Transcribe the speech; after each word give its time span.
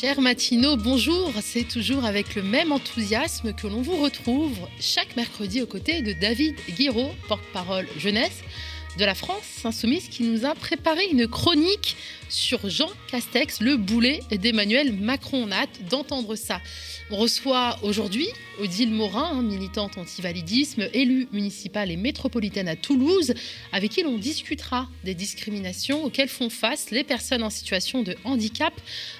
Chers 0.00 0.20
matinaux, 0.20 0.76
bonjour. 0.76 1.32
C'est 1.42 1.66
toujours 1.66 2.04
avec 2.04 2.36
le 2.36 2.42
même 2.44 2.70
enthousiasme 2.70 3.52
que 3.52 3.66
l'on 3.66 3.82
vous 3.82 3.96
retrouve 3.96 4.56
chaque 4.78 5.16
mercredi 5.16 5.60
aux 5.60 5.66
côtés 5.66 6.02
de 6.02 6.12
David 6.12 6.54
Guiraud, 6.70 7.10
porte-parole 7.26 7.88
jeunesse 7.96 8.44
de 8.96 9.04
la 9.04 9.16
France 9.16 9.64
insoumise, 9.64 10.08
qui 10.08 10.22
nous 10.22 10.44
a 10.44 10.54
préparé 10.54 11.06
une 11.10 11.26
chronique 11.26 11.96
sur 12.28 12.70
Jean 12.70 12.90
Castex, 13.10 13.60
le 13.60 13.76
boulet 13.76 14.20
d'Emmanuel 14.30 14.92
Macron. 14.92 15.46
On 15.48 15.50
a 15.50 15.62
hâte 15.62 15.80
d'entendre 15.90 16.36
ça. 16.36 16.60
On 17.10 17.16
reçoit 17.16 17.78
aujourd'hui 17.82 18.28
Odile 18.60 18.90
Morin, 18.90 19.40
militante 19.40 19.96
anti-validisme, 19.96 20.88
élue 20.92 21.26
municipale 21.32 21.90
et 21.90 21.96
métropolitaine 21.96 22.68
à 22.68 22.76
Toulouse, 22.76 23.32
avec 23.72 23.92
qui 23.92 24.02
l'on 24.02 24.18
discutera 24.18 24.88
des 25.04 25.14
discriminations 25.14 26.04
auxquelles 26.04 26.28
font 26.28 26.50
face 26.50 26.90
les 26.90 27.04
personnes 27.04 27.42
en 27.42 27.48
situation 27.48 28.02
de 28.02 28.14
handicap 28.24 28.74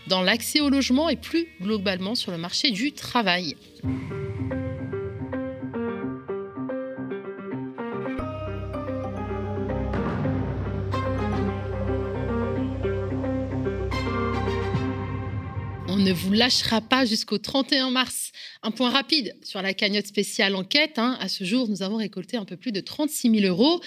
dans 0.06 0.20
l'accès 0.20 0.60
au 0.60 0.68
logement 0.68 1.08
et 1.08 1.16
plus 1.16 1.48
globalement 1.62 2.14
sur 2.14 2.30
le 2.30 2.36
marché 2.36 2.72
du 2.72 2.92
travail. 2.92 3.56
Ne 16.08 16.14
vous 16.14 16.32
lâchera 16.32 16.80
pas 16.80 17.04
jusqu'au 17.04 17.36
31 17.36 17.90
mars. 17.90 18.32
Un 18.62 18.70
point 18.70 18.88
rapide 18.88 19.36
sur 19.42 19.60
la 19.60 19.74
cagnotte 19.74 20.06
spéciale 20.06 20.54
enquête. 20.54 20.98
Hein. 20.98 21.18
À 21.20 21.28
ce 21.28 21.44
jour, 21.44 21.68
nous 21.68 21.82
avons 21.82 21.96
récolté 21.96 22.38
un 22.38 22.46
peu 22.46 22.56
plus 22.56 22.72
de 22.72 22.80
36 22.80 23.40
000 23.40 23.46
euros. 23.46 23.82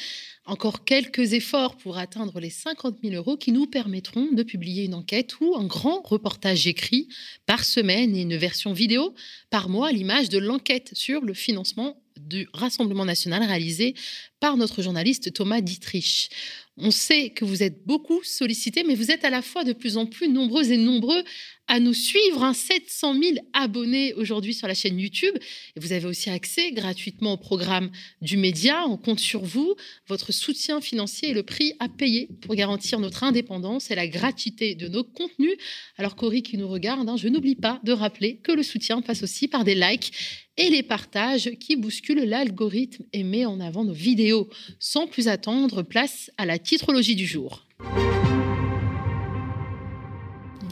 Encore 0.46 0.86
quelques 0.86 1.34
efforts 1.34 1.78
pour 1.78 1.98
atteindre 1.98 2.40
les 2.40 2.52
50 2.52 2.98
000 3.04 3.16
euros 3.16 3.38
qui 3.38 3.52
nous 3.52 3.66
permettront 3.66 4.32
de 4.32 4.44
publier 4.44 4.86
une 4.86 4.94
enquête 4.94 5.40
ou 5.40 5.56
un 5.56 5.64
grand 5.64 6.02
reportage 6.04 6.68
écrit 6.68 7.08
par 7.48 7.64
semaine 7.64 8.16
et 8.16 8.22
une 8.22 8.38
version 8.38 8.72
vidéo 8.72 9.16
par 9.50 9.68
mois 9.68 9.88
à 9.88 9.92
l'image 9.92 10.30
de 10.30 10.38
l'enquête 10.38 10.92
sur 10.94 11.22
le 11.22 11.34
financement 11.34 11.98
du 12.18 12.48
Rassemblement 12.54 13.06
national 13.06 13.44
réalisé 13.44 13.96
par 14.42 14.58
notre 14.58 14.82
journaliste 14.82 15.32
Thomas 15.32 15.62
Dietrich. 15.62 16.30
On 16.78 16.90
sait 16.90 17.30
que 17.30 17.46
vous 17.46 17.62
êtes 17.62 17.86
beaucoup 17.86 18.24
sollicités, 18.24 18.84
mais 18.84 18.96
vous 18.96 19.12
êtes 19.12 19.24
à 19.24 19.30
la 19.30 19.44
fois 19.44 19.64
de 19.64 19.72
plus 19.72 19.98
en 19.98 20.08
plus 20.08 20.28
nombreux 20.30 20.72
et 20.72 20.78
nombreux 20.78 21.24
à 21.68 21.80
nous 21.80 21.94
suivre. 21.94 22.52
700 22.54 23.14
000 23.22 23.36
abonnés 23.54 24.14
aujourd'hui 24.16 24.56
sur 24.56 24.68
la 24.68 24.74
chaîne 24.74 25.00
YouTube. 25.00 25.36
Et 25.76 25.80
vous 25.80 25.92
avez 25.92 26.08
aussi 26.08 26.32
accès 26.32 26.72
gratuitement 26.72 27.34
au 27.34 27.38
programme 27.38 27.92
du 28.22 28.36
média. 28.38 28.84
On 28.88 28.98
compte 28.98 29.20
sur 29.20 29.44
vous. 29.44 29.76
Votre 30.08 30.32
soutien 30.32 30.82
financier 30.82 31.30
est 31.30 31.34
le 31.34 31.44
prix 31.44 31.74
à 31.80 31.88
payer 31.88 32.30
pour 32.42 32.56
garantir 32.56 33.00
notre 33.00 33.24
indépendance 33.24 33.92
et 33.92 33.96
la 33.96 34.08
gratuité 34.08 34.74
de 34.74 34.88
nos 34.88 35.04
contenus. 35.04 35.56
Alors, 35.98 36.16
Cory 36.16 36.42
qui 36.42 36.58
nous 36.58 36.68
regarde, 36.68 37.08
hein, 37.08 37.18
je 37.18 37.28
n'oublie 37.28 37.56
pas 37.56 37.80
de 37.84 37.92
rappeler 37.92 38.38
que 38.38 38.54
le 38.54 38.64
soutien 38.64 39.02
passe 39.02 39.22
aussi 39.22 39.48
par 39.48 39.66
des 39.66 39.76
likes 39.76 40.14
et 40.58 40.70
les 40.70 40.84
partages 40.84 41.52
qui 41.60 41.76
bousculent 41.76 42.24
l'algorithme 42.24 43.04
et 43.14 43.24
met 43.24 43.46
en 43.46 43.60
avant 43.60 43.84
nos 43.84 43.94
vidéos. 43.94 44.31
Sans 44.80 45.08
plus 45.08 45.28
attendre, 45.28 45.84
place 45.84 46.32
à 46.38 46.46
la 46.46 46.60
titrologie 46.60 47.16
du 47.16 47.26
jour. 47.26 47.66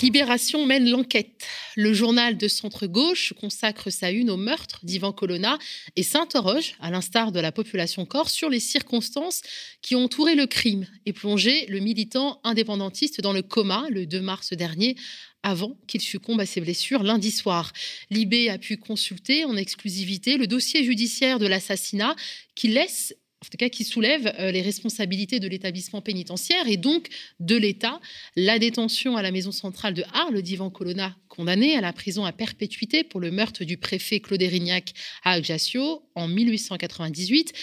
Libération 0.02 0.66
mène 0.66 0.90
l'enquête. 0.90 1.46
Le 1.76 1.94
journal 1.94 2.38
de 2.38 2.48
centre-gauche 2.48 3.34
consacre 3.34 3.90
sa 3.90 4.12
une 4.12 4.30
au 4.30 4.38
meurtre 4.38 4.80
d'Ivan 4.84 5.12
Colonna 5.12 5.60
et 5.98 6.04
s'interroge, 6.04 6.76
à 6.80 6.90
l'instar 6.90 7.34
de 7.34 7.40
la 7.42 7.52
population 7.52 8.06
corse, 8.06 8.32
sur 8.32 8.50
les 8.50 8.62
circonstances 8.62 9.42
qui 9.82 9.96
ont 9.96 10.06
entouré 10.06 10.36
le 10.36 10.46
crime 10.46 10.88
et 11.06 11.12
plongé 11.12 11.66
le 11.66 11.80
militant 11.80 12.40
indépendantiste 12.46 13.20
dans 13.20 13.34
le 13.34 13.42
coma 13.42 13.88
le 13.90 14.06
2 14.06 14.22
mars 14.22 14.54
dernier 14.54 14.96
avant 15.44 15.78
qu'il 15.88 16.02
succombe 16.02 16.40
à 16.40 16.46
ses 16.46 16.62
blessures 16.62 17.04
lundi 17.04 17.32
soir. 17.32 17.74
Libé 18.10 18.50
a 18.50 18.58
pu 18.58 18.78
consulter 18.78 19.44
en 19.44 19.58
exclusivité 19.58 20.38
le 20.38 20.48
dossier 20.48 20.84
judiciaire 20.84 21.40
de 21.40 21.48
l'assassinat 21.48 22.16
qui 22.56 22.70
laisse 22.70 23.14
en 23.42 23.50
tout 23.50 23.58
cas 23.58 23.70
qui 23.70 23.84
soulève 23.84 24.34
euh, 24.40 24.52
les 24.52 24.62
responsabilités 24.62 25.40
de 25.40 25.48
l'établissement 25.48 26.02
pénitentiaire 26.02 26.68
et 26.68 26.78
donc 26.78 27.08
de 27.40 27.56
l'État. 27.56 28.02
La 28.36 28.60
détention 28.60 29.16
à 29.16 29.22
la 29.22 29.32
maison 29.32 29.52
centrale 29.52 29.94
de 29.94 30.04
Arles 30.14 30.42
d'Ivan 30.42 30.70
Colonna, 30.70 31.16
condamné 31.30 31.76
à 31.76 31.82
la 31.82 31.94
prison 31.94 32.26
à 32.26 32.32
perpétuité 32.32 33.04
pour 33.04 33.20
le 33.20 33.32
meurtre 33.32 33.64
du 33.64 33.78
préfet 33.78 34.20
Claude 34.20 34.42
Erignac 34.42 34.94
à 35.24 35.34
Ajaccio 35.34 36.04
en 36.16 36.28
1898, 36.28 37.54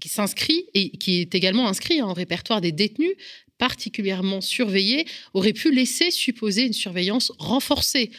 qui 0.00 0.08
s'inscrit 0.08 0.66
et 0.74 0.90
qui 0.90 1.20
est 1.20 1.34
également 1.34 1.68
inscrit 1.68 2.02
en 2.02 2.12
répertoire 2.12 2.60
des 2.60 2.72
détenus 2.72 3.14
particulièrement 3.58 4.40
surveillés, 4.40 5.06
aurait 5.34 5.52
pu 5.52 5.70
laisser 5.70 6.10
supposer 6.10 6.62
une 6.62 6.72
surveillance 6.72 7.30
renforcée. 7.38 8.10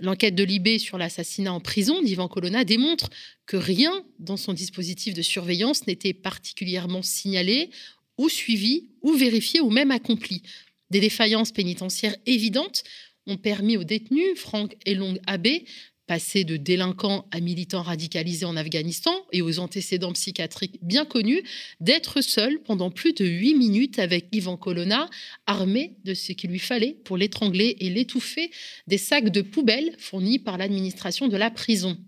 L'enquête 0.00 0.34
de 0.34 0.44
Libé 0.44 0.78
sur 0.78 0.96
l'assassinat 0.96 1.52
en 1.52 1.60
prison 1.60 2.02
d'Ivan 2.02 2.28
Colonna 2.28 2.64
démontre 2.64 3.10
que 3.46 3.56
rien 3.56 4.04
dans 4.18 4.36
son 4.36 4.52
dispositif 4.52 5.14
de 5.14 5.22
surveillance 5.22 5.86
n'était 5.86 6.14
particulièrement 6.14 7.02
signalé 7.02 7.70
ou 8.16 8.28
suivi 8.28 8.88
ou 9.02 9.14
vérifié 9.14 9.60
ou 9.60 9.70
même 9.70 9.90
accompli. 9.90 10.42
Des 10.90 11.00
défaillances 11.00 11.52
pénitentiaires 11.52 12.16
évidentes 12.26 12.84
ont 13.26 13.36
permis 13.36 13.76
aux 13.76 13.84
détenus, 13.84 14.36
Franck 14.36 14.76
et 14.86 14.94
Long 14.94 15.18
Abbé, 15.26 15.64
passé 16.08 16.42
de 16.42 16.56
délinquants 16.56 17.28
à 17.30 17.38
militants 17.38 17.82
radicalisés 17.82 18.46
en 18.46 18.56
Afghanistan 18.56 19.14
et 19.30 19.42
aux 19.42 19.60
antécédents 19.60 20.14
psychiatriques 20.14 20.78
bien 20.82 21.04
connus, 21.04 21.42
d'être 21.80 22.22
seul 22.22 22.60
pendant 22.62 22.90
plus 22.90 23.12
de 23.12 23.26
huit 23.26 23.54
minutes 23.54 23.98
avec 24.00 24.26
Ivan 24.32 24.56
Colonna, 24.56 25.08
armé 25.46 25.96
de 26.04 26.14
ce 26.14 26.32
qu'il 26.32 26.50
lui 26.50 26.58
fallait 26.58 26.96
pour 27.04 27.18
l'étrangler 27.18 27.76
et 27.78 27.90
l'étouffer. 27.90 28.50
Des 28.88 28.98
sacs 28.98 29.28
de 29.28 29.42
poubelles 29.42 29.94
fournis 29.98 30.38
par 30.38 30.56
l'administration 30.58 31.28
de 31.28 31.36
la 31.36 31.50
prison. 31.50 31.98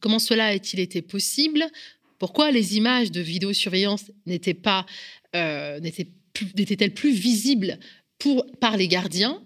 Comment 0.00 0.18
cela 0.18 0.46
a-t-il 0.46 0.80
été 0.80 1.02
possible? 1.02 1.66
Pourquoi 2.18 2.50
les 2.50 2.76
images 2.76 3.12
de 3.12 3.20
vidéosurveillance 3.20 4.10
euh, 5.36 5.80
n'étaient-elles 5.80 6.94
plus 6.94 7.12
visibles 7.12 7.78
pour, 8.18 8.46
par 8.60 8.78
les 8.78 8.88
gardiens? 8.88 9.42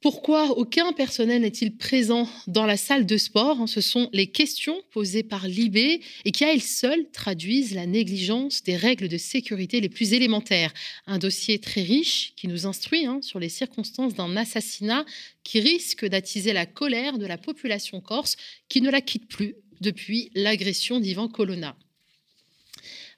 Pourquoi 0.00 0.50
aucun 0.50 0.92
personnel 0.92 1.42
n'est-il 1.42 1.76
présent 1.76 2.28
dans 2.46 2.66
la 2.66 2.76
salle 2.76 3.04
de 3.04 3.16
sport 3.16 3.68
Ce 3.68 3.80
sont 3.80 4.08
les 4.12 4.28
questions 4.28 4.80
posées 4.92 5.24
par 5.24 5.48
l'IB 5.48 5.76
et 6.24 6.30
qui 6.30 6.44
à 6.44 6.52
elles 6.52 6.62
seules 6.62 7.10
traduisent 7.10 7.74
la 7.74 7.84
négligence 7.84 8.62
des 8.62 8.76
règles 8.76 9.08
de 9.08 9.18
sécurité 9.18 9.80
les 9.80 9.88
plus 9.88 10.12
élémentaires. 10.12 10.72
Un 11.08 11.18
dossier 11.18 11.58
très 11.58 11.82
riche 11.82 12.32
qui 12.36 12.46
nous 12.46 12.64
instruit 12.64 13.06
hein, 13.06 13.18
sur 13.22 13.40
les 13.40 13.48
circonstances 13.48 14.14
d'un 14.14 14.36
assassinat 14.36 15.04
qui 15.42 15.58
risque 15.58 16.06
d'attiser 16.06 16.52
la 16.52 16.66
colère 16.66 17.18
de 17.18 17.26
la 17.26 17.36
population 17.36 18.00
corse 18.00 18.36
qui 18.68 18.80
ne 18.80 18.90
la 18.90 19.00
quitte 19.00 19.26
plus 19.26 19.56
depuis 19.80 20.30
l'agression 20.36 21.00
d'Ivan 21.00 21.26
Colonna. 21.26 21.76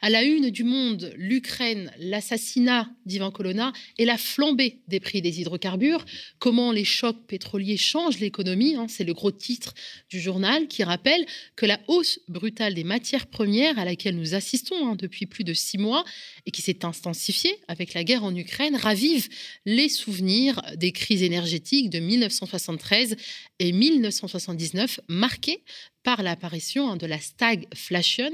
À 0.03 0.09
la 0.09 0.22
une 0.22 0.49
du 0.49 0.65
monde, 0.65 1.12
l'Ukraine, 1.16 1.93
l'assassinat 1.99 2.88
d'Ivan 3.05 3.31
Colonna 3.31 3.75
et 3.99 4.06
la 4.06 4.16
flambée 4.16 4.78
des 4.88 4.99
prix 4.99 5.21
des 5.21 5.41
hydrocarbures. 5.41 6.06
Comment 6.38 6.72
les 6.72 6.87
chocs 6.87 7.27
pétroliers 7.27 7.77
changent 7.77 8.19
l'économie 8.19 8.77
hein, 8.77 8.87
C'est 8.88 9.05
le 9.05 9.12
gros 9.12 9.31
titre 9.31 9.75
du 10.09 10.19
journal 10.19 10.69
qui 10.69 10.84
rappelle 10.84 11.27
que 11.55 11.66
la 11.66 11.78
hausse 11.87 12.19
brutale 12.28 12.72
des 12.72 12.84
matières 12.84 13.27
premières 13.27 13.78
à 13.78 13.84
laquelle 13.84 14.16
nous 14.16 14.34
assistons 14.34 14.88
hein, 14.88 14.97
depuis 14.97 15.27
plus 15.27 15.44
de 15.44 15.53
six 15.53 15.77
mois 15.77 16.05
et 16.47 16.50
qui 16.50 16.62
s'est 16.62 16.87
intensifiée 16.87 17.59
avec 17.69 17.93
la 17.93 18.03
guerre 18.03 18.25
en 18.25 18.34
Ukraine 18.34 18.77
ravive 18.77 19.28
les 19.67 19.91
souvenirs 19.91 20.62
des 20.77 20.93
crises 20.93 21.22
énergétiques 21.22 21.91
de 21.91 21.99
1973 21.99 23.17
et 23.59 23.72
1979 23.72 25.00
marquées 25.09 25.62
par 26.03 26.22
l'apparition 26.22 26.91
hein, 26.91 26.97
de 26.97 27.06
la 27.06 27.21
stagflation, 27.21 28.32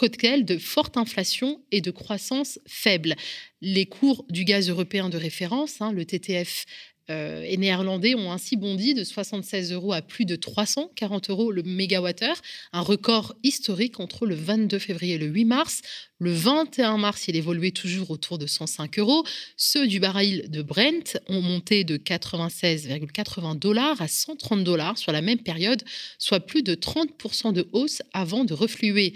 cocktail 0.00 0.46
de 0.46 0.56
forte 0.56 0.96
inflation 0.96 1.60
et 1.72 1.82
de 1.82 1.90
croissance 1.90 2.58
faible. 2.66 3.16
Les 3.60 3.84
cours 3.84 4.24
du 4.30 4.44
gaz 4.44 4.70
européen 4.70 5.10
de 5.10 5.18
référence, 5.18 5.82
hein, 5.82 5.92
le 5.92 6.06
TTF 6.06 6.64
euh, 7.10 7.42
et 7.46 7.58
néerlandais 7.58 8.14
ont 8.14 8.32
ainsi 8.32 8.56
bondi 8.56 8.94
de 8.94 9.04
76 9.04 9.72
euros 9.72 9.92
à 9.92 10.00
plus 10.00 10.24
de 10.24 10.36
340 10.36 11.28
euros 11.28 11.52
le 11.52 11.62
mégawattheure, 11.62 12.40
un 12.72 12.80
record 12.80 13.34
historique 13.42 14.00
entre 14.00 14.24
le 14.24 14.34
22 14.34 14.78
février 14.78 15.16
et 15.16 15.18
le 15.18 15.26
8 15.26 15.44
mars. 15.44 15.82
Le 16.18 16.32
21 16.32 16.96
mars, 16.96 17.28
il 17.28 17.36
évoluait 17.36 17.70
toujours 17.70 18.10
autour 18.10 18.38
de 18.38 18.46
105 18.46 18.98
euros. 19.00 19.22
Ceux 19.58 19.86
du 19.86 20.00
baril 20.00 20.46
de 20.48 20.62
Brent 20.62 21.18
ont 21.28 21.42
monté 21.42 21.84
de 21.84 21.98
96,80 21.98 23.58
dollars 23.58 24.00
à 24.00 24.08
130 24.08 24.64
dollars 24.64 24.96
sur 24.96 25.12
la 25.12 25.20
même 25.20 25.40
période, 25.40 25.82
soit 26.18 26.40
plus 26.40 26.62
de 26.62 26.74
30% 26.74 27.52
de 27.52 27.68
hausse 27.72 28.00
avant 28.14 28.44
de 28.44 28.54
refluer. 28.54 29.12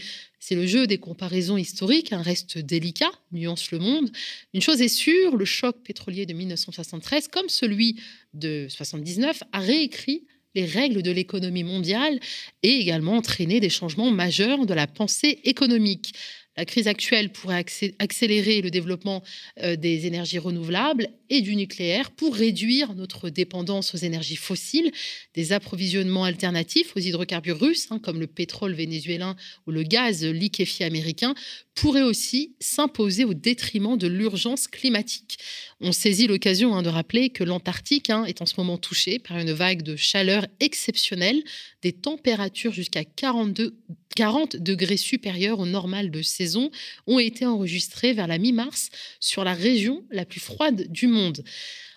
C'est 0.46 0.56
le 0.56 0.66
jeu 0.66 0.86
des 0.86 0.98
comparaisons 0.98 1.56
historiques, 1.56 2.12
un 2.12 2.20
reste 2.20 2.58
délicat, 2.58 3.10
nuance 3.32 3.70
le 3.70 3.78
monde. 3.78 4.10
Une 4.52 4.60
chose 4.60 4.82
est 4.82 4.88
sûre, 4.88 5.38
le 5.38 5.46
choc 5.46 5.74
pétrolier 5.82 6.26
de 6.26 6.34
1973, 6.34 7.28
comme 7.28 7.48
celui 7.48 7.94
de 8.34 8.66
1979, 8.66 9.42
a 9.52 9.60
réécrit 9.60 10.26
les 10.54 10.66
règles 10.66 11.00
de 11.00 11.10
l'économie 11.10 11.64
mondiale 11.64 12.20
et 12.62 12.72
également 12.72 13.16
entraîné 13.16 13.58
des 13.58 13.70
changements 13.70 14.10
majeurs 14.10 14.66
de 14.66 14.74
la 14.74 14.86
pensée 14.86 15.40
économique. 15.44 16.12
La 16.58 16.66
crise 16.66 16.88
actuelle 16.88 17.32
pourrait 17.32 17.64
accélérer 17.98 18.60
le 18.60 18.70
développement 18.70 19.22
euh, 19.62 19.76
des 19.76 20.06
énergies 20.06 20.38
renouvelables 20.38 21.08
du 21.40 21.56
nucléaire 21.56 22.10
pour 22.10 22.34
réduire 22.34 22.94
notre 22.94 23.30
dépendance 23.30 23.94
aux 23.94 23.98
énergies 23.98 24.36
fossiles, 24.36 24.92
des 25.34 25.52
approvisionnements 25.52 26.24
alternatifs 26.24 26.96
aux 26.96 27.00
hydrocarbures 27.00 27.60
russes, 27.60 27.88
hein, 27.90 27.98
comme 27.98 28.20
le 28.20 28.26
pétrole 28.26 28.74
vénézuélien 28.74 29.36
ou 29.66 29.70
le 29.70 29.82
gaz 29.82 30.24
liquéfié 30.24 30.86
américain, 30.86 31.34
pourraient 31.74 32.02
aussi 32.02 32.54
s'imposer 32.60 33.24
au 33.24 33.34
détriment 33.34 33.98
de 33.98 34.06
l'urgence 34.06 34.68
climatique. 34.68 35.38
On 35.80 35.92
saisit 35.92 36.26
l'occasion 36.26 36.74
hein, 36.74 36.82
de 36.82 36.88
rappeler 36.88 37.30
que 37.30 37.44
l'Antarctique 37.44 38.10
hein, 38.10 38.24
est 38.24 38.42
en 38.42 38.46
ce 38.46 38.54
moment 38.58 38.78
touché 38.78 39.18
par 39.18 39.38
une 39.38 39.52
vague 39.52 39.82
de 39.82 39.96
chaleur 39.96 40.46
exceptionnelle, 40.60 41.42
des 41.82 41.92
températures 41.92 42.72
jusqu'à 42.72 43.04
42 43.04 43.76
40 44.14 44.56
degrés 44.56 44.96
supérieurs 44.96 45.58
au 45.58 45.66
normal 45.66 46.10
de 46.10 46.22
saison 46.22 46.70
ont 47.06 47.18
été 47.18 47.46
enregistrés 47.46 48.12
vers 48.12 48.26
la 48.26 48.38
mi-mars 48.38 48.90
sur 49.20 49.44
la 49.44 49.54
région 49.54 50.04
la 50.10 50.24
plus 50.24 50.40
froide 50.40 50.90
du 50.90 51.06
monde. 51.06 51.23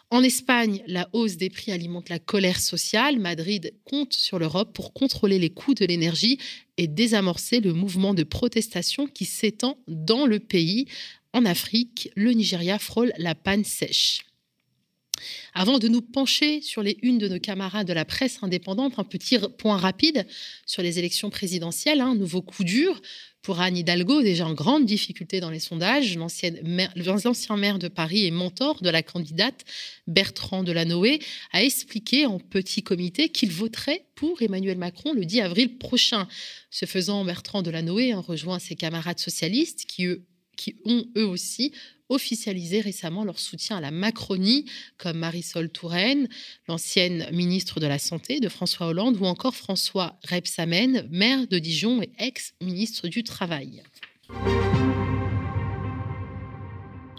En 0.10 0.24
Espagne, 0.24 0.84
la 0.88 1.10
hausse 1.12 1.36
des 1.36 1.50
prix 1.50 1.74
alimente 1.74 2.08
la 2.08 2.20
colère 2.20 2.62
sociale. 2.62 3.20
Madrid 3.20 3.74
compte 3.84 4.14
sur 4.14 4.40
l'Europe 4.40 4.74
pour 4.74 4.94
contrôler 4.94 5.38
les 5.38 5.50
coûts 5.50 5.74
de 5.74 5.86
l'énergie 5.86 6.40
et 6.78 6.88
désamorcer 6.88 7.60
le 7.60 7.74
mouvement 7.74 8.14
de 8.14 8.24
protestation 8.24 9.08
qui 9.08 9.26
s'étend 9.26 9.78
dans 9.88 10.26
le 10.26 10.40
pays. 10.40 10.88
En 11.34 11.46
Afrique, 11.46 12.10
le 12.16 12.32
Nigeria 12.32 12.80
frôle 12.80 13.12
la 13.18 13.36
panne 13.36 13.66
sèche. 13.66 14.22
Avant 15.54 15.80
de 15.80 15.88
nous 15.88 16.02
pencher 16.02 16.62
sur 16.62 16.84
les 16.84 16.98
unes 17.02 17.18
de 17.18 17.28
nos 17.28 17.40
camarades 17.40 17.88
de 17.88 17.94
la 17.94 18.06
presse 18.06 18.40
indépendante, 18.44 19.00
un 19.00 19.04
petit 19.04 19.40
point 19.58 19.78
rapide 19.78 20.26
sur 20.66 20.84
les 20.84 21.00
élections 21.00 21.30
présidentielles, 21.30 22.00
un 22.00 22.16
nouveau 22.16 22.42
coup 22.42 22.64
dur 22.64 23.02
pour 23.48 23.62
Anne 23.62 23.78
Hidalgo, 23.78 24.24
déjà 24.24 24.46
en 24.46 24.54
grande 24.54 24.86
difficulté 24.86 25.40
dans 25.40 25.50
les 25.50 25.62
sondages. 25.62 26.18
L'ancien 26.18 26.52
maire, 26.66 27.80
de 27.80 27.88
Paris 27.88 28.26
et 28.26 28.32
mentor 28.32 28.82
de 28.82 28.90
la 28.90 29.02
candidate 29.02 29.64
Bertrand 30.06 30.64
Delanoë 30.64 31.22
a 31.54 31.64
expliqué 31.64 32.26
en 32.26 32.40
petit 32.40 32.84
comité 32.84 33.30
qu'il 33.30 33.54
voterait 33.54 34.04
pour 34.16 34.42
Emmanuel 34.42 34.78
Macron 34.78 35.14
le 35.14 35.24
10 35.24 35.40
avril 35.40 35.78
prochain. 35.78 36.28
Ce 36.72 36.86
faisant, 36.86 37.24
Bertrand 37.24 37.62
Delanoë 37.62 38.12
a 38.12 38.20
rejoint 38.20 38.60
ses 38.60 38.76
camarades 38.76 39.20
socialistes 39.20 39.86
qui, 39.86 40.10
qui 40.58 40.76
ont 40.84 41.06
eux 41.16 41.26
aussi 41.26 41.72
officialisé 42.10 42.82
récemment 42.82 43.24
leur 43.24 43.40
soutien 43.40 43.78
à 43.78 43.82
la 43.82 43.92
Macronie, 43.92 44.66
comme 44.98 45.18
Marisol 45.18 45.70
Touraine, 45.70 46.28
l'ancienne 46.68 47.28
ministre 47.32 47.80
de 47.80 47.88
la 47.88 48.00
Santé 48.00 48.40
de 48.40 48.50
François 48.50 48.88
Hollande, 48.88 49.18
ou 49.20 49.26
encore 49.26 49.56
François 49.56 50.20
Rebsamen, 50.28 51.08
maire 51.10 51.48
de 51.48 51.60
Dijon 51.60 52.02
et 52.02 52.12
ex-ministre 52.20 53.08
du 53.08 53.24
Travail. 53.24 53.84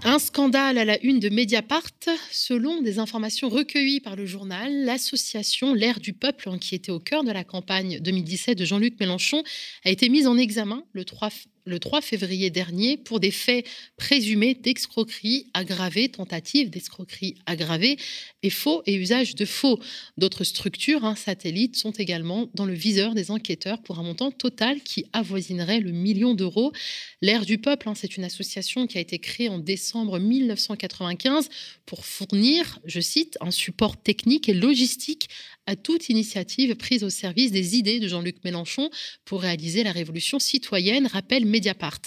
Un 0.05 0.20
scandale 0.20 0.79
à 0.79 0.85
la 0.85 1.02
une 1.02 1.19
de 1.19 1.29
Mediapart. 1.29 1.82
Selon 2.31 2.82
des 2.82 3.00
informations 3.00 3.49
recueillies 3.49 4.00
par 4.00 4.14
le 4.14 4.26
journal, 4.26 4.84
l'association 4.84 5.75
L'air 5.75 5.99
du 5.99 6.12
peuple, 6.12 6.56
qui 6.61 6.76
était 6.76 6.93
au 6.93 7.00
cœur 7.00 7.25
de 7.25 7.32
la 7.32 7.43
campagne 7.43 7.99
2017 7.99 8.56
de 8.56 8.64
Jean-Luc 8.64 8.99
Mélenchon, 9.00 9.43
a 9.84 9.91
été 9.91 10.08
mise 10.08 10.29
en 10.29 10.38
examen 10.38 10.84
le 10.93 11.05
3 11.05 11.31
le 11.69 11.79
3 11.79 12.00
février 12.00 12.50
dernier 12.50 12.97
pour 12.97 13.20
des 13.20 13.31
faits 13.31 13.67
présumés 13.97 14.55
d'escroquerie 14.55 15.47
aggravée, 15.55 16.09
tentative 16.09 16.70
d'escroquerie 16.70 17.37
aggravée 17.47 17.99
et 18.43 18.50
faux 18.50 18.82
et 18.87 18.94
usage 18.94 19.35
de 19.35 19.44
faux. 19.44 19.79
D'autres 20.17 20.44
structures, 20.44 21.05
hein, 21.05 21.15
satellites, 21.15 21.76
sont 21.76 21.93
également 21.93 22.49
dans 22.55 22.65
le 22.65 22.73
viseur 22.73 23.15
des 23.15 23.31
enquêteurs 23.31 23.82
pour 23.82 23.99
un 23.99 24.03
montant 24.03 24.31
total 24.31 24.81
qui 24.81 25.05
avoisinerait 25.12 25.81
le 25.81 25.93
million 25.93 26.35
d'euros. 26.35 26.73
L'Air 27.20 27.44
du 27.44 27.59
Peuple, 27.59 27.88
hein, 27.88 27.94
c'est 27.94 28.17
une 28.17 28.25
association 28.25 28.87
qui 28.87 28.99
a 28.99 29.00
été 29.00 29.19
créée 29.19 29.49
en 29.49 29.59
décembre 29.59 30.19
1995 30.19 31.49
pour 31.85 32.05
fournir, 32.05 32.79
je 32.85 33.00
cite, 33.00 33.37
un 33.41 33.50
support 33.50 34.00
technique 34.00 34.49
et 34.49 34.55
logistique 34.55 35.29
à 35.69 35.76
toute 35.76 36.09
initiative 36.09 36.75
prise 36.76 37.05
au 37.05 37.11
service 37.11 37.53
des 37.53 37.76
idées 37.76 38.00
de 38.00 38.09
Jean-Luc 38.09 38.43
Mélenchon 38.43 38.88
pour 39.26 39.43
réaliser 39.43 39.85
la 39.85 39.93
révolution 39.93 40.38
citoyenne, 40.38 41.06
rappelle 41.06 41.44
Mediapart 41.44 42.00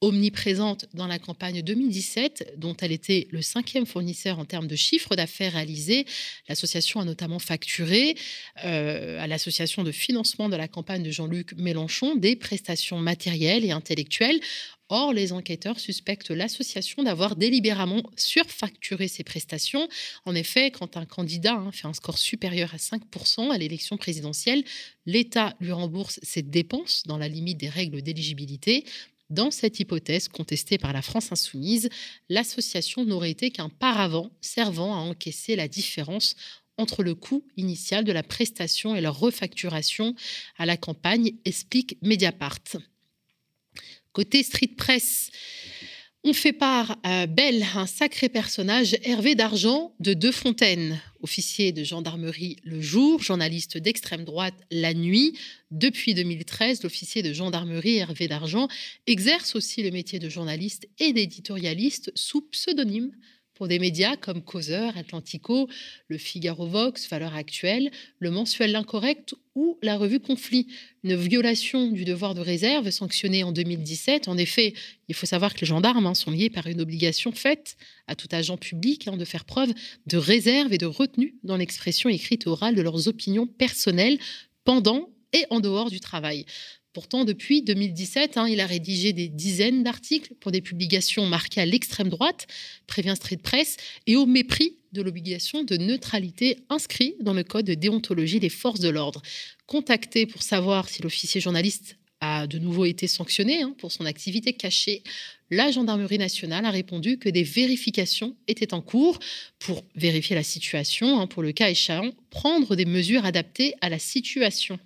omniprésente 0.00 0.86
dans 0.94 1.06
la 1.06 1.18
campagne 1.18 1.62
2017, 1.62 2.54
dont 2.56 2.76
elle 2.80 2.92
était 2.92 3.28
le 3.30 3.42
cinquième 3.42 3.86
fournisseur 3.86 4.38
en 4.38 4.44
termes 4.44 4.66
de 4.66 4.76
chiffre 4.76 5.14
d'affaires 5.14 5.52
réalisé. 5.52 6.06
L'association 6.48 7.00
a 7.00 7.04
notamment 7.04 7.38
facturé 7.38 8.16
euh, 8.64 9.20
à 9.20 9.26
l'association 9.26 9.84
de 9.84 9.92
financement 9.92 10.48
de 10.48 10.56
la 10.56 10.68
campagne 10.68 11.02
de 11.02 11.10
Jean-Luc 11.10 11.52
Mélenchon 11.56 12.16
des 12.16 12.36
prestations 12.36 12.98
matérielles 12.98 13.64
et 13.64 13.72
intellectuelles 13.72 14.40
Or, 14.92 15.12
les 15.12 15.32
enquêteurs 15.32 15.78
suspectent 15.78 16.32
l'association 16.32 17.04
d'avoir 17.04 17.36
délibérément 17.36 18.02
surfacturé 18.16 19.06
ses 19.06 19.22
prestations. 19.22 19.88
En 20.24 20.34
effet, 20.34 20.72
quand 20.72 20.96
un 20.96 21.06
candidat 21.06 21.54
hein, 21.54 21.70
fait 21.70 21.86
un 21.86 21.92
score 21.92 22.18
supérieur 22.18 22.74
à 22.74 22.76
5% 22.76 23.52
à 23.52 23.58
l'élection 23.58 23.96
présidentielle, 23.96 24.64
l'État 25.06 25.54
lui 25.60 25.70
rembourse 25.70 26.18
ses 26.24 26.42
dépenses 26.42 27.04
dans 27.06 27.18
la 27.18 27.28
limite 27.28 27.58
des 27.58 27.68
règles 27.68 28.02
d'éligibilité. 28.02 28.84
Dans 29.30 29.52
cette 29.52 29.78
hypothèse 29.78 30.26
contestée 30.26 30.76
par 30.76 30.92
la 30.92 31.02
France 31.02 31.30
insoumise, 31.30 31.88
l'association 32.28 33.04
n'aurait 33.04 33.30
été 33.30 33.50
qu'un 33.50 33.68
paravent 33.68 34.30
servant 34.40 34.92
à 34.94 34.98
encaisser 34.98 35.54
la 35.54 35.68
différence 35.68 36.34
entre 36.76 37.04
le 37.04 37.14
coût 37.14 37.46
initial 37.56 38.04
de 38.04 38.12
la 38.12 38.24
prestation 38.24 38.96
et 38.96 39.00
leur 39.00 39.18
refacturation 39.18 40.14
à 40.58 40.66
la 40.66 40.76
campagne, 40.76 41.32
explique 41.44 41.96
Mediapart. 42.02 42.58
Côté 44.12 44.42
street 44.42 44.74
press, 44.76 45.30
on 46.22 46.32
fait 46.34 46.52
part 46.52 46.98
à 47.02 47.26
Belle, 47.26 47.64
un 47.74 47.86
sacré 47.86 48.28
personnage, 48.28 48.94
Hervé 49.04 49.34
d'Argent 49.34 49.94
de 50.00 50.12
Deux 50.12 50.32
Fontaines, 50.32 51.00
officier 51.22 51.72
de 51.72 51.82
gendarmerie 51.82 52.56
le 52.62 52.80
jour, 52.82 53.22
journaliste 53.22 53.78
d'extrême 53.78 54.24
droite 54.24 54.54
la 54.70 54.92
nuit. 54.92 55.38
Depuis 55.70 56.12
2013, 56.12 56.82
l'officier 56.82 57.22
de 57.22 57.32
gendarmerie 57.32 57.96
Hervé 57.96 58.28
d'Argent 58.28 58.68
exerce 59.06 59.54
aussi 59.54 59.82
le 59.82 59.90
métier 59.90 60.18
de 60.18 60.28
journaliste 60.28 60.88
et 60.98 61.14
d'éditorialiste 61.14 62.12
sous 62.14 62.42
pseudonyme 62.42 63.12
pour 63.60 63.68
des 63.68 63.78
médias 63.78 64.16
comme 64.16 64.40
Causeur, 64.40 64.96
Atlantico, 64.96 65.68
le 66.08 66.16
Figaro 66.16 66.66
Vox, 66.66 67.06
Valeurs 67.10 67.34
Actuelles, 67.34 67.90
le 68.18 68.30
mensuel 68.30 68.72
L'Incorrect 68.72 69.34
ou 69.54 69.76
la 69.82 69.98
revue 69.98 70.18
Conflit. 70.18 70.66
Une 71.04 71.14
violation 71.14 71.88
du 71.92 72.06
devoir 72.06 72.34
de 72.34 72.40
réserve 72.40 72.88
sanctionnée 72.88 73.44
en 73.44 73.52
2017. 73.52 74.28
En 74.28 74.38
effet, 74.38 74.72
il 75.08 75.14
faut 75.14 75.26
savoir 75.26 75.52
que 75.52 75.60
les 75.60 75.66
gendarmes 75.66 76.06
hein, 76.06 76.14
sont 76.14 76.30
liés 76.30 76.48
par 76.48 76.68
une 76.68 76.80
obligation 76.80 77.32
faite 77.32 77.76
à 78.06 78.14
tout 78.14 78.28
agent 78.32 78.56
public 78.56 79.08
hein, 79.08 79.18
de 79.18 79.26
faire 79.26 79.44
preuve 79.44 79.74
de 80.06 80.16
réserve 80.16 80.72
et 80.72 80.78
de 80.78 80.86
retenue 80.86 81.34
dans 81.44 81.58
l'expression 81.58 82.08
écrite 82.08 82.46
et 82.46 82.48
orale 82.48 82.74
de 82.74 82.80
leurs 82.80 83.08
opinions 83.08 83.46
personnelles 83.46 84.18
pendant 84.64 85.10
et 85.34 85.44
en 85.50 85.60
dehors 85.60 85.90
du 85.90 86.00
travail. 86.00 86.46
Pourtant, 86.92 87.24
depuis 87.24 87.62
2017, 87.62 88.36
hein, 88.36 88.48
il 88.48 88.60
a 88.60 88.66
rédigé 88.66 89.12
des 89.12 89.28
dizaines 89.28 89.84
d'articles 89.84 90.34
pour 90.40 90.50
des 90.50 90.60
publications 90.60 91.24
marquées 91.24 91.60
à 91.60 91.66
l'extrême 91.66 92.08
droite, 92.08 92.48
prévient 92.88 93.14
Street 93.14 93.36
Press, 93.36 93.76
et 94.08 94.16
au 94.16 94.26
mépris 94.26 94.76
de 94.92 95.00
l'obligation 95.00 95.62
de 95.62 95.76
neutralité 95.76 96.58
inscrite 96.68 97.22
dans 97.22 97.32
le 97.32 97.44
code 97.44 97.66
de 97.66 97.74
déontologie 97.74 98.40
des 98.40 98.48
forces 98.48 98.80
de 98.80 98.88
l'ordre. 98.88 99.22
Contacté 99.68 100.26
pour 100.26 100.42
savoir 100.42 100.88
si 100.88 101.00
l'officier 101.00 101.40
journaliste 101.40 101.96
a 102.20 102.48
de 102.48 102.58
nouveau 102.58 102.84
été 102.84 103.06
sanctionné 103.06 103.62
hein, 103.62 103.72
pour 103.78 103.92
son 103.92 104.04
activité 104.04 104.52
cachée, 104.52 105.04
la 105.50 105.70
gendarmerie 105.70 106.18
nationale 106.18 106.64
a 106.66 106.70
répondu 106.70 107.18
que 107.18 107.28
des 107.28 107.44
vérifications 107.44 108.36
étaient 108.48 108.74
en 108.74 108.82
cours 108.82 109.20
pour 109.60 109.84
vérifier 109.94 110.34
la 110.34 110.42
situation, 110.42 111.20
hein, 111.20 111.28
pour 111.28 111.42
le 111.44 111.52
cas 111.52 111.70
échéant, 111.70 112.10
prendre 112.30 112.74
des 112.74 112.84
mesures 112.84 113.24
adaptées 113.24 113.74
à 113.80 113.88
la 113.88 114.00
situation. 114.00 114.78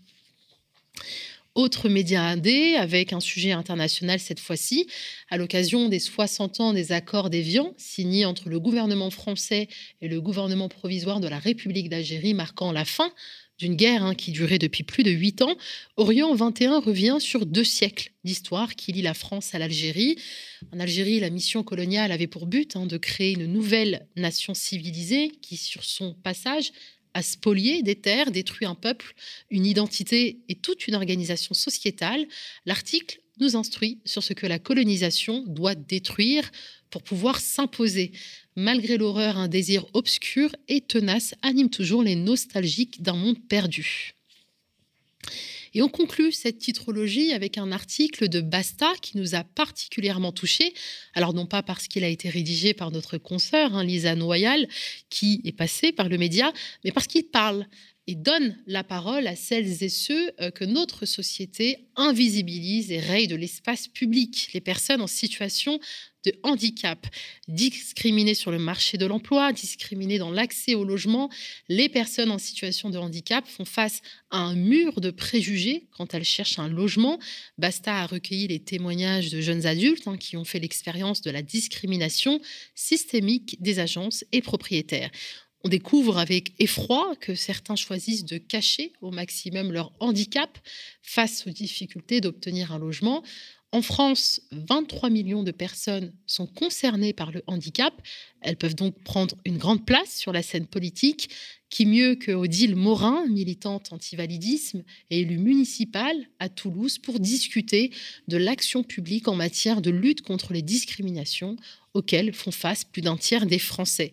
Autre 1.55 1.89
média 1.89 2.25
indé, 2.25 2.75
avec 2.75 3.13
un 3.13 3.21
sujet 3.21 3.53
international 3.53 4.19
cette 4.19 4.41
fois-ci, 4.41 4.89
à 5.31 5.37
l'occasion 5.37 5.89
des 5.89 6.01
60 6.01 6.59
ans 6.59 6.73
des 6.73 6.91
accords 6.91 7.31
d'Évian, 7.31 7.75
signés 7.77 8.25
entre 8.25 8.49
le 8.49 8.59
gouvernement 8.59 9.11
français 9.11 9.69
et 10.01 10.09
le 10.09 10.21
gouvernement 10.21 10.69
provisoire 10.69 11.21
de 11.21 11.29
la 11.29 11.39
République 11.39 11.89
d'Algérie, 11.89 12.35
marquant 12.35 12.73
la 12.73 12.85
fin 12.85 13.13
d'une 13.59 13.77
guerre 13.77 14.03
hein, 14.05 14.15
qui 14.15 14.33
durait 14.33 14.59
depuis 14.59 14.83
plus 14.83 15.05
de 15.05 15.11
huit 15.11 15.43
ans, 15.43 15.57
Orient 15.97 16.35
21 16.35 16.81
revient 16.81 17.19
sur 17.21 17.47
deux 17.47 17.63
siècles 17.65 18.11
d'histoire 18.25 18.75
qui 18.75 18.91
lie 18.93 19.03
la 19.03 19.15
France 19.15 19.55
à 19.55 19.59
l'Algérie. 19.59 20.17
En 20.73 20.81
Algérie, 20.81 21.21
la 21.21 21.31
mission 21.31 21.63
coloniale 21.63 22.11
avait 22.11 22.27
pour 22.27 22.47
but 22.47 22.75
hein, 22.75 22.87
de 22.87 22.97
créer 22.97 23.33
une 23.35 23.47
nouvelle 23.47 24.09
nation 24.17 24.55
civilisée 24.55 25.31
qui, 25.41 25.57
sur 25.57 25.85
son 25.85 26.15
passage, 26.15 26.73
a 27.15 27.23
spolié 27.23 27.83
des 27.83 27.95
terres, 27.95 28.31
détruit 28.31 28.67
un 28.67 28.75
peuple, 28.75 29.15
une 29.51 29.67
identité 29.67 30.41
et 30.49 30.57
toute 30.57 30.87
une 30.87 30.95
organisation 30.95 31.55
sociétale, 31.55 32.27
l'article 32.67 33.21
nous 33.41 33.57
instruit 33.57 33.99
sur 34.05 34.23
ce 34.23 34.33
que 34.33 34.47
la 34.47 34.59
colonisation 34.59 35.45
doit 35.47 35.75
détruire 35.75 36.51
pour 36.91 37.03
pouvoir 37.03 37.41
s'imposer. 37.41 38.13
Malgré 38.57 38.97
l'horreur, 38.97 39.37
un 39.37 39.49
désir 39.49 39.87
obscur 39.95 40.55
et 40.69 40.81
tenace 40.81 41.35
anime 41.43 41.71
toujours 41.71 42.03
les 42.03 42.15
nostalgiques 42.15 43.03
d'un 43.03 43.17
monde 43.17 43.41
perdu. 43.49 44.15
Et 45.75 45.83
on 45.83 45.89
conclut 45.89 46.31
cette 46.31 46.59
titrologie 46.59 47.33
avec 47.33 47.59
un 47.59 47.73
article 47.73 48.29
de 48.29 48.41
Basta 48.41 48.93
qui 49.03 49.19
nous 49.19 49.35
a 49.35 49.43
particulièrement 49.43 50.31
touchés. 50.31 50.73
Alors 51.15 51.35
non 51.35 51.47
pas 51.47 51.63
parce 51.63 51.89
qu'il 51.89 52.05
a 52.05 52.09
été 52.09 52.29
rédigé 52.29 52.75
par 52.75 52.93
notre 52.93 53.19
consoeur, 53.19 53.75
hein, 53.75 53.83
Lisa 53.83 54.15
Noyal, 54.15 54.69
qui 55.11 55.41
est 55.45 55.53
passée 55.53 55.91
par 55.91 56.09
le 56.09 56.17
média, 56.17 56.53
mais 56.85 56.93
parce 56.93 57.09
qu'il 57.09 57.25
parle 57.25 57.67
et 58.07 58.15
donne 58.15 58.57
la 58.67 58.85
parole 58.85 59.27
à 59.27 59.37
celles 59.37 59.83
et 59.83 59.89
ceux 59.89 60.33
euh, 60.41 60.51
que 60.51 60.65
notre 60.65 61.07
société 61.07 61.89
invisibilise 61.97 62.91
et 62.91 63.01
raye 63.01 63.29
de 63.29 63.37
l'espace 63.37 63.89
public, 63.89 64.51
les 64.53 64.61
personnes 64.61 65.01
en 65.01 65.07
situation 65.07 65.81
de 66.25 66.33
handicap, 66.43 67.07
discriminées 67.49 68.35
sur 68.35 68.51
le 68.51 68.59
marché 68.59 68.97
de 68.97 69.07
l'emploi, 69.07 69.53
discriminées 69.53 70.19
dans 70.19 70.31
l'accès 70.31 70.75
au 70.75 70.85
logement. 70.85 71.31
Les 71.69 71.89
personnes 71.89 72.31
en 72.31 72.39
situation 72.39 72.91
de 72.91 72.99
handicap 72.99 73.47
font 73.47 73.65
face 73.65 74.01
à 74.31 74.39
un 74.39 74.55
mur 74.55 75.01
de 75.01 75.11
préjugés 75.11 75.87
quand 75.93 76.15
elles 76.15 76.25
cherchent 76.25 76.59
un 76.59 76.69
logement. 76.69 77.19
Basta 77.59 78.01
a 78.01 78.07
recueilli 78.07 78.49
les 78.49 78.61
témoignages 78.61 79.31
de 79.31 79.41
jeunes 79.41 79.67
adultes 79.67 80.09
hein, 80.09 80.17
qui 80.17 80.37
ont 80.37 80.45
fait 80.45 80.61
l'expérience 80.61 81.21
de 81.21 81.31
la 81.31 81.43
discrimination 81.43 82.41
systémique 82.75 83.61
des 83.61 83.79
agences 83.79 84.25
et 84.33 84.41
propriétaires. 84.41 85.11
On 85.67 85.71
découvre 85.71 86.19
avec 86.19 86.53
effroi 86.59 87.17
que 87.21 87.35
certains 87.35 87.75
choisissent 87.75 88.27
de 88.27 88.37
cacher 88.37 88.93
au 89.01 89.11
maximum 89.11 89.73
leur 89.73 89.93
handicap 89.99 90.59
face 91.03 91.47
aux 91.47 91.51
difficultés 91.51 92.21
d'obtenir 92.21 92.71
un 92.73 92.79
logement. 92.79 93.23
En 93.73 93.81
France, 93.81 94.43
23 94.53 95.09
millions 95.09 95.43
de 95.43 95.51
personnes 95.53 96.13
sont 96.27 96.47
concernées 96.47 97.15
par 97.15 97.33
le 97.33 97.43
handicap. 97.47 97.95
Elles 98.43 98.59
peuvent 98.59 98.75
donc 98.75 98.95
prendre 99.05 99.37
une 99.47 99.57
grande 99.57 99.87
place 99.87 100.15
sur 100.15 100.33
la 100.33 100.43
scène 100.43 100.67
politique. 100.67 101.31
Qui 101.71 101.87
mieux 101.87 102.15
que 102.15 102.31
Odile 102.31 102.77
Morin, 102.77 103.27
militante 103.27 103.93
anti-validisme 103.93 104.85
et 105.11 105.21
élue 105.21 105.39
municipale 105.39 106.29
à 106.39 106.51
Toulouse, 106.51 106.99
pour 106.99 107.19
discuter 107.19 107.91
de 108.29 108.37
l'action 108.37 108.85
publique 108.85 109.29
en 109.29 109.35
matière 109.35 109.81
de 109.81 109.91
lutte 109.91 110.21
contre 110.21 110.53
les 110.53 110.63
discriminations 110.63 111.57
auxquelles 111.95 112.35
font 112.35 112.53
face 112.53 112.85
plus 112.85 113.03
d'un 113.03 113.17
tiers 113.17 113.47
des 113.47 113.59
Français. 113.59 114.13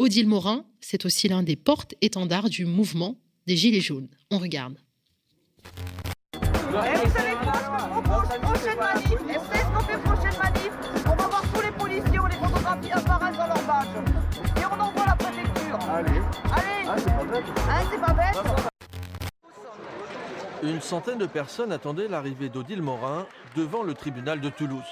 Odile 0.00 0.28
Morin, 0.28 0.64
c'est 0.80 1.04
aussi 1.04 1.26
l'un 1.26 1.42
des 1.42 1.56
porte-étendards 1.56 2.48
du 2.48 2.64
mouvement 2.64 3.16
des 3.48 3.56
Gilets 3.56 3.80
jaunes. 3.80 4.08
On 4.30 4.38
regarde. 4.38 4.78
Et 6.34 6.40
vous 6.40 7.12
savez 7.12 7.34
quoi? 7.42 7.52
Prochaine 8.40 8.78
manif 8.78 9.18
Et 9.28 9.38
vous 9.38 9.44
savez 9.44 9.58
ce 9.58 9.72
qu'on 9.74 9.80
fait 9.80 9.98
prochaine 9.98 10.38
manif? 10.40 10.70
On 11.04 11.16
va 11.16 11.26
voir 11.26 11.42
tous 11.52 11.60
les 11.62 11.72
policiers, 11.72 12.20
on 12.20 12.26
les 12.26 12.36
photographie 12.36 12.92
un 12.92 13.00
par 13.00 13.22
un 13.24 13.32
dans 13.32 13.46
leur 13.48 13.66
badge. 13.66 13.88
Et 14.56 14.64
on 14.64 14.80
envoie 14.80 15.04
la 15.04 15.16
préfecture. 15.16 15.78
Allez. 15.90 16.22
Allez. 16.52 16.86
Ah, 16.86 16.94
c'est 16.96 17.16
pas 17.16 17.24
bête. 17.24 17.44
Hein, 17.68 17.82
c'est 17.90 18.00
pas 18.00 18.12
bête? 18.12 18.36
Une 20.62 20.80
centaine 20.80 21.18
de 21.18 21.26
personnes 21.26 21.72
attendaient 21.72 22.06
l'arrivée 22.06 22.48
d'Odile 22.48 22.82
Morin 22.82 23.26
devant 23.56 23.82
le 23.82 23.94
tribunal 23.94 24.40
de 24.40 24.48
Toulouse. 24.48 24.86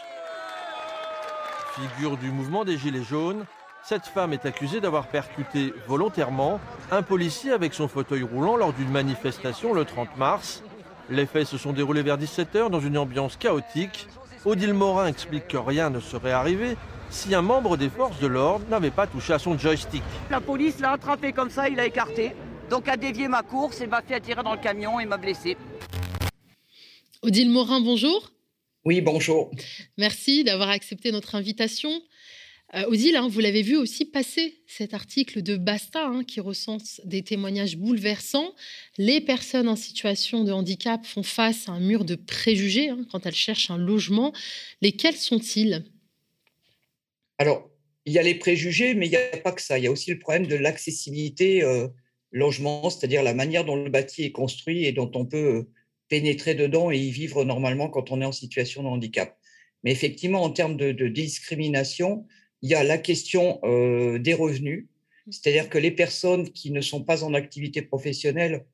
Figure 1.77 2.17
du 2.17 2.33
mouvement 2.33 2.65
des 2.65 2.77
Gilets 2.77 3.05
jaunes, 3.05 3.45
cette 3.89 4.07
femme 4.07 4.33
est 4.33 4.45
accusée 4.47 4.81
d'avoir 4.81 5.07
percuté 5.07 5.73
volontairement 5.87 6.59
un 6.91 7.03
policier 7.03 7.53
avec 7.53 7.73
son 7.73 7.87
fauteuil 7.87 8.25
roulant 8.25 8.57
lors 8.57 8.73
d'une 8.73 8.91
manifestation 8.91 9.73
le 9.73 9.85
30 9.85 10.17
mars. 10.17 10.65
Les 11.09 11.25
faits 11.25 11.47
se 11.47 11.57
sont 11.57 11.73
déroulés 11.73 12.03
vers 12.03 12.19
17h 12.19 12.69
dans 12.69 12.81
une 12.81 12.99
ambiance 12.99 13.37
chaotique. 13.37 14.09
Odile 14.45 14.75
Morin 14.75 15.07
explique 15.07 15.47
que 15.47 15.57
rien 15.57 15.89
ne 15.91 16.01
serait 16.01 16.33
arrivé 16.33 16.77
si 17.11 17.33
un 17.33 17.43
membre 17.43 17.77
des 17.77 17.89
forces 17.89 18.19
de 18.19 18.27
l'ordre 18.27 18.67
n'avait 18.69 18.91
pas 18.91 19.07
touché 19.07 19.33
à 19.33 19.39
son 19.39 19.57
joystick. 19.57 20.03
La 20.31 20.41
police 20.41 20.81
l'a 20.81 20.91
attrapé 20.91 21.33
comme 21.33 21.51
ça, 21.51 21.69
il 21.69 21.79
a 21.79 21.87
écarté, 21.87 22.33
donc 22.69 22.89
a 22.89 22.97
dévié 22.97 23.29
ma 23.29 23.45
course 23.45 23.81
et 23.81 23.87
m'a 23.87 24.03
fait 24.03 24.15
attirer 24.15 24.43
dans 24.43 24.55
le 24.55 24.61
camion 24.61 24.99
et 24.99 25.07
m'a 25.07 25.17
blessé. 25.17 25.57
Odile 27.23 27.51
Morin, 27.51 27.81
bonjour. 27.81 28.33
Oui, 28.85 29.01
bonjour. 29.01 29.51
Merci 29.97 30.43
d'avoir 30.43 30.71
accepté 30.71 31.13
notre 31.13 31.37
invitation. 31.37 31.91
Euh, 32.77 32.85
Odile, 32.89 33.17
hein, 33.17 33.29
vous 33.29 33.41
l'avez 33.41 33.63
vu 33.63 33.77
aussi 33.77 34.05
passer 34.05 34.59
cet 34.67 34.93
article 34.93 35.43
de 35.43 35.57
Basta 35.57 36.07
hein, 36.07 36.25
qui 36.25 36.41
recense 36.41 37.01
des 37.05 37.23
témoignages 37.23 37.77
bouleversants. 37.77 38.55
Les 38.99 39.21
personnes 39.23 39.69
en 39.69 39.77
situation 39.77 40.45
de 40.45 40.53
handicap 40.53 41.07
font 41.07 41.23
face 41.23 41.69
à 41.69 41.73
un 41.73 41.81
mur 41.81 42.05
de 42.05 42.17
préjugés 42.17 42.91
hein, 42.91 43.07
quand 43.11 43.25
elles 43.25 43.35
cherchent 43.35 43.71
un 43.71 43.79
logement. 43.79 44.33
Lesquels 44.83 45.17
sont-ils? 45.17 45.85
Alors, 47.39 47.71
il 48.05 48.13
y 48.13 48.19
a 48.19 48.23
les 48.23 48.35
préjugés, 48.35 48.95
mais 48.95 49.07
il 49.07 49.11
n'y 49.11 49.17
a 49.17 49.37
pas 49.39 49.53
que 49.53 49.63
ça. 49.63 49.79
Il 49.79 49.85
y 49.85 49.87
a 49.87 49.91
aussi 49.91 50.11
le 50.11 50.19
problème 50.19 50.47
de 50.47 50.57
l'accessibilité 50.57 51.63
euh, 51.63 51.89
logement, 52.31 52.91
c'est-à-dire 52.91 53.23
la 53.23 53.35
manière 53.35 53.65
dont 53.65 53.77
le 53.77 53.91
bâti 53.91 54.25
est 54.25 54.33
construit 54.33 54.85
et 54.85 54.93
dont 54.93 55.11
on 55.15 55.25
peut 55.25 55.57
euh, 55.57 55.71
pénétrer 56.09 56.55
dedans 56.55 56.91
et 56.91 56.99
y 56.99 57.11
vivre 57.11 57.43
normalement 57.45 57.89
quand 57.89 58.11
on 58.11 58.21
est 58.21 58.27
en 58.27 58.33
situation 58.33 58.83
de 58.83 58.89
handicap. 58.89 59.39
Mais 59.83 59.93
effectivement, 59.93 60.43
en 60.43 60.51
termes 60.51 60.77
de 60.77 61.09
discrimination, 61.09 62.27
il 62.63 62.71
y 62.71 62.75
a 62.75 62.85
la 62.85 62.99
question 62.99 63.61
euh, 63.65 64.19
des 64.19 64.35
revenus, 64.35 64.85
mmh. 65.27 65.33
c'est-à-dire 65.33 65.69
que 65.69 65.79
les 65.79 65.91
personnes 65.91 66.51
qui 66.51 66.71
ne 66.71 66.81
sont 66.81 67.03
pas 67.03 67.25
en 67.25 67.35
activité 67.35 67.83
professionnelle 67.83 68.65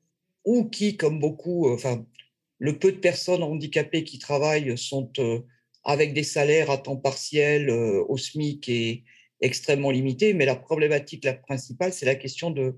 ou 0.44 0.64
qui, 0.64 0.96
comme 0.96 1.18
beaucoup, 1.18 1.68
euh, 1.68 1.74
enfin, 1.74 2.04
le 2.58 2.78
peu 2.78 2.92
de 2.92 2.98
personnes 2.98 3.42
handicapées 3.42 4.04
qui 4.04 4.18
travaillent 4.18 4.78
sont 4.78 5.10
euh, 5.18 5.40
avec 5.84 6.14
des 6.14 6.22
salaires 6.22 6.70
à 6.70 6.78
temps 6.78 6.96
partiel 6.96 7.70
au 7.70 8.16
SMIC 8.16 8.68
et 8.68 9.02
extrêmement 9.40 9.90
limités. 9.90 10.32
Mais 10.32 10.46
la 10.46 10.54
problématique 10.54 11.24
la 11.24 11.34
principale, 11.34 11.92
c'est 11.92 12.06
la 12.06 12.14
question 12.14 12.52
de, 12.52 12.76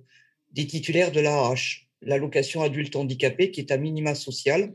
des 0.52 0.66
titulaires 0.66 1.12
de 1.12 1.20
l'AH, 1.20 1.84
l'allocation 2.00 2.62
adulte 2.62 2.96
handicapé, 2.96 3.50
qui 3.50 3.60
est 3.60 3.72
un 3.72 3.76
minima 3.76 4.14
social, 4.14 4.74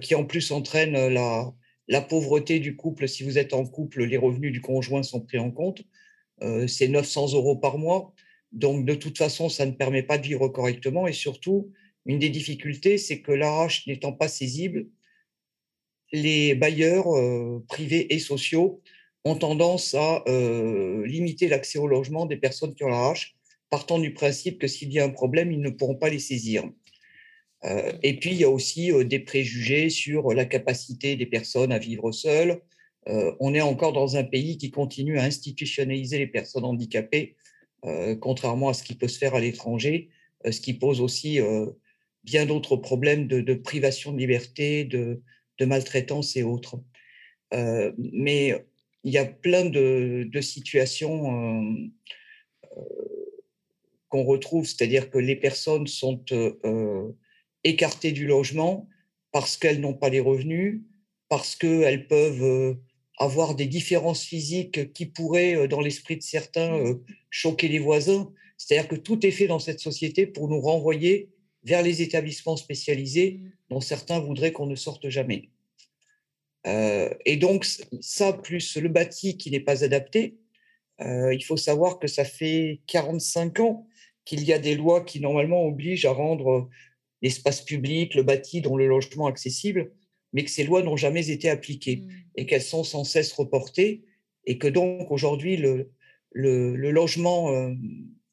qui 0.00 0.14
en 0.14 0.24
plus 0.24 0.50
entraîne 0.52 1.08
la, 1.08 1.52
la 1.88 2.02
pauvreté 2.02 2.60
du 2.60 2.76
couple, 2.76 3.08
si 3.08 3.24
vous 3.24 3.38
êtes 3.38 3.54
en 3.54 3.64
couple, 3.64 4.04
les 4.04 4.18
revenus 4.18 4.52
du 4.52 4.60
conjoint 4.60 5.02
sont 5.02 5.20
pris 5.20 5.38
en 5.38 5.50
compte. 5.50 5.82
Euh, 6.42 6.66
c'est 6.66 6.88
900 6.88 7.32
euros 7.32 7.56
par 7.56 7.78
mois. 7.78 8.14
Donc, 8.52 8.84
de 8.84 8.94
toute 8.94 9.18
façon, 9.18 9.48
ça 9.48 9.66
ne 9.66 9.72
permet 9.72 10.02
pas 10.02 10.18
de 10.18 10.26
vivre 10.26 10.48
correctement. 10.48 11.06
Et 11.06 11.12
surtout, 11.12 11.72
une 12.06 12.18
des 12.18 12.28
difficultés, 12.28 12.98
c'est 12.98 13.20
que 13.20 13.32
l'AH 13.32 13.84
n'étant 13.86 14.12
pas 14.12 14.28
saisible, 14.28 14.86
les 16.12 16.54
bailleurs 16.54 17.14
euh, 17.16 17.64
privés 17.68 18.14
et 18.14 18.18
sociaux 18.18 18.82
ont 19.24 19.34
tendance 19.34 19.94
à 19.94 20.22
euh, 20.28 21.06
limiter 21.06 21.48
l'accès 21.48 21.78
au 21.78 21.86
logement 21.86 22.26
des 22.26 22.36
personnes 22.36 22.74
qui 22.74 22.84
ont 22.84 22.88
l'AH, 22.88 23.34
partant 23.70 23.98
du 23.98 24.14
principe 24.14 24.58
que 24.58 24.66
s'il 24.66 24.92
y 24.92 25.00
a 25.00 25.04
un 25.04 25.10
problème, 25.10 25.52
ils 25.52 25.60
ne 25.60 25.70
pourront 25.70 25.96
pas 25.96 26.08
les 26.08 26.18
saisir. 26.18 26.64
Euh, 27.64 27.92
et 28.02 28.18
puis, 28.18 28.30
il 28.30 28.36
y 28.36 28.44
a 28.44 28.50
aussi 28.50 28.92
des 29.04 29.18
préjugés 29.18 29.90
sur 29.90 30.32
la 30.32 30.44
capacité 30.44 31.16
des 31.16 31.26
personnes 31.26 31.72
à 31.72 31.78
vivre 31.78 32.12
seules. 32.12 32.60
On 33.40 33.54
est 33.54 33.62
encore 33.62 33.94
dans 33.94 34.16
un 34.16 34.24
pays 34.24 34.58
qui 34.58 34.70
continue 34.70 35.18
à 35.18 35.24
institutionnaliser 35.24 36.18
les 36.18 36.26
personnes 36.26 36.66
handicapées, 36.66 37.36
contrairement 38.20 38.68
à 38.68 38.74
ce 38.74 38.82
qui 38.82 38.94
peut 38.94 39.08
se 39.08 39.16
faire 39.16 39.34
à 39.34 39.40
l'étranger, 39.40 40.10
ce 40.44 40.60
qui 40.60 40.74
pose 40.74 41.00
aussi 41.00 41.40
bien 42.22 42.44
d'autres 42.44 42.76
problèmes 42.76 43.26
de, 43.26 43.54
privation 43.54 44.12
de 44.12 44.18
liberté, 44.18 44.84
de, 44.84 45.22
maltraitance 45.58 46.36
et 46.36 46.42
autres. 46.42 46.82
mais 47.50 48.62
il 49.04 49.12
y 49.12 49.16
a 49.16 49.24
plein 49.24 49.64
de 49.64 50.40
situations 50.42 51.90
qu'on 54.10 54.24
retrouve, 54.24 54.66
c'est-à-dire 54.66 55.08
que 55.10 55.18
les 55.18 55.36
personnes 55.36 55.86
sont 55.86 56.22
écartées 57.64 58.12
du 58.12 58.26
logement 58.26 58.88
parce 59.32 59.56
qu'elles 59.56 59.80
n'ont 59.80 59.94
pas 59.94 60.08
les 60.08 60.20
revenus, 60.20 60.82
parce 61.28 61.56
qu'elles 61.56 62.06
peuvent 62.06 62.42
euh, 62.42 62.74
avoir 63.18 63.54
des 63.54 63.66
différences 63.66 64.22
physiques 64.22 64.92
qui 64.92 65.06
pourraient, 65.06 65.56
euh, 65.56 65.68
dans 65.68 65.80
l'esprit 65.80 66.16
de 66.16 66.22
certains, 66.22 66.70
mmh. 66.70 66.86
euh, 66.86 66.94
choquer 67.30 67.68
les 67.68 67.78
voisins. 67.78 68.32
C'est-à-dire 68.56 68.88
que 68.88 68.96
tout 68.96 69.24
est 69.24 69.30
fait 69.30 69.46
dans 69.46 69.58
cette 69.58 69.80
société 69.80 70.26
pour 70.26 70.48
nous 70.48 70.60
renvoyer 70.60 71.30
vers 71.64 71.82
les 71.82 72.02
établissements 72.02 72.56
spécialisés 72.56 73.40
mmh. 73.40 73.50
dont 73.70 73.80
certains 73.80 74.20
voudraient 74.20 74.52
qu'on 74.52 74.66
ne 74.66 74.76
sorte 74.76 75.08
jamais. 75.08 75.50
et 77.24 77.36
donc, 77.36 77.64
ça, 78.00 78.32
plus 78.32 78.76
le 78.76 78.90
bâti 78.90 79.38
qui 79.38 79.50
n'est 79.50 79.60
pas 79.60 79.84
adapté, 79.84 80.36
il 81.00 81.42
faut 81.42 81.56
savoir 81.56 81.98
que 81.98 82.08
ça 82.08 82.24
fait 82.24 82.80
45 82.88 83.60
ans 83.60 83.86
qu'il 84.26 84.44
y 84.44 84.52
a 84.52 84.58
des 84.58 84.74
lois 84.74 85.02
qui, 85.02 85.20
normalement, 85.20 85.64
obligent 85.64 86.04
à 86.04 86.12
rendre 86.12 86.68
l'espace 87.22 87.62
public, 87.62 88.14
le 88.14 88.22
bâti, 88.22 88.60
dont 88.60 88.76
le 88.76 88.86
logement 88.86 89.26
accessible, 89.26 89.92
mais 90.32 90.44
que 90.44 90.50
ces 90.50 90.64
lois 90.64 90.82
n'ont 90.82 90.96
jamais 90.96 91.30
été 91.30 91.48
appliquées 91.48 91.96
mmh. 91.96 92.10
et 92.36 92.46
qu'elles 92.46 92.62
sont 92.62 92.84
sans 92.84 93.04
cesse 93.04 93.32
reportées 93.32 94.04
et 94.44 94.58
que 94.58 94.68
donc 94.68 95.10
aujourd'hui 95.10 95.56
le, 95.56 95.90
le, 96.32 96.90
logement, 96.90 97.52
euh, 97.52 97.74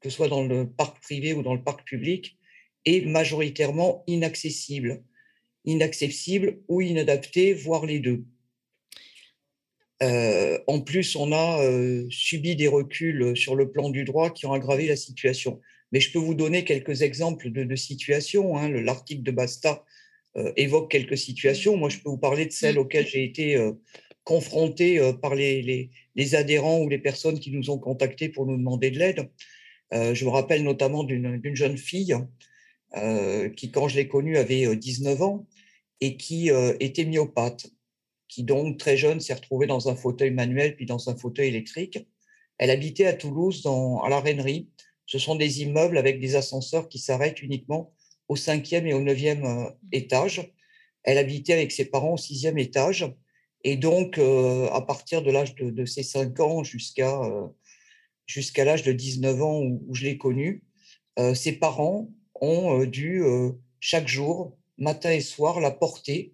que 0.01 0.09
ce 0.09 0.15
soit 0.15 0.27
dans 0.27 0.43
le 0.43 0.69
parc 0.69 1.01
privé 1.01 1.33
ou 1.33 1.43
dans 1.43 1.53
le 1.53 1.63
parc 1.63 1.85
public, 1.85 2.37
est 2.85 3.05
majoritairement 3.05 4.03
inaccessible, 4.07 5.03
inaccessible 5.65 6.59
ou 6.67 6.81
inadapté, 6.81 7.53
voire 7.53 7.85
les 7.85 7.99
deux. 7.99 8.23
Euh, 10.03 10.59
en 10.67 10.81
plus, 10.81 11.15
on 11.15 11.31
a 11.31 11.63
euh, 11.63 12.05
subi 12.09 12.55
des 12.55 12.67
reculs 12.67 13.35
sur 13.35 13.55
le 13.55 13.71
plan 13.71 13.89
du 13.89 14.03
droit 14.03 14.29
qui 14.29 14.45
ont 14.45 14.53
aggravé 14.53 14.87
la 14.87 14.97
situation. 14.97 15.61
Mais 15.95 16.01
je 16.01 16.11
peux 16.11 16.19
vous 16.19 16.33
donner 16.33 16.65
quelques 16.65 17.03
exemples 17.03 17.51
de, 17.51 17.75
situations. 17.77 18.57
Hein. 18.57 18.67
L'article 18.67 19.23
de 19.23 19.31
Basta 19.31 19.85
évoque 20.57 20.91
quelques 20.91 21.17
situations. 21.17 21.77
Moi, 21.77 21.87
je 21.87 21.99
peux 21.99 22.09
vous 22.09 22.17
parler 22.17 22.45
de 22.45 22.51
celles 22.51 22.77
auxquelles 22.77 23.07
j'ai 23.07 23.23
été 23.23 23.57
confronté 24.25 24.99
par 25.21 25.35
les, 25.35 25.89
adhérents 26.33 26.81
ou 26.81 26.89
les 26.89 26.97
personnes 26.97 27.39
qui 27.39 27.49
nous 27.49 27.69
ont 27.69 27.77
contactés 27.77 28.27
pour 28.27 28.45
nous 28.45 28.57
demander 28.57 28.91
de 28.91 28.99
l'aide. 28.99 29.29
je 29.93 30.25
me 30.25 30.31
rappelle 30.31 30.63
notamment 30.63 31.05
d'une 31.05 31.55
jeune 31.55 31.77
fille 31.77 32.13
qui, 33.55 33.71
quand 33.71 33.87
je 33.87 33.95
l'ai 33.95 34.09
connue, 34.09 34.35
avait 34.35 34.75
19 34.75 35.21
ans 35.21 35.47
et 36.01 36.17
qui 36.17 36.49
était 36.81 37.05
myopathe, 37.05 37.67
qui 38.27 38.43
donc 38.43 38.79
très 38.79 38.97
jeune 38.97 39.21
s'est 39.21 39.33
retrouvée 39.33 39.65
dans 39.65 39.87
un 39.87 39.95
fauteuil 39.95 40.31
manuel 40.31 40.75
puis 40.75 40.85
dans 40.85 41.09
un 41.09 41.15
fauteuil 41.15 41.47
électrique. 41.47 42.05
Elle 42.57 42.69
habitait 42.69 43.05
à 43.05 43.13
Toulouse, 43.13 43.65
à 43.65 44.09
la 44.09 44.19
Rainerie. 44.19 44.67
Ce 45.05 45.19
sont 45.19 45.35
des 45.35 45.61
immeubles 45.61 45.97
avec 45.97 46.19
des 46.19 46.35
ascenseurs 46.35 46.89
qui 46.89 46.99
s'arrêtent 46.99 47.41
uniquement 47.41 47.93
au 48.27 48.35
cinquième 48.35 48.87
et 48.87 48.93
au 48.93 49.01
neuvième 49.01 49.45
euh, 49.45 49.69
étage. 49.91 50.51
Elle 51.03 51.17
habitait 51.17 51.53
avec 51.53 51.71
ses 51.71 51.85
parents 51.85 52.13
au 52.13 52.17
sixième 52.17 52.57
étage. 52.57 53.13
Et 53.63 53.77
donc, 53.77 54.17
euh, 54.17 54.67
à 54.71 54.81
partir 54.81 55.21
de 55.21 55.31
l'âge 55.31 55.55
de, 55.55 55.85
ses 55.85 56.03
cinq 56.03 56.39
ans 56.39 56.63
jusqu'à 56.63 57.21
euh, 57.23 57.47
jusqu'à 58.25 58.65
l'âge 58.65 58.83
de 58.83 58.91
19 58.91 59.41
ans 59.41 59.61
où, 59.61 59.93
je 59.93 60.03
l'ai 60.03 60.17
connue, 60.17 60.63
ses 61.35 61.53
parents 61.53 62.09
ont 62.41 62.83
dû 62.85 63.23
chaque 63.79 64.07
jour, 64.07 64.57
matin 64.79 65.11
et 65.11 65.21
soir, 65.21 65.59
la 65.59 65.69
porter. 65.69 66.33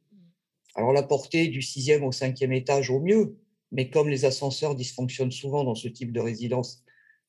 Alors, 0.73 0.93
la 0.93 1.03
porter 1.03 1.49
du 1.49 1.61
sixième 1.61 2.05
au 2.05 2.13
cinquième 2.13 2.53
étage 2.53 2.89
au 2.89 3.01
mieux, 3.01 3.37
mais 3.73 3.89
comme 3.89 4.07
les 4.07 4.23
ascenseurs 4.23 4.73
dysfonctionnent 4.73 5.33
souvent 5.33 5.65
dans 5.65 5.75
ce 5.75 5.89
type 5.89 6.13
de 6.13 6.21
résidence 6.21 6.81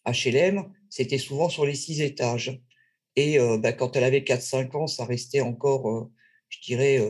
HLM, 0.07 0.65
c'était 0.89 1.19
souvent 1.19 1.49
sur 1.49 1.65
les 1.67 1.75
six 1.75 2.01
étages. 2.01 2.61
Et 3.17 3.39
bah, 3.59 3.73
quand 3.73 3.97
elle 3.97 4.05
avait 4.05 4.21
4-5 4.21 4.77
ans, 4.77 4.87
ça 4.87 5.05
restait 5.05 5.41
encore, 5.43 6.11
je 6.49 6.61
dirais, 6.61 7.01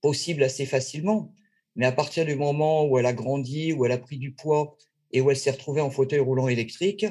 possible 0.00 0.42
assez 0.42 0.66
facilement. 0.66 1.34
Mais 1.76 1.86
à 1.86 1.92
partir 1.92 2.26
du 2.26 2.34
moment 2.34 2.84
où 2.86 2.98
elle 2.98 3.06
a 3.06 3.12
grandi, 3.12 3.72
où 3.72 3.86
elle 3.86 3.92
a 3.92 3.98
pris 3.98 4.18
du 4.18 4.32
poids 4.32 4.76
et 5.12 5.20
où 5.20 5.30
elle 5.30 5.36
s'est 5.36 5.50
retrouvée 5.50 5.80
en 5.80 5.90
fauteuil 5.90 6.20
roulant 6.20 6.48
électrique, 6.48 7.06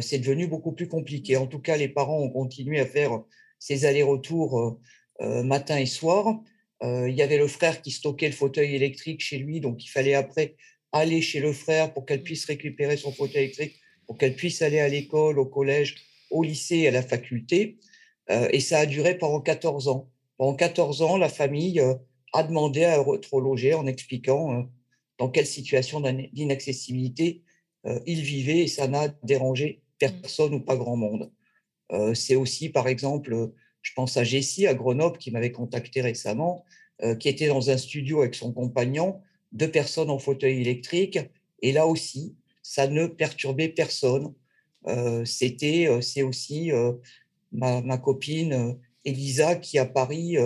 c'est 0.00 0.18
devenu 0.18 0.46
beaucoup 0.46 0.72
plus 0.72 0.88
compliqué. 0.88 1.36
En 1.36 1.46
tout 1.46 1.60
cas, 1.60 1.76
les 1.76 1.88
parents 1.88 2.20
ont 2.20 2.30
continué 2.30 2.80
à 2.80 2.86
faire 2.86 3.22
ces 3.58 3.86
allers-retours 3.86 4.78
matin 5.20 5.78
et 5.78 5.86
soir. 5.86 6.38
il 6.82 7.14
y 7.14 7.22
avait 7.22 7.38
le 7.38 7.48
frère 7.48 7.82
qui 7.82 7.90
stockait 7.90 8.28
le 8.28 8.34
fauteuil 8.34 8.74
électrique 8.74 9.20
chez 9.20 9.38
lui, 9.38 9.60
donc 9.60 9.84
il 9.84 9.88
fallait 9.88 10.14
après 10.14 10.56
aller 10.92 11.22
chez 11.22 11.40
le 11.40 11.52
frère 11.52 11.92
pour 11.92 12.04
qu'elle 12.06 12.22
puisse 12.22 12.44
récupérer 12.44 12.96
son 12.96 13.12
fauteuil 13.12 13.44
électrique, 13.44 13.80
pour 14.06 14.18
qu'elle 14.18 14.36
puisse 14.36 14.62
aller 14.62 14.80
à 14.80 14.88
l'école, 14.88 15.38
au 15.38 15.46
collège, 15.46 15.96
au 16.30 16.42
lycée, 16.42 16.86
à 16.86 16.90
la 16.90 17.02
faculté. 17.02 17.78
Euh, 18.30 18.48
et 18.52 18.60
ça 18.60 18.78
a 18.78 18.86
duré 18.86 19.16
pendant 19.16 19.40
14 19.40 19.88
ans. 19.88 20.10
Pendant 20.36 20.54
14 20.54 21.02
ans, 21.02 21.16
la 21.16 21.28
famille 21.28 21.80
euh, 21.80 21.94
a 22.32 22.42
demandé 22.42 22.84
à 22.84 23.00
être 23.00 23.40
logée 23.40 23.74
en 23.74 23.86
expliquant 23.86 24.52
euh, 24.52 24.62
dans 25.18 25.28
quelle 25.28 25.46
situation 25.46 26.00
d'inaccessibilité 26.00 27.42
il 28.06 28.22
vivait 28.22 28.60
et 28.60 28.66
ça 28.66 28.88
n'a 28.88 29.08
dérangé 29.24 29.82
personne 29.98 30.54
ou 30.54 30.60
pas 30.60 30.74
grand 30.74 30.96
monde. 30.96 31.30
C'est 32.14 32.34
aussi, 32.34 32.70
par 32.70 32.88
exemple, 32.88 33.52
je 33.82 33.92
pense 33.94 34.16
à 34.16 34.24
Jessie 34.24 34.66
à 34.66 34.72
Grenoble 34.72 35.18
qui 35.18 35.30
m'avait 35.30 35.52
contacté 35.52 36.00
récemment, 36.00 36.64
qui 37.20 37.28
était 37.28 37.48
dans 37.48 37.68
un 37.68 37.76
studio 37.76 38.22
avec 38.22 38.34
son 38.34 38.54
compagnon 38.54 39.20
deux 39.52 39.70
personnes 39.70 40.08
en 40.08 40.18
fauteuil 40.18 40.62
électrique. 40.62 41.18
Et 41.60 41.72
là 41.72 41.86
aussi, 41.86 42.36
ça 42.64 42.88
ne 42.88 43.06
perturbait 43.06 43.68
personne. 43.68 44.34
Euh, 44.88 45.24
c'était, 45.24 45.86
euh, 45.86 46.00
c'est 46.00 46.22
aussi 46.22 46.72
euh, 46.72 46.92
ma, 47.52 47.98
copine 47.98 48.78
Elisa 49.04 49.54
qui 49.54 49.78
à 49.78 49.84
Paris 49.84 50.36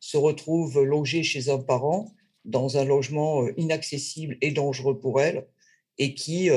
se 0.00 0.16
retrouve 0.16 0.82
logée 0.82 1.22
chez 1.22 1.50
un 1.50 1.58
parent 1.58 2.14
dans 2.44 2.78
un 2.78 2.84
logement 2.84 3.46
inaccessible 3.56 4.38
et 4.40 4.52
dangereux 4.52 4.98
pour 4.98 5.20
elle, 5.20 5.46
et 5.98 6.14
qui, 6.14 6.48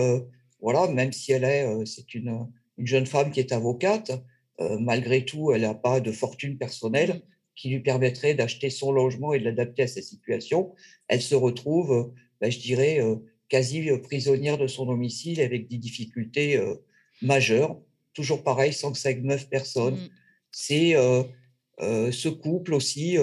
voilà, 0.62 0.88
même 0.88 1.12
si 1.12 1.32
elle 1.32 1.44
est, 1.44 1.86
c'est 1.86 2.14
une, 2.14 2.48
une, 2.78 2.88
jeune 2.88 3.06
femme 3.06 3.32
qui 3.32 3.40
est 3.40 3.52
avocate, 3.52 4.12
malgré 4.60 5.26
tout, 5.26 5.52
elle 5.52 5.62
n'a 5.62 5.74
pas 5.74 6.00
de 6.00 6.12
fortune 6.12 6.58
personnelle 6.58 7.22
qui 7.56 7.70
lui 7.70 7.80
permettrait 7.80 8.36
d'acheter 8.36 8.70
son 8.70 8.92
logement 8.92 9.34
et 9.34 9.40
de 9.40 9.46
l'adapter 9.46 9.84
à 9.84 9.88
sa 9.88 10.02
situation, 10.02 10.74
elle 11.08 11.22
se 11.22 11.36
retrouve, 11.36 12.14
ben, 12.40 12.52
je 12.52 12.60
dirais, 12.60 13.02
quasi 13.50 13.90
euh, 13.90 13.98
prisonnière 14.00 14.58
de 14.58 14.68
son 14.68 14.86
domicile 14.86 15.42
avec 15.42 15.68
des 15.68 15.78
difficultés 15.78 16.58
euh, 16.58 16.76
majeures. 17.22 17.80
Toujours 18.14 18.44
pareil, 18.44 18.74
sans 18.74 18.92
que 18.92 18.98
ça 18.98 19.12
émeuve 19.12 19.48
personne. 19.48 19.96
Mmh. 19.96 20.10
C'est 20.52 20.96
ce 21.80 22.30
couple 22.30 22.74
aussi, 22.74 23.16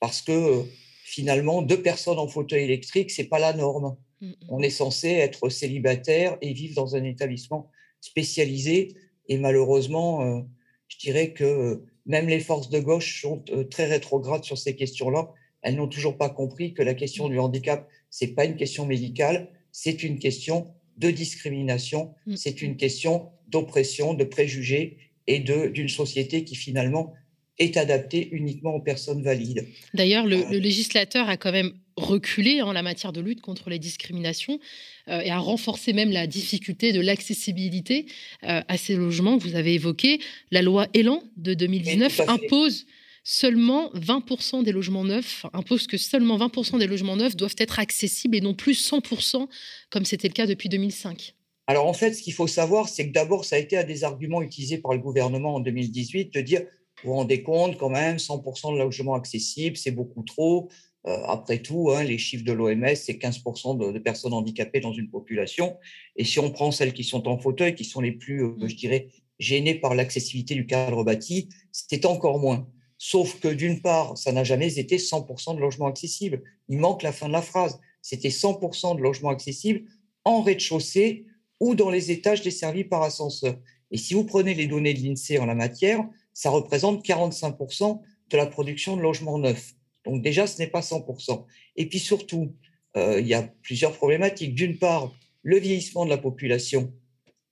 parce 0.00 0.20
que 0.20 0.64
finalement, 1.04 1.62
deux 1.62 1.80
personnes 1.80 2.18
en 2.18 2.26
fauteuil 2.26 2.64
électrique, 2.64 3.12
c'est 3.12 3.28
pas 3.28 3.38
la 3.38 3.52
norme. 3.52 3.96
Mmh, 4.20 4.26
mmh. 4.26 4.34
On 4.48 4.62
est 4.62 4.70
censé 4.70 5.10
être 5.10 5.48
célibataire 5.48 6.38
et 6.40 6.52
vivre 6.52 6.74
dans 6.74 6.96
un 6.96 7.04
établissement 7.04 7.70
spécialisé. 8.00 8.96
Et 9.28 9.38
malheureusement, 9.38 10.44
je 10.88 10.98
dirais 10.98 11.32
que 11.32 11.84
même 12.06 12.28
les 12.28 12.40
forces 12.40 12.70
de 12.70 12.78
gauche 12.78 13.20
sont 13.20 13.44
euh, 13.50 13.64
très 13.64 13.86
rétrogrades 13.86 14.44
sur 14.44 14.56
ces 14.56 14.76
questions-là. 14.76 15.32
Elles 15.62 15.76
n'ont 15.76 15.88
toujours 15.88 16.16
pas 16.16 16.30
compris 16.30 16.72
que 16.72 16.82
la 16.82 16.94
question 16.94 17.28
du 17.28 17.38
handicap, 17.38 17.88
c'est 18.18 18.28
pas 18.28 18.46
une 18.46 18.56
question 18.56 18.86
médicale, 18.86 19.50
c'est 19.72 20.02
une 20.02 20.18
question 20.18 20.72
de 20.96 21.10
discrimination, 21.10 22.14
mm. 22.26 22.36
c'est 22.36 22.62
une 22.62 22.78
question 22.78 23.28
d'oppression, 23.48 24.14
de 24.14 24.24
préjugés 24.24 24.96
et 25.26 25.40
d'une 25.40 25.90
société 25.90 26.42
qui 26.42 26.54
finalement 26.54 27.12
est 27.58 27.76
adaptée 27.76 28.30
uniquement 28.32 28.74
aux 28.74 28.80
personnes 28.80 29.22
valides. 29.22 29.66
D'ailleurs, 29.92 30.26
le, 30.26 30.50
le, 30.50 30.58
législateur 30.58 31.28
a 31.28 31.36
quand 31.36 31.52
même 31.52 31.74
reculé 31.96 32.62
en 32.62 32.72
la 32.72 32.82
matière 32.82 33.12
de 33.12 33.20
lutte 33.20 33.42
contre 33.42 33.68
les 33.68 33.78
discriminations 33.78 34.60
euh, 35.08 35.20
et 35.20 35.30
a 35.30 35.38
renforcé 35.38 35.92
même 35.92 36.10
la 36.10 36.26
difficulté 36.26 36.94
de 36.94 37.00
l'accessibilité 37.02 38.06
euh, 38.44 38.62
à 38.66 38.78
ces 38.78 38.96
logements 38.96 39.36
que 39.36 39.42
vous 39.42 39.56
avez 39.56 39.74
évoqués. 39.74 40.20
La 40.50 40.62
loi 40.62 40.86
Elan 40.94 41.22
de 41.36 41.52
2019 41.52 42.22
impose 42.28 42.86
seulement 43.28 43.90
20% 43.94 44.62
des 44.62 44.70
logements 44.70 45.02
neufs, 45.02 45.46
impose 45.52 45.88
que 45.88 45.98
seulement 45.98 46.38
20% 46.38 46.78
des 46.78 46.86
logements 46.86 47.16
neufs 47.16 47.34
doivent 47.34 47.56
être 47.58 47.80
accessibles 47.80 48.36
et 48.36 48.40
non 48.40 48.54
plus 48.54 48.74
100% 48.74 49.48
comme 49.90 50.04
c'était 50.04 50.28
le 50.28 50.32
cas 50.32 50.46
depuis 50.46 50.68
2005. 50.68 51.34
Alors 51.66 51.88
en 51.88 51.92
fait, 51.92 52.12
ce 52.12 52.22
qu'il 52.22 52.34
faut 52.34 52.46
savoir, 52.46 52.88
c'est 52.88 53.08
que 53.08 53.12
d'abord, 53.12 53.44
ça 53.44 53.56
a 53.56 53.58
été 53.58 53.76
un 53.76 53.82
des 53.82 54.04
arguments 54.04 54.42
utilisés 54.42 54.78
par 54.78 54.92
le 54.92 55.00
gouvernement 55.00 55.56
en 55.56 55.60
2018 55.60 56.32
de 56.32 56.40
dire, 56.40 56.60
vous 57.02 57.10
vous 57.10 57.16
rendez 57.16 57.42
compte 57.42 57.76
quand 57.78 57.88
même, 57.88 58.18
100% 58.18 58.74
de 58.74 58.78
logements 58.78 59.14
accessibles, 59.14 59.76
c'est 59.76 59.90
beaucoup 59.90 60.22
trop. 60.22 60.68
Euh, 61.08 61.16
après 61.26 61.58
tout, 61.58 61.90
hein, 61.90 62.04
les 62.04 62.18
chiffres 62.18 62.44
de 62.44 62.52
l'OMS, 62.52 62.94
c'est 62.94 63.14
15% 63.14 63.92
de, 63.92 63.98
personnes 63.98 64.34
handicapées 64.34 64.78
dans 64.78 64.92
une 64.92 65.10
population. 65.10 65.76
Et 66.14 66.24
si 66.24 66.38
on 66.38 66.52
prend 66.52 66.70
celles 66.70 66.92
qui 66.92 67.02
sont 67.02 67.26
en 67.26 67.38
fauteuil, 67.38 67.74
qui 67.74 67.84
sont 67.84 68.00
les 68.00 68.12
plus, 68.12 68.44
euh, 68.44 68.50
mmh. 68.50 68.68
je 68.68 68.76
dirais, 68.76 69.08
gênées 69.40 69.74
par 69.74 69.96
l'accessibilité 69.96 70.54
du 70.54 70.66
cadre 70.66 71.02
bâti, 71.02 71.48
c'est 71.72 72.06
encore 72.06 72.38
moins. 72.38 72.68
Sauf 72.98 73.40
que 73.40 73.48
d'une 73.48 73.82
part, 73.82 74.16
ça 74.16 74.32
n'a 74.32 74.44
jamais 74.44 74.78
été 74.78 74.96
100% 74.96 75.56
de 75.56 75.60
logements 75.60 75.86
accessibles. 75.86 76.42
Il 76.68 76.78
manque 76.78 77.02
la 77.02 77.12
fin 77.12 77.28
de 77.28 77.32
la 77.32 77.42
phrase. 77.42 77.78
C'était 78.00 78.28
100% 78.28 78.96
de 78.96 79.02
logements 79.02 79.30
accessibles 79.30 79.84
en 80.24 80.42
rez-de-chaussée 80.42 81.26
ou 81.60 81.74
dans 81.74 81.90
les 81.90 82.10
étages 82.10 82.42
desservis 82.42 82.84
par 82.84 83.02
ascenseur. 83.02 83.58
Et 83.90 83.98
si 83.98 84.14
vous 84.14 84.24
prenez 84.24 84.54
les 84.54 84.66
données 84.66 84.94
de 84.94 85.00
l'INSEE 85.00 85.38
en 85.38 85.46
la 85.46 85.54
matière, 85.54 86.04
ça 86.32 86.50
représente 86.50 87.04
45% 87.04 88.00
de 88.30 88.36
la 88.36 88.46
production 88.46 88.96
de 88.96 89.02
logements 89.02 89.38
neufs. 89.38 89.74
Donc 90.04 90.22
déjà, 90.22 90.46
ce 90.46 90.58
n'est 90.58 90.66
pas 90.66 90.80
100%. 90.80 91.44
Et 91.76 91.88
puis 91.88 91.98
surtout, 91.98 92.54
euh, 92.96 93.20
il 93.20 93.26
y 93.26 93.34
a 93.34 93.42
plusieurs 93.62 93.92
problématiques. 93.92 94.54
D'une 94.54 94.78
part, 94.78 95.12
le 95.42 95.58
vieillissement 95.58 96.04
de 96.04 96.10
la 96.10 96.18
population. 96.18 96.92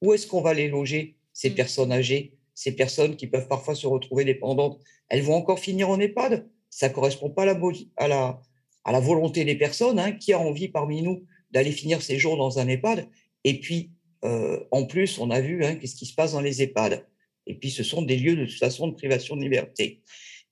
Où 0.02 0.12
est-ce 0.12 0.26
qu'on 0.26 0.40
va 0.40 0.54
les 0.54 0.68
loger, 0.68 1.16
ces 1.32 1.50
mmh. 1.50 1.54
personnes 1.54 1.92
âgées, 1.92 2.33
ces 2.54 2.72
personnes 2.72 3.16
qui 3.16 3.26
peuvent 3.26 3.48
parfois 3.48 3.74
se 3.74 3.86
retrouver 3.86 4.24
dépendantes 4.24 4.80
Elles 5.08 5.22
vont 5.22 5.34
encore 5.34 5.58
finir 5.58 5.90
en 5.90 5.98
EHPAD 5.98 6.48
Ça 6.70 6.88
ne 6.88 6.94
correspond 6.94 7.30
pas 7.30 7.42
à 7.42 8.08
la, 8.08 9.00
volonté 9.00 9.44
des 9.44 9.56
personnes. 9.56 9.98
Hein. 9.98 10.12
Qui 10.12 10.32
a 10.32 10.38
envie 10.38 10.68
parmi 10.68 11.02
nous 11.02 11.24
d'aller 11.50 11.72
finir 11.72 12.02
ses 12.02 12.18
jours 12.18 12.36
dans 12.36 12.58
un 12.58 12.68
EHPAD 12.68 13.08
Et 13.44 13.60
puis, 13.60 13.90
euh, 14.24 14.60
en 14.70 14.84
plus, 14.84 15.18
on 15.18 15.30
a 15.30 15.40
vu 15.40 15.64
hein, 15.64 15.76
qu'est-ce 15.76 15.96
qui 15.96 16.06
se 16.06 16.14
passe 16.14 16.32
dans 16.32 16.40
les 16.40 16.62
EHPAD. 16.62 17.06
Et 17.46 17.54
puis, 17.54 17.70
ce 17.70 17.82
sont 17.82 18.02
des 18.02 18.16
lieux 18.16 18.36
de 18.36 18.46
toute 18.46 18.58
façon 18.58 18.88
de 18.88 18.94
privation 18.94 19.36
de 19.36 19.42
liberté. 19.42 20.00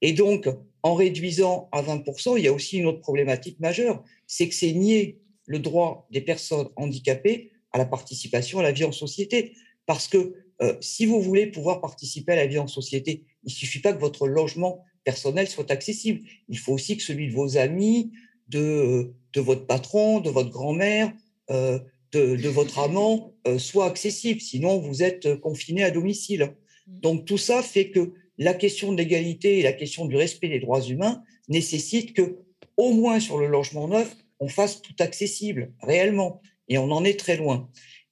Et 0.03 0.13
donc, 0.13 0.49
en 0.83 0.95
réduisant 0.95 1.69
à 1.73 1.83
20%, 1.83 2.37
il 2.37 2.45
y 2.45 2.49
a 2.49 2.53
aussi 2.53 2.79
une 2.79 2.87
autre 2.87 3.01
problématique 3.01 3.61
majeure, 3.61 4.03
c'est 4.27 4.49
que 4.49 4.55
c'est 4.55 4.73
nier 4.73 5.21
le 5.47 5.59
droit 5.59 6.07
des 6.11 6.21
personnes 6.21 6.69
handicapées 6.77 7.53
à 7.73 7.79
la 7.79 7.87
participation 7.87 8.59
à 8.59 8.63
la 8.63 8.73
vie 8.73 8.85
en 8.85 8.93
société. 8.93 9.55
Parce 9.87 10.09
que 10.09 10.35
euh, 10.63 10.75
si 10.81 11.07
vous 11.07 11.21
voulez 11.21 11.47
pouvoir 11.47 11.81
participer 11.81 12.33
à 12.33 12.37
la 12.37 12.47
vie 12.47 12.59
en 12.59 12.67
société, 12.67 13.25
il 13.45 13.49
ne 13.49 13.53
suffit 13.53 13.81
pas 13.81 13.93
que 13.93 14.01
votre 14.01 14.29
logement 14.29 14.85
personnel 15.05 15.49
soit 15.49 15.71
accessible. 15.71 16.21
Il 16.49 16.59
faut 16.59 16.73
aussi 16.73 16.97
que 16.97 17.03
celui 17.03 17.29
de 17.29 17.35
vos 17.35 17.57
amis, 17.57 18.13
de, 18.49 19.13
de 19.33 19.41
votre 19.41 19.67
patron, 19.67 20.21
de 20.21 20.31
votre 20.31 20.51
grand-mère, 20.51 21.13
euh, 21.51 21.79
de, 22.13 22.37
de, 22.37 22.49
votre 22.49 22.79
amant 22.79 23.35
euh, 23.47 23.59
soit 23.59 23.87
accessible. 23.87 24.41
Sinon, 24.41 24.79
vous 24.79 25.03
êtes 25.03 25.41
confiné 25.41 25.83
à 25.83 25.91
domicile. 25.91 26.55
Mmh. 26.87 27.01
Donc 27.01 27.25
tout 27.25 27.39
ça 27.39 27.63
fait 27.63 27.91
que 27.91 28.13
la 28.39 28.55
question 28.55 28.93
de 28.93 28.99
l'égalité 28.99 29.59
et 29.59 29.63
la 29.63 29.73
question 29.73 30.07
du 30.07 30.17
respect 30.17 30.49
des 30.49 30.61
droits 30.61 30.83
humains 30.83 31.23
nécessitent 31.49 32.15
que, 32.15 32.39
au 32.77 32.93
moins 32.93 33.21
sur 33.21 33.39
le 33.39 33.47
logement 33.47 33.89
neuf, 33.89 34.15
on 34.41 34.49
fasse 34.49 34.83
tout 34.83 34.95
accessible, 34.99 35.73
réellement. 35.83 36.41
Et 36.69 36.79
on 36.79 36.91
en 36.91 37.05
est 37.05 37.19
très 37.19 37.37
loin. 37.37 37.69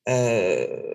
Euh, 0.08 0.94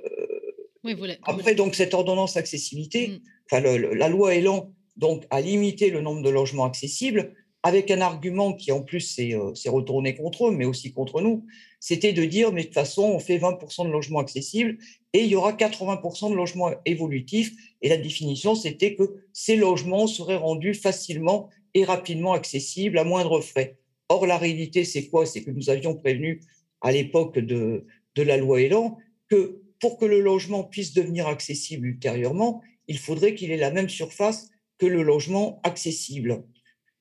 après, 1.23 1.55
donc, 1.55 1.75
cette 1.75 1.93
ordonnance 1.93 2.37
accessibilité, 2.37 3.07
mm. 3.07 3.19
enfin, 3.51 3.61
la 3.61 4.07
loi 4.09 4.35
Elan 4.35 4.71
donc, 4.95 5.25
a 5.29 5.41
limité 5.41 5.89
le 5.89 6.01
nombre 6.01 6.21
de 6.21 6.29
logements 6.29 6.65
accessibles 6.65 7.33
avec 7.63 7.89
un 7.89 7.99
argument 8.01 8.53
qui, 8.53 8.71
en 8.71 8.81
plus, 8.81 8.99
s'est 8.99 9.33
euh, 9.33 9.51
retourné 9.71 10.15
contre 10.15 10.47
eux, 10.47 10.51
mais 10.51 10.65
aussi 10.65 10.93
contre 10.93 11.19
nous, 11.21 11.45
c'était 11.79 12.13
de 12.13 12.23
dire, 12.23 12.51
mais 12.51 12.61
de 12.61 12.67
toute 12.67 12.75
façon, 12.75 13.01
on 13.01 13.19
fait 13.19 13.39
20% 13.39 13.87
de 13.87 13.91
logements 13.91 14.19
accessibles 14.19 14.77
et 15.13 15.21
il 15.21 15.27
y 15.27 15.35
aura 15.35 15.53
80% 15.53 16.29
de 16.29 16.35
logements 16.35 16.69
évolutifs. 16.85 17.53
Et 17.81 17.89
la 17.89 17.97
définition, 17.97 18.53
c'était 18.53 18.93
que 18.93 19.15
ces 19.33 19.55
logements 19.55 20.05
seraient 20.05 20.35
rendus 20.35 20.75
facilement 20.75 21.49
et 21.73 21.83
rapidement 21.83 22.33
accessibles 22.33 22.99
à 22.99 23.03
moindre 23.03 23.41
frais. 23.41 23.77
Or, 24.09 24.27
la 24.27 24.37
réalité, 24.37 24.83
c'est 24.83 25.07
quoi? 25.07 25.25
C'est 25.25 25.43
que 25.43 25.49
nous 25.49 25.71
avions 25.71 25.95
prévenu 25.95 26.41
à 26.81 26.91
l'époque 26.91 27.39
de, 27.39 27.85
de 28.13 28.21
la 28.21 28.37
loi 28.37 28.61
Elan 28.61 28.99
que 29.27 29.63
pour 29.85 29.99
que 29.99 30.05
le 30.05 30.19
logement 30.19 30.63
puisse 30.63 30.95
devenir 30.95 31.27
accessible 31.27 31.85
ultérieurement, 31.85 32.63
il 32.87 32.97
faudrait 32.97 33.35
qu'il 33.35 33.51
ait 33.51 33.55
la 33.55 33.69
même 33.69 33.87
surface 33.87 34.49
que 34.79 34.87
le 34.87 35.03
logement 35.03 35.59
accessible. 35.61 36.43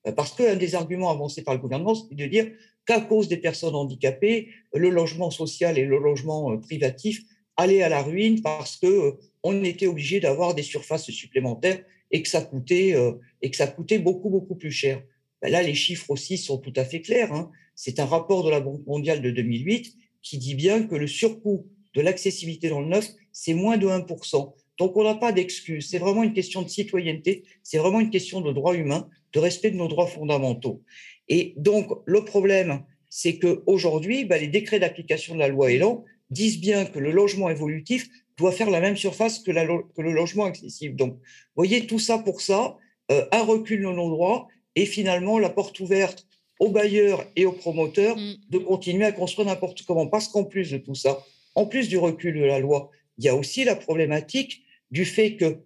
Euh, 0.07 0.13
parce 0.13 0.33
qu'un 0.33 0.55
des 0.55 0.75
arguments 0.75 1.11
avancés 1.11 1.43
par 1.43 1.55
le 1.55 1.61
gouvernement, 1.61 1.95
c'est 1.95 2.15
de 2.15 2.27
dire 2.27 2.53
qu'à 2.85 3.01
cause 3.01 3.29
des 3.29 3.39
personnes 3.39 3.75
handicapées, 3.75 4.51
le 4.75 4.91
logement 4.91 5.31
social 5.31 5.79
et 5.79 5.87
le 5.87 5.97
logement 5.97 6.53
euh, 6.53 6.59
privatif 6.59 7.23
allaient 7.57 7.81
à 7.81 7.89
la 7.89 8.03
ruine 8.03 8.43
parce 8.43 8.77
que 8.77 9.15
euh, 9.47 9.63
était 9.63 9.87
obligé 9.87 10.21
d'avoir 10.21 10.55
des 10.55 10.63
surfaces 10.63 11.11
supplémentaires 11.11 11.83
et 12.11 12.21
que 12.21 12.29
ça 12.29 12.43
coûtait 12.43 12.95
et 13.41 13.51
que 13.51 13.57
ça 13.57 13.67
coûtait 13.67 13.99
beaucoup 13.99 14.29
beaucoup 14.29 14.57
plus 14.57 14.73
cher. 14.73 15.03
Ben 15.41 15.51
là, 15.51 15.63
les 15.63 15.75
chiffres 15.75 16.11
aussi 16.11 16.37
sont 16.37 16.59
tout 16.59 16.73
à 16.77 16.85
fait 16.85 17.01
clairs. 17.01 17.33
Hein. 17.33 17.51
C'est 17.75 17.99
un 17.99 18.05
rapport 18.05 18.45
de 18.45 18.51
la 18.51 18.61
Banque 18.61 18.87
mondiale 18.87 19.23
de 19.23 19.31
2008 19.31 19.97
qui 20.21 20.37
dit 20.37 20.55
bien 20.55 20.83
que 20.87 20.97
le 20.97 21.07
surcoût 21.07 21.67
de 21.95 22.01
l'accessibilité 22.01 22.69
dans 22.69 22.81
le 22.81 22.87
neuf, 22.87 23.09
c'est 23.33 23.55
moins 23.55 23.77
de 23.77 23.87
1%. 23.87 24.53
Donc, 24.79 24.97
on 24.97 25.05
n'a 25.05 25.15
pas 25.15 25.33
d'excuse. 25.33 25.89
C'est 25.89 25.99
vraiment 25.99 26.23
une 26.23 26.33
question 26.33 26.63
de 26.63 26.69
citoyenneté, 26.69 27.45
c'est 27.63 27.79
vraiment 27.79 28.01
une 28.01 28.11
question 28.11 28.41
de 28.41 28.53
droit 28.53 28.75
humain, 28.75 29.09
de 29.33 29.39
respect 29.39 29.71
de 29.71 29.77
nos 29.77 29.89
droits 29.89 30.07
fondamentaux. 30.07 30.83
Et 31.29 31.55
donc, 31.57 31.91
le 32.05 32.25
problème, 32.25 32.83
c'est 33.09 33.39
qu'aujourd'hui, 33.39 34.25
bah, 34.25 34.39
les 34.39 34.49
décrets 34.49 34.81
d'application 34.81 35.35
de 35.35 35.41
la 35.41 35.49
loi 35.49 35.71
Elan 35.71 36.05
disent 36.31 36.61
bien 36.61 36.85
que 36.85 36.99
le 36.99 37.13
logement 37.13 37.49
évolutif 37.49 38.09
doit 38.37 38.53
faire 38.53 38.71
la 38.71 38.81
même 38.81 38.97
surface 38.97 39.39
que, 39.39 39.53
le 39.53 40.13
logement 40.13 40.45
accessible. 40.45 40.97
Donc, 40.97 41.13
vous 41.13 41.21
voyez, 41.55 41.87
tout 41.87 42.01
ça 42.01 42.19
pour 42.19 42.41
ça, 42.41 42.77
euh, 43.13 43.25
un 43.31 43.43
recul 43.43 43.81
de 43.81 43.87
nos 43.87 44.11
droits 44.11 44.49
et 44.75 44.87
finalement 44.87 45.39
la 45.39 45.51
porte 45.51 45.79
ouverte 45.79 46.27
aux 46.59 46.71
bailleurs 46.71 47.25
et 47.37 47.47
aux 47.47 47.53
promoteurs 47.53 48.17
mm. 48.17 48.35
de 48.51 48.59
continuer 48.59 49.05
à 49.05 49.13
construire 49.13 49.47
n'importe 49.47 49.83
comment. 49.83 50.07
Parce 50.07 50.29
qu'en 50.29 50.45
plus 50.45 50.71
de 50.71 50.79
tout 50.79 50.95
ça, 50.95 51.23
en 51.55 51.67
plus 51.67 51.89
du 51.89 51.99
recul 51.99 52.35
de 52.35 52.45
la 52.45 52.59
loi, 52.59 52.91
il 53.19 53.25
y 53.25 53.29
a 53.29 53.37
aussi 53.37 53.65
la 53.65 53.77
problématique 53.77 54.63
du 54.91 55.05
fait 55.05 55.37
que 55.37 55.59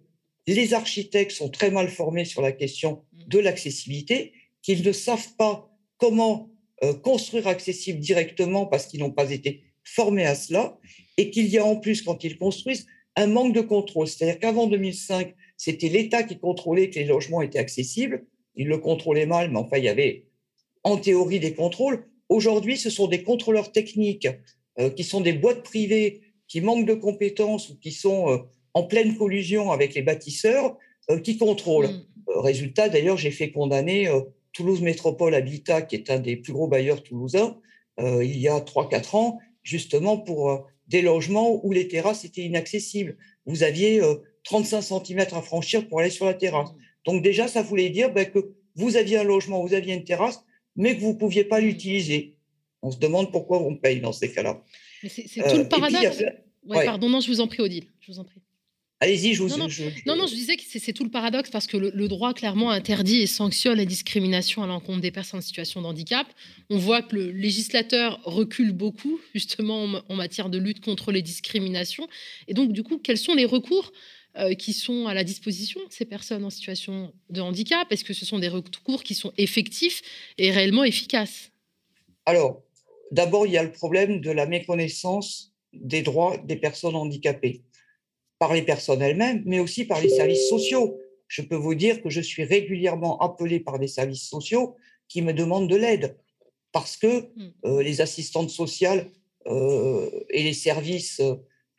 les 0.47 0.73
architectes 0.73 1.31
sont 1.31 1.49
très 1.49 1.71
mal 1.71 1.89
formés 1.89 2.25
sur 2.25 2.41
la 2.41 2.51
question 2.51 3.03
de 3.13 3.39
l'accessibilité, 3.39 4.33
qu'ils 4.61 4.83
ne 4.83 4.91
savent 4.91 5.35
pas 5.37 5.71
comment 5.97 6.49
euh, 6.83 6.93
construire 6.93 7.47
accessible 7.47 7.99
directement 7.99 8.65
parce 8.65 8.87
qu'ils 8.87 8.99
n'ont 9.01 9.11
pas 9.11 9.31
été 9.31 9.63
formés 9.83 10.25
à 10.25 10.35
cela, 10.35 10.77
et 11.17 11.31
qu'il 11.31 11.47
y 11.47 11.57
a 11.57 11.65
en 11.65 11.75
plus, 11.75 12.01
quand 12.01 12.23
ils 12.23 12.37
construisent, 12.37 12.87
un 13.15 13.27
manque 13.27 13.53
de 13.53 13.61
contrôle. 13.61 14.07
C'est-à-dire 14.07 14.39
qu'avant 14.39 14.67
2005, 14.67 15.35
c'était 15.57 15.89
l'État 15.89 16.23
qui 16.23 16.39
contrôlait 16.39 16.89
que 16.89 16.99
les 16.99 17.05
logements 17.05 17.41
étaient 17.41 17.59
accessibles. 17.59 18.25
Il 18.55 18.67
le 18.67 18.77
contrôlait 18.77 19.25
mal, 19.25 19.51
mais 19.51 19.57
enfin, 19.57 19.77
il 19.77 19.83
y 19.83 19.89
avait 19.89 20.25
en 20.83 20.97
théorie 20.97 21.39
des 21.39 21.53
contrôles. 21.53 22.05
Aujourd'hui, 22.29 22.77
ce 22.77 22.89
sont 22.89 23.07
des 23.07 23.23
contrôleurs 23.23 23.71
techniques 23.71 24.27
qui 24.95 25.03
sont 25.03 25.21
des 25.21 25.33
boîtes 25.33 25.63
privées 25.63 26.21
qui 26.49 26.61
manquent 26.61 26.85
de 26.85 26.93
compétences 26.93 27.69
ou 27.69 27.79
qui 27.79 27.91
sont 27.91 28.29
euh, 28.29 28.37
en 28.73 28.83
pleine 28.83 29.15
collusion 29.15 29.71
avec 29.71 29.93
les 29.93 30.01
bâtisseurs 30.01 30.77
euh, 31.09 31.19
qui 31.19 31.37
contrôlent. 31.37 31.87
Mm. 31.87 32.05
Euh, 32.29 32.41
résultat, 32.41 32.89
d'ailleurs, 32.89 33.17
j'ai 33.17 33.31
fait 33.31 33.51
condamner 33.51 34.07
euh, 34.07 34.21
Toulouse 34.51 34.81
Métropole 34.81 35.35
Habitat, 35.35 35.83
qui 35.83 35.95
est 35.95 36.09
un 36.09 36.19
des 36.19 36.35
plus 36.35 36.53
gros 36.53 36.67
bailleurs 36.67 37.03
toulousains, 37.03 37.57
il 38.01 38.37
y 38.37 38.47
a 38.47 38.59
3-4 38.59 39.17
ans, 39.17 39.39
justement 39.61 40.17
pour 40.17 40.65
des 40.87 41.01
logements 41.01 41.59
où 41.65 41.73
les 41.73 41.89
terrasses 41.89 42.23
étaient 42.23 42.43
inaccessibles. 42.43 43.17
Vous 43.45 43.61
aviez 43.61 44.01
35 44.45 44.81
cm 44.81 45.19
à 45.33 45.41
franchir 45.41 45.85
pour 45.85 45.99
aller 45.99 46.09
sur 46.09 46.25
la 46.25 46.33
terrasse. 46.33 46.69
Donc 47.05 47.21
déjà, 47.21 47.49
ça 47.49 47.61
voulait 47.61 47.89
dire 47.89 48.13
ben, 48.13 48.25
que 48.25 48.53
vous 48.75 48.95
aviez 48.95 49.17
un 49.17 49.25
logement, 49.25 49.61
vous 49.61 49.73
aviez 49.73 49.93
une 49.93 50.05
terrasse, 50.05 50.45
mais 50.77 50.95
que 50.95 51.01
vous 51.01 51.09
ne 51.09 51.17
pouviez 51.17 51.43
pas 51.43 51.59
mm. 51.59 51.65
l'utiliser. 51.65 52.37
On 52.81 52.91
se 52.91 52.97
demande 52.97 53.31
pourquoi 53.31 53.61
on 53.61 53.75
paye 53.75 53.99
dans 53.99 54.13
ces 54.13 54.31
cas-là. 54.31 54.63
C'est 55.07 55.49
tout 55.49 55.57
le 55.57 55.67
paradoxe. 55.67 56.23
Pardon, 56.67 57.09
non, 57.09 57.19
je 57.19 57.27
vous 57.27 57.41
en 57.41 57.47
prie, 57.47 57.61
Odile. 57.61 57.85
Je 58.01 58.11
vous 58.11 58.19
en 58.19 58.23
prie. 58.23 58.41
Allez-y, 59.01 59.33
je 59.33 59.41
vous. 59.41 59.47
Non, 59.47 59.57
non, 59.57 59.67
non, 60.05 60.15
non, 60.17 60.27
je 60.27 60.33
disais 60.33 60.57
que 60.57 60.63
c'est 60.65 60.91
tout 60.91 61.05
le 61.05 61.09
paradoxe 61.09 61.49
parce 61.49 61.67
que 61.67 61.77
le, 61.77 62.07
droit 62.09 62.33
clairement 62.33 62.69
interdit 62.69 63.21
et 63.21 63.27
sanctionne 63.27 63.77
la 63.77 63.85
discrimination 63.85 64.61
à 64.61 64.67
l'encontre 64.67 64.99
des 64.99 65.11
personnes 65.11 65.39
en 65.39 65.41
situation 65.41 65.81
de 65.81 65.85
handicap. 65.85 66.27
On 66.69 66.77
voit 66.77 67.01
que 67.01 67.15
le 67.15 67.31
législateur 67.31 68.19
recule 68.25 68.73
beaucoup 68.73 69.21
justement 69.33 69.85
en, 70.09 70.15
matière 70.15 70.49
de 70.49 70.57
lutte 70.57 70.83
contre 70.83 71.13
les 71.13 71.21
discriminations. 71.21 72.09
Et 72.49 72.53
donc, 72.53 72.73
du 72.73 72.83
coup, 72.83 72.97
quels 72.97 73.17
sont 73.17 73.35
les 73.35 73.45
recours 73.45 73.93
euh, 74.37 74.53
qui 74.53 74.73
sont 74.73 75.07
à 75.07 75.13
la 75.13 75.23
disposition 75.23 75.79
de 75.79 75.93
ces 75.93 76.03
personnes 76.03 76.43
en 76.43 76.49
situation 76.49 77.13
de 77.29 77.39
handicap? 77.39 77.89
Est-ce 77.91 78.03
que 78.03 78.13
ce 78.13 78.25
sont 78.25 78.39
des 78.39 78.49
recours 78.49 79.03
qui 79.03 79.15
sont 79.15 79.31
effectifs 79.37 80.01
et 80.37 80.51
réellement 80.51 80.83
efficaces? 80.83 81.51
Alors, 82.25 82.61
d'abord, 83.11 83.45
il 83.45 83.53
y 83.53 83.57
a 83.57 83.63
le 83.63 83.71
problème 83.71 84.21
de 84.21 84.31
la 84.31 84.45
méconnaissance 84.45 85.53
des 85.73 86.01
droits 86.01 86.37
des 86.37 86.55
personnes 86.55 86.95
handicapées 86.95 87.63
par 88.39 88.53
les 88.53 88.61
personnes 88.61 89.01
elles-mêmes, 89.01 89.43
mais 89.45 89.59
aussi 89.59 89.85
par 89.85 90.01
les 90.01 90.09
services 90.09 90.47
sociaux. 90.49 90.99
Je 91.27 91.41
peux 91.41 91.55
vous 91.55 91.75
dire 91.75 92.01
que 92.01 92.09
je 92.09 92.21
suis 92.21 92.43
régulièrement 92.43 93.19
appelé 93.19 93.59
par 93.59 93.77
des 93.77 93.87
services 93.87 94.27
sociaux 94.27 94.75
qui 95.07 95.21
me 95.21 95.33
demandent 95.33 95.69
de 95.69 95.75
l'aide 95.75 96.17
parce 96.71 96.97
que 96.97 97.21
mmh. 97.21 97.51
euh, 97.65 97.83
les 97.83 98.01
assistantes 98.01 98.49
sociales 98.49 99.09
euh, 99.47 100.09
et 100.29 100.43
les 100.43 100.53
services 100.53 101.19
euh, 101.19 101.35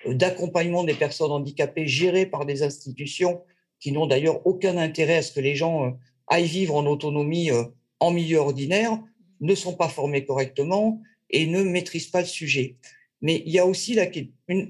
d'accompagnement 0.06 0.84
des 0.84 0.94
personnes 0.94 1.30
handicapées 1.30 1.86
gérés 1.86 2.26
par 2.26 2.46
des 2.46 2.62
institutions 2.62 3.42
qui 3.80 3.92
n'ont 3.92 4.06
d'ailleurs 4.06 4.46
aucun 4.46 4.76
intérêt 4.76 5.16
à 5.16 5.22
ce 5.22 5.32
que 5.32 5.40
les 5.40 5.54
gens 5.54 5.96
aillent 6.26 6.44
vivre 6.44 6.74
en 6.74 6.86
autonomie 6.86 7.50
en 7.98 8.10
milieu 8.10 8.38
ordinaire 8.38 8.98
ne 9.40 9.54
sont 9.54 9.74
pas 9.74 9.88
formés 9.88 10.24
correctement 10.24 11.00
et 11.30 11.46
ne 11.46 11.62
maîtrisent 11.62 12.08
pas 12.08 12.20
le 12.20 12.26
sujet. 12.26 12.76
Mais 13.22 13.42
il 13.46 13.52
y 13.52 13.58
a 13.58 13.66
aussi 13.66 13.98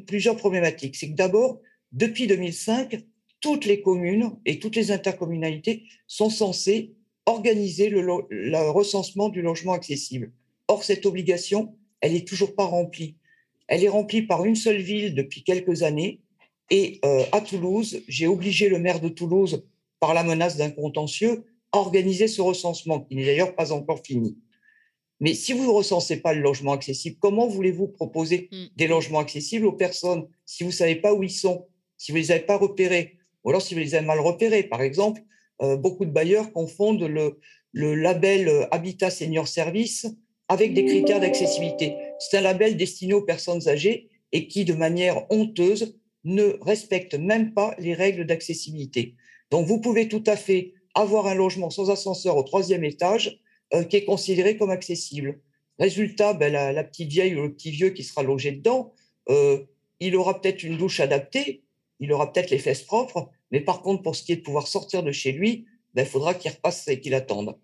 plusieurs 0.06 0.36
problématiques. 0.36 0.96
C'est 0.96 1.10
que 1.10 1.16
d'abord, 1.16 1.60
depuis 1.92 2.26
2005, 2.26 3.04
toutes 3.40 3.64
les 3.64 3.80
communes 3.80 4.32
et 4.44 4.58
toutes 4.58 4.76
les 4.76 4.90
intercommunalités 4.90 5.84
sont 6.06 6.30
censées 6.30 6.92
organiser 7.26 7.88
le, 7.88 8.70
recensement 8.70 9.28
du 9.28 9.42
logement 9.42 9.72
accessible. 9.72 10.32
Or, 10.68 10.84
cette 10.84 11.06
obligation, 11.06 11.74
elle 12.00 12.12
n'est 12.12 12.24
toujours 12.24 12.54
pas 12.54 12.64
remplie. 12.64 13.16
Elle 13.68 13.84
est 13.84 13.88
remplie 13.88 14.22
par 14.22 14.44
une 14.44 14.56
seule 14.56 14.80
ville 14.80 15.14
depuis 15.14 15.42
quelques 15.42 15.82
années. 15.82 16.20
Et 16.70 17.00
euh, 17.04 17.24
à 17.32 17.40
Toulouse, 17.40 18.02
j'ai 18.08 18.26
obligé 18.26 18.68
le 18.68 18.78
maire 18.78 19.00
de 19.00 19.08
Toulouse, 19.08 19.64
par 20.00 20.14
la 20.14 20.24
menace 20.24 20.56
d'un 20.56 20.70
contentieux, 20.70 21.44
à 21.72 21.78
organiser 21.78 22.26
ce 22.26 22.42
recensement, 22.42 23.00
qui 23.00 23.16
n'est 23.16 23.24
d'ailleurs 23.24 23.54
pas 23.54 23.72
encore 23.72 24.00
fini. 24.04 24.36
Mais 25.20 25.34
si 25.34 25.52
vous 25.52 25.64
ne 25.64 25.70
recensez 25.70 26.16
pas 26.16 26.32
le 26.32 26.40
logement 26.40 26.72
accessible, 26.72 27.16
comment 27.20 27.46
voulez-vous 27.46 27.88
proposer 27.88 28.48
mm. 28.50 28.64
des 28.76 28.86
logements 28.86 29.18
accessibles 29.18 29.66
aux 29.66 29.72
personnes 29.72 30.26
si 30.46 30.64
vous 30.64 30.70
ne 30.70 30.74
savez 30.74 30.96
pas 30.96 31.12
où 31.14 31.22
ils 31.22 31.30
sont 31.30 31.66
si 32.00 32.12
vous 32.12 32.16
ne 32.16 32.22
les 32.22 32.30
avez 32.30 32.40
pas 32.40 32.56
repérés, 32.56 33.18
ou 33.44 33.50
alors 33.50 33.60
si 33.60 33.74
vous 33.74 33.80
les 33.80 33.94
avez 33.94 34.06
mal 34.06 34.20
repérés. 34.20 34.62
Par 34.62 34.80
exemple, 34.80 35.20
euh, 35.60 35.76
beaucoup 35.76 36.06
de 36.06 36.10
bailleurs 36.10 36.50
confondent 36.50 37.02
le, 37.02 37.38
label 37.74 38.48
euh, 38.48 38.66
Habitat 38.70 39.10
Senior 39.10 39.46
Service 39.46 40.06
avec 40.48 40.72
des 40.72 40.86
critères 40.86 41.20
d'accessibilité. 41.20 41.94
C'est 42.18 42.38
un 42.38 42.40
label 42.40 42.78
destiné 42.78 43.12
aux 43.12 43.20
personnes 43.20 43.68
âgées 43.68 44.08
et 44.32 44.48
qui, 44.48 44.64
de 44.64 44.72
manière 44.72 45.30
honteuse, 45.30 45.98
ne 46.24 46.56
respecte 46.62 47.14
même 47.14 47.52
pas 47.52 47.74
les 47.78 47.92
règles 47.92 48.24
d'accessibilité. 48.24 49.14
Donc, 49.50 49.66
vous 49.66 49.78
pouvez 49.78 50.08
tout 50.08 50.24
à 50.26 50.36
fait 50.36 50.72
avoir 50.94 51.26
un 51.26 51.34
logement 51.34 51.68
sans 51.68 51.90
ascenseur 51.90 52.38
au 52.38 52.42
troisième 52.44 52.82
étage 52.82 53.42
euh, 53.74 53.84
qui 53.84 53.96
est 53.96 54.04
considéré 54.04 54.56
comme 54.56 54.70
accessible. 54.70 55.40
Résultat, 55.78 56.34
ben, 56.34 56.52
la, 56.52 56.84
petite 56.84 57.10
vieille 57.10 57.34
ou 57.36 57.42
le 57.42 57.54
petit 57.54 57.70
vieux 57.70 57.90
qui 57.90 58.04
sera 58.04 58.22
logé 58.22 58.52
dedans, 58.52 58.92
il 60.00 60.16
aura 60.16 60.40
peut-être 60.40 60.62
une 60.62 60.76
douche 60.76 61.00
adaptée, 61.00 61.62
il 62.00 62.12
aura 62.12 62.32
peut-être 62.32 62.50
les 62.50 62.58
fesses 62.58 62.82
propres, 62.82 63.30
mais 63.50 63.60
par 63.60 63.80
contre, 63.80 64.02
pour 64.02 64.16
ce 64.16 64.22
qui 64.22 64.32
est 64.32 64.36
de 64.36 64.42
pouvoir 64.42 64.66
sortir 64.66 65.02
de 65.02 65.12
chez 65.12 65.32
lui, 65.32 65.66
ben, 65.94 66.02
il 66.02 66.08
faudra 66.08 66.34
qu'il 66.34 66.50
repasse 66.50 66.86
et 66.88 67.00
qu'il 67.00 67.14
attende. 67.14 67.56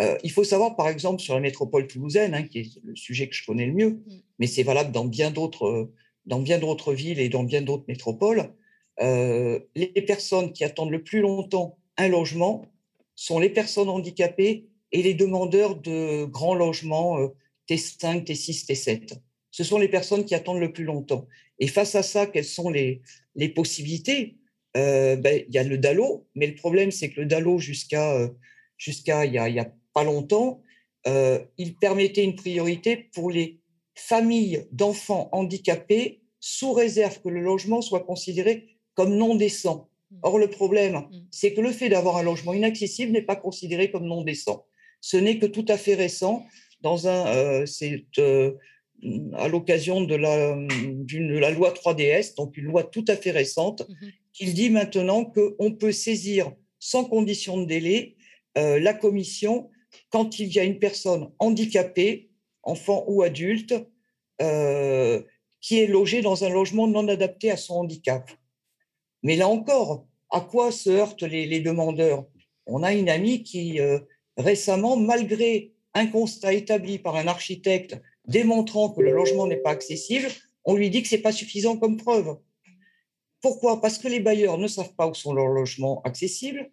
Euh, 0.00 0.18
il 0.24 0.32
faut 0.32 0.44
savoir, 0.44 0.76
par 0.76 0.88
exemple, 0.88 1.22
sur 1.22 1.34
la 1.34 1.40
métropole 1.40 1.86
toulousaine, 1.86 2.34
hein, 2.34 2.42
qui 2.42 2.58
est 2.58 2.80
le 2.82 2.96
sujet 2.96 3.28
que 3.28 3.34
je 3.34 3.44
connais 3.46 3.66
le 3.66 3.72
mieux, 3.72 3.90
mm. 3.90 4.20
mais 4.38 4.46
c'est 4.46 4.62
valable 4.62 4.92
dans 4.92 5.04
bien 5.04 5.30
d'autres, 5.30 5.90
dans 6.26 6.40
bien 6.40 6.58
d'autres 6.58 6.92
villes 6.92 7.20
et 7.20 7.28
dans 7.28 7.44
bien 7.44 7.62
d'autres 7.62 7.84
métropoles, 7.88 8.52
euh, 9.00 9.60
les 9.74 9.88
personnes 10.02 10.52
qui 10.52 10.64
attendent 10.64 10.90
le 10.90 11.02
plus 11.02 11.20
longtemps 11.20 11.78
un 11.96 12.08
logement 12.08 12.64
sont 13.16 13.38
les 13.38 13.50
personnes 13.50 13.88
handicapées 13.88 14.66
et 14.94 15.02
les 15.02 15.14
demandeurs 15.14 15.76
de 15.76 16.24
grands 16.24 16.54
logements 16.54 17.18
T5, 17.68 18.24
T6, 18.24 18.66
T7. 18.66 19.18
Ce 19.50 19.64
sont 19.64 19.78
les 19.78 19.88
personnes 19.88 20.24
qui 20.24 20.34
attendent 20.34 20.60
le 20.60 20.72
plus 20.72 20.84
longtemps. 20.84 21.26
Et 21.58 21.66
face 21.66 21.94
à 21.96 22.02
ça, 22.02 22.26
quelles 22.26 22.44
sont 22.44 22.70
les, 22.70 23.02
les 23.34 23.48
possibilités? 23.48 24.36
Euh, 24.76 25.16
ben, 25.16 25.44
Il 25.48 25.54
y 25.54 25.58
a 25.58 25.64
le 25.64 25.78
DALO, 25.78 26.26
mais 26.36 26.46
le 26.46 26.54
problème, 26.54 26.90
c'est 26.90 27.10
que 27.10 27.20
le 27.20 27.26
DALO, 27.26 27.58
jusqu'à 27.58 28.14
euh, 28.14 28.28
jusqu'à 28.76 29.24
il 29.24 29.32
n'y 29.32 29.38
a, 29.38 29.62
a, 29.62 29.66
pas 29.92 30.04
longtemps, 30.04 30.62
euh, 31.06 31.38
il 31.58 31.76
permettait 31.76 32.24
une 32.24 32.34
priorité 32.34 32.96
pour 32.96 33.30
les 33.30 33.60
familles 33.94 34.66
d'enfants 34.72 35.28
handicapés 35.32 36.22
sous 36.40 36.72
réserve 36.72 37.20
que 37.20 37.28
le 37.28 37.40
logement 37.40 37.80
soit 37.80 38.04
considéré 38.04 38.76
comme 38.94 39.16
non 39.16 39.36
décent. 39.36 39.88
Mmh. 40.10 40.16
Or, 40.22 40.38
le 40.38 40.50
problème, 40.50 40.94
mmh. 40.94 41.26
c'est 41.30 41.54
que 41.54 41.60
le 41.60 41.70
fait 41.70 41.88
d'avoir 41.88 42.16
un 42.16 42.22
logement 42.22 42.54
inaccessible 42.54 43.12
n'est 43.12 43.22
pas 43.22 43.36
considéré 43.36 43.90
comme 43.90 44.06
non 44.06 44.22
décent. 44.22 44.66
Ce 45.04 45.18
n'est 45.18 45.38
que 45.38 45.44
tout 45.44 45.66
à 45.68 45.76
fait 45.76 45.94
récent. 45.94 46.46
Dans 46.80 47.08
un, 47.08 47.26
euh, 47.26 47.66
c'est 47.66 48.06
à 49.34 49.48
l'occasion 49.48 50.00
de 50.00 50.14
la, 50.14 50.56
de 50.56 51.38
la 51.38 51.50
loi 51.50 51.74
3DS, 51.74 52.34
donc 52.36 52.56
une 52.56 52.64
loi 52.64 52.84
tout 52.84 53.04
à 53.08 53.16
fait 53.16 53.30
récente, 53.30 53.86
mmh 53.86 54.06
qu'il 54.32 54.52
dit 54.52 54.68
maintenant 54.68 55.24
qu'on 55.24 55.76
peut 55.78 55.92
saisir 55.92 56.50
sans 56.80 57.04
condition 57.04 57.56
de 57.56 57.66
délai 57.66 58.16
euh, 58.58 58.80
la 58.80 58.92
commission 58.92 59.70
quand 60.10 60.40
il 60.40 60.52
y 60.52 60.58
a 60.58 60.64
une 60.64 60.80
personne 60.80 61.30
handicapée, 61.38 62.30
enfant 62.64 63.04
ou 63.06 63.22
adulte, 63.22 63.76
euh, 64.42 65.22
qui 65.60 65.78
est 65.78 65.86
logée 65.86 66.20
dans 66.20 66.42
un 66.42 66.48
logement 66.48 66.88
non 66.88 67.06
adapté 67.06 67.52
à 67.52 67.56
son 67.56 67.74
handicap. 67.74 68.28
Mais 69.22 69.36
là 69.36 69.46
encore, 69.46 70.04
à 70.30 70.40
quoi 70.40 70.72
se 70.72 70.90
heurtent 70.90 71.22
les, 71.22 71.60
demandeurs? 71.60 72.26
On 72.66 72.82
a 72.82 72.92
une 72.92 73.08
amie 73.08 73.44
qui, 73.44 73.78
euh, 73.78 74.00
récemment, 74.36 74.96
malgré 74.96 75.72
un 75.94 76.06
constat 76.06 76.52
établi 76.52 76.98
par 76.98 77.16
un 77.16 77.28
architecte 77.28 78.00
démontrant 78.26 78.90
que 78.90 79.00
le 79.00 79.12
logement 79.12 79.46
n'est 79.46 79.56
pas 79.56 79.70
accessible, 79.70 80.28
on 80.64 80.74
lui 80.74 80.90
dit 80.90 81.02
que 81.02 81.08
ce 81.08 81.16
n'est 81.16 81.22
pas 81.22 81.32
suffisant 81.32 81.76
comme 81.76 81.96
preuve. 81.96 82.36
Pourquoi? 83.40 83.80
Parce 83.80 83.98
que 83.98 84.08
les 84.08 84.20
bailleurs 84.20 84.58
ne 84.58 84.66
savent 84.66 84.94
pas 84.94 85.06
où 85.06 85.14
sont 85.14 85.34
leurs 85.34 85.48
logements 85.48 86.00
accessibles, 86.02 86.70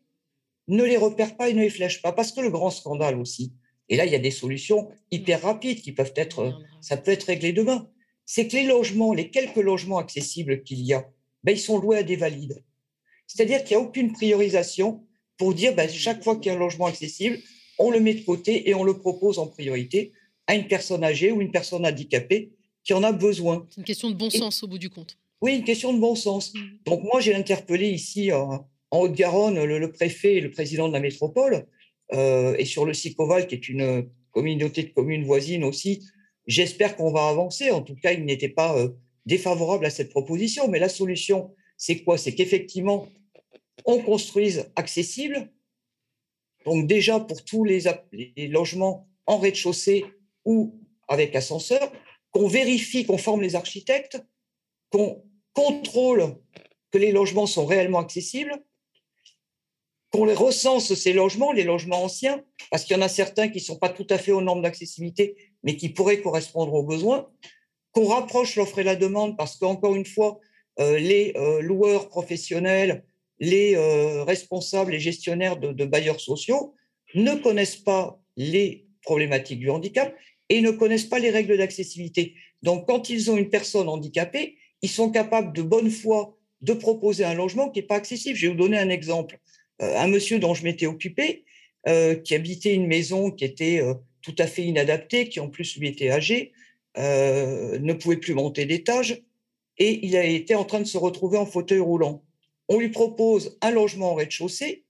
ne 0.68 0.84
les 0.84 0.98
repèrent 0.98 1.36
pas 1.36 1.50
et 1.50 1.54
ne 1.54 1.62
les 1.62 1.70
flèchent 1.70 2.02
pas. 2.02 2.14
Parce 2.14 2.32
que 2.32 2.42
le 2.42 2.50
grand 2.50 2.70
scandale 2.70 3.20
aussi, 3.20 3.54
et 3.90 3.98
là 3.98 4.06
il 4.06 4.12
y 4.12 4.16
a 4.16 4.20
des 4.20 4.32
solutions 4.32 4.90
hyper 5.12 5.42
rapides 5.42 5.82
qui 5.82 5.92
peuvent 5.92 6.14
être, 6.16 6.58
ça 6.80 6.96
peut 6.98 7.12
être 7.12 7.26
réglé 7.26 7.52
demain, 7.52 7.90
c'est 8.26 8.48
que 8.48 8.56
les 8.56 8.64
logements, 8.64 9.14
les 9.14 9.30
quelques 9.30 9.58
logements 9.58 9.98
accessibles 9.98 10.64
qu'il 10.64 10.80
y 10.82 10.94
a, 10.94 11.10
ben, 11.44 11.52
ils 11.52 11.60
sont 11.60 11.78
loués 11.78 11.98
à 11.98 12.04
des 12.04 12.16
valides. 12.16 12.64
C'est-à-dire 13.28 13.64
qu'il 13.64 13.76
n'y 13.76 13.84
a 13.84 13.86
aucune 13.86 14.14
priorisation 14.14 15.06
pour 15.42 15.56
dire 15.56 15.74
ben, 15.74 15.90
chaque 15.90 16.24
fois 16.24 16.36
qu'il 16.36 16.52
y 16.52 16.54
a 16.54 16.56
un 16.56 16.60
logement 16.60 16.86
accessible, 16.86 17.40
on 17.80 17.90
le 17.90 18.00
met 18.00 18.14
de 18.14 18.24
côté 18.24 18.70
et 18.70 18.76
on 18.76 18.84
le 18.84 19.00
propose 19.00 19.40
en 19.40 19.48
priorité 19.48 20.12
à 20.46 20.54
une 20.54 20.68
personne 20.68 21.04
âgée 21.04 21.32
ou 21.32 21.42
une 21.42 21.50
personne 21.50 21.84
handicapée 21.84 22.52
qui 22.84 22.94
en 22.94 23.02
a 23.02 23.12
besoin. 23.12 23.66
C'est 23.72 23.82
une 23.82 23.86
question 23.86 24.12
de 24.12 24.16
bon 24.16 24.30
sens 24.30 24.62
au 24.62 24.68
bout 24.68 24.78
du 24.78 24.92
compte. 24.92 25.18
Oui, 25.42 25.56
une 25.56 25.64
question 25.64 25.94
de 25.94 26.00
bon 26.00 26.14
sens. 26.14 26.54
Mmh. 26.54 26.60
Donc 26.86 27.02
moi, 27.02 27.22
j'ai 27.22 27.34
interpellé 27.34 27.90
ici 27.90 28.32
en, 28.32 28.68
Haute-Garonne 28.92 29.64
le, 29.64 29.92
préfet 29.92 30.36
et 30.36 30.42
le 30.42 30.52
président 30.52 30.88
de 30.88 30.94
la 30.94 31.00
métropole, 31.00 31.66
euh, 32.14 32.56
et 32.60 32.66
sur 32.66 32.86
le 32.86 32.94
Sicoval, 32.94 33.48
qui 33.48 33.56
est 33.56 33.68
une 33.68 34.10
communauté 34.30 34.84
de 34.84 34.90
communes 34.90 35.24
voisines 35.24 35.64
aussi. 35.64 36.06
J'espère 36.46 36.96
qu'on 36.96 37.12
va 37.12 37.30
avancer. 37.30 37.72
En 37.72 37.82
tout 37.82 37.96
cas, 37.96 38.12
il 38.12 38.26
n'était 38.26 38.50
pas 38.50 38.78
euh, 38.78 38.90
défavorable 39.26 39.88
à 39.88 39.90
cette 39.90 40.12
proposition. 40.12 40.68
Mais 40.68 40.78
la 40.78 40.90
solution, 40.90 41.50
c'est 41.78 42.04
quoi? 42.04 42.20
C'est 42.20 42.36
qu'effectivement, 42.36 43.08
on 43.86 44.00
construise 44.00 44.72
accessible. 44.76 45.52
Donc 46.66 46.88
déjà, 46.88 47.20
pour 47.20 47.44
tous 47.44 47.64
les, 47.64 47.84
logements 48.48 49.08
en 49.26 49.38
rez-de-chaussée 49.38 50.06
ou 50.46 50.80
avec 51.08 51.36
ascenseur, 51.36 51.92
qu'on 52.32 52.48
vérifie, 52.48 53.06
qu'on 53.06 53.18
forme 53.18 53.42
les 53.42 53.56
architectes, 53.56 54.22
qu'on 54.90 55.24
contrôle 55.54 56.36
que 56.92 56.98
les 56.98 57.12
logements 57.12 57.48
sont 57.48 57.66
réellement 57.66 58.00
accessibles, 58.00 58.64
qu'on 60.12 60.26
les 60.26 60.34
recense 60.34 60.94
ces 60.94 61.14
logements, 61.14 61.52
les 61.52 61.64
logements 61.64 62.04
anciens, 62.04 62.44
parce 62.70 62.84
qu'il 62.84 62.96
y 62.96 63.00
en 63.00 63.04
a 63.04 63.10
certains 63.10 63.48
qui 63.48 63.60
ne 63.60 63.64
sont 63.64 63.78
pas 63.78 63.90
tout 63.90 64.08
à 64.10 64.18
fait 64.18 64.32
aux 64.32 64.42
normes 64.42 64.62
d'accessibilité, 64.62 65.36
mais 65.64 65.78
qui 65.78 65.90
pourraient 65.90 66.22
correspondre 66.22 66.74
aux 66.74 66.84
besoins, 66.84 67.30
qu'on 67.94 68.08
rapproche 68.08 68.56
l'offre 68.56 68.80
et 68.80 68.84
la 68.84 68.96
demande, 68.96 69.38
parce 69.38 69.58
qu'encore 69.58 69.96
une 69.96 70.06
fois, 70.06 70.40
euh, 70.80 70.98
les 70.98 71.34
euh, 71.36 71.62
loueurs 71.62 72.10
professionnels, 72.10 73.06
les 73.42 73.76
euh, 73.76 74.24
responsables 74.24 74.94
et 74.94 75.00
gestionnaires 75.00 75.58
de 75.58 75.86
bailleurs 75.86 76.22
sociaux 76.22 76.76
ne 77.16 77.34
connaissent 77.36 77.76
pas 77.76 78.22
les 78.38 78.86
problématiques 79.02 79.60
du 79.60 79.70
handicap 79.70 80.16
et 80.48 80.62
ne 80.62 80.70
connaissent 80.70 81.06
pas 81.06 81.20
les 81.20 81.32
règles 81.32 81.58
d'accessibilité. 81.58 82.36
Donc, 82.62 82.88
quand 82.88 83.10
ils 83.10 83.32
ont 83.32 83.38
une 83.38 83.50
personne 83.50 83.90
handicapée, 83.90 84.58
ils 84.84 84.90
sont 84.90 85.10
capables 85.10 85.54
de 85.54 85.64
bonne 85.64 85.90
foi 85.90 86.38
de 86.62 86.74
proposer 86.74 87.26
un 87.26 87.34
logement 87.34 87.72
qui 87.72 87.80
n'est 87.80 87.88
pas 87.88 87.96
accessible. 87.96 88.38
Je 88.38 88.46
vais 88.46 88.54
vous 88.54 88.60
donner 88.60 88.78
un 88.78 88.90
exemple. 88.90 89.40
Euh, 89.82 89.98
un 89.98 90.08
monsieur 90.08 90.38
dont 90.38 90.54
je 90.54 90.64
m'étais 90.64 90.86
occupé, 90.86 91.44
euh, 91.88 92.14
qui 92.14 92.36
habitait 92.36 92.76
une 92.76 92.86
maison 92.86 93.32
qui 93.32 93.44
était 93.44 93.82
tout 94.22 94.36
à 94.38 94.46
fait 94.46 94.64
inadaptée, 94.64 95.30
qui 95.30 95.40
en 95.40 95.50
plus 95.50 95.78
lui 95.78 95.88
était 95.88 96.12
âgé, 96.12 96.52
ne 96.96 97.94
pouvait 97.94 98.18
plus 98.18 98.36
monter 98.36 98.66
d'étage, 98.66 99.24
et 99.80 100.06
il 100.06 100.16
a 100.16 100.26
été 100.26 100.54
en 100.54 100.64
train 100.64 100.80
de 100.80 100.86
se 100.86 101.00
retrouver 101.00 101.40
en 101.40 101.48
fauteuil 101.48 101.80
roulant. 101.80 102.24
On 102.72 102.80
lui 102.80 102.90
propose 102.90 103.58
un 103.60 103.72
logement 103.72 104.14
au 104.14 104.16
rez-de-chaussée, 104.16 104.86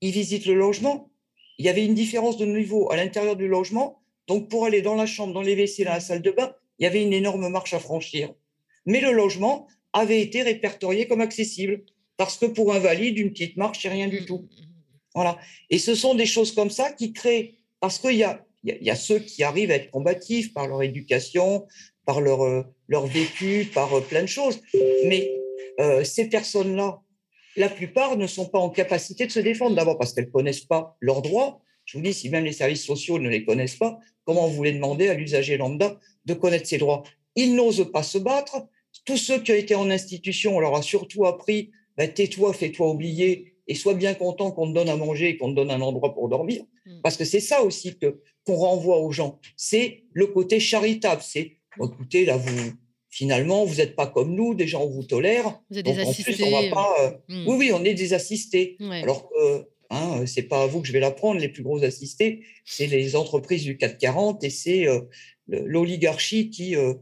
il 0.00 0.12
visite 0.12 0.46
le 0.46 0.54
logement, 0.54 1.10
il 1.58 1.66
y 1.66 1.68
avait 1.68 1.84
une 1.84 1.94
différence 1.94 2.36
de 2.36 2.46
niveau 2.46 2.90
à 2.92 2.96
l'intérieur 2.96 3.34
du 3.34 3.48
logement, 3.48 4.00
donc 4.28 4.48
pour 4.48 4.64
aller 4.64 4.80
dans 4.80 4.94
la 4.94 5.06
chambre, 5.06 5.34
dans 5.34 5.42
les 5.42 5.54
WC, 5.54 5.84
dans 5.84 5.90
la 5.90 6.00
salle 6.00 6.22
de 6.22 6.30
bain, 6.30 6.54
il 6.78 6.84
y 6.84 6.86
avait 6.86 7.02
une 7.02 7.12
énorme 7.12 7.48
marche 7.48 7.74
à 7.74 7.80
franchir 7.80 8.32
mais 8.88 9.00
le 9.00 9.12
logement 9.12 9.68
avait 9.92 10.20
été 10.20 10.42
répertorié 10.42 11.06
comme 11.06 11.20
accessible 11.20 11.82
parce 12.16 12.36
que 12.38 12.46
pour 12.46 12.74
un 12.74 12.78
valide, 12.78 13.18
une 13.18 13.30
petite 13.30 13.56
marche, 13.56 13.80
c'est 13.82 13.90
rien 13.90 14.08
du 14.08 14.24
tout. 14.24 14.48
Voilà. 15.14 15.38
Et 15.70 15.78
ce 15.78 15.94
sont 15.94 16.14
des 16.14 16.26
choses 16.26 16.52
comme 16.52 16.70
ça 16.70 16.90
qui 16.90 17.12
créent, 17.12 17.54
parce 17.80 17.98
qu'il 17.98 18.16
y 18.16 18.24
a, 18.24 18.44
il 18.64 18.82
y 18.82 18.90
a 18.90 18.96
ceux 18.96 19.20
qui 19.20 19.44
arrivent 19.44 19.70
à 19.70 19.76
être 19.76 19.90
combatifs 19.90 20.52
par 20.52 20.66
leur 20.66 20.82
éducation, 20.82 21.66
par 22.06 22.20
leur, 22.20 22.42
euh, 22.44 22.64
leur 22.88 23.06
vécu, 23.06 23.70
par 23.72 23.92
euh, 23.94 24.00
plein 24.00 24.22
de 24.22 24.26
choses. 24.26 24.60
Mais 25.04 25.30
euh, 25.80 26.04
ces 26.04 26.28
personnes-là, 26.28 27.00
la 27.56 27.68
plupart 27.68 28.16
ne 28.16 28.26
sont 28.26 28.46
pas 28.46 28.58
en 28.58 28.70
capacité 28.70 29.26
de 29.26 29.32
se 29.32 29.40
défendre. 29.40 29.76
D'abord 29.76 29.98
parce 29.98 30.12
qu'elles 30.12 30.26
ne 30.26 30.30
connaissent 30.30 30.64
pas 30.64 30.96
leurs 31.00 31.22
droits. 31.22 31.60
Je 31.84 31.98
vous 31.98 32.04
dis, 32.04 32.12
si 32.12 32.28
même 32.28 32.44
les 32.44 32.52
services 32.52 32.84
sociaux 32.84 33.18
ne 33.18 33.28
les 33.28 33.44
connaissent 33.44 33.76
pas, 33.76 33.98
comment 34.24 34.46
vous 34.46 34.54
voulez 34.54 34.72
demander 34.72 35.08
à 35.08 35.14
l'usager 35.14 35.56
lambda 35.56 35.98
de 36.24 36.34
connaître 36.34 36.66
ses 36.66 36.78
droits? 36.78 37.02
Ils 37.34 37.54
n'osent 37.54 37.90
pas 37.92 38.02
se 38.02 38.18
battre 38.18 38.68
tous 39.04 39.16
ceux 39.16 39.40
qui 39.40 39.52
ont 39.52 39.56
été 39.56 39.74
en 39.74 39.90
institution, 39.90 40.56
on 40.56 40.60
leur 40.60 40.74
a 40.74 40.82
surtout 40.82 41.26
appris 41.26 41.70
bah, 41.96 42.06
tais-toi, 42.06 42.52
fais-toi 42.52 42.90
oublier 42.90 43.54
et 43.66 43.74
sois 43.74 43.94
bien 43.94 44.14
content 44.14 44.50
qu'on 44.50 44.68
te 44.68 44.74
donne 44.74 44.88
à 44.88 44.96
manger 44.96 45.30
et 45.30 45.36
qu'on 45.36 45.50
te 45.50 45.56
donne 45.56 45.70
un 45.70 45.80
endroit 45.80 46.14
pour 46.14 46.28
dormir. 46.28 46.62
Hmm. 46.86 47.00
Parce 47.02 47.16
que 47.16 47.24
c'est 47.24 47.40
ça 47.40 47.62
aussi 47.62 47.98
que 47.98 48.20
qu'on 48.46 48.54
renvoie 48.54 48.98
aux 48.98 49.10
gens. 49.10 49.40
C'est 49.56 50.04
le 50.12 50.26
côté 50.28 50.60
charitable. 50.60 51.22
C'est 51.22 51.56
écoutez, 51.82 52.24
là, 52.24 52.36
vous 52.36 52.72
finalement, 53.10 53.64
vous 53.64 53.76
n'êtes 53.76 53.96
pas 53.96 54.06
comme 54.06 54.34
nous, 54.34 54.54
des 54.54 54.66
gens 54.66 54.82
on 54.82 54.90
vous 54.90 55.04
tolère. 55.04 55.60
Vous 55.70 55.78
êtes 55.78 55.84
des 55.84 55.98
assistés. 55.98 56.44
on 56.44 56.50
va 56.50 56.68
pas, 56.70 56.94
euh, 57.00 57.10
hmm. 57.28 57.48
Oui, 57.48 57.56
oui, 57.58 57.72
on 57.72 57.84
est 57.84 57.94
des 57.94 58.12
assistés. 58.12 58.76
Alors 58.80 59.28
que 59.28 59.68
hein, 59.90 60.26
c'est 60.26 60.42
pas 60.42 60.62
à 60.62 60.66
vous 60.66 60.80
que 60.80 60.86
je 60.86 60.92
vais 60.92 61.00
l'apprendre, 61.00 61.40
les 61.40 61.48
plus 61.48 61.62
gros 61.62 61.82
assistés, 61.84 62.44
c'est 62.64 62.86
les 62.86 63.16
entreprises 63.16 63.64
du 63.64 63.76
440 63.76 64.44
et 64.44 64.50
c'est 64.50 64.86
euh, 64.86 65.00
l'oligarchie 65.48 66.50
qui, 66.50 66.76
euh, 66.76 66.94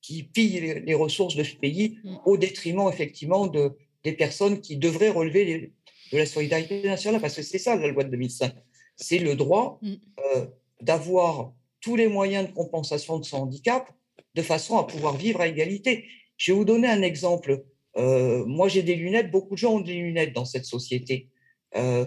qui 0.00 0.24
pillent 0.24 0.82
les, 0.84 0.94
ressources 0.94 1.36
de 1.36 1.44
ce 1.44 1.54
pays 1.54 1.98
mm. 2.02 2.16
au 2.26 2.36
détriment 2.36 2.88
effectivement 2.88 3.46
de, 3.46 3.72
des 4.02 4.12
personnes 4.12 4.60
qui 4.60 4.76
devraient 4.76 5.10
relever 5.10 5.72
de 6.12 6.18
la 6.18 6.26
solidarité 6.26 6.82
nationale, 6.82 7.20
parce 7.20 7.36
que 7.36 7.42
c'est 7.42 7.58
ça 7.58 7.76
la 7.76 7.88
loi 7.88 8.04
de 8.04 8.10
2005. 8.10 8.52
C'est 8.96 9.18
le 9.18 9.34
droit 9.36 9.78
mm. 9.82 9.94
euh, 10.36 10.46
d'avoir 10.80 11.52
tous 11.80 11.96
les 11.96 12.08
moyens 12.08 12.48
de 12.48 12.52
compensation 12.52 13.18
de 13.18 13.24
son 13.24 13.38
handicap 13.38 13.90
de 14.34 14.42
façon 14.42 14.78
à 14.78 14.84
pouvoir 14.84 15.16
vivre 15.16 15.40
à 15.40 15.48
égalité. 15.48 16.06
Je 16.36 16.52
vais 16.52 16.58
vous 16.58 16.64
donner 16.64 16.88
un 16.88 17.02
exemple. 17.02 17.64
Euh, 17.96 18.44
moi, 18.46 18.68
j'ai 18.68 18.82
des 18.82 18.96
lunettes, 18.96 19.30
beaucoup 19.30 19.54
de 19.54 19.58
gens 19.58 19.74
ont 19.74 19.80
des 19.80 19.94
lunettes 19.94 20.32
dans 20.32 20.44
cette 20.44 20.64
société. 20.64 21.28
Euh, 21.76 22.06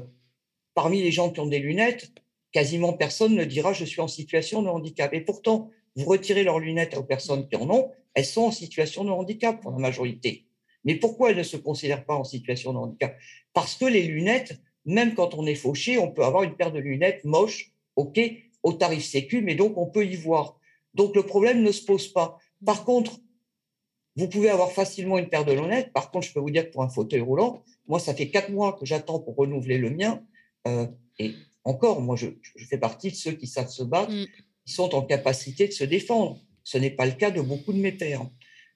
parmi 0.73 1.01
les 1.01 1.11
gens 1.11 1.31
qui 1.31 1.39
ont 1.39 1.47
des 1.47 1.59
lunettes, 1.59 2.11
quasiment 2.51 2.93
personne 2.93 3.35
ne 3.35 3.45
dira 3.45 3.73
je 3.73 3.85
suis 3.85 4.01
en 4.01 4.07
situation 4.07 4.61
de 4.61 4.69
handicap. 4.69 5.13
Et 5.13 5.21
pourtant, 5.21 5.69
vous 5.95 6.05
retirez 6.05 6.43
leurs 6.43 6.59
lunettes 6.59 6.95
aux 6.97 7.03
personnes 7.03 7.47
qui 7.47 7.55
en 7.55 7.69
ont, 7.69 7.91
elles 8.13 8.25
sont 8.25 8.43
en 8.43 8.51
situation 8.51 9.03
de 9.03 9.09
handicap 9.09 9.61
pour 9.61 9.71
la 9.71 9.79
majorité. 9.79 10.45
Mais 10.83 10.95
pourquoi 10.95 11.31
elles 11.31 11.37
ne 11.37 11.43
se 11.43 11.57
considèrent 11.57 12.05
pas 12.05 12.15
en 12.15 12.23
situation 12.23 12.73
de 12.73 12.77
handicap? 12.77 13.17
Parce 13.53 13.75
que 13.75 13.85
les 13.85 14.03
lunettes, 14.03 14.59
même 14.85 15.15
quand 15.15 15.33
on 15.33 15.45
est 15.45 15.55
fauché, 15.55 15.97
on 15.97 16.11
peut 16.11 16.23
avoir 16.23 16.43
une 16.43 16.55
paire 16.55 16.71
de 16.71 16.79
lunettes 16.79 17.23
moches, 17.25 17.73
OK, 17.95 18.19
au 18.63 18.73
tarif 18.73 19.03
sécu, 19.03 19.41
mais 19.41 19.55
donc 19.55 19.77
on 19.77 19.87
peut 19.87 20.05
y 20.05 20.15
voir. 20.15 20.56
Donc 20.97 21.15
le 21.15 21.23
problème 21.23 21.61
ne 21.61 21.71
se 21.71 21.85
pose 21.85 22.07
pas. 22.07 22.37
Par 22.65 22.83
contre, 22.83 23.19
vous 24.17 24.27
pouvez 24.27 24.49
avoir 24.49 24.71
facilement 24.71 25.19
une 25.19 25.29
paire 25.29 25.45
de 25.45 25.53
lunettes. 25.53 25.93
Par 25.93 26.09
contre, 26.09 26.27
je 26.27 26.33
peux 26.33 26.39
vous 26.39 26.49
dire 26.49 26.65
que 26.65 26.73
pour 26.73 26.81
un 26.81 26.89
fauteuil 26.89 27.21
roulant, 27.21 27.63
moi, 27.87 27.99
ça 27.99 28.15
fait 28.15 28.29
quatre 28.29 28.49
mois 28.49 28.73
que 28.73 28.85
j'attends 28.85 29.19
pour 29.19 29.35
renouveler 29.35 29.77
le 29.77 29.91
mien. 29.91 30.23
Euh, 30.67 30.87
et 31.19 31.35
encore, 31.63 32.01
moi, 32.01 32.15
je, 32.15 32.27
fais 32.67 32.79
partie 32.79 33.11
de 33.11 33.15
ceux 33.15 33.33
qui 33.33 33.45
savent 33.45 33.69
se 33.69 33.83
battre, 33.83 34.11
mm. 34.11 34.25
qui 34.65 34.73
sont 34.73 34.95
en 34.95 35.03
capacité 35.03 35.67
de 35.67 35.71
se 35.71 35.83
défendre. 35.83 36.41
Ce 36.63 36.79
n'est 36.79 36.89
pas 36.89 37.05
le 37.05 37.11
cas 37.11 37.29
de 37.29 37.41
beaucoup 37.41 37.73
de 37.73 37.77
mes 37.77 37.91
pères. 37.91 38.27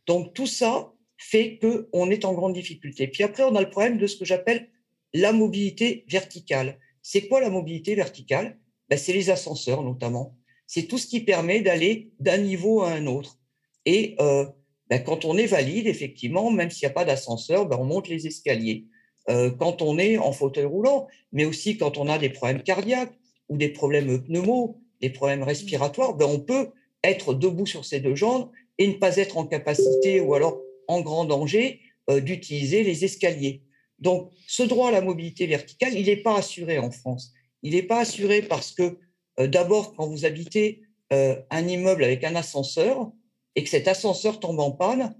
Donc, 0.05 0.35
tout 0.35 0.47
ça 0.47 0.93
fait 1.17 1.57
qu'on 1.59 2.11
est 2.11 2.23
en 2.23 2.33
grande 2.33 2.53
difficulté. 2.53 3.07
Puis 3.07 3.23
après, 3.23 3.43
on 3.43 3.55
a 3.55 3.61
le 3.61 3.69
problème 3.69 3.97
de 3.97 4.05
ce 4.05 4.17
que 4.17 4.25
j'appelle 4.25 4.69
la 5.13 5.33
mobilité 5.33 6.05
verticale. 6.07 6.79
C'est 7.01 7.27
quoi 7.27 7.41
la 7.41 7.49
mobilité 7.49 7.95
verticale? 7.95 8.59
Ben, 8.89 8.97
C'est 8.97 9.13
les 9.13 9.31
ascenseurs, 9.31 9.81
notamment. 9.81 10.37
C'est 10.73 10.83
tout 10.83 10.97
ce 10.97 11.05
qui 11.05 11.19
permet 11.19 11.59
d'aller 11.59 12.13
d'un 12.21 12.37
niveau 12.37 12.79
à 12.81 12.91
un 12.91 13.05
autre. 13.05 13.37
Et 13.85 14.15
euh, 14.21 14.45
ben, 14.89 15.03
quand 15.03 15.25
on 15.25 15.37
est 15.37 15.45
valide, 15.45 15.85
effectivement, 15.85 16.49
même 16.49 16.71
s'il 16.71 16.87
n'y 16.87 16.91
a 16.91 16.93
pas 16.93 17.03
d'ascenseur, 17.03 17.65
ben, 17.65 17.75
on 17.77 17.83
monte 17.83 18.07
les 18.07 18.25
escaliers. 18.25 18.85
Euh, 19.29 19.51
quand 19.51 19.81
on 19.81 19.99
est 19.99 20.17
en 20.17 20.31
fauteuil 20.31 20.63
roulant, 20.63 21.09
mais 21.33 21.43
aussi 21.43 21.75
quand 21.75 21.97
on 21.97 22.07
a 22.07 22.17
des 22.17 22.29
problèmes 22.29 22.63
cardiaques 22.63 23.11
ou 23.49 23.57
des 23.57 23.67
problèmes 23.67 24.23
pneumo, 24.23 24.79
des 25.01 25.09
problèmes 25.09 25.43
respiratoires, 25.43 26.13
ben, 26.13 26.27
on 26.27 26.39
peut 26.39 26.69
être 27.03 27.33
debout 27.33 27.65
sur 27.65 27.83
ses 27.83 27.99
deux 27.99 28.15
jambes 28.15 28.49
et 28.77 28.87
ne 28.87 28.93
pas 28.93 29.17
être 29.17 29.35
en 29.35 29.45
capacité 29.45 30.21
ou 30.21 30.35
alors 30.35 30.61
en 30.87 31.01
grand 31.01 31.25
danger 31.25 31.81
euh, 32.09 32.21
d'utiliser 32.21 32.83
les 32.83 33.03
escaliers. 33.03 33.61
Donc, 33.99 34.31
ce 34.47 34.63
droit 34.63 34.87
à 34.87 34.91
la 34.91 35.01
mobilité 35.01 35.47
verticale, 35.47 35.95
il 35.95 36.05
n'est 36.05 36.15
pas 36.15 36.37
assuré 36.37 36.79
en 36.79 36.91
France. 36.91 37.33
Il 37.61 37.73
n'est 37.73 37.83
pas 37.83 37.99
assuré 37.99 38.41
parce 38.41 38.71
que, 38.71 38.97
d'abord, 39.37 39.93
quand 39.95 40.07
vous 40.07 40.25
habitez 40.25 40.83
un 41.11 41.67
immeuble 41.67 42.03
avec 42.03 42.23
un 42.23 42.35
ascenseur, 42.35 43.11
et 43.55 43.63
que 43.63 43.69
cet 43.69 43.87
ascenseur 43.87 44.39
tombe 44.39 44.59
en 44.59 44.71
panne, 44.71 45.15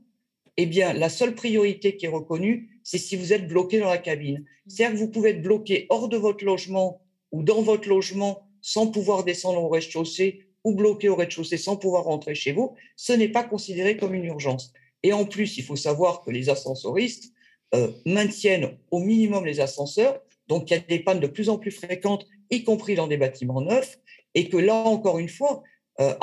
eh 0.57 0.65
bien, 0.65 0.93
la 0.93 1.09
seule 1.09 1.35
priorité 1.35 1.97
qui 1.97 2.05
est 2.05 2.09
reconnue, 2.09 2.79
c'est 2.83 2.97
si 2.97 3.15
vous 3.15 3.33
êtes 3.33 3.47
bloqué 3.47 3.79
dans 3.79 3.89
la 3.89 3.97
cabine. 3.97 4.45
C'est-à-dire 4.67 4.95
que 4.95 5.03
vous 5.03 5.11
pouvez 5.11 5.31
être 5.31 5.41
bloqué 5.41 5.85
hors 5.89 6.09
de 6.09 6.17
votre 6.17 6.43
logement 6.43 7.01
ou 7.31 7.43
dans 7.43 7.61
votre 7.61 7.87
logement 7.87 8.47
sans 8.61 8.87
pouvoir 8.87 9.23
descendre 9.23 9.63
au 9.63 9.69
rez-de-chaussée 9.69 10.45
ou 10.63 10.75
bloqué 10.75 11.09
au 11.09 11.15
rez-de-chaussée 11.15 11.57
sans 11.57 11.77
pouvoir 11.77 12.03
rentrer 12.03 12.35
chez 12.35 12.51
vous. 12.51 12.75
Ce 12.95 13.13
n'est 13.13 13.29
pas 13.29 13.43
considéré 13.43 13.97
comme 13.97 14.13
une 14.13 14.25
urgence. 14.25 14.73
Et 15.03 15.13
en 15.13 15.25
plus, 15.25 15.57
il 15.57 15.63
faut 15.63 15.75
savoir 15.75 16.21
que 16.21 16.29
les 16.31 16.49
ascensoristes 16.49 17.33
euh, 17.73 17.89
maintiennent 18.05 18.77
au 18.91 18.99
minimum 18.99 19.45
les 19.45 19.59
ascenseurs. 19.59 20.21
Donc, 20.47 20.69
il 20.69 20.73
y 20.73 20.77
a 20.77 20.79
des 20.79 20.99
pannes 20.99 21.19
de 21.19 21.27
plus 21.27 21.49
en 21.49 21.57
plus 21.57 21.71
fréquentes, 21.71 22.27
y 22.51 22.63
compris 22.63 22.95
dans 22.95 23.07
des 23.07 23.17
bâtiments 23.17 23.61
neufs. 23.61 23.99
Et 24.35 24.47
que 24.49 24.57
là, 24.57 24.75
encore 24.75 25.19
une 25.19 25.29
fois, 25.29 25.63
euh, 25.99 26.13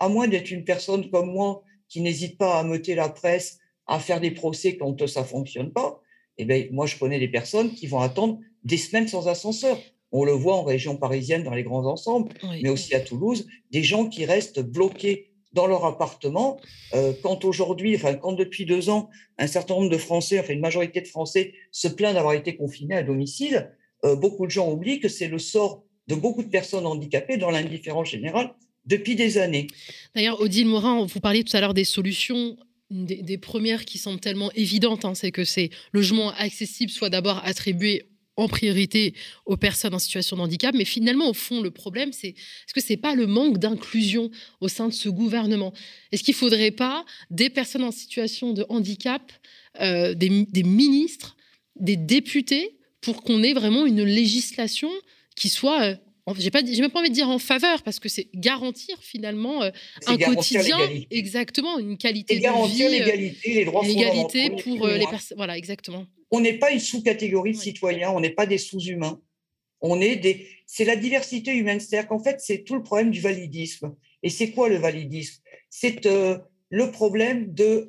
à 0.00 0.08
moins 0.08 0.28
d'être 0.28 0.50
une 0.50 0.64
personne 0.64 1.08
comme 1.10 1.32
moi 1.32 1.62
qui 1.88 2.00
n'hésite 2.00 2.36
pas 2.36 2.58
à 2.58 2.64
meuter 2.64 2.94
la 2.94 3.08
presse, 3.08 3.58
à 3.86 3.98
faire 3.98 4.20
des 4.20 4.30
procès 4.30 4.76
quand 4.76 5.06
ça 5.06 5.24
fonctionne 5.24 5.72
pas, 5.72 6.00
eh 6.38 6.44
bien, 6.44 6.66
moi, 6.72 6.86
je 6.86 6.96
connais 6.96 7.18
des 7.18 7.28
personnes 7.28 7.72
qui 7.72 7.86
vont 7.86 8.00
attendre 8.00 8.38
des 8.64 8.76
semaines 8.76 9.08
sans 9.08 9.28
ascenseur. 9.28 9.78
On 10.10 10.24
le 10.24 10.32
voit 10.32 10.56
en 10.56 10.62
région 10.62 10.96
parisienne 10.96 11.42
dans 11.42 11.54
les 11.54 11.62
grands 11.62 11.86
ensembles, 11.86 12.32
mais 12.62 12.68
aussi 12.68 12.94
à 12.94 13.00
Toulouse, 13.00 13.46
des 13.70 13.82
gens 13.82 14.08
qui 14.08 14.24
restent 14.24 14.60
bloqués 14.60 15.30
dans 15.52 15.66
leur 15.66 15.84
appartement. 15.84 16.60
Euh, 16.94 17.12
quand 17.22 17.44
aujourd'hui, 17.44 17.96
enfin, 17.96 18.14
quand 18.14 18.32
depuis 18.32 18.66
deux 18.66 18.90
ans, 18.90 19.08
un 19.38 19.46
certain 19.46 19.74
nombre 19.74 19.90
de 19.90 19.98
Français, 19.98 20.38
enfin, 20.38 20.52
une 20.52 20.60
majorité 20.60 21.00
de 21.00 21.08
Français 21.08 21.54
se 21.70 21.88
plaignent 21.88 22.14
d'avoir 22.14 22.34
été 22.34 22.56
confinés 22.56 22.96
à 22.96 23.02
domicile, 23.02 23.72
beaucoup 24.04 24.46
de 24.46 24.50
gens 24.50 24.70
oublient 24.70 25.00
que 25.00 25.08
c'est 25.08 25.28
le 25.28 25.38
sort 25.38 25.84
de 26.08 26.14
beaucoup 26.14 26.42
de 26.42 26.48
personnes 26.48 26.86
handicapées 26.86 27.36
dans 27.36 27.50
l'indifférence 27.50 28.08
générale 28.08 28.54
depuis 28.86 29.16
des 29.16 29.38
années. 29.38 29.66
D'ailleurs, 30.14 30.40
Odile 30.40 30.66
Morin, 30.66 31.06
vous 31.06 31.20
parliez 31.20 31.44
tout 31.44 31.56
à 31.56 31.60
l'heure 31.60 31.74
des 31.74 31.84
solutions. 31.84 32.56
Des, 32.90 33.38
premières 33.38 33.86
qui 33.86 33.98
semblent 33.98 34.20
tellement 34.20 34.52
évidentes, 34.52 35.04
hein, 35.04 35.14
c'est 35.14 35.32
que 35.32 35.44
ces 35.44 35.70
logements 35.92 36.32
accessibles 36.34 36.92
soient 36.92 37.10
d'abord 37.10 37.40
attribués 37.44 38.04
en 38.36 38.46
priorité 38.46 39.14
aux 39.46 39.56
personnes 39.56 39.94
en 39.94 39.98
situation 39.98 40.36
de 40.36 40.42
handicap. 40.42 40.74
Mais 40.74 40.84
finalement, 40.84 41.28
au 41.28 41.32
fond, 41.32 41.60
le 41.60 41.70
problème, 41.70 42.12
c'est 42.12 42.28
est-ce 42.28 42.74
que 42.74 42.80
ce 42.80 42.92
n'est 42.92 42.98
pas 42.98 43.14
le 43.14 43.26
manque 43.26 43.58
d'inclusion 43.58 44.30
au 44.60 44.68
sein 44.68 44.88
de 44.88 44.92
ce 44.92 45.08
gouvernement? 45.08 45.72
Est-ce 46.12 46.22
qu'il 46.22 46.34
ne 46.34 46.38
faudrait 46.38 46.70
pas 46.70 47.04
des 47.30 47.50
personnes 47.50 47.84
en 47.84 47.90
situation 47.90 48.52
de 48.52 48.66
handicap, 48.68 49.32
euh, 49.80 50.14
des, 50.14 50.62
ministres, 50.62 51.36
des 51.76 51.96
députés, 51.96 52.76
pour 53.04 53.22
qu'on 53.22 53.42
ait 53.42 53.52
vraiment 53.52 53.86
une 53.86 54.02
législation 54.02 54.90
qui 55.36 55.48
soit 55.48 55.82
euh, 55.82 55.94
j'ai 56.38 56.50
pas 56.50 56.64
j'ai 56.64 56.80
même 56.80 56.90
pas 56.90 57.00
envie 57.00 57.10
de 57.10 57.14
dire 57.14 57.28
en 57.28 57.38
faveur 57.38 57.82
parce 57.82 58.00
que 58.00 58.08
c'est 58.08 58.28
garantir 58.34 58.96
finalement 59.02 59.62
euh, 59.62 59.70
un 60.06 60.16
quotidien 60.16 60.78
exactement 61.10 61.78
une 61.78 61.98
qualité 61.98 62.36
de 62.36 62.40
garantir 62.40 62.88
vie 62.88 62.96
euh, 62.96 62.98
l'égalité 62.98 63.54
les 63.54 63.64
droits 63.66 63.84
l'égalité 63.84 64.50
pour 64.50 64.86
euh, 64.86 64.96
les 64.96 65.06
personnes 65.06 65.36
voilà 65.36 65.58
exactement. 65.58 66.06
On 66.30 66.40
n'est 66.40 66.58
pas 66.58 66.70
une 66.70 66.80
sous-catégorie 66.80 67.52
de 67.52 67.58
citoyens 67.58 68.10
on 68.10 68.20
n'est 68.20 68.30
pas 68.30 68.46
des 68.46 68.58
sous-humains. 68.58 69.20
On 69.82 70.00
est 70.00 70.16
des 70.16 70.48
c'est 70.66 70.86
la 70.86 70.96
diversité 70.96 71.52
humaine. 71.52 71.78
C'est-à-dire 71.78 72.08
qu'en 72.08 72.22
fait 72.22 72.40
c'est 72.40 72.64
tout 72.64 72.74
le 72.74 72.82
problème 72.82 73.10
du 73.10 73.20
validisme. 73.20 73.94
Et 74.22 74.30
c'est 74.30 74.50
quoi 74.52 74.70
le 74.70 74.76
validisme? 74.76 75.42
C'est 75.68 76.06
le 76.74 76.90
problème 76.90 77.54
de 77.54 77.86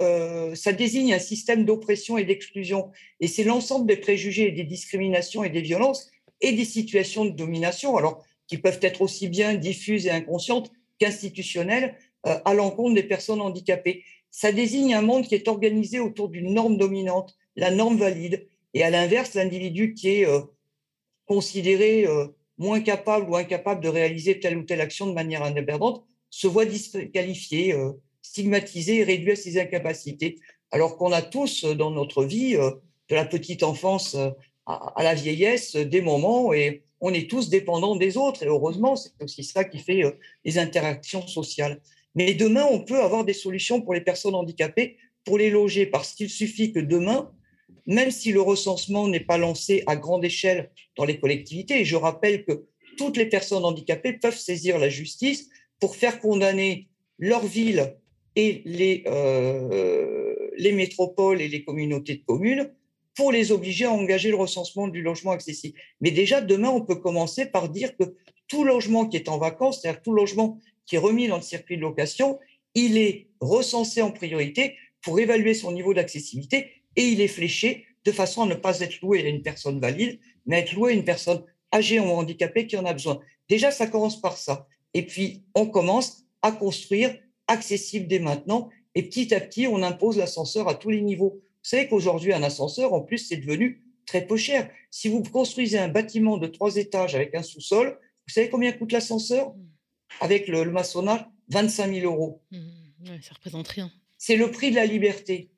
ça 0.54 0.72
désigne 0.72 1.14
un 1.14 1.20
système 1.20 1.66
d'oppression 1.66 2.20
et 2.20 2.24
d'exclusion 2.24 2.92
et 3.20 3.28
c'est 3.28 3.44
l'ensemble 3.44 3.88
des 3.88 3.98
préjugés 3.98 4.50
et 4.50 4.52
des 4.52 4.64
discriminations 4.64 5.44
et 5.44 5.50
des 5.50 5.62
violences 5.62 6.12
et 6.42 6.52
des 6.52 6.66
situations 6.66 7.26
de 7.26 7.32
domination, 7.32 7.98
alors 7.98 8.24
qui 8.48 8.58
peuvent 8.58 8.80
être 8.82 9.02
aussi 9.02 9.28
bien 9.28 9.56
diffuses 9.56 10.06
et 10.06 10.12
inconscientes 10.12 10.72
qu'institutionnelles 11.00 11.98
euh, 12.28 12.38
à 12.46 12.54
l'encontre 12.54 12.96
des 12.96 13.04
personnes 13.04 13.42
handicapées. 13.42 14.04
Ça 14.32 14.52
désigne 14.52 14.94
un 14.94 15.02
monde 15.02 15.26
qui 15.26 15.36
est 15.36 15.48
organisé 15.48 16.00
autour 16.00 16.30
d'une 16.30 16.54
norme 16.54 16.78
dominante, 16.78 17.36
la 17.56 17.72
norme 17.72 17.98
valide, 17.98 18.48
et 18.74 18.84
à 18.84 18.90
l'inverse, 18.90 19.34
l'individu 19.34 19.94
qui 19.94 20.10
est 20.10 20.28
euh, 20.28 20.42
considéré 21.26 22.06
euh, 22.06 22.28
moins 22.58 22.82
capable 22.82 23.30
ou 23.30 23.36
incapable 23.36 23.82
de 23.82 23.90
réaliser 23.90 24.40
telle 24.40 24.58
ou 24.58 24.64
telle 24.64 24.82
action 24.82 25.08
de 25.08 25.14
manière 25.14 25.44
indépendante 25.44 26.06
se 26.30 26.48
voit 26.48 26.66
disqualifié, 26.66 27.74
stigmatisé 28.30 28.98
et 28.98 29.04
réduit 29.04 29.32
à 29.32 29.36
ses 29.36 29.60
incapacités. 29.60 30.40
Alors 30.72 30.98
qu'on 30.98 31.12
a 31.12 31.22
tous 31.22 31.66
dans 31.66 31.92
notre 31.92 32.24
vie, 32.26 32.58
de 33.10 33.16
la 33.16 33.26
petite 33.26 33.64
enfance 33.64 34.16
à, 34.66 35.04
la 35.04 35.14
vieillesse 35.14 35.76
des 35.76 36.02
moments 36.02 36.54
et 36.54 36.84
on 37.02 37.14
est 37.14 37.30
tous 37.30 37.50
dépendants 37.50 37.96
des 37.96 38.18
autres. 38.18 38.44
Et 38.44 38.48
heureusement, 38.48 38.96
c'est 38.96 39.12
aussi 39.22 39.44
ça 39.44 39.64
qui 39.64 39.80
fait 39.80 40.04
euh, 40.04 40.12
les 40.44 40.58
interactions 40.58 41.28
sociales. 41.28 41.82
Mais 42.16 42.34
demain, 42.34 42.66
on 42.72 42.80
peut 42.80 43.02
avoir 43.02 43.26
des 43.26 43.34
solutions 43.34 43.82
pour 43.82 43.94
les 43.94 44.02
personnes 44.02 44.36
handicapées 44.36 44.98
pour 45.24 45.38
les 45.38 45.50
loger 45.50 45.86
parce 45.86 46.14
qu'il 46.14 46.30
suffit 46.30 46.72
que 46.72 46.80
demain, 46.80 47.32
même 47.86 48.12
si 48.12 48.32
le 48.32 48.42
recensement 48.42 49.08
n'est 49.08 49.20
pas 49.20 49.38
lancé 49.38 49.84
à 49.88 49.96
grande 49.96 50.24
échelle 50.24 50.72
dans 50.98 51.06
les 51.06 51.20
collectivités, 51.20 51.82
et 51.82 51.86
je 51.86 51.96
rappelle 51.96 52.46
que 52.46 52.66
toutes 52.98 53.18
les 53.18 53.26
personnes 53.26 53.66
handicapées 53.66 54.14
peuvent 54.14 54.38
saisir 54.38 54.78
la 54.78 54.90
justice 54.90 55.50
pour 55.80 55.96
faire 55.96 56.20
condamner 56.20 56.88
leur 57.18 57.46
ville 57.46 57.96
et 58.36 58.62
les, 58.66 59.04
euh, 59.08 60.36
les 60.58 60.72
métropoles 60.72 61.42
et 61.42 61.48
les 61.48 61.64
communautés 61.64 62.16
de 62.16 62.24
communes 62.24 62.72
pour 63.16 63.32
les 63.32 63.52
obliger 63.52 63.86
à 63.86 63.92
engager 63.92 64.30
le 64.30 64.36
recensement 64.36 64.88
du 64.88 65.02
logement 65.02 65.32
accessible. 65.32 65.80
Mais 66.02 66.12
déjà, 66.12 66.42
demain, 66.42 66.70
on 66.70 66.82
peut 66.82 66.96
commencer 66.96 67.46
par 67.46 67.70
dire 67.70 67.96
que 67.96 68.04
tout 68.48 68.64
logement 68.64 69.08
qui 69.08 69.18
est 69.18 69.30
en 69.30 69.38
vacances, 69.38 69.82
c'est-à-dire 69.82 70.02
tout 70.02 70.14
logement 70.14 70.60
qui 70.86 70.96
est 70.96 71.00
remis 71.00 71.28
dans 71.28 71.38
le 71.38 71.42
circuit 71.42 71.78
de 71.78 71.82
location, 71.82 72.40
il 72.76 72.98
est 72.98 73.28
recensé 73.40 74.02
en 74.02 74.12
priorité 74.12 74.76
pour 75.02 75.20
évaluer 75.20 75.54
son 75.54 75.72
niveau 75.72 75.94
d'accessibilité 75.94 76.84
et 76.96 77.04
il 77.08 77.22
est 77.22 77.28
fléché 77.28 77.86
de 78.04 78.12
façon 78.12 78.44
à 78.44 78.46
ne 78.46 78.54
pas 78.54 78.82
être 78.82 79.02
loué 79.02 79.26
à 79.26 79.30
une 79.30 79.42
personne 79.42 79.80
valide, 79.80 80.20
mais 80.46 80.60
être 80.60 80.74
loué 80.74 80.92
à 80.92 80.96
une 80.96 81.06
personne 81.06 81.44
âgée 81.74 82.00
ou 82.00 82.06
handicapée 82.06 82.68
qui 82.68 82.78
en 82.78 82.86
a 82.86 82.94
besoin. 82.94 83.20
Déjà, 83.50 83.72
ça 83.72 83.88
commence 83.88 84.22
par 84.22 84.38
ça. 84.38 84.68
Et 84.94 85.04
puis, 85.04 85.44
on 85.56 85.66
commence 85.66 86.26
à 86.42 86.52
construire 86.52 87.18
accessible 87.48 88.08
dès 88.08 88.20
maintenant. 88.20 88.70
Et 88.96 89.04
petit 89.04 89.34
à 89.34 89.40
petit, 89.40 89.68
on 89.68 89.84
impose 89.84 90.18
l'ascenseur 90.18 90.68
à 90.68 90.76
tous 90.76 90.90
les 90.90 91.02
niveaux. 91.02 91.42
Vous 91.42 91.70
savez 91.70 91.88
qu'aujourd'hui, 91.88 92.34
un 92.34 92.44
ascenseur, 92.44 92.94
en 92.94 93.02
plus, 93.02 93.18
c'est 93.18 93.38
devenu 93.38 93.84
très 94.06 94.26
peu 94.26 94.38
cher. 94.38 94.70
Si 94.92 95.10
vous 95.10 95.24
construisez 95.24 95.78
un 95.78 95.88
bâtiment 95.88 96.38
de 96.38 96.48
trois 96.48 96.76
étages 96.78 97.16
avec 97.16 97.36
un 97.36 97.44
sous-sol, 97.44 98.00
vous 98.28 98.34
savez 98.34 98.50
combien 98.50 98.72
coûte 98.72 98.92
l'ascenseur? 98.92 99.50
Mmh. 99.50 99.64
Avec 100.22 100.48
le, 100.48 100.64
maçonnage, 100.72 101.26
25 101.50 101.94
000 101.94 102.12
euros. 102.12 102.42
Mmh, 102.52 102.58
mmh. 102.58 103.22
ça 103.22 103.34
représente 103.34 103.68
rien. 103.68 103.92
C'est 104.18 104.38
le 104.38 104.52
prix 104.52 104.72
de 104.72 104.76
la 104.76 104.86
liberté. 104.86 105.52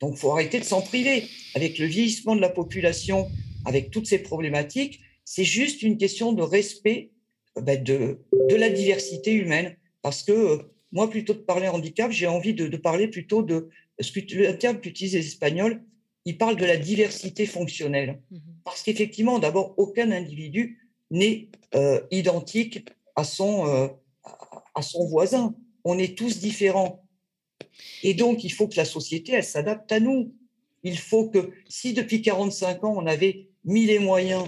Donc, 0.00 0.14
il 0.14 0.18
faut 0.18 0.32
arrêter 0.32 0.58
de 0.58 0.64
s'en 0.64 0.82
priver. 0.82 1.28
Avec 1.54 1.78
le 1.78 1.86
vieillissement 1.86 2.34
de 2.34 2.40
la 2.40 2.48
population, 2.50 3.30
avec 3.64 3.90
toutes 3.90 4.06
ces 4.06 4.18
problématiques, 4.18 5.00
c'est 5.24 5.44
juste 5.44 5.82
une 5.82 5.96
question 5.96 6.32
de 6.32 6.42
respect 6.42 7.12
euh, 7.56 7.60
ben, 7.60 7.82
de, 7.82 8.18
de 8.50 8.56
la 8.56 8.70
diversité 8.70 9.32
humaine. 9.32 9.76
Parce 10.02 10.22
que 10.22 10.32
euh, 10.32 10.73
moi, 10.94 11.10
plutôt 11.10 11.34
de 11.34 11.40
parler 11.40 11.66
handicap, 11.68 12.10
j'ai 12.12 12.28
envie 12.28 12.54
de, 12.54 12.68
de, 12.68 12.76
parler 12.76 13.08
plutôt 13.08 13.42
de 13.42 13.68
ce 14.00 14.12
que, 14.12 14.20
le 14.34 14.56
terme 14.56 14.80
qu'utilisent 14.80 15.14
les 15.14 15.26
Espagnols, 15.26 15.82
ils 16.24 16.38
parlent 16.38 16.56
de 16.56 16.64
la 16.64 16.76
diversité 16.76 17.46
fonctionnelle. 17.46 18.20
Mhm. 18.30 18.40
Parce 18.64 18.82
qu'effectivement, 18.82 19.40
d'abord, 19.40 19.74
aucun 19.76 20.12
individu 20.12 20.88
n'est 21.10 21.48
euh, 21.74 22.00
identique 22.12 22.88
à 23.16 23.24
son, 23.24 23.66
euh, 23.66 23.88
à 24.74 24.82
son 24.82 25.04
voisin. 25.06 25.54
On 25.82 25.98
est 25.98 26.16
tous 26.16 26.38
différents. 26.38 27.04
Et 28.04 28.14
donc, 28.14 28.44
il 28.44 28.52
faut 28.52 28.68
que 28.68 28.76
la 28.76 28.84
société, 28.84 29.32
elle 29.32 29.44
s'adapte 29.44 29.90
à 29.90 29.98
nous. 29.98 30.32
Il 30.84 30.96
faut 30.96 31.28
que, 31.28 31.50
si 31.68 31.92
depuis 31.92 32.22
45 32.22 32.84
ans, 32.84 32.94
on 32.96 33.06
avait 33.06 33.48
mis 33.64 33.84
les 33.84 33.98
moyens, 33.98 34.44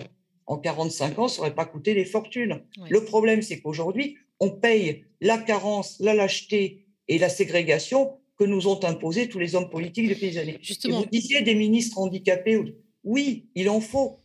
en 0.47 0.59
45 0.59 1.19
ans, 1.19 1.27
ça 1.27 1.39
n'aurait 1.39 1.57
pas 1.57 1.65
coûté 1.65 1.93
des 1.95 2.05
fortunes. 2.05 2.63
Le 2.89 3.05
problème, 3.05 3.43
c'est 3.43 3.59
qu'aujourd'hui, 3.61 4.17
on 4.41 4.51
paye 4.51 5.05
la 5.21 5.39
carence, 5.39 5.97
la 6.01 6.15
lâcheté 6.15 6.87
et 7.09 7.19
la 7.19 7.29
ségrégation 7.29 8.19
que 8.39 8.45
nous 8.45 8.69
ont 8.69 8.83
imposé 8.85 9.29
tous 9.29 9.39
les 9.39 9.55
hommes 9.55 9.71
politiques 9.71 10.09
depuis 10.09 10.31
des 10.31 10.39
années. 10.39 10.59
Justement. 10.61 11.01
vous 11.01 11.07
disiez 11.07 11.43
des 11.43 11.55
ministres 11.55 11.99
handicapés. 11.99 12.63
Oui, 13.05 13.47
il 13.55 13.71
en 13.71 13.81
faut. 13.81 14.21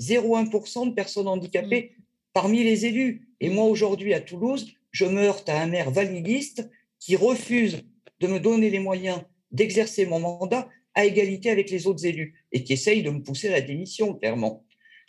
0,1% 0.00 0.90
de 0.90 0.94
personnes 0.94 1.28
handicapées 1.28 1.92
mm. 1.96 2.02
parmi 2.32 2.62
les 2.62 2.86
élus. 2.86 3.28
Et 3.40 3.48
moi, 3.48 3.64
aujourd'hui, 3.64 4.14
à 4.14 4.20
Toulouse, 4.20 4.74
je 4.90 5.04
me 5.04 5.22
heurte 5.22 5.48
à 5.48 5.60
un 5.60 5.66
maire 5.66 5.90
validiste 5.90 6.68
qui 7.00 7.16
refuse 7.16 7.82
de 8.20 8.26
me 8.26 8.38
donner 8.38 8.70
les 8.70 8.78
moyens 8.78 9.20
d'exercer 9.50 10.06
mon 10.06 10.20
mandat 10.20 10.68
à 10.94 11.04
égalité 11.04 11.50
avec 11.50 11.70
les 11.70 11.86
autres 11.86 12.04
élus 12.04 12.34
et 12.52 12.64
qui 12.64 12.74
essaye 12.74 13.02
de 13.02 13.10
me 13.10 13.22
pousser 13.22 13.48
à 13.48 13.52
la 13.52 13.60
démission, 13.60 14.14
clairement. 14.14 14.64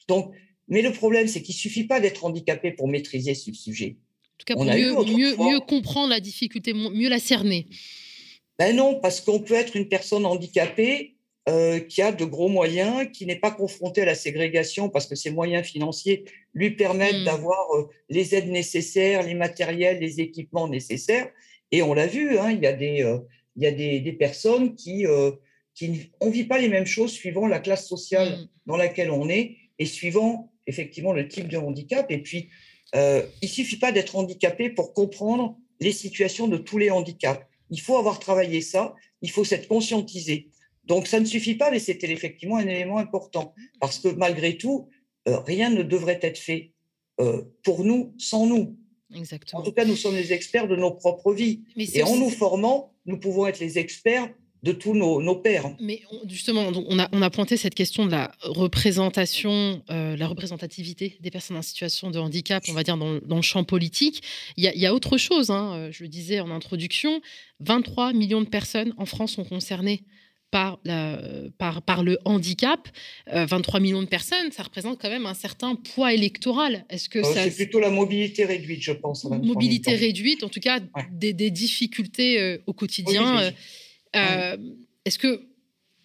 Donc, 0.08 0.34
mais 0.68 0.82
le 0.82 0.92
problème, 0.92 1.28
c'est 1.28 1.42
qu'il 1.42 1.56
ne 1.56 1.60
suffit 1.60 1.86
pas 1.86 2.00
d'être 2.00 2.24
handicapé 2.26 2.72
pour 2.72 2.88
maîtriser 2.88 3.36
ce 3.36 3.52
sujet. 3.54 3.98
Tout 4.46 4.54
cas, 4.54 4.56
pour 4.56 4.66
mieux, 4.66 5.36
mieux, 5.38 5.60
comprendre 5.62 6.10
la 6.10 6.20
difficulté, 6.20 6.74
mieux 6.74 7.10
la 7.10 7.20
cerner. 7.20 7.68
Ben 8.60 8.76
non, 8.76 9.00
parce 9.00 9.22
qu'on 9.22 9.40
peut 9.40 9.54
être 9.54 9.76
une 9.76 9.88
personne 9.88 10.26
handicapée 10.26 11.16
euh, 11.50 11.80
qui 11.80 12.02
a 12.02 12.12
de 12.12 12.26
gros 12.26 12.50
moyens, 12.50 13.08
qui 13.12 13.26
n'est 13.26 13.40
pas 13.40 13.52
confronté 13.52 14.02
à 14.02 14.06
la 14.06 14.16
ségrégation 14.16 14.90
parce 14.90 15.08
que 15.08 15.16
ses 15.16 15.32
moyens 15.32 15.66
financiers 15.66 16.26
lui 16.54 16.72
permettent 16.72 17.22
mmh. 17.22 17.26
d'avoir 17.26 17.74
euh, 17.76 17.90
les 18.10 18.36
aides 18.36 18.50
nécessaires, 18.50 19.24
les 19.24 19.34
matériels, 19.34 20.00
les 20.00 20.20
équipements 20.20 20.68
nécessaires. 20.68 21.30
Et 21.72 21.82
on 21.82 21.94
l'a 21.94 22.08
vu, 22.08 22.38
hein, 22.38 22.52
il 22.52 22.62
y 22.62 22.68
a 22.68 22.74
des, 22.74 23.02
euh, 23.02 23.20
il 23.56 23.64
y 23.64 23.66
a 23.66 23.72
des, 23.72 24.02
des 24.02 24.14
personnes 24.14 24.76
qui, 24.76 25.06
qui 25.74 26.12
on 26.20 26.30
vit 26.30 26.46
pas 26.46 26.60
les 26.60 26.70
mêmes 26.70 26.86
choses 26.86 27.12
suivant 27.12 27.48
la 27.48 27.60
classe 27.60 27.88
sociale 27.88 28.30
mmh. 28.30 28.48
dans 28.66 28.78
laquelle 28.78 29.12
on 29.12 29.30
est 29.30 29.58
et 29.80 29.86
suivant 29.86 30.52
effectivement 30.68 31.14
le 31.14 31.28
type 31.28 31.48
de 31.48 31.58
handicap. 31.58 32.06
Et 32.10 32.20
puis, 32.20 32.50
euh, 32.96 33.24
il 33.42 33.50
suffit 33.50 33.78
pas 33.78 33.92
d'être 33.92 34.16
handicapé 34.16 34.70
pour 34.70 34.94
comprendre 34.94 35.58
les 35.80 35.92
situations 35.92 36.48
de 36.48 36.58
tous 36.58 36.78
les 36.78 36.90
handicaps. 36.90 37.46
Il 37.70 37.82
faut 37.82 37.98
avoir 37.98 38.20
travaillé 38.20 38.62
ça, 38.62 38.96
il 39.22 39.32
faut 39.32 39.44
s'être 39.44 39.68
conscientisé. 39.68 40.50
Donc, 40.86 41.08
ça 41.08 41.20
ne 41.20 41.26
suffit 41.26 41.56
pas, 41.56 41.72
mais 41.72 41.80
c'était 41.80 42.12
effectivement 42.12 42.58
un 42.58 42.68
élément 42.68 42.98
important, 42.98 43.54
parce 43.80 44.00
que 44.00 44.10
malgré 44.10 44.58
tout, 44.58 44.90
euh, 45.28 45.40
rien 45.40 45.70
ne 45.70 45.82
devrait 45.82 46.20
être 46.22 46.38
fait 46.38 46.74
euh, 47.22 47.44
pour 47.64 47.84
nous 47.84 48.14
sans 48.18 48.46
nous. 48.46 48.78
Exactement. 49.16 49.62
En 49.62 49.64
tout 49.64 49.72
cas, 49.72 49.86
nous 49.86 49.96
sommes 49.96 50.16
les 50.16 50.34
experts 50.34 50.68
de 50.68 50.76
nos 50.76 50.92
propres 50.92 51.34
vies. 51.34 51.64
Et 51.78 52.04
en 52.04 52.16
nous 52.16 52.30
formant, 52.30 52.94
nous 53.06 53.20
pouvons 53.20 53.48
être 53.48 53.60
les 53.60 53.78
experts 53.78 54.34
de 54.64 54.72
tous 54.72 54.94
nos, 54.94 55.36
pères. 55.36 55.76
Mais 55.82 56.02
justement, 56.28 56.72
on 56.88 56.98
a, 56.98 57.10
on 57.12 57.22
a 57.22 57.30
pointé 57.30 57.58
cette 57.58 57.76
question 57.76 58.06
de 58.06 58.12
la 58.12 58.32
représentation, 58.44 59.84
euh, 59.92 60.16
la 60.16 60.28
représentativité 60.28 61.18
des 61.20 61.32
personnes 61.32 61.58
en 61.58 61.62
situation 61.62 62.10
de 62.10 62.18
handicap, 62.18 62.64
on 62.70 62.74
va 62.74 62.84
dire, 62.84 62.96
dans, 62.96 63.36
le 63.36 63.42
champ 63.42 63.66
politique. 63.66 64.24
Il 64.56 64.64
y 64.64 64.86
a, 64.86 64.94
autre 64.94 65.18
chose, 65.18 65.50
hein, 65.50 65.74
euh, 65.76 65.92
je 65.92 66.04
le 66.04 66.10
disais 66.10 66.40
en 66.40 66.50
introduction, 66.50 67.22
23 67.60 68.14
millions 68.14 68.42
de 68.42 68.48
personnes 68.48 68.94
en 68.98 69.06
France 69.06 69.34
sont 69.34 69.44
concernées 69.44 70.04
par, 70.50 70.80
la, 70.86 71.20
par, 71.58 71.82
par 71.82 72.04
le 72.04 72.20
handicap, 72.24 72.88
23 73.28 73.80
euh, 73.80 73.84
millions 73.84 74.04
de 74.04 74.08
personnes, 74.08 74.52
ça 74.52 74.64
représente 74.64 75.02
quand 75.02 75.10
même 75.10 75.26
un 75.26 75.34
certain 75.34 75.76
poids 75.76 76.14
électoral. 76.14 76.86
Est-ce 76.90 77.10
que 77.10 77.22
ça... 77.22 77.50
C'est 77.50 77.56
plutôt 77.56 77.82
la 77.82 77.90
mobilité 77.90 78.46
réduite, 78.46 78.82
je 78.82 78.94
pense. 78.94 79.26
Mobilité 79.26 79.96
réduite, 79.96 80.44
en 80.44 80.50
tout 80.50 80.62
cas, 80.62 80.80
des, 81.12 81.34
difficultés 81.52 82.60
au 82.66 82.74
quotidien. 82.74 83.52
Euh, 84.16 84.58
est-ce 85.06 85.18
que, 85.18 85.42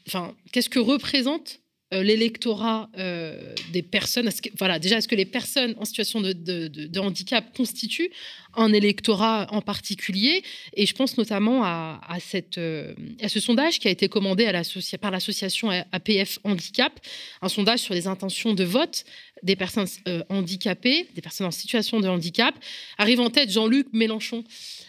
enfin, 0.07 0.35
qu'est-ce 0.53 0.71
que 0.71 0.79
représente 0.79 1.61
euh, 1.95 2.03
l'électorat 2.03 2.91
euh, 2.99 3.55
des 3.73 3.83
personnes? 3.83 4.29
Voilà, 4.59 4.79
Déjà, 4.79 4.99
est-ce 4.99 5.09
que 5.09 5.15
les 5.15 5.25
personnes 5.25 5.75
en 5.79 5.85
situation 5.85 6.21
de, 6.21 6.99
handicap 6.99 7.57
constituent 7.57 8.11
un 8.55 8.73
électorat 8.73 9.47
en 9.51 9.63
particulier? 9.63 10.43
Et 10.75 10.87
je 10.87 10.95
pense 10.95 11.17
notamment 11.17 11.65
à, 11.65 12.19
cette, 12.21 12.59
à 12.59 13.29
ce 13.29 13.41
sondage 13.41 13.79
qui 13.79 13.89
a 13.89 13.91
été 13.91 14.09
commandé 14.09 14.47
à 14.47 14.63
par 15.01 15.11
l'association 15.11 15.71
APF 15.93 16.39
Handicap, 16.45 16.99
un 17.41 17.49
sondage 17.49 17.81
sur 17.81 17.95
les 17.95 18.07
intentions 18.07 18.55
de 18.55 18.65
vote 18.65 19.05
des 19.45 19.55
personnes 19.55 19.87
handicapées, 20.29 21.09
des 21.15 21.23
personnes 21.23 21.47
en 21.47 21.53
situation 21.53 22.01
de 22.01 22.09
handicap. 22.09 22.55
Arrive 22.99 23.21
en 23.21 23.31
tête 23.31 23.51
Jean-Luc 23.51 23.87
Mélenchon. 23.93 24.43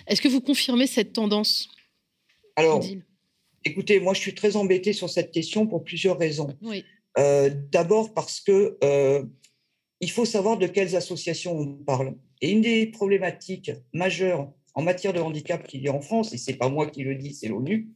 Est-ce 0.08 0.22
que 0.22 0.28
vous 0.28 0.42
confirmez 0.42 0.88
cette 0.88 1.14
tendance? 1.14 1.70
Alors, 2.60 2.84
Écoutez, 3.66 4.00
moi, 4.00 4.14
je 4.14 4.20
suis 4.20 4.36
très 4.36 4.56
embêté 4.56 4.94
sur 4.94 5.10
cette 5.10 5.32
question 5.32 5.68
pour 5.68 5.84
plusieurs 5.84 6.18
raisons. 6.18 6.58
Euh, 7.18 7.50
d'abord 7.72 8.14
parce 8.14 8.40
que 8.40 8.78
euh, 8.84 9.24
il 10.00 10.12
faut 10.12 10.26
savoir 10.26 10.58
de 10.58 10.68
quelles 10.68 10.96
associations 10.96 11.58
on 11.58 11.74
parle. 11.76 12.16
Et 12.42 12.52
une 12.52 12.62
des 12.62 12.86
problématiques 12.86 13.72
majeures 13.94 14.52
en 14.76 14.82
matière 14.82 15.12
de 15.12 15.20
handicap 15.20 15.68
qu'il 15.68 15.82
y 15.82 15.90
a 15.90 15.94
en 15.94 16.02
France, 16.02 16.34
et 16.34 16.38
c'est 16.38 16.54
pas 16.54 16.70
moi 16.70 16.88
qui 16.88 17.04
le 17.04 17.16
dis, 17.16 17.34
c'est 17.34 17.48
l'ONU, 17.48 17.90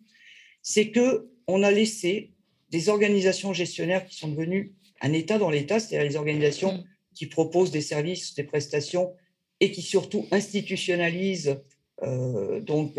c'est 0.61 0.89
que 0.89 1.30
on 1.47 1.64
a 1.64 1.72
laissé 1.72 2.34
des 2.72 2.89
organisations 2.89 3.53
gestionnaires 3.53 4.05
qui 4.05 4.16
sont 4.16 4.28
devenues 4.30 4.74
un 5.01 5.14
État 5.14 5.38
dans 5.38 5.49
l'État, 5.49 5.80
c'est-à-dire 5.80 6.09
les 6.09 6.16
organisations 6.16 6.74
mm. 6.74 6.84
qui 7.14 7.26
proposent 7.28 7.72
des 7.72 7.82
services, 7.82 8.34
des 8.34 8.43
prestations 8.43 9.14
et 9.59 9.72
qui 9.72 9.82
surtout 9.82 10.26
institutionnalisent 10.32 11.57
euh, 12.01 12.59
donc 12.59 12.97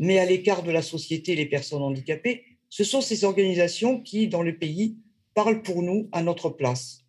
mais 0.00 0.18
à 0.18 0.24
l'écart 0.24 0.62
de 0.62 0.72
la 0.72 0.82
société 0.82 1.36
les 1.36 1.44
personnes 1.44 1.82
handicapées, 1.82 2.44
ce 2.70 2.84
sont 2.84 3.02
ces 3.02 3.22
organisations 3.24 4.00
qui, 4.00 4.28
dans 4.28 4.42
le 4.42 4.56
pays, 4.56 4.96
parlent 5.34 5.62
pour 5.62 5.82
nous 5.82 6.08
à 6.10 6.22
notre 6.22 6.48
place. 6.48 7.04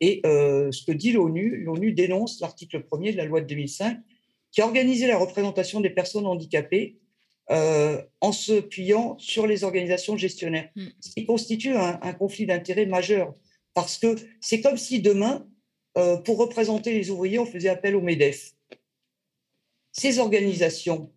Et 0.00 0.20
euh, 0.26 0.70
ce 0.70 0.84
que 0.84 0.92
dit 0.92 1.12
l'ONU, 1.12 1.64
l'ONU 1.64 1.92
dénonce 1.92 2.38
l'article 2.40 2.84
1er 2.92 3.12
de 3.12 3.16
la 3.16 3.24
loi 3.24 3.40
de 3.40 3.46
2005 3.46 3.98
qui 4.52 4.60
a 4.60 4.66
organisé 4.66 5.06
la 5.06 5.16
représentation 5.16 5.80
des 5.80 5.88
personnes 5.88 6.26
handicapées 6.26 6.98
euh, 7.50 8.02
en 8.20 8.32
se 8.32 8.60
puyant 8.60 9.16
sur 9.18 9.46
les 9.46 9.64
organisations 9.64 10.18
gestionnaires, 10.18 10.68
mm. 10.76 10.86
ce 11.00 11.10
qui 11.12 11.24
constitue 11.24 11.74
un, 11.74 12.12
conflit 12.12 12.44
d'intérêts 12.44 12.84
majeur. 12.84 13.34
Parce 13.72 13.96
que 13.96 14.16
c'est 14.40 14.60
comme 14.60 14.76
si 14.76 15.00
demain, 15.00 15.48
euh, 15.96 16.18
pour 16.18 16.36
représenter 16.36 16.92
les 16.92 17.08
ouvriers, 17.08 17.38
on 17.38 17.46
faisait 17.46 17.70
appel 17.70 17.96
au 17.96 18.02
MEDEF. 18.02 18.52
Ces 19.92 20.18
organisations 20.18 21.10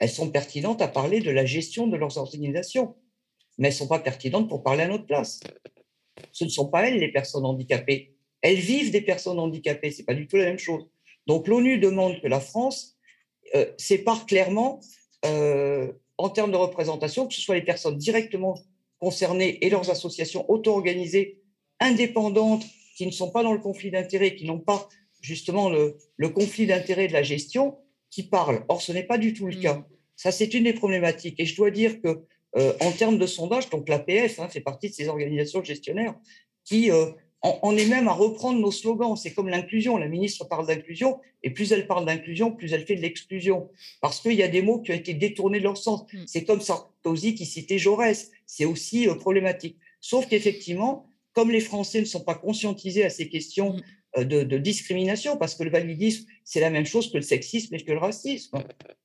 elles 0.00 0.10
sont 0.10 0.30
pertinentes 0.30 0.82
à 0.82 0.88
parler 0.88 1.20
de 1.20 1.30
la 1.30 1.44
gestion 1.44 1.86
de 1.86 1.96
leurs 1.96 2.16
organisations, 2.16 2.96
mais 3.58 3.68
elles 3.68 3.74
ne 3.74 3.78
sont 3.78 3.86
pas 3.86 3.98
pertinentes 3.98 4.48
pour 4.48 4.62
parler 4.62 4.82
à 4.82 4.88
notre 4.88 5.06
place. 5.06 5.40
Ce 6.32 6.44
ne 6.44 6.48
sont 6.48 6.68
pas 6.68 6.88
elles 6.88 6.98
les 6.98 7.12
personnes 7.12 7.44
handicapées. 7.44 8.16
Elles 8.40 8.58
vivent 8.58 8.90
des 8.90 9.02
personnes 9.02 9.38
handicapées, 9.38 9.90
ce 9.90 9.98
n'est 9.98 10.06
pas 10.06 10.14
du 10.14 10.26
tout 10.26 10.36
la 10.36 10.46
même 10.46 10.58
chose. 10.58 10.88
Donc 11.26 11.46
l'ONU 11.46 11.78
demande 11.78 12.20
que 12.22 12.28
la 12.28 12.40
France 12.40 12.96
euh, 13.54 13.66
sépare 13.76 14.24
clairement, 14.24 14.80
euh, 15.26 15.92
en 16.16 16.30
termes 16.30 16.50
de 16.50 16.56
représentation, 16.56 17.26
que 17.26 17.34
ce 17.34 17.42
soit 17.42 17.56
les 17.56 17.62
personnes 17.62 17.98
directement 17.98 18.58
concernées 18.98 19.64
et 19.64 19.68
leurs 19.68 19.90
associations 19.90 20.50
auto-organisées, 20.50 21.42
indépendantes, 21.78 22.64
qui 22.96 23.06
ne 23.06 23.10
sont 23.10 23.30
pas 23.30 23.42
dans 23.42 23.52
le 23.52 23.58
conflit 23.58 23.90
d'intérêts, 23.90 24.34
qui 24.34 24.46
n'ont 24.46 24.60
pas 24.60 24.88
justement 25.20 25.68
le, 25.68 25.98
le 26.16 26.28
conflit 26.30 26.66
d'intérêts 26.66 27.08
de 27.08 27.12
la 27.12 27.22
gestion, 27.22 27.78
qui 28.10 28.24
parlent. 28.24 28.64
Or, 28.68 28.82
ce 28.82 28.92
n'est 28.92 29.04
pas 29.04 29.18
du 29.18 29.32
tout 29.32 29.46
le 29.46 29.56
mm. 29.56 29.60
cas. 29.60 29.86
Ça, 30.16 30.32
c'est 30.32 30.52
une 30.52 30.64
des 30.64 30.74
problématiques. 30.74 31.38
Et 31.38 31.46
je 31.46 31.56
dois 31.56 31.70
dire 31.70 32.00
que, 32.02 32.22
euh, 32.56 32.72
en 32.80 32.92
termes 32.92 33.18
de 33.18 33.26
sondage, 33.26 33.70
donc 33.70 33.88
l'APF 33.88 34.38
hein, 34.40 34.48
fait 34.48 34.60
partie 34.60 34.90
de 34.90 34.94
ces 34.94 35.08
organisations 35.08 35.62
gestionnaires 35.62 36.14
qui 36.64 36.90
euh, 36.90 37.06
en, 37.42 37.76
est 37.76 37.86
même 37.86 38.08
à 38.08 38.12
reprendre 38.12 38.60
nos 38.60 38.70
slogans. 38.70 39.16
C'est 39.16 39.32
comme 39.32 39.48
l'inclusion. 39.48 39.96
La 39.96 40.08
ministre 40.08 40.46
parle 40.46 40.66
d'inclusion, 40.66 41.20
et 41.42 41.50
plus 41.50 41.72
elle 41.72 41.86
parle 41.86 42.04
d'inclusion, 42.04 42.52
plus 42.52 42.72
elle 42.72 42.84
fait 42.84 42.96
de 42.96 43.00
l'exclusion. 43.00 43.70
Parce 44.02 44.20
qu'il 44.20 44.34
y 44.34 44.42
a 44.42 44.48
des 44.48 44.62
mots 44.62 44.80
qui 44.80 44.90
ont 44.90 44.96
été 44.96 45.14
détournés 45.14 45.58
de 45.58 45.64
leur 45.64 45.76
sens. 45.76 46.04
Mm. 46.12 46.24
C'est 46.26 46.44
comme 46.44 46.60
Sarkozy 46.60 47.34
qui 47.34 47.46
citait 47.46 47.78
Jaurès. 47.78 48.30
C'est 48.46 48.64
aussi 48.64 49.08
euh, 49.08 49.14
problématique. 49.14 49.78
Sauf 50.00 50.26
qu'effectivement, 50.26 51.06
comme 51.32 51.50
les 51.50 51.60
Français 51.60 52.00
ne 52.00 52.06
sont 52.06 52.24
pas 52.24 52.34
conscientisés 52.34 53.04
à 53.04 53.10
ces 53.10 53.28
questions 53.28 53.76
Euh, 54.18 54.24
de, 54.24 54.58
discrimination, 54.58 55.36
parce 55.36 55.54
que 55.54 55.62
le 55.62 55.70
validisme, 55.70 56.26
c'est 56.44 56.58
la 56.58 56.70
même 56.70 56.84
chose 56.84 57.12
que 57.12 57.16
le 57.16 57.22
sexisme 57.22 57.76
et 57.76 57.78
que 57.78 57.92
le 57.92 57.98
racisme. 57.98 58.58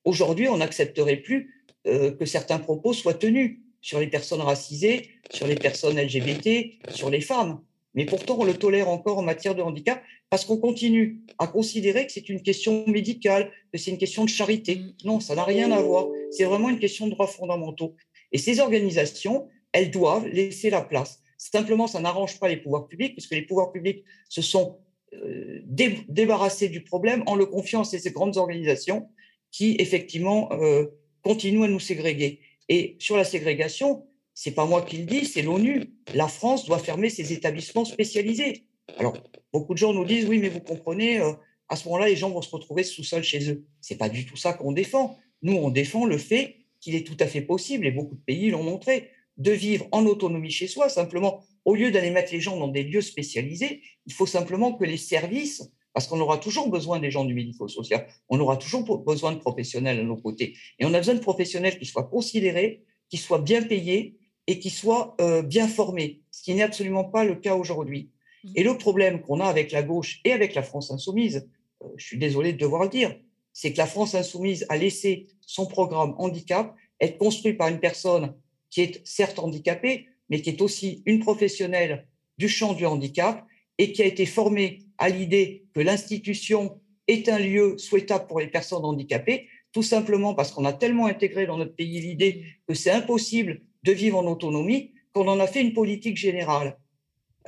Aujourd'hui, 0.04 0.48
on 0.48 0.56
n'accepterait 0.56 1.18
plus 1.18 1.64
euh, 1.86 2.10
que 2.10 2.26
certains 2.26 2.58
propos 2.58 2.92
soient 2.92 3.14
tenus 3.14 3.60
sur 3.80 4.00
les 4.00 4.08
personnes 4.08 4.40
racisées, 4.40 5.10
sur 5.30 5.46
les 5.46 5.54
personnes 5.54 5.96
LGBT, 5.96 6.72
sur 6.90 7.08
les 7.08 7.20
femmes. 7.20 7.60
Mais 7.94 8.04
pourtant, 8.04 8.36
on 8.40 8.44
le 8.44 8.54
tolère 8.54 8.88
encore 8.88 9.18
en 9.18 9.22
matière 9.22 9.54
de 9.54 9.62
handicap 9.62 10.02
parce 10.28 10.44
qu'on 10.44 10.56
continue 10.56 11.20
à 11.38 11.46
considérer 11.46 12.04
que 12.06 12.12
c'est 12.12 12.28
une 12.28 12.42
question 12.42 12.84
médicale, 12.88 13.52
que 13.72 13.78
c'est 13.78 13.92
une 13.92 13.98
question 13.98 14.24
de 14.24 14.28
charité. 14.28 14.74
Mm. 14.74 14.94
Non, 15.04 15.20
ça 15.20 15.36
n'a 15.36 15.44
rien 15.44 15.70
à 15.70 15.80
voir. 15.80 16.08
C'est 16.32 16.44
vraiment 16.44 16.68
une 16.68 16.80
question 16.80 17.06
de 17.06 17.12
droits 17.12 17.28
fondamentaux. 17.28 17.94
Et 18.32 18.38
ces 18.38 18.58
organisations, 18.58 19.46
elles 19.70 19.92
doivent 19.92 20.26
laisser 20.26 20.68
la 20.68 20.82
place. 20.82 21.20
Simplement, 21.38 21.86
ça 21.86 22.00
n'arrange 22.00 22.40
pas 22.40 22.48
les 22.48 22.56
pouvoirs 22.56 22.88
publics, 22.88 23.12
puisque 23.12 23.32
les 23.32 23.42
pouvoirs 23.42 23.70
publics 23.70 24.02
se 24.28 24.42
sont 24.42 24.78
euh, 25.14 25.60
débarrasser 26.08 26.68
du 26.68 26.82
problème 26.82 27.22
en 27.26 27.36
le 27.36 27.46
confiant 27.46 27.82
à 27.82 27.84
ces 27.84 28.10
grandes 28.10 28.36
organisations 28.36 29.08
qui, 29.50 29.76
effectivement, 29.78 30.52
euh, 30.52 30.86
continuent 31.22 31.64
à 31.64 31.68
nous 31.68 31.80
ségréguer. 31.80 32.40
Et 32.68 32.96
sur 32.98 33.16
la 33.16 33.24
ségrégation, 33.24 34.06
c'est 34.34 34.50
pas 34.50 34.66
moi 34.66 34.82
qui 34.82 34.98
le 34.98 35.04
dis, 35.04 35.24
c'est 35.24 35.42
l'ONU. 35.42 35.92
La 36.14 36.28
France 36.28 36.66
doit 36.66 36.78
fermer 36.78 37.08
ses 37.08 37.32
établissements 37.32 37.84
spécialisés. 37.84 38.64
Alors, 38.98 39.16
beaucoup 39.52 39.72
de 39.72 39.78
gens 39.78 39.92
nous 39.92 40.04
disent, 40.04 40.28
oui, 40.28 40.38
mais 40.38 40.48
vous 40.48 40.60
comprenez, 40.60 41.20
euh, 41.20 41.32
à 41.68 41.76
ce 41.76 41.86
moment-là, 41.86 42.08
les 42.08 42.16
gens 42.16 42.30
vont 42.30 42.42
se 42.42 42.50
retrouver 42.50 42.82
sous-sol 42.82 43.22
chez 43.22 43.50
eux. 43.50 43.64
C'est 43.80 43.96
pas 43.96 44.08
du 44.08 44.26
tout 44.26 44.36
ça 44.36 44.52
qu'on 44.52 44.72
défend. 44.72 45.18
Nous, 45.42 45.54
on 45.54 45.70
défend 45.70 46.04
le 46.04 46.18
fait 46.18 46.56
qu'il 46.80 46.94
est 46.94 47.06
tout 47.06 47.16
à 47.20 47.26
fait 47.26 47.40
possible, 47.40 47.86
et 47.86 47.90
beaucoup 47.90 48.14
de 48.14 48.20
pays 48.20 48.50
l'ont 48.50 48.62
montré, 48.62 49.10
de 49.38 49.52
vivre 49.52 49.88
en 49.92 50.04
autonomie 50.06 50.50
chez 50.50 50.66
soi. 50.66 50.88
Simplement, 50.88 51.44
au 51.66 51.74
lieu 51.74 51.90
d'aller 51.90 52.10
mettre 52.10 52.32
les 52.32 52.40
gens 52.40 52.56
dans 52.56 52.68
des 52.68 52.84
lieux 52.84 53.02
spécialisés, 53.02 53.82
il 54.06 54.12
faut 54.12 54.24
simplement 54.24 54.72
que 54.72 54.84
les 54.84 54.96
services, 54.96 55.68
parce 55.92 56.06
qu'on 56.06 56.20
aura 56.20 56.38
toujours 56.38 56.70
besoin 56.70 57.00
des 57.00 57.10
gens 57.10 57.24
du 57.24 57.34
médico-social, 57.34 58.06
on 58.28 58.38
aura 58.38 58.56
toujours 58.56 58.84
besoin 59.04 59.32
de 59.32 59.38
professionnels 59.38 59.98
à 59.98 60.04
nos 60.04 60.16
côtés. 60.16 60.54
Et 60.78 60.86
on 60.86 60.94
a 60.94 60.98
besoin 60.98 61.14
de 61.14 61.20
professionnels 61.20 61.76
qui 61.78 61.84
soient 61.84 62.04
considérés, 62.04 62.84
qui 63.10 63.16
soient 63.16 63.40
bien 63.40 63.62
payés 63.62 64.16
et 64.46 64.60
qui 64.60 64.70
soient 64.70 65.16
euh, 65.20 65.42
bien 65.42 65.66
formés, 65.66 66.22
ce 66.30 66.42
qui 66.44 66.54
n'est 66.54 66.62
absolument 66.62 67.04
pas 67.04 67.24
le 67.24 67.34
cas 67.34 67.56
aujourd'hui. 67.56 68.10
Mmh. 68.44 68.52
Et 68.54 68.62
le 68.62 68.78
problème 68.78 69.20
qu'on 69.20 69.40
a 69.40 69.46
avec 69.46 69.72
la 69.72 69.82
gauche 69.82 70.20
et 70.24 70.32
avec 70.32 70.54
la 70.54 70.62
France 70.62 70.92
insoumise, 70.92 71.48
euh, 71.82 71.88
je 71.96 72.06
suis 72.06 72.18
désolé 72.18 72.52
de 72.52 72.58
devoir 72.58 72.84
le 72.84 72.88
dire, 72.88 73.12
c'est 73.52 73.72
que 73.72 73.78
la 73.78 73.86
France 73.86 74.14
insoumise 74.14 74.66
a 74.68 74.76
laissé 74.76 75.26
son 75.40 75.66
programme 75.66 76.14
handicap 76.18 76.76
être 77.00 77.18
construit 77.18 77.54
par 77.54 77.66
une 77.68 77.80
personne 77.80 78.34
qui 78.70 78.82
est 78.82 79.04
certes 79.04 79.40
handicapée, 79.40 80.06
mais 80.28 80.40
qui 80.40 80.50
est 80.50 80.60
aussi 80.60 81.02
une 81.06 81.20
professionnelle 81.20 82.06
du 82.38 82.48
champ 82.48 82.74
du 82.74 82.86
handicap 82.86 83.44
et 83.78 83.92
qui 83.92 84.02
a 84.02 84.06
été 84.06 84.26
formée 84.26 84.80
à 84.98 85.08
l'idée 85.08 85.64
que 85.74 85.80
l'institution 85.80 86.80
est 87.08 87.28
un 87.28 87.38
lieu 87.38 87.78
souhaitable 87.78 88.26
pour 88.26 88.40
les 88.40 88.48
personnes 88.48 88.84
handicapées, 88.84 89.48
tout 89.72 89.82
simplement 89.82 90.34
parce 90.34 90.52
qu'on 90.52 90.64
a 90.64 90.72
tellement 90.72 91.06
intégré 91.06 91.46
dans 91.46 91.58
notre 91.58 91.74
pays 91.74 92.00
l'idée 92.00 92.44
que 92.66 92.74
c'est 92.74 92.90
impossible 92.90 93.60
de 93.82 93.92
vivre 93.92 94.18
en 94.18 94.26
autonomie 94.26 94.92
qu'on 95.12 95.28
en 95.28 95.38
a 95.38 95.46
fait 95.46 95.60
une 95.60 95.72
politique 95.72 96.16
générale. 96.16 96.78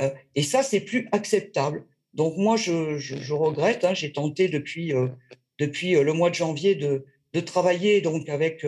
Euh, 0.01 0.11
et 0.35 0.43
ça, 0.43 0.63
c'est 0.63 0.81
plus 0.81 1.09
acceptable. 1.13 1.87
Donc 2.15 2.37
moi, 2.37 2.57
je, 2.57 3.33
regrette, 3.33 3.85
hein, 3.85 3.95
j'ai 3.95 4.13
tenté 4.13 4.49
depuis, 4.49 4.93
euh, 4.95 5.09
depuis 5.59 5.97
euh, 5.97 6.03
le 6.03 6.13
mois 6.13 6.31
de 6.31 6.35
janvier 6.35 6.75
de, 6.75 7.05
travailler 7.47 8.01
donc 8.01 8.29
avec, 8.29 8.67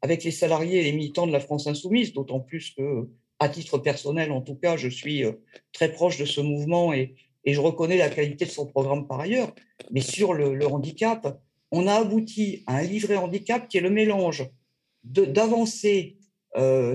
avec 0.00 0.22
les 0.22 0.30
salariés 0.30 0.78
et 0.78 0.84
les 0.84 0.92
militants 0.92 1.26
de 1.26 1.32
la 1.32 1.40
France 1.40 1.66
insoumise, 1.66 2.12
d'autant 2.12 2.38
plus 2.38 2.70
que, 2.70 3.08
à 3.42 3.48
titre 3.48 3.78
personnel 3.78 4.32
en 4.32 4.40
tout 4.40 4.54
cas, 4.54 4.76
je 4.76 4.88
suis 4.88 5.24
très 5.72 5.92
proche 5.92 6.18
de 6.18 6.24
ce 6.24 6.40
mouvement 6.40 6.92
et, 6.92 7.14
je 7.44 7.58
reconnais 7.58 7.96
la 7.96 8.08
qualité 8.08 8.44
de 8.44 8.50
son 8.50 8.66
programme 8.66 9.08
par 9.08 9.18
ailleurs. 9.18 9.52
Mais 9.90 10.00
sur 10.00 10.32
le, 10.32 10.64
handicap, 10.64 11.40
on 11.72 11.88
a 11.88 11.94
abouti 11.94 12.62
à 12.68 12.76
un 12.76 12.82
livret 12.82 13.16
handicap 13.16 13.66
qui 13.66 13.78
est 13.78 13.80
le 13.80 13.90
mélange 13.90 14.48
d'avancées 15.02 16.18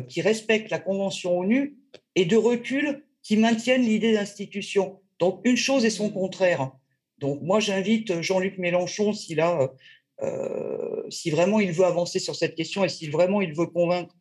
qui 0.07 0.21
respectent 0.21 0.71
la 0.71 0.79
Convention 0.79 1.37
ONU 1.37 1.75
et 2.15 2.23
de 2.23 2.37
recul 2.37 3.03
qui 3.23 3.35
maintiennent 3.35 3.81
l'idée 3.81 4.13
d'institution. 4.13 5.01
Donc, 5.19 5.41
une 5.43 5.57
chose 5.57 5.83
et 5.83 5.89
son 5.89 6.09
contraire. 6.09 6.71
Donc, 7.17 7.41
moi, 7.41 7.59
j'invite 7.59 8.21
Jean-Luc 8.21 8.57
Mélenchon, 8.57 9.11
s'il 9.11 9.41
a, 9.41 9.73
euh, 10.21 11.03
si 11.09 11.29
vraiment 11.29 11.59
il 11.59 11.71
veut 11.71 11.85
avancer 11.85 12.19
sur 12.19 12.35
cette 12.35 12.55
question 12.55 12.83
et 12.83 12.89
si 12.89 13.07
vraiment 13.07 13.41
il 13.41 13.53
veut 13.53 13.67
convaincre 13.67 14.15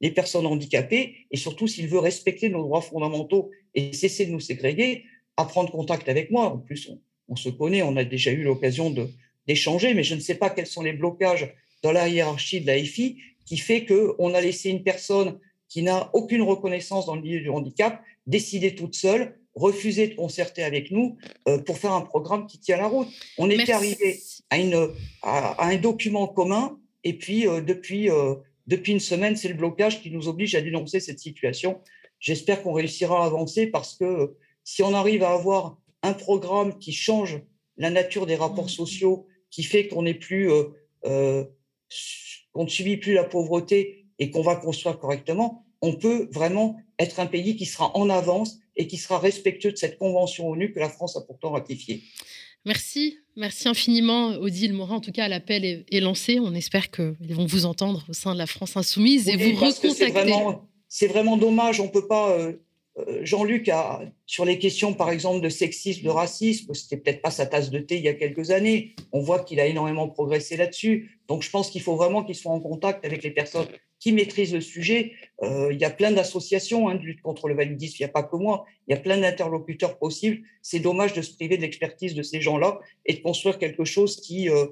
les 0.00 0.10
personnes 0.10 0.46
handicapées 0.46 1.26
et 1.30 1.36
surtout 1.36 1.66
s'il 1.66 1.88
veut 1.88 1.98
respecter 1.98 2.48
nos 2.48 2.62
droits 2.62 2.80
fondamentaux 2.80 3.50
et 3.74 3.92
cesser 3.92 4.26
de 4.26 4.30
nous 4.30 4.40
ségréguer, 4.40 5.04
à 5.36 5.44
prendre 5.44 5.70
contact 5.70 6.08
avec 6.08 6.30
moi. 6.30 6.46
En 6.46 6.58
plus, 6.58 6.90
on, 7.28 7.36
se 7.36 7.48
connaît, 7.48 7.82
on 7.82 7.96
a 7.96 8.04
déjà 8.04 8.32
eu 8.32 8.42
l'occasion 8.42 8.94
d'échanger, 9.46 9.94
mais 9.94 10.02
je 10.02 10.14
ne 10.14 10.20
sais 10.20 10.34
pas 10.34 10.50
quels 10.50 10.66
sont 10.66 10.82
les 10.82 10.92
blocages 10.92 11.54
dans 11.82 11.92
la 11.92 12.08
hiérarchie 12.08 12.60
de 12.60 12.66
la 12.66 12.78
FI 12.82 13.18
qui 13.46 13.56
fait 13.56 13.86
qu'on 13.86 14.34
a 14.34 14.40
laissé 14.40 14.70
une 14.70 14.82
personne 14.82 15.38
qui 15.68 15.82
n'a 15.82 16.10
aucune 16.12 16.42
reconnaissance 16.42 17.06
dans 17.06 17.14
le 17.14 17.22
milieu 17.22 17.40
du 17.40 17.50
handicap 17.50 18.02
décider 18.26 18.74
toute 18.74 18.94
seule 18.94 19.38
refuser 19.58 20.08
de 20.08 20.14
concerter 20.14 20.62
avec 20.62 20.90
nous 20.90 21.16
euh, 21.48 21.58
pour 21.58 21.78
faire 21.78 21.92
un 21.92 22.00
programme 22.00 22.46
qui 22.46 22.58
tient 22.58 22.76
la 22.76 22.86
route. 22.86 23.08
On 23.36 23.50
était 23.50 23.72
arrivé 23.72 24.20
à, 24.50 24.58
une, 24.58 24.88
à, 25.22 25.66
un 25.66 25.76
document 25.76 26.26
commun 26.28 26.78
et 27.04 27.12
puis 27.12 27.46
euh, 27.46 27.60
depuis, 27.60 28.10
euh, 28.10 28.36
depuis 28.68 28.92
une 28.92 29.00
semaine, 29.00 29.34
c'est 29.34 29.48
le 29.48 29.54
blocage 29.54 30.02
qui 30.02 30.10
nous 30.10 30.28
oblige 30.28 30.54
à 30.54 30.60
dénoncer 30.60 31.00
cette 31.00 31.18
situation. 31.18 31.80
J'espère 32.20 32.62
qu'on 32.62 32.72
réussira 32.72 33.22
à 33.22 33.26
avancer 33.26 33.66
parce 33.66 33.96
que 33.96 34.36
si 34.62 34.82
on 34.82 34.92
arrive 34.94 35.22
à 35.22 35.32
avoir 35.32 35.78
un 36.02 36.12
programme 36.12 36.78
qui 36.78 36.92
change 36.92 37.40
la 37.78 37.90
nature 37.90 38.26
des 38.26 38.36
rapports 38.36 38.66
mmh. 38.66 38.80
sociaux, 38.80 39.26
qui 39.50 39.62
fait 39.62 39.88
qu'on 39.88 40.02
n'est 40.02 40.14
plus, 40.14 40.50
qu'on 41.02 42.64
ne 42.64 42.68
subit 42.68 42.98
plus 42.98 43.14
la 43.14 43.24
pauvreté 43.24 44.06
et 44.18 44.30
qu'on 44.30 44.42
va 44.42 44.56
construire 44.56 44.98
correctement, 44.98 45.64
on 45.80 45.94
peut 45.94 46.28
vraiment 46.32 46.76
être 46.98 47.20
un 47.20 47.26
pays 47.26 47.56
qui 47.56 47.64
sera 47.64 47.96
en 47.96 48.10
avance 48.10 48.58
et 48.76 48.86
qui 48.86 48.96
sera 48.96 49.18
respectueux 49.18 49.72
de 49.72 49.76
cette 49.76 49.98
convention 49.98 50.48
ONU 50.48 50.72
que 50.72 50.80
la 50.80 50.90
France 50.90 51.16
a 51.16 51.22
pourtant 51.22 51.52
ratifiée. 51.52 52.02
Merci, 52.64 53.18
merci 53.36 53.68
infiniment 53.68 54.28
Odile 54.40 54.74
Morin. 54.74 54.96
En 54.96 55.00
tout 55.00 55.12
cas, 55.12 55.28
l'appel 55.28 55.64
est, 55.64 56.00
lancé. 56.00 56.38
On 56.40 56.54
espère 56.54 56.90
qu'ils 56.90 57.34
vont 57.34 57.46
vous 57.46 57.66
entendre 57.66 58.04
au 58.08 58.12
sein 58.12 58.32
de 58.32 58.38
la 58.38 58.46
France 58.46 58.76
insoumise 58.76 59.28
et 59.28 59.36
vous 59.36 59.56
recontacter. 59.56 60.06
C'est 60.88 61.06
vraiment, 61.06 61.36
dommage. 61.36 61.80
On 61.80 61.88
peut 61.88 62.06
pas. 62.06 62.30
Euh, 62.30 62.54
euh, 62.98 63.20
Jean-Luc 63.22 63.68
a 63.68 64.00
sur 64.26 64.44
les 64.44 64.58
questions, 64.58 64.92
par 64.92 65.10
exemple, 65.10 65.40
de 65.40 65.48
sexisme, 65.48 66.02
de 66.02 66.10
racisme, 66.10 66.74
c'était 66.74 66.96
peut-être 66.96 67.22
pas 67.22 67.30
sa 67.30 67.46
tasse 67.46 67.70
de 67.70 67.78
thé 67.78 67.96
il 67.96 68.02
y 68.02 68.08
a 68.08 68.14
quelques 68.14 68.50
années. 68.50 68.94
On 69.12 69.20
voit 69.20 69.40
qu'il 69.40 69.60
a 69.60 69.66
énormément 69.66 70.08
progressé 70.08 70.56
là-dessus. 70.56 71.20
Donc, 71.28 71.42
je 71.42 71.50
pense 71.50 71.70
qu'il 71.70 71.82
faut 71.82 71.96
vraiment 71.96 72.24
qu'il 72.24 72.34
soit 72.34 72.50
en 72.50 72.60
contact 72.60 73.04
avec 73.04 73.22
les 73.22 73.30
personnes 73.30 73.66
qui 74.00 74.12
maîtrise 74.12 74.54
le 74.54 74.60
sujet. 74.60 75.12
Euh, 75.42 75.72
il 75.72 75.80
y 75.80 75.84
a 75.84 75.90
plein 75.90 76.10
d'associations 76.10 76.88
hein, 76.88 76.94
de 76.94 77.02
lutte 77.02 77.22
contre 77.22 77.48
le 77.48 77.54
validisme, 77.54 77.96
il 77.98 78.02
n'y 78.02 78.10
a 78.10 78.12
pas 78.12 78.22
que 78.22 78.36
moi, 78.36 78.64
il 78.86 78.94
y 78.94 78.94
a 78.94 79.00
plein 79.00 79.18
d'interlocuteurs 79.18 79.98
possibles. 79.98 80.42
C'est 80.62 80.80
dommage 80.80 81.12
de 81.12 81.22
se 81.22 81.34
priver 81.34 81.56
de 81.56 81.62
l'expertise 81.62 82.14
de 82.14 82.22
ces 82.22 82.40
gens-là 82.40 82.78
et 83.06 83.14
de 83.14 83.20
construire 83.20 83.58
quelque 83.58 83.84
chose 83.84 84.20
qui, 84.20 84.48
euh, 84.48 84.66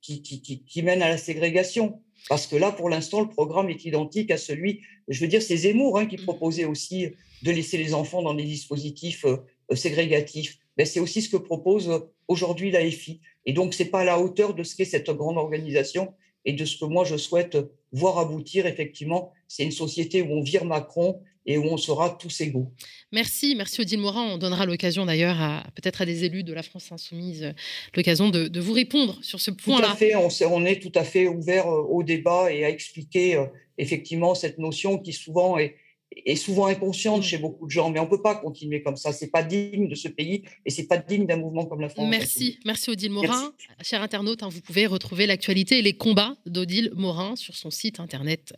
qui, 0.00 0.22
qui, 0.22 0.40
qui, 0.40 0.82
mène 0.82 1.02
à 1.02 1.08
la 1.08 1.18
ségrégation. 1.18 2.00
Parce 2.28 2.46
que 2.46 2.56
là, 2.56 2.72
pour 2.72 2.88
l'instant, 2.88 3.20
le 3.20 3.28
programme 3.28 3.70
est 3.70 3.84
identique 3.84 4.30
à 4.30 4.36
celui, 4.36 4.80
je 5.08 5.20
veux 5.20 5.28
dire, 5.28 5.42
c'est 5.42 5.56
Zemmour 5.56 5.98
hein, 5.98 6.06
qui 6.06 6.16
proposait 6.16 6.64
aussi 6.64 7.08
de 7.42 7.50
laisser 7.50 7.78
les 7.78 7.94
enfants 7.94 8.22
dans 8.22 8.34
des 8.34 8.44
dispositifs 8.44 9.24
euh, 9.24 9.36
ségrégatifs. 9.74 10.58
Ben, 10.76 10.86
c'est 10.86 11.00
aussi 11.00 11.22
ce 11.22 11.28
que 11.28 11.36
propose 11.36 12.08
aujourd'hui 12.28 12.70
la 12.70 12.88
FI. 12.90 13.20
Et 13.46 13.52
donc, 13.52 13.74
c'est 13.74 13.86
pas 13.86 14.00
à 14.00 14.04
la 14.04 14.18
hauteur 14.18 14.54
de 14.54 14.62
ce 14.62 14.74
qu'est 14.76 14.84
cette 14.84 15.10
grande 15.10 15.38
organisation 15.38 16.12
et 16.46 16.54
de 16.54 16.64
ce 16.64 16.78
que 16.78 16.86
moi 16.86 17.04
je 17.04 17.16
souhaite 17.16 17.58
voir 17.92 18.18
aboutir 18.18 18.66
effectivement. 18.66 19.32
C'est 19.48 19.64
une 19.64 19.72
société 19.72 20.22
où 20.22 20.30
on 20.30 20.42
vire 20.42 20.64
Macron 20.64 21.20
et 21.44 21.58
où 21.58 21.64
on 21.64 21.76
sera 21.76 22.10
tous 22.10 22.40
égaux. 22.40 22.72
Merci, 23.12 23.54
merci 23.54 23.80
Odile 23.80 24.00
Morin. 24.00 24.24
On 24.24 24.38
donnera 24.38 24.66
l'occasion 24.66 25.06
d'ailleurs 25.06 25.40
à 25.40 25.64
peut-être 25.76 26.02
à 26.02 26.06
des 26.06 26.24
élus 26.24 26.42
de 26.42 26.52
la 26.52 26.62
France 26.62 26.90
insoumise 26.90 27.54
l'occasion 27.94 28.30
de, 28.30 28.58
vous 28.58 28.72
répondre 28.72 29.18
sur 29.22 29.40
ce 29.40 29.50
point-là. 29.50 29.88
Tout 29.88 29.92
à 29.92 29.96
fait, 29.96 30.14
on, 30.16 30.28
on, 30.52 30.64
est 30.64 30.80
tout 30.80 30.92
à 30.94 31.04
fait 31.04 31.28
ouvert 31.28 31.68
euh, 31.68 31.82
au 31.82 32.02
débat 32.02 32.52
et 32.52 32.64
à 32.64 32.70
expliquer 32.70 33.36
euh, 33.36 33.46
effectivement 33.78 34.34
cette 34.34 34.58
notion 34.58 34.98
qui 34.98 35.12
souvent 35.12 35.58
est, 35.58 35.76
est 36.12 36.36
souvent 36.36 36.66
inconsciente 36.66 37.22
chez 37.22 37.38
beaucoup 37.38 37.66
de 37.66 37.70
gens, 37.70 37.90
mais 37.90 37.98
on 37.98 38.04
ne 38.04 38.10
peut 38.10 38.22
pas 38.22 38.36
continuer 38.36 38.82
comme 38.82 38.96
ça. 38.96 39.12
C'est 39.12 39.30
pas 39.30 39.42
digne 39.42 39.88
de 39.88 39.94
ce 39.94 40.08
pays 40.08 40.42
et 40.64 40.70
c'est 40.70 40.86
pas 40.86 40.98
digne 40.98 41.26
d'un 41.26 41.36
mouvement 41.36 41.66
comme 41.66 41.80
la 41.80 41.88
France. 41.88 42.08
Merci, 42.08 42.58
merci 42.64 42.90
Odile 42.90 43.12
Morin. 43.12 43.52
Cher 43.82 44.02
internaute, 44.02 44.42
hein, 44.42 44.48
vous 44.48 44.60
pouvez 44.60 44.86
retrouver 44.86 45.26
l'actualité 45.26 45.78
et 45.78 45.82
les 45.82 45.94
combats 45.94 46.36
d'Odile 46.46 46.92
Morin 46.94 47.36
sur 47.36 47.56
son 47.56 47.70
site 47.70 48.00
internet. 48.00 48.54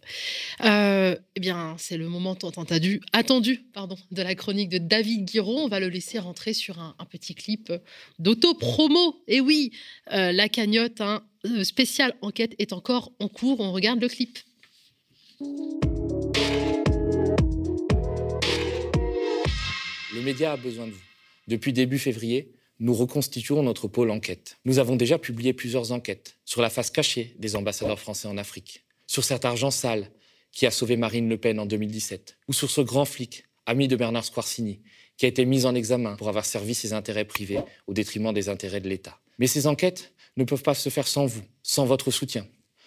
Euh, 0.65 1.17
eh 1.37 1.41
bien, 1.41 1.75
c'est 1.79 1.97
le 1.97 2.09
moment 2.09 2.35
tant 2.35 2.51
attendu, 2.51 3.01
attendu 3.13 3.65
pardon, 3.73 3.97
de 4.11 4.23
la 4.23 4.35
chronique 4.35 4.69
de 4.69 4.79
David 4.79 5.25
Guiraud. 5.25 5.59
On 5.59 5.69
va 5.69 5.81
le 5.81 5.89
laisser 5.89 6.19
rentrer 6.19 6.53
sur 6.53 6.79
un, 6.79 6.95
petit 7.11 7.35
clip 7.35 7.73
d'auto-promo. 8.19 9.17
Et 9.27 9.41
oui, 9.41 9.73
euh, 10.13 10.33
la 10.33 10.49
cagnotte 10.49 11.01
hein, 11.01 11.23
euh, 11.47 11.65
spéciale 11.65 12.15
enquête 12.21 12.55
est 12.59 12.73
encore 12.73 13.13
en 13.19 13.29
cours. 13.29 13.61
On 13.61 13.73
regarde 13.73 14.01
le 14.01 14.09
clip. 14.09 14.39
Le 20.19 20.25
média 20.25 20.51
a 20.51 20.57
besoin 20.57 20.89
de 20.89 20.91
vous. 20.91 20.99
Depuis 21.47 21.73
début 21.73 22.01
février, 22.01 22.51
nous 22.81 22.93
reconstituons 22.93 23.63
notre 23.63 23.87
pôle 23.87 24.11
enquête. 24.11 24.57
Nous 24.65 24.81
avons 24.81 24.97
déjà 24.97 25.17
publié 25.17 25.53
plusieurs 25.53 25.93
enquêtes 25.93 26.41
sur 26.45 26.61
la 26.61 26.71
face 26.71 26.91
cachée 26.91 27.37
des 27.39 27.55
ambassadeurs 27.55 28.01
français 28.01 28.27
en 28.27 28.37
Afrique, 28.37 28.85
sur 29.07 29.23
cet 29.23 29.45
argent 29.45 29.71
sale 29.71 30.11
qui 30.51 30.67
a 30.67 30.73
sauvé 30.73 30.97
Marine 30.97 31.29
Le 31.29 31.39
Pen 31.39 31.61
en 31.61 31.67
2017, 31.67 32.37
ou 32.49 32.53
sur 32.53 32.69
ce 32.69 32.81
grand 32.81 33.05
flic, 33.05 33.45
ami 33.65 33.87
de 33.87 33.95
Bernard 33.95 34.25
Squarcini, 34.25 34.81
qui 35.17 35.25
a 35.25 35.29
été 35.29 35.45
mis 35.45 35.67
en 35.67 35.77
examen 35.77 36.17
pour 36.17 36.29
avoir 36.29 36.45
servi 36.45 36.75
ses 36.75 36.95
intérêts 36.95 37.25
privés 37.25 37.61
au 37.87 37.93
détriment 37.95 38.33
des 38.33 38.49
intérêts 38.49 38.81
de 38.81 38.89
l'État. 38.89 39.21
Mais 39.39 39.47
ces 39.47 39.69
enquêtes 39.69 40.15
ne 40.37 40.43
peuvent 40.43 40.65
pas 40.65 40.75
se 40.75 40.89
faire 40.89 41.07
sans 41.07 41.27
vous, 41.27 41.45
sans 41.63 41.87
votre 41.87 42.11
soutien. 42.11 42.45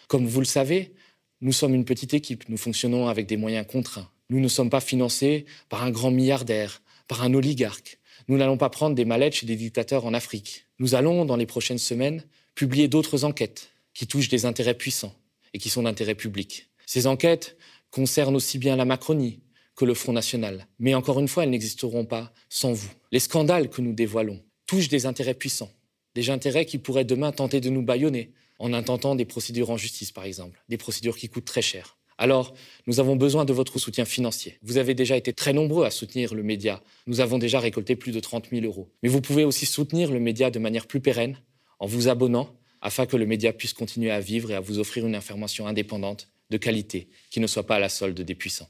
Comme 0.09 0.27
vous 0.27 0.41
le 0.41 0.45
savez, 0.45 0.95
nous 1.39 1.53
sommes 1.53 1.75
une 1.75 1.85
petite 1.85 2.13
équipe, 2.13 2.49
nous 2.49 2.57
fonctionnons 2.57 3.07
avec 3.07 3.25
des 3.25 3.37
moyens 3.37 3.65
contraints. 3.65 4.11
Nous 4.29 4.41
ne 4.41 4.49
sommes 4.49 4.69
pas 4.69 4.81
financés 4.81 5.45
par 5.69 5.83
un 5.83 5.91
grand 5.91 6.11
milliardaire, 6.11 6.80
par 7.11 7.23
un 7.23 7.33
oligarque. 7.33 7.99
Nous 8.29 8.37
n'allons 8.37 8.55
pas 8.55 8.69
prendre 8.69 8.95
des 8.95 9.03
mallettes 9.03 9.33
chez 9.33 9.45
des 9.45 9.57
dictateurs 9.57 10.05
en 10.05 10.13
Afrique. 10.13 10.67
Nous 10.79 10.95
allons, 10.95 11.25
dans 11.25 11.35
les 11.35 11.45
prochaines 11.45 11.77
semaines, 11.77 12.23
publier 12.55 12.87
d'autres 12.87 13.25
enquêtes 13.25 13.73
qui 13.93 14.07
touchent 14.07 14.29
des 14.29 14.45
intérêts 14.45 14.77
puissants 14.77 15.13
et 15.53 15.59
qui 15.59 15.67
sont 15.67 15.83
d'intérêt 15.83 16.15
public. 16.15 16.69
Ces 16.85 17.07
enquêtes 17.07 17.57
concernent 17.89 18.37
aussi 18.37 18.59
bien 18.59 18.77
la 18.77 18.85
Macronie 18.85 19.41
que 19.75 19.83
le 19.83 19.93
Front 19.93 20.13
National. 20.13 20.67
Mais 20.79 20.95
encore 20.95 21.19
une 21.19 21.27
fois, 21.27 21.43
elles 21.43 21.49
n'existeront 21.49 22.05
pas 22.05 22.31
sans 22.47 22.71
vous. 22.71 22.93
Les 23.11 23.19
scandales 23.19 23.69
que 23.69 23.81
nous 23.81 23.91
dévoilons 23.91 24.41
touchent 24.65 24.87
des 24.87 25.05
intérêts 25.05 25.33
puissants, 25.33 25.73
des 26.15 26.29
intérêts 26.29 26.65
qui 26.65 26.77
pourraient 26.77 27.03
demain 27.03 27.33
tenter 27.33 27.59
de 27.59 27.69
nous 27.69 27.83
bâillonner 27.83 28.31
en 28.57 28.71
intentant 28.71 29.15
des 29.15 29.25
procédures 29.25 29.71
en 29.71 29.75
justice, 29.75 30.13
par 30.13 30.23
exemple, 30.23 30.63
des 30.69 30.77
procédures 30.77 31.17
qui 31.17 31.27
coûtent 31.27 31.43
très 31.43 31.61
cher. 31.61 31.97
Alors, 32.21 32.53
nous 32.85 32.99
avons 32.99 33.15
besoin 33.15 33.45
de 33.45 33.51
votre 33.51 33.79
soutien 33.79 34.05
financier. 34.05 34.59
Vous 34.61 34.77
avez 34.77 34.93
déjà 34.93 35.17
été 35.17 35.33
très 35.33 35.53
nombreux 35.53 35.85
à 35.85 35.89
soutenir 35.89 36.35
le 36.35 36.43
média. 36.43 36.79
Nous 37.07 37.19
avons 37.19 37.39
déjà 37.39 37.59
récolté 37.59 37.95
plus 37.95 38.11
de 38.11 38.19
30 38.19 38.49
000 38.51 38.63
euros. 38.63 38.91
Mais 39.01 39.09
vous 39.09 39.21
pouvez 39.21 39.43
aussi 39.43 39.65
soutenir 39.65 40.11
le 40.11 40.19
média 40.19 40.51
de 40.51 40.59
manière 40.59 40.85
plus 40.85 40.99
pérenne 40.99 41.39
en 41.79 41.87
vous 41.87 42.09
abonnant 42.09 42.53
afin 42.79 43.07
que 43.07 43.17
le 43.17 43.25
média 43.25 43.51
puisse 43.53 43.73
continuer 43.73 44.11
à 44.11 44.19
vivre 44.19 44.51
et 44.51 44.55
à 44.55 44.59
vous 44.59 44.77
offrir 44.77 45.07
une 45.07 45.15
information 45.15 45.65
indépendante, 45.65 46.27
de 46.51 46.57
qualité, 46.57 47.07
qui 47.31 47.39
ne 47.39 47.47
soit 47.47 47.65
pas 47.65 47.77
à 47.77 47.79
la 47.79 47.89
solde 47.89 48.21
des 48.21 48.35
puissants. 48.35 48.67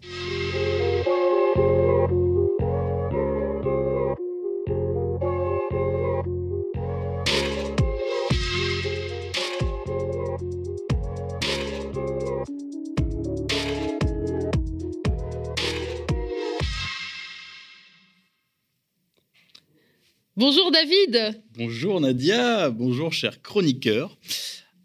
Bonjour 20.42 20.72
David. 20.72 21.40
Bonjour 21.56 22.02
Nadia, 22.02 22.72
bonjour 22.72 23.14
cher 23.14 23.44
chroniqueur. 23.44 24.18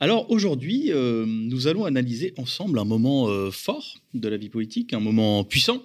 Alors 0.00 0.30
aujourd'hui, 0.30 0.92
euh, 0.92 1.24
nous 1.26 1.66
allons 1.66 1.86
analyser 1.86 2.34
ensemble 2.36 2.78
un 2.78 2.84
moment 2.84 3.30
euh, 3.30 3.50
fort 3.50 3.94
de 4.12 4.28
la 4.28 4.36
vie 4.36 4.50
politique, 4.50 4.92
un 4.92 5.00
moment 5.00 5.44
puissant, 5.44 5.82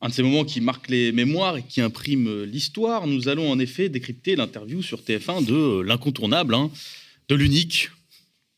un 0.00 0.08
de 0.08 0.12
ces 0.12 0.24
moments 0.24 0.44
qui 0.44 0.60
marque 0.60 0.88
les 0.88 1.12
mémoires 1.12 1.58
et 1.58 1.62
qui 1.62 1.80
imprime 1.80 2.26
euh, 2.26 2.46
l'histoire. 2.46 3.06
Nous 3.06 3.28
allons 3.28 3.48
en 3.48 3.60
effet 3.60 3.88
décrypter 3.88 4.34
l'interview 4.34 4.82
sur 4.82 5.02
TF1 5.02 5.44
de 5.44 5.82
l'incontournable, 5.82 6.56
hein, 6.56 6.72
de 7.28 7.36
l'unique, 7.36 7.90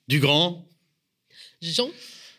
du 0.09 0.19
grand. 0.19 0.67
Jean. 1.61 1.91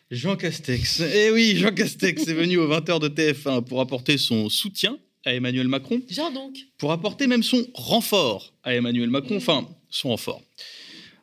Jean 0.09 0.35
Castex. 0.35 1.01
Eh 1.01 1.29
oui, 1.29 1.57
Jean 1.57 1.75
Castex 1.75 2.27
est 2.27 2.33
venu 2.33 2.57
aux 2.57 2.67
20h 2.67 3.01
de 3.01 3.07
TF1 3.07 3.63
pour 3.65 3.81
apporter 3.81 4.17
son 4.17 4.49
soutien 4.49 4.97
à 5.25 5.33
Emmanuel 5.33 5.67
Macron. 5.67 6.01
Genre 6.09 6.31
donc. 6.31 6.57
Pour 6.77 6.91
apporter 6.91 7.27
même 7.27 7.43
son 7.43 7.65
renfort 7.73 8.53
à 8.63 8.73
Emmanuel 8.73 9.09
Macron, 9.09 9.37
enfin, 9.37 9.67
son 9.89 10.09
renfort. 10.09 10.41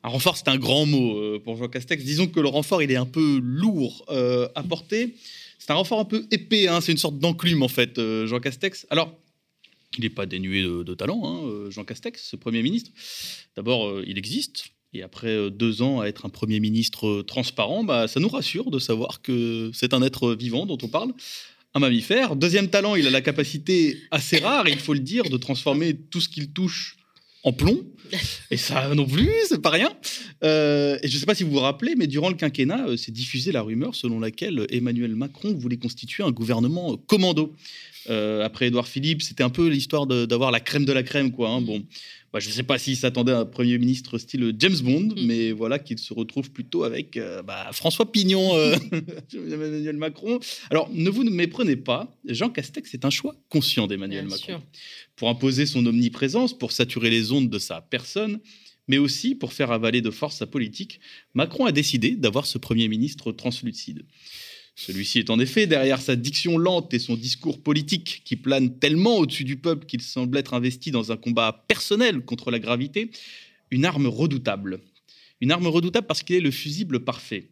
Un 0.03 0.09
renfort, 0.09 0.37
c'est 0.37 0.49
un 0.49 0.57
grand 0.57 0.87
mot 0.87 1.19
euh, 1.19 1.41
pour 1.43 1.57
Jean 1.57 1.69
Castex. 1.69 2.05
Disons 2.05 2.29
que 2.29 2.39
le 2.39 2.49
renfort, 2.49 2.83
il 2.83 2.93
est 2.93 2.97
un 2.97 3.07
peu 3.07 3.41
lourd 3.43 4.05
euh, 4.09 4.49
à 4.55 4.63
porter. 4.63 5.17
C'est 5.59 5.73
un 5.73 5.75
renfort 5.75 5.99
un 5.99 6.05
peu 6.05 6.27
épais, 6.31 6.69
hein. 6.69 6.81
c'est 6.81 6.93
une 6.93 6.99
sorte 6.99 7.19
d'enclume 7.19 7.63
en 7.63 7.69
fait, 7.69 7.99
euh, 7.99 8.27
Jean 8.27 8.39
Castex. 8.39 8.87
Alors, 8.91 9.13
il 9.99 10.03
n'est 10.03 10.11
pas 10.11 10.27
dénué 10.27 10.63
de, 10.63 10.95
talent, 10.95 11.23
hein, 11.25 11.71
Jean 11.71 11.83
Castex, 11.83 12.23
ce 12.23 12.37
Premier 12.37 12.63
ministre. 12.63 12.91
D'abord, 13.57 14.01
il 14.07 14.19
existe. 14.19 14.67
Et 14.93 15.03
après 15.03 15.51
deux 15.51 15.83
ans 15.83 16.01
à 16.01 16.07
être 16.07 16.27
un 16.27 16.29
Premier 16.29 16.61
ministre 16.61 17.23
transparent, 17.23 17.83
bah, 17.83 18.07
ça 18.07 18.21
nous 18.21 18.29
rassure 18.29 18.71
de 18.71 18.79
savoir 18.79 19.23
que 19.23 19.71
c'est 19.75 19.95
un 19.95 20.03
être 20.03 20.35
vivant 20.35 20.67
dont 20.67 20.79
on 20.83 20.89
parle 20.89 21.13
un 21.77 21.79
mammifère. 21.79 22.37
Deuxième 22.37 22.69
talent, 22.69 22.95
il 22.95 23.07
a 23.07 23.11
la 23.11 23.21
capacité 23.21 23.99
assez 24.11 24.39
rare, 24.39 24.67
il 24.67 24.79
faut 24.79 24.95
le 24.95 25.01
dire, 25.01 25.25
de 25.25 25.37
transformer 25.37 25.95
tout 25.95 26.23
ce 26.23 26.29
qu'il 26.31 26.51
touche 26.51 26.97
en 27.43 27.53
plomb. 27.53 27.85
Et 28.51 28.57
ça 28.57 28.95
non 28.95 29.05
plus, 29.05 29.31
c'est 29.47 29.61
pas 29.61 29.71
rien. 29.71 29.91
Euh, 30.43 30.99
et 31.03 31.09
je 31.09 31.15
ne 31.15 31.21
sais 31.21 31.27
pas 31.27 31.35
si 31.35 31.45
vous 31.45 31.51
vous 31.51 31.61
rappelez, 31.61 31.95
mais 31.95 32.07
durant 32.07 32.31
le 32.31 32.35
quinquennat, 32.35 32.89
euh, 32.89 32.97
s'est 32.97 33.13
diffusée 33.13 33.53
la 33.53 33.61
rumeur 33.61 33.95
selon 33.95 34.21
laquelle 34.21 34.67
Emmanuel 34.71 35.15
Macron 35.15 35.53
voulait 35.55 35.77
constituer 35.77 36.25
un 36.25 36.31
gouvernement 36.31 36.97
commando. 36.97 37.55
Euh, 38.09 38.43
après 38.43 38.69
Édouard 38.69 38.89
Philippe, 38.89 39.21
c'était 39.21 39.43
un 39.43 39.51
peu 39.51 39.67
l'histoire 39.69 40.07
d'avoir 40.07 40.51
la 40.51 40.61
crème 40.61 40.87
de 40.87 40.93
la 40.93 41.03
crème, 41.03 41.31
quoi. 41.31 41.51
Hein. 41.51 41.61
Bon, 41.61 41.85
bah, 42.33 42.41
je 42.41 42.49
ne 42.49 42.53
sais 42.53 42.63
pas 42.63 42.79
s'il 42.79 42.97
s'attendait 42.97 43.33
à 43.33 43.41
un 43.41 43.45
Premier 43.45 43.79
ministre 43.79 44.19
style 44.19 44.55
James 44.59 44.79
Bond, 44.83 45.15
mm. 45.17 45.27
mais 45.27 45.53
voilà 45.53 45.79
qu'il 45.79 45.99
se 45.99 46.13
retrouve 46.13 46.51
plutôt 46.51 46.85
avec 46.85 47.17
euh, 47.17 47.43
bah, 47.43 47.71
François 47.73 48.11
Pignon, 48.11 48.55
euh, 48.57 48.77
Emmanuel 49.35 49.97
Macron. 49.97 50.39
Alors, 50.71 50.91
ne 50.93 51.09
vous 51.11 51.25
méprenez 51.25 51.77
pas, 51.77 52.15
Jean 52.27 52.51
Castex 52.51 52.91
c'est 52.91 53.05
un 53.05 53.11
choix 53.11 53.35
conscient 53.49 53.87
d'Emmanuel 53.87 54.27
Macron. 54.27 54.63
Pour 55.17 55.29
imposer 55.29 55.67
son 55.67 55.85
omniprésence, 55.87 56.57
pour 56.57 56.73
saturer 56.73 57.11
les 57.11 57.33
ondes 57.33 57.49
de 57.49 57.59
sa 57.59 57.81
personne, 57.81 58.41
mais 58.89 58.99
aussi 58.99 59.35
pour 59.35 59.53
faire 59.53 59.73
avaler 59.73 60.01
de 60.01 60.11
force 60.11 60.37
sa 60.37 60.47
politique, 60.47 61.01
Macron 61.35 61.65
a 61.65 61.73
décidé 61.73 62.13
d'avoir 62.13 62.47
ce 62.47 62.59
Premier 62.59 62.89
ministre 62.89 63.33
translucide. 63.33 64.05
Celui-ci 64.79 65.21
est 65.21 65.31
en 65.31 65.39
effet, 65.41 65.67
derrière 65.67 66.03
sa 66.03 66.17
diction 66.17 66.59
lente 66.59 66.93
et 66.93 66.99
son 66.99 67.17
discours 67.17 67.63
politique 67.63 68.21
qui 68.27 68.37
plane 68.37 68.79
tellement 68.79 69.17
au-dessus 69.17 69.45
du 69.45 69.57
peuple 69.57 69.87
qu'il 69.87 70.03
semble 70.03 70.37
être 70.37 70.53
investi 70.53 70.91
dans 70.91 71.11
un 71.11 71.17
combat 71.17 71.65
personnel 71.67 72.21
contre 72.21 72.51
la 72.51 72.59
gravité, 72.59 73.11
une 73.71 73.87
arme 73.87 74.07
redoutable. 74.07 74.81
Une 75.41 75.51
arme 75.51 75.67
redoutable 75.67 76.07
parce 76.07 76.23
qu'il 76.23 76.37
est 76.37 76.41
le 76.41 76.51
fusible 76.51 77.01
parfait. 77.01 77.49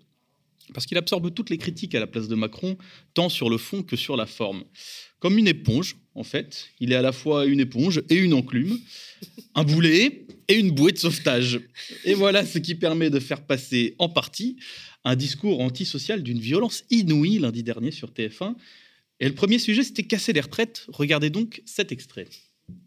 Parce 0.75 0.85
qu'il 0.85 0.99
absorbe 0.99 1.33
toutes 1.33 1.49
les 1.49 1.57
critiques 1.57 1.95
à 1.95 2.01
la 2.01 2.07
place 2.07 2.29
de 2.29 2.35
Macron, 2.35 2.77
tant 3.15 3.31
sur 3.31 3.49
le 3.49 3.57
fond 3.57 3.83
que 3.83 3.97
sur 3.97 4.17
la 4.17 4.27
forme. 4.27 4.65
Comme 5.21 5.39
une 5.39 5.49
éponge, 5.49 5.97
en 6.15 6.25
fait. 6.25 6.69
Il 6.81 6.93
est 6.93 6.97
à 6.97 7.03
la 7.03 7.13
fois 7.13 7.47
une 7.47 7.61
éponge 7.61 8.03
et 8.11 8.17
une 8.17 8.35
enclume, 8.35 8.79
un 9.55 9.65
boulet 9.65 10.27
et 10.49 10.55
une 10.55 10.73
bouée 10.73 10.93
de 10.93 10.99
sauvetage. 10.99 11.61
Et 12.05 12.15
voilà 12.15 12.45
ce 12.45 12.59
qui 12.59 12.75
permet 12.75 13.11
de 13.11 13.21
faire 13.21 13.47
passer 13.47 13.95
en 13.99 14.09
partie 14.09 14.57
un 15.05 15.17
discours 15.17 15.61
antisocial 15.61 16.23
d'une 16.23 16.39
violence 16.39 16.85
inouïe 16.91 17.39
lundi 17.39 17.63
dernier 17.63 17.91
sur 17.91 18.11
TF1. 18.11 18.55
Et 19.21 19.29
le 19.29 19.35
premier 19.35 19.59
sujet, 19.59 19.83
c'était 19.83 20.03
casser 20.03 20.33
les 20.33 20.41
retraites. 20.41 20.87
Regardez 20.89 21.31
donc 21.31 21.63
cet 21.65 21.93
extrait. 21.93 22.27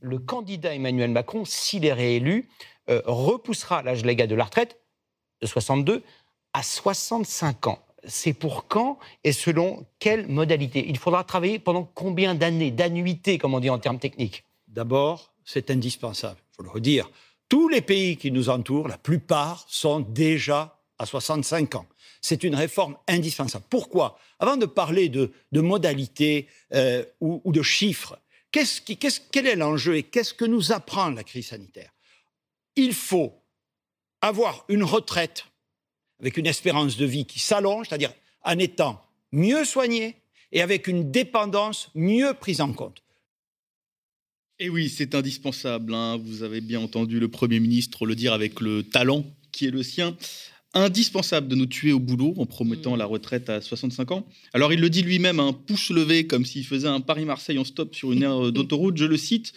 Le 0.01 0.19
candidat 0.19 0.73
Emmanuel 0.73 1.11
Macron, 1.11 1.45
s'il 1.45 1.85
est 1.85 1.93
réélu, 1.93 2.49
euh, 2.89 3.01
repoussera 3.05 3.83
l'âge 3.83 4.03
légal 4.03 4.27
de 4.27 4.35
la 4.35 4.45
retraite 4.45 4.79
de 5.41 5.47
62 5.47 6.03
à 6.57 6.63
65 6.63 7.67
ans. 7.67 7.79
C'est 8.07 8.33
pour 8.33 8.67
quand 8.67 8.97
et 9.23 9.31
selon 9.31 9.85
quelle 9.99 10.27
modalité? 10.27 10.85
Il 10.89 10.97
faudra 10.97 11.23
travailler 11.23 11.59
pendant 11.59 11.83
combien 11.83 12.33
d'années, 12.33 12.71
d'annuités, 12.71 13.37
comme 13.37 13.53
on 13.53 13.59
dit 13.59 13.69
en 13.69 13.77
termes 13.77 13.99
techniques 13.99 14.43
D'abord, 14.67 15.33
c'est 15.45 15.69
indispensable, 15.69 16.39
il 16.51 16.55
faut 16.55 16.63
le 16.63 16.69
redire. 16.69 17.11
Tous 17.47 17.69
les 17.69 17.81
pays 17.81 18.17
qui 18.17 18.31
nous 18.31 18.49
entourent, 18.49 18.87
la 18.87 18.97
plupart, 18.97 19.65
sont 19.67 19.99
déjà 19.99 20.79
à 20.97 21.05
65 21.05 21.75
ans 21.75 21.85
c'est 22.19 22.43
une 22.43 22.55
réforme 22.55 22.97
indispensable. 23.07 23.65
Pourquoi? 23.69 24.17
Avant 24.39 24.57
de 24.57 24.65
parler 24.65 25.07
de, 25.07 25.31
modalités 25.53 26.47
euh, 26.73 27.05
ou, 27.21 27.51
de 27.51 27.61
chiffres, 27.61 28.19
quel 28.51 29.47
est 29.47 29.55
l'enjeu 29.55 29.97
et 29.97 30.03
qu'est-ce 30.03 30.33
que 30.33 30.43
nous 30.43 30.71
apprend 30.71 31.09
la 31.11 31.23
crise 31.23 31.49
sanitaire? 31.49 31.91
Il 32.75 32.93
faut 32.93 33.33
avoir 34.21 34.65
une 34.67 34.83
retraite 34.83 35.45
avec 36.19 36.37
une 36.37 36.47
espérance 36.47 36.97
de 36.97 37.05
vie 37.05 37.25
qui 37.25 37.39
s'allonge, 37.39 37.87
c'est-à-dire 37.89 38.13
en 38.43 38.57
étant 38.59 39.03
mieux 39.31 39.65
soigné 39.65 40.15
et 40.51 40.61
avec 40.61 40.87
une 40.87 41.11
dépendance 41.11 41.89
mieux 41.95 42.33
prise 42.33 42.61
en 42.61 42.73
compte. 42.73 43.03
Et 44.59 44.69
oui, 44.69 44.89
c'est 44.89 45.13
indispensable. 45.13 45.93
Hein. 45.93 46.17
Vous 46.17 46.41
avez 46.41 46.61
bien 46.61 46.79
entendu 46.79 47.19
le 47.19 47.27
Premier 47.27 47.59
ministre 47.59 48.05
le 48.05 48.15
dire 48.15 48.33
avec 48.33 48.59
le 48.59 48.83
talent 48.83 49.23
qui 49.51 49.67
est 49.67 49.71
le 49.71 49.83
sien 49.83 50.17
indispensable 50.73 51.47
de 51.47 51.55
nous 51.55 51.65
tuer 51.65 51.91
au 51.91 51.99
boulot 51.99 52.33
en 52.37 52.45
promettant 52.45 52.95
mm. 52.95 52.99
la 52.99 53.05
retraite 53.05 53.49
à 53.49 53.61
65 53.61 54.11
ans. 54.11 54.27
Alors 54.53 54.73
il 54.73 54.79
le 54.79 54.89
dit 54.89 55.01
lui-même, 55.01 55.39
un 55.39 55.53
pouce 55.53 55.89
levé, 55.89 56.27
comme 56.27 56.45
s'il 56.45 56.65
faisait 56.65 56.87
un 56.87 57.01
Paris-Marseille 57.01 57.57
en 57.57 57.63
stop 57.63 57.95
sur 57.95 58.11
une 58.11 58.23
aire 58.23 58.51
d'autoroute. 58.51 58.97
Je 58.97 59.05
le 59.05 59.17
cite, 59.17 59.53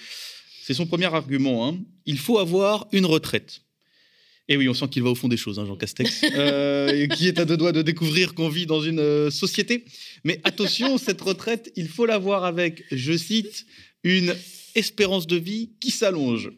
c'est 0.62 0.74
son 0.74 0.86
premier 0.86 1.12
argument. 1.12 1.66
Hein. 1.66 1.78
Il 2.06 2.18
faut 2.18 2.38
avoir 2.38 2.86
une 2.92 3.06
retraite. 3.06 3.62
Et 4.50 4.56
oui, 4.56 4.68
on 4.68 4.74
sent 4.74 4.88
qu'il 4.88 5.04
va 5.04 5.10
au 5.10 5.14
fond 5.14 5.28
des 5.28 5.36
choses, 5.36 5.60
hein, 5.60 5.64
Jean 5.64 5.76
Castex, 5.76 6.24
euh, 6.34 7.06
qui 7.06 7.28
est 7.28 7.38
à 7.38 7.44
deux 7.44 7.56
doigts 7.56 7.70
de 7.70 7.82
découvrir 7.82 8.34
qu'on 8.34 8.48
vit 8.48 8.66
dans 8.66 8.82
une 8.82 8.98
euh, 8.98 9.30
société. 9.30 9.84
Mais 10.24 10.40
attention, 10.42 10.98
cette 10.98 11.20
retraite, 11.20 11.72
il 11.76 11.86
faut 11.86 12.04
l'avoir 12.04 12.44
avec, 12.44 12.84
je 12.90 13.16
cite, 13.16 13.64
une 14.02 14.34
espérance 14.74 15.28
de 15.28 15.36
vie 15.36 15.70
qui 15.78 15.92
s'allonge. 15.92 16.50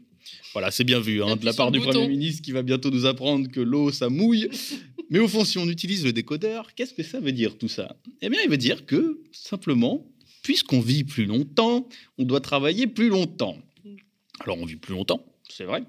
Voilà, 0.55 0.70
c'est 0.70 0.84
bien 0.84 1.01
vu 1.01 1.22
hein, 1.22 1.36
de 1.36 1.45
la 1.45 1.53
part 1.53 1.70
du 1.70 1.80
Premier 1.80 2.09
ministre 2.09 2.40
qui 2.40 2.53
va 2.53 2.62
bientôt 2.62 2.90
nous 2.90 3.05
apprendre 3.05 3.51
que 3.51 3.61
l'eau, 3.61 3.93
ça 3.93 4.09
mouille. 4.09 4.49
Mais 5.11 5.18
au 5.18 5.28
fond, 5.28 5.45
si 5.45 5.59
on 5.59 5.68
utilise 5.68 6.03
le 6.05 6.14
décodeur, 6.14 6.74
qu'est-ce 6.74 6.95
que 6.95 7.03
ça 7.03 7.20
veut 7.20 7.32
dire 7.32 7.59
tout 7.59 7.68
ça? 7.68 7.97
Eh 8.22 8.30
bien, 8.30 8.40
il 8.43 8.49
veut 8.49 8.57
dire 8.57 8.86
que, 8.86 9.20
simplement, 9.32 10.07
puisqu'on 10.43 10.80
vit 10.80 11.05
plus 11.05 11.26
longtemps, 11.26 11.86
on 12.16 12.24
doit 12.24 12.40
travailler 12.40 12.86
plus 12.86 13.11
longtemps. 13.11 13.59
Alors, 14.40 14.59
on 14.59 14.64
vit 14.64 14.76
plus 14.76 14.95
longtemps, 14.95 15.26
c'est 15.51 15.64
vrai. 15.64 15.84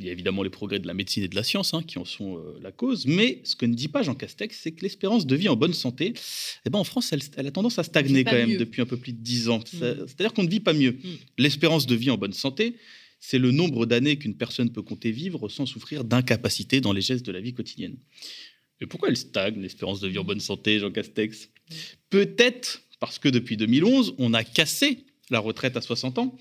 Il 0.00 0.06
y 0.06 0.08
a 0.08 0.12
évidemment 0.12 0.42
les 0.42 0.50
progrès 0.50 0.80
de 0.80 0.88
la 0.88 0.94
médecine 0.94 1.22
et 1.22 1.28
de 1.28 1.36
la 1.36 1.44
science 1.44 1.72
hein, 1.72 1.82
qui 1.86 1.98
en 1.98 2.04
sont 2.04 2.36
euh, 2.36 2.58
la 2.60 2.72
cause, 2.72 3.06
mais 3.06 3.40
ce 3.44 3.54
que 3.54 3.64
ne 3.64 3.74
dit 3.74 3.86
pas 3.86 4.02
Jean 4.02 4.16
Castex, 4.16 4.58
c'est 4.60 4.72
que 4.72 4.82
l'espérance 4.82 5.24
de 5.24 5.36
vie 5.36 5.48
en 5.48 5.54
bonne 5.54 5.72
santé, 5.72 6.14
eh 6.66 6.70
ben, 6.70 6.80
en 6.80 6.84
France, 6.84 7.12
elle, 7.12 7.46
a 7.46 7.50
tendance 7.52 7.78
à 7.78 7.84
stagner 7.84 8.24
quand 8.24 8.32
même 8.32 8.56
depuis 8.56 8.82
un 8.82 8.86
peu 8.86 8.96
plus 8.96 9.12
de 9.12 9.18
dix 9.18 9.48
ans. 9.48 9.60
Mm. 9.60 9.62
C'est-à-dire 10.06 10.32
qu'on 10.34 10.42
ne 10.42 10.50
vit 10.50 10.60
pas 10.60 10.72
mieux. 10.72 10.92
Mm. 10.92 11.08
L'espérance 11.38 11.86
de 11.86 11.94
vie 11.94 12.10
en 12.10 12.18
bonne 12.18 12.32
santé, 12.32 12.74
c'est 13.20 13.38
le 13.38 13.52
nombre 13.52 13.86
d'années 13.86 14.16
qu'une 14.16 14.36
personne 14.36 14.70
peut 14.70 14.82
compter 14.82 15.12
vivre 15.12 15.48
sans 15.48 15.64
souffrir 15.64 16.02
d'incapacité 16.02 16.80
dans 16.80 16.92
les 16.92 17.00
gestes 17.00 17.24
de 17.24 17.32
la 17.32 17.40
vie 17.40 17.54
quotidienne. 17.54 17.96
Mais 18.80 18.88
pourquoi 18.88 19.08
elle 19.08 19.16
stagne, 19.16 19.60
l'espérance 19.60 20.00
de 20.00 20.08
vie 20.08 20.18
en 20.18 20.24
bonne 20.24 20.40
santé, 20.40 20.80
Jean 20.80 20.90
Castex? 20.90 21.50
Peut-être 22.10 22.82
parce 22.98 23.20
que 23.20 23.28
depuis 23.28 23.56
2011, 23.56 24.16
on 24.18 24.34
a 24.34 24.42
cassé 24.42 25.04
la 25.30 25.38
retraite 25.38 25.76
à 25.76 25.80
60 25.80 26.18
ans. 26.18 26.36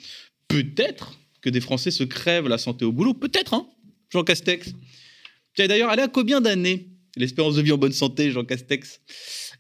Peut-être 0.48 1.18
que 1.44 1.50
des 1.50 1.62
Français 1.62 1.92
se 1.92 2.04
crèvent 2.04 2.48
la 2.48 2.58
santé 2.58 2.86
au 2.86 2.92
boulot. 2.92 3.14
Peut-être, 3.14 3.54
hein, 3.54 3.68
Jean 4.10 4.24
Castex. 4.24 4.74
D'ailleurs, 5.58 5.92
elle 5.92 6.00
est 6.00 6.04
à 6.04 6.08
combien 6.08 6.42
d'années 6.42 6.88
l'espérance 7.16 7.56
de 7.56 7.62
vie 7.62 7.72
en 7.72 7.78
bonne 7.78 7.92
santé, 7.92 8.32
Jean 8.32 8.46
Castex? 8.46 9.02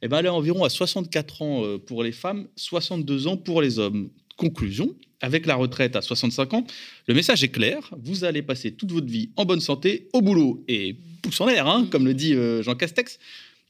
Eh 0.01 0.07
bien, 0.07 0.19
elle 0.19 0.25
est 0.25 0.29
environ 0.29 0.63
à 0.63 0.69
64 0.69 1.41
ans 1.43 1.63
euh, 1.63 1.77
pour 1.77 2.01
les 2.01 2.13
femmes, 2.13 2.47
62 2.55 3.27
ans 3.27 3.38
pour 3.38 3.61
les 3.61 3.77
hommes. 3.77 4.09
Conclusion, 4.38 4.95
avec 5.21 5.45
la 5.45 5.55
retraite 5.55 5.95
à 5.95 6.01
65 6.01 6.53
ans, 6.55 6.65
le 7.07 7.13
message 7.13 7.43
est 7.43 7.49
clair, 7.49 7.93
vous 8.01 8.23
allez 8.23 8.41
passer 8.41 8.71
toute 8.71 8.91
votre 8.91 9.07
vie 9.07 9.29
en 9.36 9.45
bonne 9.45 9.59
santé, 9.59 10.09
au 10.13 10.21
boulot 10.21 10.63
et 10.67 10.97
pouce 11.21 11.39
en 11.41 11.45
l'air, 11.45 11.67
hein, 11.67 11.88
comme 11.91 12.05
le 12.05 12.15
dit 12.15 12.34
euh, 12.34 12.63
Jean 12.63 12.75
Castex. 12.75 13.19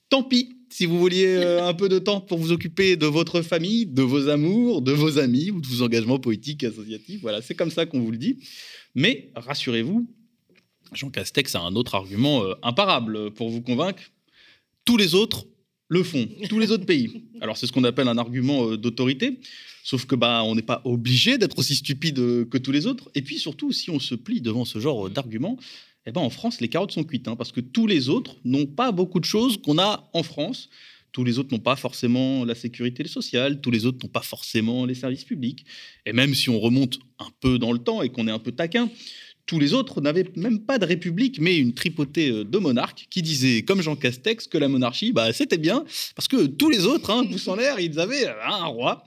Tant 0.09 0.23
pis 0.23 0.55
si 0.73 0.87
vous 0.87 0.99
vouliez 0.99 1.27
euh, 1.27 1.63
un 1.67 1.73
peu 1.73 1.87
de 1.87 1.99
temps 1.99 2.19
pour 2.19 2.39
vous 2.39 2.51
occuper 2.51 2.95
de 2.95 3.05
votre 3.05 3.41
famille, 3.41 3.85
de 3.85 4.01
vos 4.01 4.27
amours, 4.27 4.81
de 4.81 4.91
vos 4.91 5.19
amis 5.19 5.51
ou 5.51 5.61
de 5.61 5.67
vos 5.67 5.83
engagements 5.83 6.19
politiques 6.19 6.63
et 6.63 6.67
associatifs. 6.67 7.21
Voilà, 7.21 7.41
c'est 7.41 7.53
comme 7.53 7.69
ça 7.69 7.85
qu'on 7.85 7.99
vous 7.99 8.11
le 8.11 8.17
dit. 8.17 8.39
Mais 8.95 9.31
rassurez-vous, 9.35 10.07
Jean 10.93 11.09
Castex 11.11 11.53
a 11.55 11.61
un 11.61 11.75
autre 11.75 11.93
argument 11.93 12.43
euh, 12.43 12.55
imparable 12.63 13.31
pour 13.31 13.49
vous 13.49 13.61
convaincre. 13.61 14.01
Tous 14.83 14.97
les 14.97 15.13
autres 15.13 15.45
le 15.89 16.01
font, 16.01 16.27
tous 16.49 16.57
les 16.57 16.71
autres 16.71 16.85
pays. 16.85 17.25
Alors 17.41 17.55
c'est 17.55 17.67
ce 17.67 17.71
qu'on 17.71 17.83
appelle 17.83 18.07
un 18.07 18.17
argument 18.17 18.71
euh, 18.71 18.77
d'autorité, 18.77 19.39
sauf 19.83 20.05
que 20.05 20.15
bah 20.15 20.41
on 20.43 20.55
n'est 20.55 20.63
pas 20.63 20.81
obligé 20.85 21.37
d'être 21.37 21.59
aussi 21.59 21.75
stupide 21.75 22.15
que 22.49 22.57
tous 22.57 22.71
les 22.71 22.87
autres. 22.87 23.11
Et 23.13 23.21
puis 23.21 23.37
surtout, 23.37 23.71
si 23.71 23.91
on 23.91 23.99
se 23.99 24.15
plie 24.15 24.41
devant 24.41 24.65
ce 24.65 24.79
genre 24.79 25.07
d'argument, 25.11 25.59
eh 26.05 26.11
ben 26.11 26.21
en 26.21 26.29
France 26.29 26.61
les 26.61 26.69
carottes 26.69 26.91
sont 26.91 27.03
cuites, 27.03 27.27
hein, 27.27 27.35
parce 27.35 27.51
que 27.51 27.61
tous 27.61 27.87
les 27.87 28.09
autres 28.09 28.35
n'ont 28.43 28.65
pas 28.65 28.91
beaucoup 28.91 29.19
de 29.19 29.25
choses 29.25 29.61
qu'on 29.61 29.77
a 29.77 30.09
en 30.13 30.23
France. 30.23 30.69
Tous 31.11 31.23
les 31.23 31.37
autres 31.37 31.53
n'ont 31.53 31.61
pas 31.61 31.75
forcément 31.75 32.43
la 32.43 32.55
sécurité 32.55 33.07
sociale, 33.07 33.61
tous 33.61 33.69
les 33.69 33.85
autres 33.85 33.99
n'ont 34.03 34.11
pas 34.11 34.23
forcément 34.23 34.85
les 34.85 34.95
services 34.95 35.23
publics. 35.23 35.63
Et 36.07 36.11
même 36.13 36.33
si 36.33 36.49
on 36.49 36.59
remonte 36.59 36.97
un 37.19 37.29
peu 37.39 37.59
dans 37.59 37.71
le 37.71 37.77
temps 37.77 38.01
et 38.01 38.09
qu'on 38.09 38.27
est 38.27 38.31
un 38.31 38.39
peu 38.39 38.51
taquin, 38.51 38.89
tous 39.45 39.59
les 39.59 39.73
autres 39.73 40.01
n'avaient 40.01 40.25
même 40.35 40.59
pas 40.59 40.79
de 40.79 40.85
république, 40.85 41.39
mais 41.39 41.57
une 41.57 41.73
tripotée 41.73 42.29
euh, 42.29 42.43
de 42.43 42.57
monarques 42.57 43.07
qui 43.09 43.21
disaient, 43.21 43.63
comme 43.63 43.81
Jean 43.81 43.95
Castex, 43.95 44.47
que 44.47 44.57
la 44.57 44.69
monarchie, 44.69 45.11
bah, 45.11 45.33
c'était 45.33 45.57
bien, 45.57 45.83
parce 46.15 46.27
que 46.27 46.45
tous 46.45 46.69
les 46.69 46.85
autres, 46.85 47.09
hein, 47.09 47.25
pouce 47.29 47.47
en 47.47 47.55
l'air, 47.55 47.79
ils 47.79 47.99
avaient 47.99 48.27
euh, 48.27 48.33
un 48.45 48.65
roi. 48.65 49.03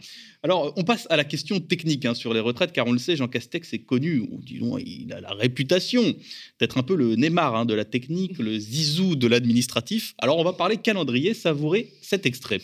Alors, 0.46 0.72
on 0.76 0.84
passe 0.84 1.08
à 1.10 1.16
la 1.16 1.24
question 1.24 1.58
technique 1.58 2.04
hein, 2.04 2.14
sur 2.14 2.32
les 2.32 2.38
retraites, 2.38 2.70
car 2.70 2.86
on 2.86 2.92
le 2.92 3.00
sait, 3.00 3.16
Jean 3.16 3.26
Castex 3.26 3.72
est 3.72 3.80
connu, 3.80 4.28
disons, 4.44 4.78
il 4.78 5.12
a 5.12 5.20
la 5.20 5.32
réputation 5.32 6.14
d'être 6.60 6.78
un 6.78 6.84
peu 6.84 6.94
le 6.94 7.16
Neymar 7.16 7.56
hein, 7.56 7.64
de 7.64 7.74
la 7.74 7.84
technique, 7.84 8.38
le 8.38 8.56
Zizou 8.56 9.16
de 9.16 9.26
l'administratif. 9.26 10.14
Alors, 10.18 10.38
on 10.38 10.44
va 10.44 10.52
parler 10.52 10.76
calendrier, 10.76 11.34
savourer 11.34 11.94
cet 12.00 12.26
extrait 12.26 12.60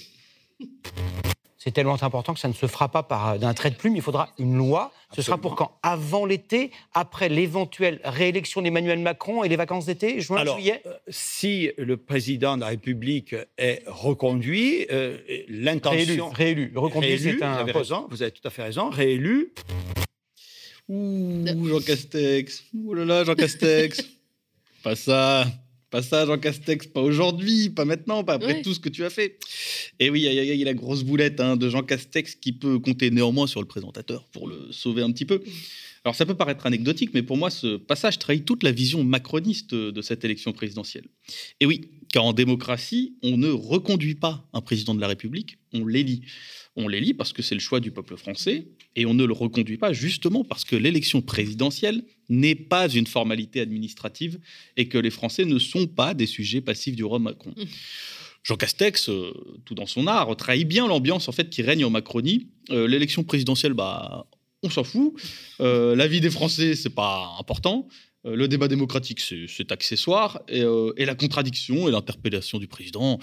c'est 1.63 1.71
tellement 1.71 2.03
important 2.03 2.35
que 2.35 2.41
ça 2.41 2.49
ne 2.49 2.55
se 2.55 2.67
fera 2.67 2.89
pas 2.89 3.05
par 3.05 3.39
d'un 3.39 3.55
trait 3.55 3.71
de 3.71 3.77
plume. 3.77 3.95
Il 3.95 4.03
faudra 4.03 4.31
une 4.37 4.57
loi. 4.57 4.93
Ce 5.15 5.23
sera 5.23 5.39
pour 5.39 5.55
quand? 5.55 5.79
Avant 5.85 6.27
l'été, 6.27 6.73
après 6.93 7.29
l'éventuelle 7.29 8.01
réélection 8.03 8.63
d'Emmanuel 8.63 8.99
Macron 8.99 9.45
et 9.45 9.49
les 9.49 9.55
vacances 9.55 9.87
d'été, 9.87 10.21
juin, 10.21 10.39
Alors, 10.39 10.57
juillet? 10.57 10.83
euh, 10.87 10.95
Si 11.09 11.71
le 11.79 11.97
président 11.97 12.57
de 12.57 12.63
la 12.63 12.69
République 12.69 13.37
est 13.59 13.85
reconduit, 13.87 14.87
euh, 14.91 15.19
l'intention. 15.49 16.31
Réélu, 16.31 16.63
réélu. 16.65 16.73
Reconduit, 16.75 17.19
c'est 17.21 17.43
un. 17.45 17.53
Vous 17.55 17.61
avez 17.61 17.73
raison, 17.73 18.07
vous 18.11 18.23
avez 18.23 18.33
tout 18.33 18.47
à 18.49 18.51
fait 18.51 18.63
raison. 18.65 18.91
Réélu. 18.91 19.53
Ouh, 20.89 21.45
Jean 21.69 21.81
Castex. 21.81 22.65
Ouh 22.75 22.95
là 22.95 23.05
là, 23.05 23.25
Jean 23.25 23.37
Castex. 23.37 24.01
pas 24.83 24.97
ça. 24.97 25.47
Pas 25.93 26.01
ça, 26.01 26.25
Jean 26.25 26.39
Castex, 26.39 26.87
pas 26.87 27.03
aujourd'hui, 27.03 27.69
pas 27.69 27.85
maintenant, 27.85 28.25
pas 28.25 28.33
après 28.33 28.63
tout 28.63 28.73
ce 28.73 28.81
que 28.81 28.89
tu 28.89 29.05
as 29.05 29.11
fait. 29.11 29.39
Et 30.01 30.09
oui, 30.09 30.23
il 30.23 30.33
y, 30.33 30.63
a 30.63 30.65
la 30.65 30.73
grosse 30.73 31.05
boulette 31.05 31.39
hein, 31.39 31.55
de 31.59 31.69
Jean 31.69 31.83
Castex 31.83 32.35
qui 32.35 32.53
peut 32.53 32.79
compter 32.79 33.11
néanmoins 33.11 33.47
sur 33.47 33.61
le 33.61 33.67
présentateur 33.67 34.25
pour 34.33 34.49
le 34.49 34.57
sauver 34.71 35.03
un 35.03 35.13
petit 35.13 35.27
peu. 35.27 35.43
Alors 36.05 36.17
ça 36.17 36.27
peut 36.27 36.35
paraître 36.35 36.67
anecdotique, 36.67 37.11
mais 37.15 37.23
pour 37.23 37.37
moi, 37.37 37.49
ce 37.51 37.77
passage 37.77 38.19
trahit 38.19 38.45
toute 38.45 38.65
la 38.65 38.73
vision 38.73 39.05
macroniste 39.05 39.75
de 39.75 40.03
cette 40.03 40.25
élection 40.25 40.53
présidentielle. 40.53 41.05
Et 41.61 41.67
oui, 41.67 41.91
car 42.13 42.25
en 42.25 42.33
démocratie, 42.33 43.17
on 43.23 43.37
ne 43.37 43.51
reconduit 43.51 44.17
pas 44.17 44.49
un 44.53 44.61
président 44.61 44.95
de 44.95 45.01
la 45.01 45.07
République, 45.07 45.59
on 45.73 45.87
l'élit. 45.87 46.23
On 46.75 46.89
l'élit 46.89 47.15
parce 47.15 47.33
que 47.33 47.43
c'est 47.43 47.55
le 47.55 47.61
choix 47.61 47.79
du 47.79 47.93
peuple 47.93 48.17
français, 48.17 48.67
et 48.97 49.07
on 49.07 49.15
ne 49.15 49.25
le 49.25 49.33
reconduit 49.33 49.77
pas 49.77 49.93
justement 49.93 50.43
parce 50.43 50.65
que 50.65 50.75
l'élection 50.75 51.23
présidentielle 51.23 52.05
n'est 52.29 52.55
pas 52.55 52.89
une 52.89 53.07
formalité 53.07 53.61
administrative 53.61 54.41
et 54.77 54.89
que 54.89 54.99
les 54.99 55.11
Français 55.11 55.45
ne 55.45 55.59
sont 55.59 55.87
pas 55.87 56.15
des 56.15 56.27
sujets 56.27 56.61
passifs 56.61 56.97
du 56.97 57.05
roi 57.05 57.19
Macron. 57.19 57.55
Mmh. 57.57 57.65
Jean 58.43 58.57
Castex, 58.57 59.09
euh, 59.09 59.33
tout 59.65 59.75
dans 59.75 59.87
son 59.87 60.07
art, 60.07 60.35
trahit 60.37 60.67
bien 60.67 60.89
l'ambiance 60.89 61.29
en 61.29 61.33
fait 61.33 61.49
qui 61.49 61.63
règne 61.63 61.85
en 61.85 61.91
Macronie. 61.91 62.49
Euh, 62.71 62.89
l'élection 62.89 63.23
présidentielle, 63.23 63.73
bah, 63.73 64.27
on 64.63 64.71
s'en 64.71 64.85
fout. 64.85 65.15
Euh, 65.61 65.97
la 65.97 66.07
vie 66.07 66.21
des 66.21 66.31
Français, 66.31 66.75
c'est 66.75 66.95
pas 66.95 67.37
important. 67.39 67.89
le 68.25 68.47
débat 68.47 68.69
démocratique, 68.69 69.21
c'est 69.21 69.73
accessoire. 69.73 70.43
Et, 70.49 70.63
et, 70.97 71.05
la 71.05 71.15
contradiction 71.15 71.89
et 71.89 71.91
l'interpellation 71.91 72.59
du 72.59 72.69
président, 72.69 73.19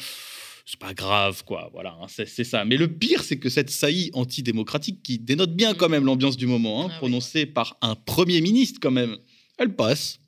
c'est 0.70 0.80
pas 0.80 0.94
grave, 0.94 1.44
quoi. 1.46 1.70
Voilà, 1.74 1.98
hein, 2.00 2.06
c'est 2.08 2.44
ça. 2.44 2.64
Mais 2.64 2.78
le 2.78 2.88
pire, 2.88 3.24
c'est 3.24 3.40
que 3.40 3.50
cette 3.50 3.72
saillie 3.72 4.12
antidémocratique, 4.14 5.02
qui 5.02 5.18
dénote 5.18 5.56
bien 5.56 5.74
quand 5.74 5.90
même 5.90 6.06
l'ambiance 6.06 6.38
du 6.38 6.46
moment, 6.46 6.86
hein, 6.86 6.90
ah 6.92 6.98
prononcée 6.98 7.48
par 7.48 7.78
un 7.82 7.96
Premier 7.96 8.40
ministre 8.40 8.80
quand 8.80 8.92
même, 8.92 9.18
elle 9.58 9.76
passe. 9.76 10.20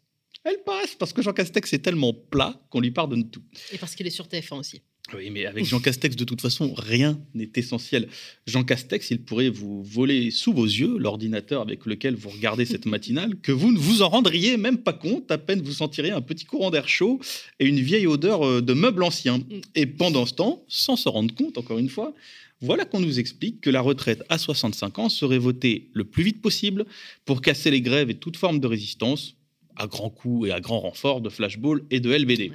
Elle 0.43 0.57
passe 0.65 0.95
parce 0.95 1.13
que 1.13 1.21
Jean 1.21 1.33
Castex 1.33 1.73
est 1.73 1.79
tellement 1.79 2.13
plat 2.13 2.59
qu'on 2.71 2.79
lui 2.79 2.89
pardonne 2.89 3.29
tout. 3.29 3.43
Et 3.71 3.77
parce 3.77 3.93
qu'il 3.93 4.07
est 4.07 4.11
sur 4.11 4.25
TF1 4.25 4.55
aussi. 4.55 4.81
Oui, 5.15 5.29
mais 5.29 5.45
avec 5.45 5.65
Jean 5.65 5.79
Castex, 5.79 6.15
de 6.15 6.23
toute 6.23 6.41
façon, 6.41 6.73
rien 6.73 7.19
n'est 7.33 7.51
essentiel. 7.55 8.07
Jean 8.47 8.63
Castex, 8.63 9.11
il 9.11 9.21
pourrait 9.21 9.49
vous 9.49 9.83
voler 9.83 10.31
sous 10.31 10.53
vos 10.53 10.65
yeux 10.65 10.97
l'ordinateur 10.97 11.61
avec 11.61 11.85
lequel 11.85 12.15
vous 12.15 12.29
regardez 12.29 12.65
cette 12.65 12.85
matinale, 12.87 13.35
que 13.41 13.51
vous 13.51 13.71
ne 13.71 13.77
vous 13.77 14.01
en 14.01 14.09
rendriez 14.09 14.57
même 14.57 14.77
pas 14.77 14.93
compte, 14.93 15.31
à 15.31 15.37
peine 15.37 15.61
vous 15.61 15.73
sentiriez 15.73 16.11
un 16.11 16.21
petit 16.21 16.45
courant 16.45 16.71
d'air 16.71 16.87
chaud 16.87 17.19
et 17.59 17.65
une 17.65 17.79
vieille 17.79 18.07
odeur 18.07 18.43
euh, 18.43 18.61
de 18.61 18.73
meubles 18.73 19.03
anciens. 19.03 19.41
Et 19.75 19.85
pendant 19.85 20.25
ce 20.25 20.33
temps, 20.33 20.63
sans 20.67 20.95
se 20.95 21.09
rendre 21.09 21.33
compte, 21.35 21.57
encore 21.57 21.79
une 21.79 21.89
fois, 21.89 22.13
voilà 22.61 22.85
qu'on 22.85 22.99
nous 22.99 23.19
explique 23.19 23.59
que 23.61 23.69
la 23.69 23.81
retraite 23.81 24.23
à 24.29 24.37
65 24.37 24.99
ans 24.99 25.09
serait 25.09 25.39
votée 25.39 25.89
le 25.93 26.03
plus 26.03 26.23
vite 26.23 26.41
possible 26.41 26.85
pour 27.25 27.41
casser 27.41 27.71
les 27.71 27.81
grèves 27.81 28.09
et 28.09 28.15
toute 28.15 28.37
forme 28.37 28.59
de 28.59 28.67
résistance, 28.67 29.35
à 29.75 29.87
grands 29.87 30.09
coups 30.11 30.49
et 30.49 30.51
à 30.51 30.59
grands 30.59 30.79
renforts 30.79 31.21
de 31.21 31.29
flashball 31.29 31.81
et 31.89 31.99
de 31.99 32.13
LBD. 32.13 32.51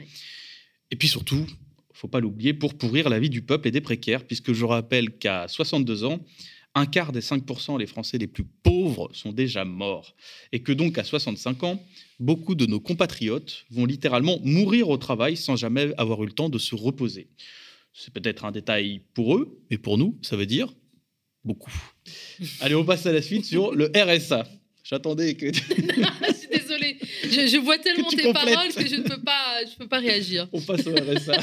Et 0.92 0.96
puis 0.96 1.08
surtout, 1.08 1.44
faut 1.96 2.08
pas 2.08 2.20
l'oublier, 2.20 2.54
pour 2.54 2.74
pourrir 2.74 3.08
la 3.08 3.18
vie 3.18 3.30
du 3.30 3.42
peuple 3.42 3.68
et 3.68 3.70
des 3.70 3.80
précaires, 3.80 4.24
puisque 4.24 4.52
je 4.52 4.64
rappelle 4.64 5.16
qu'à 5.18 5.48
62 5.48 6.04
ans, 6.04 6.20
un 6.74 6.84
quart 6.84 7.10
des 7.10 7.20
5% 7.20 7.78
les 7.78 7.86
Français 7.86 8.18
les 8.18 8.26
plus 8.26 8.44
pauvres 8.44 9.08
sont 9.14 9.32
déjà 9.32 9.64
morts. 9.64 10.14
Et 10.52 10.62
que 10.62 10.72
donc 10.72 10.98
à 10.98 11.04
65 11.04 11.62
ans, 11.64 11.82
beaucoup 12.20 12.54
de 12.54 12.66
nos 12.66 12.80
compatriotes 12.80 13.64
vont 13.70 13.86
littéralement 13.86 14.38
mourir 14.44 14.90
au 14.90 14.98
travail 14.98 15.38
sans 15.38 15.56
jamais 15.56 15.94
avoir 15.96 16.22
eu 16.22 16.26
le 16.26 16.32
temps 16.32 16.50
de 16.50 16.58
se 16.58 16.74
reposer. 16.74 17.28
C'est 17.94 18.12
peut-être 18.12 18.44
un 18.44 18.52
détail 18.52 19.00
pour 19.14 19.36
eux, 19.36 19.58
mais 19.70 19.78
pour 19.78 19.96
nous, 19.96 20.18
ça 20.20 20.36
veut 20.36 20.44
dire 20.44 20.74
beaucoup. 21.44 21.72
Allez, 22.60 22.74
on 22.74 22.84
passe 22.84 23.06
à 23.06 23.12
la 23.12 23.22
suite 23.22 23.46
sur 23.46 23.74
le 23.74 23.90
RSA. 23.96 24.46
J'attendais 24.84 25.34
que. 25.34 25.46
je 27.46 27.58
vois 27.58 27.78
tellement 27.78 28.08
tes 28.08 28.32
paroles 28.32 28.72
que 28.74 28.86
je 28.86 28.96
ne 28.96 29.02
peux 29.02 29.22
pas, 29.22 29.64
je 29.70 29.76
peux 29.76 29.88
pas 29.88 29.98
réagir. 29.98 30.48
On 30.52 30.60
passe 30.60 30.86
au 30.86 30.94
RSA. 30.94 31.34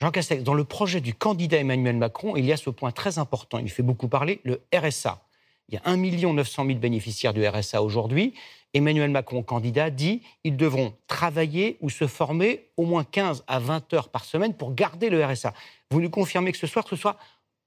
Jean 0.00 0.10
Castex, 0.10 0.42
dans 0.42 0.54
le 0.54 0.64
projet 0.64 1.00
du 1.00 1.14
candidat 1.14 1.56
Emmanuel 1.56 1.96
Macron, 1.96 2.36
il 2.36 2.44
y 2.44 2.52
a 2.52 2.56
ce 2.56 2.68
point 2.68 2.92
très 2.92 3.18
important, 3.18 3.58
il 3.58 3.70
fait 3.70 3.82
beaucoup 3.82 4.08
parler, 4.08 4.40
le 4.44 4.60
RSA. 4.74 5.22
Il 5.68 5.74
y 5.74 5.78
a 5.78 5.82
1 5.84 5.96
900 5.96 6.66
000 6.66 6.78
bénéficiaires 6.78 7.32
du 7.32 7.46
RSA 7.46 7.82
aujourd'hui. 7.82 8.34
Emmanuel 8.74 9.10
Macron, 9.10 9.42
candidat, 9.42 9.90
dit 9.90 10.22
ils 10.44 10.56
devront 10.56 10.94
travailler 11.08 11.78
ou 11.80 11.90
se 11.90 12.06
former 12.06 12.68
au 12.76 12.84
moins 12.84 13.04
15 13.04 13.44
à 13.46 13.58
20 13.58 13.94
heures 13.94 14.08
par 14.10 14.24
semaine 14.24 14.54
pour 14.54 14.74
garder 14.74 15.08
le 15.08 15.24
RSA. 15.24 15.54
Vous 15.90 16.00
nous 16.00 16.10
confirmez 16.10 16.52
que 16.52 16.58
ce 16.58 16.66
soir, 16.66 16.84
ce 16.88 16.94
soit 16.94 17.16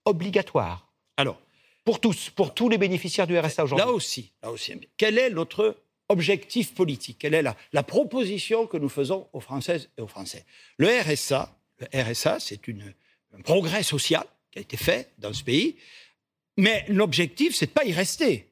obligatoire? 0.05 0.87
Alors, 1.17 1.41
pour 1.83 1.99
tous, 1.99 2.29
pour 2.29 2.53
tous 2.53 2.69
les 2.69 2.77
bénéficiaires 2.77 3.27
du 3.27 3.37
RSA 3.37 3.63
aujourd'hui 3.63 3.87
Là 3.87 3.91
aussi, 3.91 4.31
là 4.43 4.51
aussi. 4.51 4.73
Quel 4.97 5.17
est 5.17 5.31
notre 5.31 5.75
objectif 6.09 6.73
politique 6.73 7.17
Quelle 7.19 7.33
est 7.33 7.43
la, 7.43 7.83
proposition 7.83 8.67
que 8.67 8.77
nous 8.77 8.89
faisons 8.89 9.27
aux 9.33 9.39
Françaises 9.39 9.89
et 9.97 10.01
aux 10.01 10.07
Français 10.07 10.45
Le 10.77 10.87
RSA, 10.87 11.55
le 11.79 12.01
RSA, 12.01 12.39
c'est 12.39 12.59
un 13.33 13.41
progrès 13.41 13.83
social 13.83 14.25
qui 14.51 14.59
a 14.59 14.61
été 14.61 14.77
fait 14.77 15.11
dans 15.19 15.33
ce 15.33 15.43
pays, 15.43 15.77
mais 16.57 16.83
l'objectif, 16.89 17.55
c'est 17.55 17.67
de 17.67 17.71
pas 17.71 17.85
y 17.85 17.93
rester. 17.93 18.48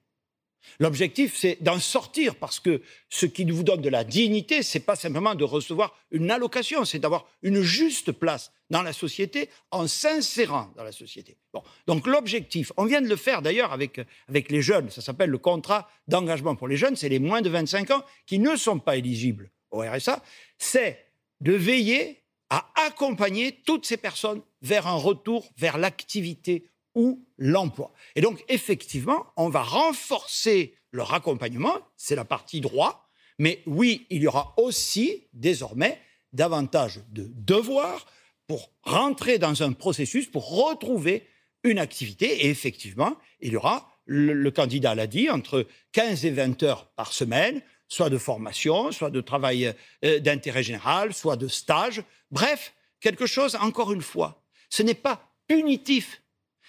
L'objectif, 0.79 1.35
c'est 1.35 1.57
d'en 1.61 1.79
sortir 1.79 2.35
parce 2.35 2.59
que 2.59 2.81
ce 3.09 3.25
qui 3.25 3.43
vous 3.45 3.63
donne 3.63 3.81
de 3.81 3.89
la 3.89 4.03
dignité, 4.03 4.63
c'est 4.63 4.79
pas 4.79 4.95
simplement 4.95 5.35
de 5.35 5.43
recevoir 5.43 5.95
une 6.11 6.31
allocation, 6.31 6.85
c'est 6.85 6.99
d'avoir 6.99 7.27
une 7.41 7.61
juste 7.61 8.11
place 8.11 8.51
dans 8.69 8.81
la 8.81 8.93
société 8.93 9.49
en 9.71 9.87
s'insérant 9.87 10.71
dans 10.75 10.83
la 10.83 10.91
société. 10.91 11.37
Bon. 11.53 11.63
Donc 11.87 12.07
l'objectif, 12.07 12.71
on 12.77 12.85
vient 12.85 13.01
de 13.01 13.07
le 13.07 13.15
faire 13.15 13.41
d'ailleurs 13.41 13.71
avec, 13.71 14.01
avec 14.27 14.51
les 14.51 14.61
jeunes, 14.61 14.89
ça 14.89 15.01
s'appelle 15.01 15.29
le 15.29 15.37
contrat 15.37 15.89
d'engagement 16.07 16.55
pour 16.55 16.67
les 16.67 16.77
jeunes, 16.77 16.95
c'est 16.95 17.09
les 17.09 17.19
moins 17.19 17.41
de 17.41 17.49
25 17.49 17.91
ans 17.91 18.03
qui 18.25 18.39
ne 18.39 18.55
sont 18.55 18.79
pas 18.79 18.97
éligibles 18.97 19.49
au 19.71 19.81
RSA, 19.81 20.21
c'est 20.57 21.05
de 21.41 21.53
veiller 21.53 22.23
à 22.49 22.69
accompagner 22.87 23.59
toutes 23.65 23.85
ces 23.85 23.97
personnes 23.97 24.41
vers 24.61 24.87
un 24.87 24.95
retour 24.95 25.49
vers 25.57 25.77
l'activité 25.77 26.69
ou 26.97 27.23
l'emploi. 27.37 27.93
Et 28.15 28.21
donc, 28.21 28.43
effectivement, 28.49 29.27
on 29.37 29.49
va 29.49 29.61
renforcer 29.61 30.73
leur 30.91 31.13
accompagnement, 31.13 31.77
c'est 31.95 32.15
la 32.15 32.25
partie 32.25 32.59
droit, 32.59 33.07
mais 33.37 33.61
oui, 33.67 34.07
il 34.09 34.23
y 34.23 34.27
aura 34.27 34.55
aussi 34.57 35.27
désormais 35.31 36.01
davantage 36.33 37.01
de 37.11 37.29
devoirs 37.35 38.07
pour 38.47 38.71
rentrer 38.81 39.37
dans 39.37 39.61
un 39.61 39.73
processus, 39.73 40.25
pour 40.25 40.49
retrouver 40.49 41.27
une 41.63 41.77
activité. 41.77 42.45
Et 42.45 42.49
effectivement, 42.49 43.15
il 43.41 43.53
y 43.53 43.57
aura, 43.57 43.87
le, 44.05 44.49
candidat 44.49 44.95
l'a 44.95 45.05
dit, 45.05 45.29
entre 45.29 45.67
15 45.91 46.25
et 46.25 46.31
20 46.31 46.63
heures 46.63 46.87
par 46.95 47.13
semaine, 47.13 47.61
soit 47.87 48.09
de 48.09 48.17
formation, 48.17 48.91
soit 48.91 49.11
de 49.11 49.21
travail 49.21 49.73
euh, 50.03 50.19
d'intérêt 50.19 50.63
général, 50.63 51.13
soit 51.13 51.35
de 51.35 51.47
stage. 51.47 52.01
Bref, 52.31 52.73
quelque 53.01 53.27
chose, 53.27 53.55
encore 53.55 53.93
une 53.93 54.01
fois, 54.01 54.43
ce 54.69 54.81
n'est 54.81 54.95
pas 54.95 55.21
punitif, 55.47 56.21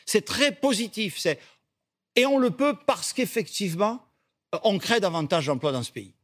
c'est 0.08 0.24
très 0.24 0.52
positif. 0.52 1.26
Et 2.16 2.24
on 2.24 2.38
le 2.38 2.50
peut 2.50 2.74
parce 2.86 3.12
qu'effectivement, 3.12 4.00
on 4.64 4.78
crée 4.78 5.00
davantage 5.00 5.46
d'emplois 5.46 5.72
dans 5.72 5.82
ce 5.82 5.92
pays. 5.92 6.14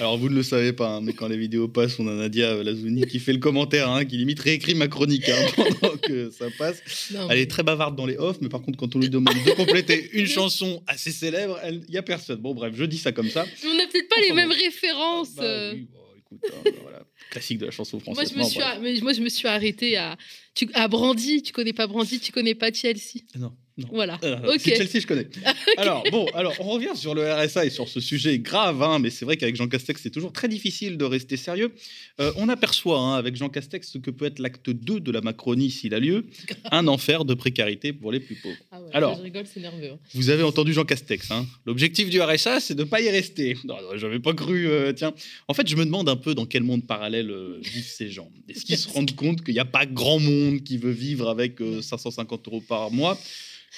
Alors 0.00 0.18
vous 0.18 0.28
ne 0.28 0.34
le 0.34 0.42
savez 0.42 0.72
pas, 0.72 0.88
hein, 0.88 1.00
mais 1.00 1.12
quand 1.12 1.28
les 1.28 1.36
vidéos 1.36 1.68
passent, 1.68 2.00
on 2.00 2.08
a 2.08 2.12
Nadia 2.12 2.60
Lazouni 2.60 3.06
qui 3.06 3.20
fait 3.20 3.32
le 3.32 3.38
commentaire, 3.38 3.88
hein, 3.88 4.04
qui 4.04 4.16
limite 4.16 4.40
réécrit 4.40 4.74
ma 4.74 4.88
chronique 4.88 5.28
hein, 5.28 5.46
pendant 5.80 5.96
que 5.96 6.30
ça 6.30 6.46
passe. 6.58 6.82
Elle 7.30 7.38
est 7.38 7.48
très 7.48 7.62
bavarde 7.62 7.94
dans 7.94 8.06
les 8.06 8.16
offs, 8.16 8.38
mais 8.40 8.48
par 8.48 8.62
contre 8.62 8.76
quand 8.76 8.96
on 8.96 8.98
lui 8.98 9.10
demande 9.10 9.36
de 9.46 9.52
compléter 9.52 10.10
une 10.18 10.26
chanson 10.26 10.82
assez 10.88 11.12
célèbre, 11.12 11.60
il 11.70 11.84
n'y 11.88 11.98
a 11.98 12.02
personne. 12.02 12.40
Bon 12.40 12.52
bref, 12.52 12.74
je 12.74 12.84
dis 12.84 12.98
ça 12.98 13.12
comme 13.12 13.30
ça. 13.30 13.46
on 13.64 13.76
n'a 13.76 13.86
peut-être 13.86 14.08
pas 14.08 14.20
les 14.20 14.32
mêmes 14.32 14.50
références. 14.50 15.34
Ah, 15.38 15.42
bah 15.42 15.46
euh. 15.46 15.74
écoute, 16.18 16.40
voilà. 16.82 17.04
classique 17.30 17.58
de 17.58 17.66
la 17.66 17.70
chanson 17.70 18.00
française. 18.00 18.34
Moi 18.34 18.44
je 18.44 18.58
me, 18.80 18.92
suis, 18.92 19.02
moi, 19.02 19.12
je 19.12 19.20
me 19.20 19.28
suis 19.28 19.46
arrêtée 19.46 19.96
à, 19.96 20.16
tu, 20.54 20.68
à 20.74 20.88
Brandy. 20.88 21.42
Tu 21.42 21.52
connais 21.52 21.72
pas 21.72 21.86
Brandy, 21.86 22.20
tu 22.20 22.32
connais 22.32 22.54
pas 22.54 22.72
Chelsea. 22.72 23.22
Non. 23.38 23.52
Voilà. 23.88 24.18
Euh, 24.24 24.54
ok. 24.54 24.60
Chelsea, 24.60 25.00
je 25.00 25.06
connais. 25.06 25.26
Alors, 25.76 26.04
bon, 26.10 26.26
alors, 26.34 26.54
on 26.60 26.64
revient 26.64 26.94
sur 26.94 27.14
le 27.14 27.32
RSA 27.32 27.66
et 27.66 27.70
sur 27.70 27.88
ce 27.88 28.00
sujet 28.00 28.38
grave, 28.38 28.82
hein, 28.82 28.98
mais 28.98 29.10
c'est 29.10 29.24
vrai 29.24 29.36
qu'avec 29.36 29.56
Jean 29.56 29.68
Castex, 29.68 30.02
c'est 30.02 30.10
toujours 30.10 30.32
très 30.32 30.48
difficile 30.48 30.98
de 30.98 31.04
rester 31.04 31.36
sérieux. 31.36 31.72
Euh, 32.20 32.32
on 32.36 32.48
aperçoit, 32.48 32.98
hein, 32.98 33.14
avec 33.14 33.36
Jean 33.36 33.48
Castex, 33.48 33.90
ce 33.90 33.98
que 33.98 34.10
peut 34.10 34.26
être 34.26 34.38
l'acte 34.38 34.70
2 34.70 35.00
de 35.00 35.10
la 35.10 35.20
Macronie 35.20 35.70
s'il 35.70 35.94
a 35.94 36.00
lieu, 36.00 36.26
un 36.70 36.86
enfer 36.88 37.24
de 37.24 37.34
précarité 37.34 37.92
pour 37.92 38.12
les 38.12 38.20
plus 38.20 38.34
pauvres. 38.36 38.56
Ah 38.70 38.80
ouais, 38.80 38.88
alors, 38.92 39.16
je 39.16 39.22
rigole, 39.22 39.46
c'est 39.52 39.60
nerveux. 39.60 39.92
Hein. 39.92 39.98
Vous 40.14 40.30
avez 40.30 40.42
entendu 40.42 40.72
Jean 40.72 40.84
Castex. 40.84 41.30
Hein. 41.30 41.46
L'objectif 41.66 42.10
du 42.10 42.20
RSA, 42.20 42.60
c'est 42.60 42.74
de 42.74 42.84
ne 42.84 42.88
pas 42.88 43.00
y 43.00 43.08
rester. 43.08 43.56
Non, 43.64 43.76
non 43.82 43.96
j'avais 43.96 44.20
pas 44.20 44.34
cru. 44.34 44.68
Euh, 44.68 44.92
tiens, 44.92 45.14
en 45.48 45.54
fait, 45.54 45.68
je 45.68 45.76
me 45.76 45.84
demande 45.84 46.08
un 46.08 46.16
peu 46.16 46.34
dans 46.34 46.46
quel 46.46 46.62
monde 46.62 46.86
parallèle 46.86 47.32
vivent 47.62 47.88
ces 47.88 48.10
gens. 48.10 48.30
Est-ce 48.48 48.64
qu'ils 48.64 48.76
se 48.76 48.88
rendent 48.88 49.14
compte 49.14 49.42
qu'il 49.44 49.54
n'y 49.54 49.60
a 49.60 49.64
pas 49.64 49.86
grand 49.86 50.18
monde 50.18 50.39
qui 50.64 50.78
veut 50.78 50.90
vivre 50.90 51.28
avec 51.28 51.58
550 51.82 52.48
euros 52.48 52.62
par 52.66 52.90
mois 52.90 53.18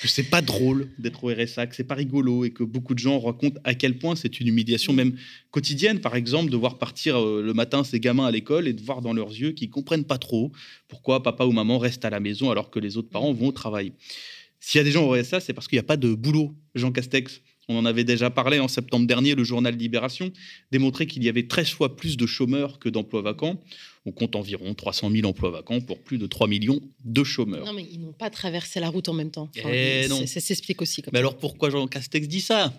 que 0.01 0.09
c'est 0.09 0.23
pas 0.23 0.41
drôle 0.41 0.89
d'être 0.99 1.23
au 1.25 1.29
RSA, 1.29 1.67
que 1.67 1.77
c'est 1.77 1.85
pas 1.85 1.95
rigolo 1.95 2.45
et 2.45 2.51
que 2.51 2.65
beaucoup 2.65 2.95
de 2.95 2.99
gens 2.99 3.21
racontent 3.21 3.61
à 3.65 3.75
quel 3.75 3.99
point 3.99 4.17
c'est 4.17 4.41
une 4.41 4.49
humiliation 4.49 4.93
même 4.93 5.17
quotidienne, 5.51 6.01
par 6.01 6.17
exemple, 6.17 6.51
de 6.51 6.57
voir 6.57 6.79
partir 6.79 7.21
euh, 7.21 7.43
le 7.43 7.53
matin 7.53 7.85
ces 7.85 8.01
gamins 8.01 8.27
à 8.27 8.31
l'école 8.31 8.69
et 8.69 8.73
de 8.73 8.83
voir 8.83 9.03
dans 9.03 9.13
leurs 9.13 9.31
yeux 9.31 9.53
qu'ils 9.53 9.71
comprennent 9.71 10.05
pas 10.05 10.19
trop 10.19 10.51
pourquoi 10.89 11.23
papa 11.23 11.45
ou 11.45 11.53
maman 11.53 11.79
reste 11.79 12.05
à 12.05 12.11
la 12.11 12.21
maison 12.21 12.51
alors 12.51 12.71
que 12.71 12.79
les 12.79 12.97
autres 12.97 13.11
parents 13.11 13.33
vont 13.33 13.49
au 13.49 13.53
travail. 13.53 13.93
S'il 14.61 14.79
y 14.79 14.81
a 14.81 14.85
des 14.85 14.93
gens 14.93 15.05
au 15.05 15.11
RSA, 15.11 15.41
c'est 15.41 15.53
parce 15.53 15.69
qu'il 15.69 15.77
n'y 15.77 15.81
a 15.81 15.85
pas 15.85 15.97
de 15.97 16.15
boulot. 16.15 16.55
Jean 16.75 16.93
Castex, 16.93 17.43
on 17.69 17.77
en 17.77 17.85
avait 17.85 18.05
déjà 18.05 18.31
parlé 18.31 18.61
en 18.61 18.69
septembre 18.69 19.07
dernier, 19.07 19.35
le 19.35 19.45
journal 19.45 19.77
Libération 19.77 20.33
démontrait 20.71 21.07
qu'il 21.07 21.23
y 21.23 21.29
avait 21.29 21.47
13 21.47 21.71
fois 21.71 21.97
plus 21.97 22.17
de 22.17 22.27
chômeurs 22.27 22.79
que 22.79 22.89
d'emplois 22.89 23.23
vacants. 23.23 23.61
On 24.05 24.11
compte 24.11 24.35
environ 24.35 24.75
300 24.75 25.11
000 25.11 25.29
emplois 25.29 25.51
vacants 25.51 25.81
pour 25.81 26.01
plus 26.01 26.19
de 26.19 26.27
3 26.27 26.49
millions 26.49 26.81
de 27.05 27.23
chômeurs. 27.23 27.65
Non, 27.65 27.73
mais 27.73 27.87
ils 27.91 28.01
n'ont 28.01 28.13
pas 28.13 28.31
traversé 28.31 28.81
la 28.81 28.89
route 28.89 29.09
en 29.09 29.13
même 29.13 29.31
temps. 29.31 29.49
Eh 29.65 30.09
ça, 30.09 30.41
s'explique 30.41 30.83
aussi. 30.83 31.03
mais 31.13 31.21
alors 31.21 31.37
pourquoi 31.37 31.71
Jean 31.71 31.87
Castex 31.87 32.27
dit 32.27 32.41
ça? 32.41 32.73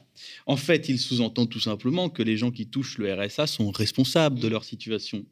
En 0.46 0.58
fait, 0.58 0.90
il 0.90 1.00
sous-entend 1.00 1.46
tout 1.46 1.62
simplement 1.62 2.10
que 2.10 2.24
les 2.24 2.36
gens 2.36 2.52
qui 2.52 2.68
touchent 2.68 2.98
le 2.98 3.14
RSA 3.14 3.48
sont 3.48 3.72
responsables 3.72 4.40
de 4.40 4.48
leur 4.50 4.66
situation. 4.66 5.26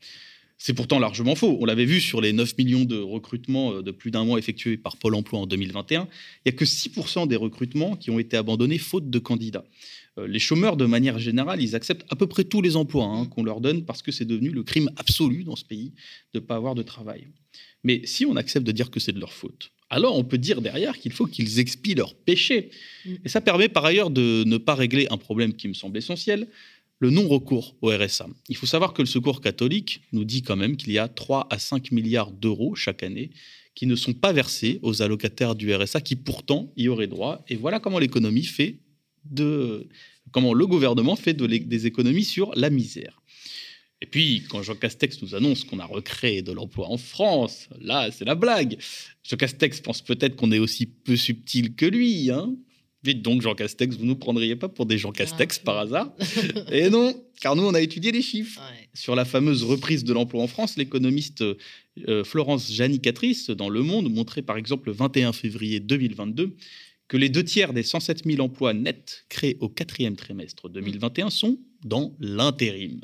C'est 0.64 0.76
pourtant 0.76 1.00
largement 1.00 1.34
faux. 1.34 1.58
On 1.60 1.66
l'avait 1.66 1.86
vu 1.86 2.00
sur 2.00 2.22
les 2.22 2.34
9 2.34 2.56
millions 2.60 2.86
de 2.86 3.00
recrutements 3.00 3.74
euh, 3.74 3.82
de 3.82 3.90
plus 3.90 4.12
d'un 4.12 4.24
mois 4.24 4.38
effectués 4.38 4.78
par 4.78 4.96
Pôle 4.96 5.16
emploi 5.16 5.40
en 5.40 5.48
2021. 5.48 6.02
Il 6.02 6.52
n'y 6.52 6.56
a 6.56 6.56
que 6.56 6.66
6% 6.66 7.28
des 7.28 7.36
recrutements 7.36 7.96
qui 7.96 8.12
ont 8.12 8.20
été 8.20 8.38
abandonnés 8.38 8.78
faute 8.78 9.10
de 9.10 9.18
candidats. 9.18 9.66
Euh, 10.18 10.28
les 10.28 10.40
chômeurs, 10.40 10.78
de 10.78 10.86
manière 10.86 11.20
générale, 11.20 11.62
ils 11.62 11.76
acceptent 11.76 12.06
à 12.10 12.16
peu 12.16 12.28
près 12.28 12.44
tous 12.44 12.62
les 12.62 12.76
emplois 12.76 13.06
hein, 13.06 13.26
qu'on 13.26 13.44
leur 13.44 13.62
donne 13.62 13.86
parce 13.86 14.02
que 14.02 14.12
c'est 14.12 14.26
devenu 14.26 14.50
le 14.50 14.64
crime 14.64 14.90
absolu 14.98 15.44
dans 15.44 15.56
ce 15.56 15.66
pays 15.66 15.94
de 16.34 16.40
ne 16.40 16.46
pas 16.46 16.56
avoir 16.56 16.76
de 16.76 16.84
travail. 16.84 17.28
Mais 17.84 18.02
si 18.06 18.26
on 18.26 18.36
accepte 18.36 18.66
de 18.66 18.72
dire 18.72 18.92
que 18.92 19.00
c'est 19.00 19.14
de 19.14 19.20
leur 19.20 19.34
faute, 19.34 19.72
alors 19.90 20.18
on 20.18 20.24
peut 20.24 20.38
dire 20.38 20.62
derrière 20.62 20.98
qu'il 20.98 21.12
faut 21.12 21.26
qu'ils 21.26 21.60
expient 21.60 21.96
leurs 21.96 22.16
péchés. 22.16 22.72
Mm. 23.06 23.14
Et 23.26 23.30
ça 23.30 23.42
permet 23.42 23.70
par 23.70 23.86
ailleurs 23.86 24.10
de 24.10 24.44
ne 24.46 24.58
pas 24.58 24.76
régler 24.76 25.08
un 25.10 25.18
problème 25.18 25.54
qui 25.54 25.68
me 25.68 25.74
semble 25.74 25.98
essentiel, 25.98 26.48
le 27.00 27.10
non-recours 27.10 27.76
au 27.82 27.90
RSA. 27.90 28.28
Il 28.48 28.56
faut 28.56 28.68
savoir 28.68 28.94
que 28.94 29.02
le 29.02 29.08
Secours 29.08 29.42
catholique 29.42 30.02
nous 30.14 30.24
dit 30.24 30.44
quand 30.44 30.56
même 30.56 30.78
qu'il 30.78 30.92
y 30.92 31.00
a 31.00 31.08
3 31.08 31.48
à 31.50 31.58
5 31.58 31.92
milliards 31.92 32.32
d'euros 32.32 32.76
chaque 32.76 33.02
année 33.02 33.32
qui 33.74 33.88
ne 33.88 33.96
sont 33.96 34.14
pas 34.14 34.34
versés 34.34 34.80
aux 34.84 35.02
allocataires 35.02 35.56
du 35.56 35.74
RSA 35.74 36.02
qui 36.02 36.16
pourtant 36.16 36.72
y 36.78 36.90
auraient 36.90 37.08
droit. 37.08 37.44
Et 37.48 37.56
voilà 37.56 37.80
comment 37.80 38.00
l'économie 38.00 38.44
fait 38.44 38.78
de 39.26 39.88
comment 40.32 40.54
le 40.54 40.66
gouvernement 40.66 41.16
fait 41.16 41.34
des 41.34 41.86
économies 41.86 42.26
sur 42.26 42.52
la 42.56 42.70
misère. 42.70 43.22
Et 44.02 44.08
puis, 44.08 44.44
quand 44.50 44.64
Jean 44.64 44.76
Castex 44.76 45.22
nous 45.22 45.36
annonce 45.36 45.64
qu'on 45.64 45.80
a 45.80 45.86
recréé 45.86 46.42
de 46.42 46.52
l'emploi 46.52 46.90
en 46.90 46.98
France, 46.98 47.70
là, 47.80 48.10
c'est 48.12 48.26
la 48.26 48.34
blague. 48.34 48.78
Jean 49.24 49.38
Castex 49.38 49.80
pense 49.82 50.02
peut-être 50.02 50.36
qu'on 50.36 50.52
est 50.52 50.60
aussi 50.60 50.88
peu 50.88 51.16
subtil 51.16 51.76
que 51.76 51.86
lui. 51.86 52.32
Hein 52.32 52.56
Vite 53.04 53.22
donc, 53.22 53.42
Jean 53.42 53.56
Castex, 53.56 53.96
vous 53.96 54.04
ne 54.04 54.10
nous 54.10 54.16
prendriez 54.16 54.56
pas 54.56 54.70
pour 54.70 54.86
des 54.86 54.98
Jean 54.98 55.12
Castex 55.12 55.60
ah. 55.62 55.66
par 55.66 55.78
hasard 55.80 56.14
Et 56.72 56.90
non, 56.90 57.16
car 57.42 57.56
nous, 57.56 57.64
on 57.64 57.74
a 57.74 57.82
étudié 57.82 58.12
les 58.12 58.22
chiffres. 58.24 58.62
Sur 58.94 59.16
la 59.16 59.26
fameuse 59.26 59.64
reprise 59.64 60.04
de 60.04 60.14
l'emploi 60.14 60.42
en 60.42 60.48
France, 60.48 60.78
l'économiste 60.78 61.44
euh, 62.08 62.24
Florence 62.24 62.72
Janicatrice, 62.72 63.52
dans 63.52 63.70
Le 63.70 63.82
Monde, 63.82 64.12
montrait 64.12 64.42
par 64.44 64.58
exemple 64.58 64.90
le 64.90 64.94
21 64.94 65.34
février 65.34 65.80
2022 65.80 66.56
que 67.12 67.18
les 67.18 67.28
deux 67.28 67.44
tiers 67.44 67.74
des 67.74 67.84
107 67.84 68.24
000 68.24 68.42
emplois 68.42 68.74
nets 68.74 69.26
créés 69.28 69.58
au 69.60 69.68
quatrième 69.68 70.16
trimestre 70.16 70.70
2021 70.70 71.30
sont 71.30 71.60
dans 71.84 72.16
l'intérim. 72.22 73.02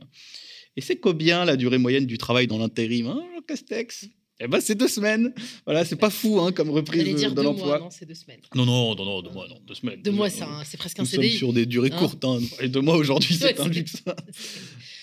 Et 0.77 0.81
c'est 0.81 0.95
combien 0.95 1.43
la 1.43 1.57
durée 1.57 1.77
moyenne 1.77 2.05
du 2.05 2.17
travail 2.17 2.47
dans 2.47 2.57
l'intérim, 2.57 3.07
hein, 3.07 3.21
Jean 3.35 3.41
Castex? 3.41 4.07
Eh 4.39 4.47
ben, 4.47 4.61
c'est 4.61 4.75
deux 4.75 4.87
semaines. 4.87 5.33
Voilà, 5.65 5.83
c'est 5.83 5.97
pas 5.97 6.09
fou 6.09 6.39
hein, 6.39 6.53
comme 6.53 6.69
reprise 6.69 7.03
de 7.03 7.41
l'emploi. 7.41 7.79
Non, 7.79 7.89
c'est 7.89 8.05
deux 8.05 8.13
semaines. 8.13 8.39
Non, 8.55 8.65
non, 8.65 8.95
non, 8.95 9.03
non, 9.03 9.21
deux 9.21 9.31
mois, 9.31 9.45
non, 9.49 9.59
deux 9.67 9.73
semaines. 9.73 10.01
Deux 10.01 10.11
mois, 10.11 10.29
c'est 10.29 10.77
presque 10.77 10.99
un 10.99 11.03
Nous 11.03 11.09
CDI. 11.09 11.31
Sommes 11.31 11.37
sur 11.39 11.53
des 11.53 11.65
durées 11.65 11.91
hein 11.91 11.97
courtes. 11.97 12.23
Hein. 12.23 12.39
Et 12.61 12.69
deux 12.69 12.79
mois 12.79 12.95
aujourd'hui, 12.95 13.35
c'est 13.35 13.59
un 13.59 13.67
luxe. 13.67 14.03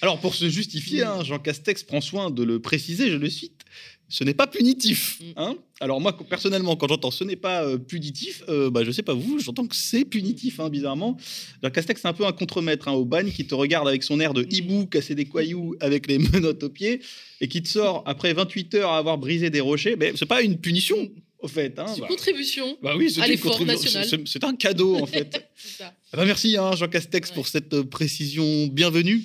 Alors, 0.01 0.19
pour 0.19 0.35
se 0.35 0.49
justifier, 0.49 1.05
Jean 1.25 1.41
Castex 1.41 1.83
prend 1.83 2.01
soin 2.01 2.31
de 2.31 2.43
le 2.43 2.59
préciser, 2.59 3.11
je 3.11 3.17
le 3.17 3.29
cite 3.29 3.65
ce 4.09 4.25
n'est 4.25 4.35
pas 4.35 4.47
punitif. 4.47 5.21
Mm. 5.21 5.25
Hein? 5.37 5.57
Alors 5.81 6.01
moi, 6.01 6.17
personnellement, 6.29 6.77
quand 6.77 6.89
j'entends 6.89 7.11
ce 7.11 7.25
n'est 7.25 7.37
pas 7.37 7.65
euh, 7.65 7.79
punitif, 7.79 8.43
euh, 8.49 8.71
bah, 8.71 8.85
je 8.85 8.91
sais 8.91 9.03
pas 9.03 9.15
vous, 9.15 9.39
j'entends 9.39 9.67
que 9.67 9.77
c'est 9.77 10.05
punitif, 10.05 10.61
hein, 10.61 10.69
bizarrement. 10.69 11.17
Jean 11.63 11.71
Castex, 11.71 12.01
c'est 12.01 12.09
un 12.09 12.13
peu 12.13 12.27
un 12.27 12.33
contremaître 12.33 12.89
hein, 12.89 12.93
au 12.93 13.05
bagne 13.05 13.31
qui 13.31 13.47
te 13.47 13.55
regarde 13.55 13.89
avec 13.89 14.03
son 14.03 14.21
air 14.21 14.35
de 14.35 14.47
hibou 14.51 14.87
casser 14.87 15.15
des 15.15 15.25
coyous 15.25 15.75
avec 15.81 16.07
les 16.07 16.19
menottes 16.33 16.63
aux 16.63 16.71
pieds 16.71 17.01
et 17.41 17.49
qui 17.49 17.63
te 17.63 17.69
sort 17.69 18.03
après 18.07 18.33
28 18.33 18.75
heures 18.75 18.91
à 18.91 18.99
avoir 18.99 19.19
brisé 19.19 19.51
des 19.51 19.61
rochers. 19.61 19.97
Mais 19.97 20.13
c'est 20.17 20.27
pas 20.27 20.43
une 20.43 20.59
punition. 20.59 21.11
Au 21.41 21.49
fait, 21.49 21.79
hein, 21.79 21.85
c'est 21.87 22.01
une 22.01 22.07
contribution 22.07 22.79
bah 22.83 22.95
oui, 22.97 23.15
à 23.21 23.27
l'effort 23.27 23.63
national. 23.67 24.07
C'est 24.25 24.45
un 24.45 24.57
cadeau 24.57 24.97
en 24.97 25.05
fait. 25.05 25.47
ça. 25.55 25.93
Ah 26.11 26.17
bah 26.17 26.25
merci 26.25 26.57
hein, 26.57 26.75
Jean 26.75 26.89
Castex 26.89 27.33
pour 27.33 27.49
cette 27.49 27.75
euh, 27.75 27.85
précision 27.85 28.67
bienvenue. 28.69 29.23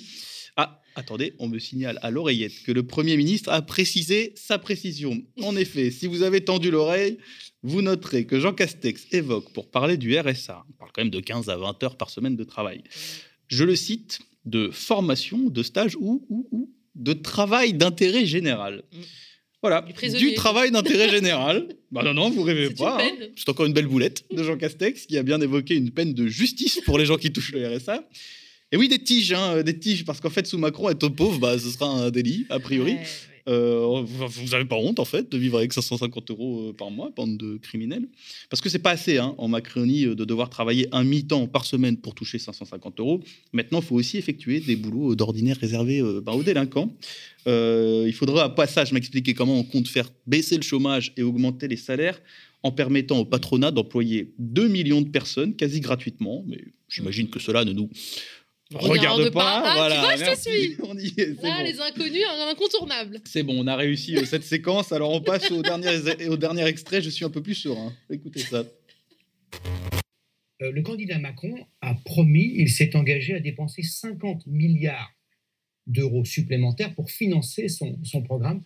Attendez, 0.94 1.34
on 1.38 1.48
me 1.48 1.58
signale 1.58 1.98
à 2.02 2.10
l'oreillette 2.10 2.62
que 2.64 2.72
le 2.72 2.82
Premier 2.82 3.16
ministre 3.16 3.50
a 3.50 3.62
précisé 3.62 4.32
sa 4.36 4.58
précision. 4.58 5.22
En 5.42 5.56
effet, 5.64 5.90
si 5.90 6.06
vous 6.06 6.22
avez 6.22 6.42
tendu 6.42 6.70
l'oreille, 6.70 7.18
vous 7.62 7.82
noterez 7.82 8.24
que 8.26 8.40
Jean 8.40 8.52
Castex 8.52 9.06
évoque, 9.12 9.52
pour 9.52 9.70
parler 9.70 9.96
du 9.96 10.18
RSA, 10.18 10.64
on 10.68 10.72
parle 10.72 10.90
quand 10.92 11.02
même 11.02 11.10
de 11.10 11.20
15 11.20 11.48
à 11.48 11.56
20 11.56 11.82
heures 11.82 11.96
par 11.96 12.10
semaine 12.10 12.36
de 12.36 12.44
travail, 12.44 12.82
je 13.48 13.64
le 13.64 13.76
cite, 13.76 14.20
de 14.44 14.70
formation, 14.70 15.50
de 15.50 15.62
stage 15.62 15.96
ou, 15.96 16.24
ou, 16.30 16.70
de 16.94 17.12
travail 17.12 17.74
d'intérêt 17.74 18.24
général. 18.24 18.82
Mm. 18.92 18.98
Voilà, 19.62 19.82
du, 19.82 20.34
travail 20.34 20.70
d'intérêt 20.70 21.08
général. 21.10 21.68
bah 21.90 22.02
non, 22.02 22.14
non, 22.14 22.30
vous 22.30 22.42
rêvez 22.42 22.70
pas. 22.70 22.98
Hein. 23.02 23.10
C'est 23.36 23.48
encore 23.50 23.66
une 23.66 23.74
belle 23.74 23.86
boulette 23.86 24.24
de 24.30 24.42
Jean 24.42 24.56
Castex 24.56 25.04
qui 25.04 25.18
a 25.18 25.22
bien 25.22 25.38
évoqué 25.38 25.74
une 25.74 25.90
peine 25.90 26.14
de 26.14 26.26
justice 26.26 26.80
pour 26.86 26.98
les 26.98 27.04
gens 27.04 27.18
qui 27.18 27.30
touchent 27.30 27.52
le 27.52 27.76
RSA. 27.76 28.02
Et 28.72 28.76
oui, 28.76 28.88
des 28.88 29.00
tiges, 29.00 29.32
hein, 29.32 29.62
des 29.62 29.78
tiges, 29.78 30.04
parce 30.04 30.20
qu'en 30.20 30.30
fait, 30.30 30.46
sous 30.46 30.58
Macron, 30.58 30.90
être 30.90 31.08
pauvre, 31.08 31.38
bah, 31.38 31.58
ce 31.58 31.70
sera 31.70 31.86
un 31.86 32.10
délit, 32.10 32.46
a 32.50 32.60
priori. 32.60 32.96
Euh, 33.48 34.04
vous 34.04 34.48
n'avez 34.50 34.64
pas 34.64 34.76
honte, 34.76 35.00
en 35.00 35.04
fait, 35.04 35.30
de 35.30 35.38
vivre 35.38 35.58
avec 35.58 35.72
550 35.72 36.30
euros 36.30 36.68
euh, 36.68 36.72
par 36.72 36.90
mois, 36.90 37.10
bande 37.14 37.36
de 37.36 37.56
criminels 37.56 38.06
Parce 38.48 38.60
que 38.60 38.68
c'est 38.68 38.78
pas 38.78 38.90
assez, 38.90 39.18
hein, 39.18 39.34
en 39.38 39.48
Macronie, 39.48 40.04
euh, 40.06 40.14
de 40.14 40.24
devoir 40.24 40.50
travailler 40.50 40.88
un 40.92 41.02
mi-temps 41.02 41.46
par 41.48 41.64
semaine 41.64 41.96
pour 41.96 42.14
toucher 42.14 42.38
550 42.38 43.00
euros. 43.00 43.20
Maintenant, 43.52 43.80
il 43.80 43.84
faut 43.84 43.96
aussi 43.96 44.18
effectuer 44.18 44.60
des 44.60 44.76
boulots 44.76 45.16
d'ordinaire 45.16 45.56
réservés 45.56 46.02
ben, 46.22 46.32
aux 46.32 46.42
délinquants. 46.42 46.94
il 47.46 48.14
faudra, 48.14 48.44
à 48.44 48.48
passage, 48.50 48.92
m'expliquer 48.92 49.34
comment 49.34 49.58
on 49.58 49.64
compte 49.64 49.88
faire 49.88 50.10
baisser 50.26 50.56
le 50.56 50.62
chômage 50.62 51.12
et 51.16 51.22
augmenter 51.22 51.66
les 51.66 51.76
salaires 51.76 52.20
en 52.62 52.72
permettant 52.72 53.18
au 53.18 53.24
patronat 53.24 53.70
d'employer 53.70 54.34
2 54.38 54.68
millions 54.68 55.00
de 55.00 55.08
personnes 55.08 55.56
quasi 55.56 55.80
gratuitement. 55.80 56.44
Mais 56.46 56.62
j'imagine 56.88 57.30
que 57.30 57.40
cela 57.40 57.64
ne 57.64 57.72
nous 57.72 57.88
regarde, 58.74 59.30
pas. 59.30 59.62
Ah, 59.64 59.74
voilà, 59.76 59.94
tu 59.94 60.00
vois, 60.00 60.16
je 60.16 60.34
te 60.34 60.48
suis. 60.48 60.76
On 60.82 60.96
y 60.96 61.06
est, 61.06 61.34
c'est 61.34 61.42
Là, 61.42 61.58
bon. 61.58 61.64
les 61.64 61.80
inconnus, 61.80 62.22
incontournables. 62.50 63.20
C'est 63.24 63.42
bon, 63.42 63.54
on 63.58 63.66
a 63.66 63.76
réussi 63.76 64.16
euh, 64.16 64.24
cette 64.24 64.44
séquence. 64.44 64.92
Alors 64.92 65.12
on 65.12 65.20
passe 65.20 65.50
au 65.50 65.62
dernier, 65.62 65.88
au 66.28 66.36
dernier 66.36 66.66
extrait. 66.66 67.02
Je 67.02 67.10
suis 67.10 67.24
un 67.24 67.30
peu 67.30 67.42
plus 67.42 67.54
serein. 67.54 67.92
Écoutez 68.08 68.40
ça. 68.40 68.64
Euh, 70.62 70.70
le 70.72 70.82
candidat 70.82 71.18
Macron 71.18 71.54
a 71.80 71.94
promis, 72.04 72.52
il 72.56 72.68
s'est 72.68 72.94
engagé 72.94 73.34
à 73.34 73.40
dépenser 73.40 73.82
50 73.82 74.46
milliards 74.46 75.12
d'euros 75.86 76.24
supplémentaires 76.24 76.94
pour 76.94 77.10
financer 77.10 77.68
son, 77.68 77.98
son 78.04 78.22
programme. 78.22 78.62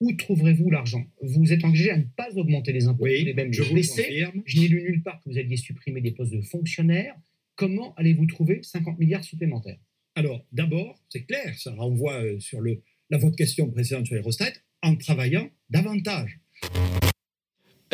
Où 0.00 0.12
trouverez-vous 0.14 0.68
l'argent? 0.70 1.04
Vous 1.22 1.52
êtes 1.52 1.64
engagé 1.64 1.90
à 1.90 1.96
ne 1.96 2.02
pas 2.16 2.28
augmenter 2.36 2.72
les 2.72 2.86
impôts, 2.86 3.04
Oui, 3.04 3.14
vous 3.14 3.20
voulez 3.20 3.34
même 3.34 3.52
je 3.52 3.62
les 3.62 3.82
vous 3.82 3.88
confirme. 3.94 4.42
Je 4.46 4.60
n'ai 4.60 4.66
lu 4.68 4.82
nulle 4.82 5.02
part 5.02 5.20
que 5.22 5.30
vous 5.30 5.38
alliez 5.38 5.56
supprimer 5.56 6.00
des 6.00 6.10
postes 6.10 6.32
de 6.32 6.40
fonctionnaires. 6.40 7.14
Comment 7.56 7.94
allez-vous 7.96 8.26
trouver 8.26 8.62
50 8.62 8.98
milliards 8.98 9.24
supplémentaires? 9.24 9.78
Alors, 10.14 10.44
d'abord, 10.52 10.98
c'est 11.08 11.24
clair, 11.24 11.54
ça 11.58 11.72
renvoie 11.74 12.22
euh, 12.22 12.40
sur 12.40 12.60
le, 12.60 12.82
la 13.10 13.18
votre 13.18 13.36
question 13.36 13.70
précédente 13.70 14.06
sur 14.06 14.14
les 14.14 14.22
retraites, 14.22 14.64
en 14.82 14.96
travaillant 14.96 15.50
davantage. 15.70 16.40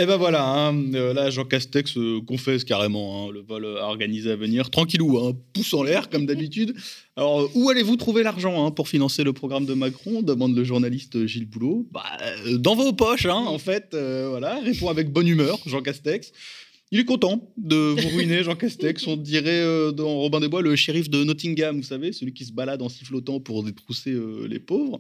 Et 0.01 0.07
ben 0.07 0.17
voilà, 0.17 0.47
hein, 0.47 0.95
euh, 0.95 1.13
là 1.13 1.29
Jean 1.29 1.45
Castex 1.45 1.97
euh, 1.97 2.21
confesse 2.25 2.63
carrément 2.63 3.27
hein, 3.27 3.33
le 3.33 3.41
vol 3.41 3.65
euh, 3.65 3.83
organisé 3.83 4.31
à 4.31 4.37
venir, 4.37 4.71
tranquillou, 4.71 5.19
hein, 5.19 5.33
pouce 5.53 5.75
en 5.75 5.83
l'air 5.83 6.09
comme 6.09 6.25
d'habitude. 6.25 6.77
Alors 7.17 7.51
où 7.57 7.69
allez-vous 7.69 7.97
trouver 7.97 8.23
l'argent 8.23 8.65
hein, 8.65 8.71
pour 8.71 8.87
financer 8.87 9.25
le 9.25 9.33
programme 9.33 9.67
de 9.67 9.75
Macron? 9.75 10.23
demande 10.23 10.57
le 10.57 10.63
journaliste 10.63 11.27
Gilles 11.27 11.51
Boulot. 11.51 11.89
Bah, 11.91 12.05
euh, 12.47 12.59
dans 12.59 12.77
vos 12.77 12.93
poches, 12.93 13.27
hein, 13.27 13.45
en 13.45 13.59
fait, 13.59 13.93
euh, 13.95 14.29
voilà, 14.31 14.61
répond 14.61 14.89
avec 14.89 15.11
bonne 15.11 15.27
humeur 15.27 15.59
Jean 15.67 15.83
Castex. 15.83 16.31
Il 16.91 17.01
est 17.01 17.05
content 17.05 17.53
de 17.59 17.77
vous 17.77 18.17
ruiner, 18.17 18.43
Jean 18.43 18.57
Castex. 18.57 19.07
On 19.07 19.17
dirait 19.17 19.61
euh, 19.61 19.93
dans 19.93 20.09
Robin 20.09 20.41
des 20.41 20.49
Bois 20.49 20.63
le 20.63 20.75
shérif 20.75 21.11
de 21.11 21.23
Nottingham, 21.23 21.77
vous 21.77 21.83
savez, 21.83 22.13
celui 22.13 22.33
qui 22.33 22.47
se 22.47 22.53
balade 22.53 22.81
en 22.81 22.89
sifflotant 22.89 23.41
pour 23.41 23.63
détrousser 23.63 24.13
euh, 24.13 24.47
les 24.49 24.59
pauvres. 24.59 24.99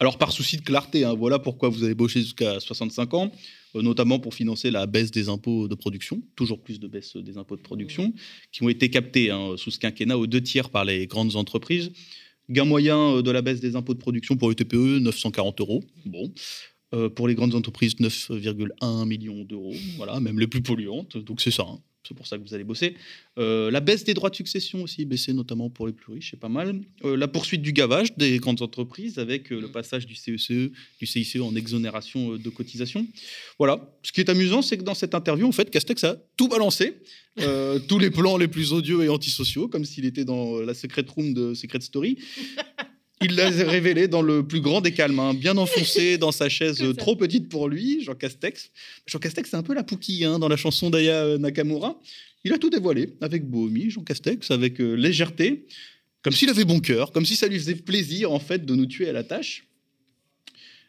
Alors, 0.00 0.18
par 0.18 0.32
souci 0.32 0.56
de 0.56 0.62
clarté, 0.62 1.04
hein, 1.04 1.14
voilà 1.14 1.38
pourquoi 1.38 1.68
vous 1.68 1.84
avez 1.84 1.94
bossé 1.94 2.20
jusqu'à 2.20 2.58
65 2.58 3.14
ans, 3.14 3.30
euh, 3.76 3.82
notamment 3.82 4.18
pour 4.18 4.34
financer 4.34 4.72
la 4.72 4.86
baisse 4.86 5.12
des 5.12 5.28
impôts 5.28 5.68
de 5.68 5.74
production, 5.76 6.20
toujours 6.34 6.60
plus 6.60 6.80
de 6.80 6.88
baisse 6.88 7.16
des 7.16 7.38
impôts 7.38 7.56
de 7.56 7.62
production, 7.62 8.12
qui 8.50 8.64
ont 8.64 8.68
été 8.68 8.90
captés 8.90 9.30
hein, 9.30 9.54
sous 9.56 9.70
ce 9.70 9.78
quinquennat 9.78 10.18
aux 10.18 10.26
deux 10.26 10.40
tiers 10.40 10.68
par 10.68 10.84
les 10.84 11.06
grandes 11.06 11.36
entreprises. 11.36 11.92
Gain 12.48 12.64
moyen 12.64 13.22
de 13.22 13.30
la 13.30 13.42
baisse 13.42 13.60
des 13.60 13.76
impôts 13.76 13.94
de 13.94 14.00
production 14.00 14.36
pour 14.36 14.48
les 14.48 14.56
TPE, 14.56 14.98
940 14.98 15.60
euros. 15.60 15.84
Bon. 16.06 16.32
Euh, 16.92 17.08
pour 17.08 17.28
les 17.28 17.36
grandes 17.36 17.54
entreprises, 17.54 17.94
9,1 18.00 19.06
millions 19.06 19.44
d'euros. 19.44 19.74
Voilà, 19.96 20.18
même 20.18 20.40
les 20.40 20.48
plus 20.48 20.60
polluantes. 20.60 21.16
Donc 21.16 21.40
c'est 21.40 21.52
ça. 21.52 21.62
hein. 21.62 21.78
C'est 22.08 22.16
pour 22.16 22.26
ça 22.26 22.38
que 22.38 22.42
vous 22.42 22.54
allez 22.54 22.64
bosser. 22.64 22.96
Euh, 23.38 23.70
la 23.70 23.80
baisse 23.80 24.02
des 24.04 24.14
droits 24.14 24.30
de 24.30 24.34
succession 24.34 24.82
aussi, 24.82 25.04
baissée 25.04 25.32
notamment 25.34 25.68
pour 25.68 25.86
les 25.86 25.92
plus 25.92 26.14
riches, 26.14 26.30
c'est 26.30 26.40
pas 26.40 26.48
mal. 26.48 26.80
Euh, 27.04 27.16
la 27.16 27.28
poursuite 27.28 27.62
du 27.62 27.72
gavage 27.72 28.16
des 28.16 28.38
grandes 28.38 28.62
entreprises 28.62 29.18
avec 29.18 29.50
le 29.50 29.68
passage 29.68 30.06
du 30.06 30.14
CECE, 30.16 30.70
du 30.98 31.06
CICE 31.06 31.36
en 31.36 31.54
exonération 31.54 32.36
de 32.36 32.48
cotisation. 32.48 33.06
Voilà. 33.58 33.94
Ce 34.02 34.10
qui 34.10 34.20
est 34.20 34.30
amusant, 34.30 34.62
c'est 34.62 34.78
que 34.78 34.82
dans 34.82 34.94
cette 34.94 35.14
interview, 35.14 35.46
en 35.46 35.52
fait, 35.52 35.70
Castex 35.70 36.02
a 36.04 36.16
tout 36.36 36.48
balancé. 36.48 36.96
Tous 37.86 37.98
les 37.98 38.10
plans 38.10 38.36
les 38.36 38.48
plus 38.48 38.72
odieux 38.72 39.04
et 39.04 39.08
antisociaux, 39.08 39.68
comme 39.68 39.84
s'il 39.84 40.04
était 40.04 40.24
dans 40.24 40.58
la 40.60 40.74
secret 40.74 41.04
room 41.14 41.32
de 41.34 41.54
Secret 41.54 41.80
Story. 41.80 42.18
Il 43.22 43.34
l'a 43.36 43.50
révélé 43.50 44.08
dans 44.08 44.22
le 44.22 44.46
plus 44.46 44.60
grand 44.60 44.80
des 44.80 44.92
calmes, 44.92 45.18
hein, 45.18 45.34
bien 45.34 45.56
enfoncé 45.58 46.16
dans 46.18 46.32
sa 46.32 46.48
chaise 46.48 46.82
trop 46.96 47.16
petite 47.16 47.48
pour 47.48 47.68
lui, 47.68 48.02
Jean 48.02 48.14
Castex. 48.14 48.70
Jean 49.06 49.18
Castex, 49.18 49.50
c'est 49.50 49.56
un 49.56 49.62
peu 49.62 49.74
la 49.74 49.82
Pouki 49.82 50.24
hein, 50.24 50.38
dans 50.38 50.48
la 50.48 50.56
chanson 50.56 50.88
d'Aya 50.88 51.24
euh, 51.24 51.38
Nakamura. 51.38 52.00
Il 52.44 52.52
a 52.54 52.58
tout 52.58 52.70
dévoilé 52.70 53.14
avec 53.20 53.44
Bohemi, 53.44 53.90
Jean 53.90 54.02
Castex, 54.02 54.50
avec 54.50 54.80
euh, 54.80 54.94
légèreté, 54.94 55.66
comme 56.22 56.32
s'il 56.32 56.48
avait 56.48 56.64
bon 56.64 56.80
cœur, 56.80 57.12
comme 57.12 57.26
si 57.26 57.36
ça 57.36 57.46
lui 57.46 57.58
faisait 57.58 57.74
plaisir 57.74 58.32
en 58.32 58.40
fait 58.40 58.64
de 58.64 58.74
nous 58.74 58.86
tuer 58.86 59.08
à 59.10 59.12
la 59.12 59.22
tâche. 59.22 59.66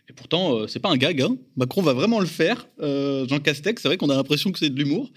Et 0.10 0.14
pourtant, 0.14 0.58
euh, 0.58 0.68
c'est 0.68 0.80
pas 0.80 0.90
un 0.90 0.98
gag. 0.98 1.22
hein. 1.22 1.38
Macron 1.58 1.82
va 1.82 1.94
vraiment 1.94 2.20
le 2.20 2.26
faire. 2.26 2.68
Euh, 2.82 3.28
Jean 3.28 3.40
Castex, 3.40 3.82
c'est 3.82 3.88
vrai 3.88 3.98
qu'on 3.98 4.10
a 4.10 4.16
l'impression 4.16 4.52
que 4.52 4.60
c'est 4.60 4.70
de 4.70 4.78
l'humour. 4.78 5.12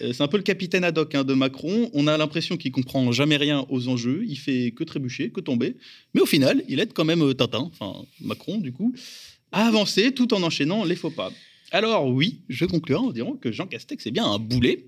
Euh, 0.00 0.12
C'est 0.12 0.22
un 0.22 0.28
peu 0.28 0.36
le 0.36 0.42
capitaine 0.42 0.84
ad 0.84 0.96
hoc 0.98 1.14
hein, 1.14 1.24
de 1.24 1.34
Macron. 1.34 1.90
On 1.92 2.06
a 2.06 2.16
l'impression 2.16 2.56
qu'il 2.56 2.72
comprend 2.72 3.12
jamais 3.12 3.36
rien 3.36 3.66
aux 3.68 3.88
enjeux. 3.88 4.24
Il 4.26 4.38
fait 4.38 4.72
que 4.72 4.84
trébucher, 4.84 5.30
que 5.30 5.40
tomber. 5.40 5.76
Mais 6.14 6.20
au 6.20 6.26
final, 6.26 6.62
il 6.68 6.80
aide 6.80 6.92
quand 6.92 7.04
même 7.04 7.22
euh, 7.22 7.34
Tintin, 7.34 7.70
enfin 7.72 8.04
Macron 8.20 8.58
du 8.58 8.72
coup, 8.72 8.94
à 9.52 9.66
avancer 9.66 10.12
tout 10.12 10.32
en 10.34 10.42
enchaînant 10.42 10.84
les 10.84 10.96
faux 10.96 11.10
pas. 11.10 11.32
Alors 11.72 12.06
oui, 12.08 12.40
je 12.48 12.64
conclurai 12.64 13.00
en 13.00 13.10
disant 13.10 13.34
que 13.34 13.50
Jean 13.50 13.66
Castex 13.66 14.06
est 14.06 14.10
bien 14.10 14.24
un 14.24 14.38
boulet. 14.38 14.86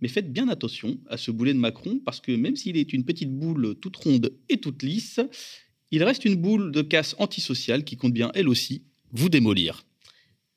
Mais 0.00 0.08
faites 0.08 0.32
bien 0.32 0.48
attention 0.48 0.96
à 1.08 1.16
ce 1.16 1.32
boulet 1.32 1.52
de 1.52 1.58
Macron, 1.58 2.00
parce 2.04 2.20
que 2.20 2.30
même 2.30 2.54
s'il 2.54 2.76
est 2.76 2.92
une 2.92 3.04
petite 3.04 3.32
boule 3.32 3.74
toute 3.80 3.96
ronde 3.96 4.32
et 4.48 4.58
toute 4.58 4.84
lisse, 4.84 5.18
il 5.90 6.04
reste 6.04 6.24
une 6.24 6.36
boule 6.36 6.70
de 6.70 6.82
casse 6.82 7.16
antisociale 7.18 7.82
qui 7.82 7.96
compte 7.96 8.12
bien, 8.12 8.30
elle 8.34 8.48
aussi, 8.48 8.82
vous 9.12 9.28
démolir. 9.28 9.84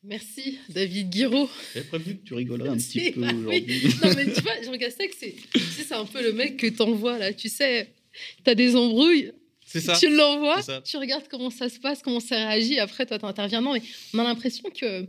Merci, 0.03 0.57
David 0.69 1.09
Guiraud. 1.11 1.49
J'avais 1.75 1.85
prévu 1.85 2.17
que 2.17 2.23
tu 2.25 2.33
rigolerais 2.33 2.69
un 2.69 2.77
petit 2.77 3.11
peu 3.11 3.21
bah 3.21 3.27
oui. 3.31 3.39
aujourd'hui. 3.39 3.83
Non, 4.03 4.13
mais 4.15 4.33
tu 4.33 4.41
vois, 4.41 4.61
Jean 4.63 4.77
Castex, 4.77 5.15
c'est 5.19 5.35
tu 5.53 5.59
sais, 5.59 5.93
un 5.93 6.05
peu 6.05 6.23
le 6.23 6.33
mec 6.33 6.57
que 6.57 6.67
t'envoies 6.67 7.19
là. 7.19 7.33
Tu 7.33 7.49
sais, 7.49 7.91
t'as 8.43 8.55
des 8.55 8.75
embrouilles. 8.75 9.31
C'est 9.65 9.79
ça. 9.79 9.95
Tu 9.97 10.09
l'envoies, 10.13 10.61
tu 10.81 10.97
regardes 10.97 11.27
comment 11.29 11.49
ça 11.51 11.69
se 11.69 11.79
passe, 11.79 12.01
comment 12.01 12.19
ça 12.19 12.35
réagit. 12.35 12.79
Après, 12.79 13.05
toi, 13.05 13.19
t'interviens. 13.19 13.61
Non, 13.61 13.73
mais 13.73 13.81
on 14.13 14.19
a 14.19 14.23
l'impression 14.23 14.63
que 14.71 15.05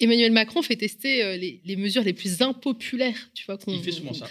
Emmanuel 0.00 0.32
Macron 0.32 0.62
fait 0.62 0.76
tester 0.76 1.22
euh, 1.22 1.36
les, 1.36 1.60
les 1.64 1.76
mesures 1.76 2.02
les 2.04 2.12
plus 2.14 2.40
impopulaires. 2.40 3.28
Tu 3.34 3.44
vois, 3.44 3.58
qu'on- 3.58 3.74
Il 3.74 3.82
fait 3.82 3.92
souvent 3.92 4.14
ça. 4.14 4.30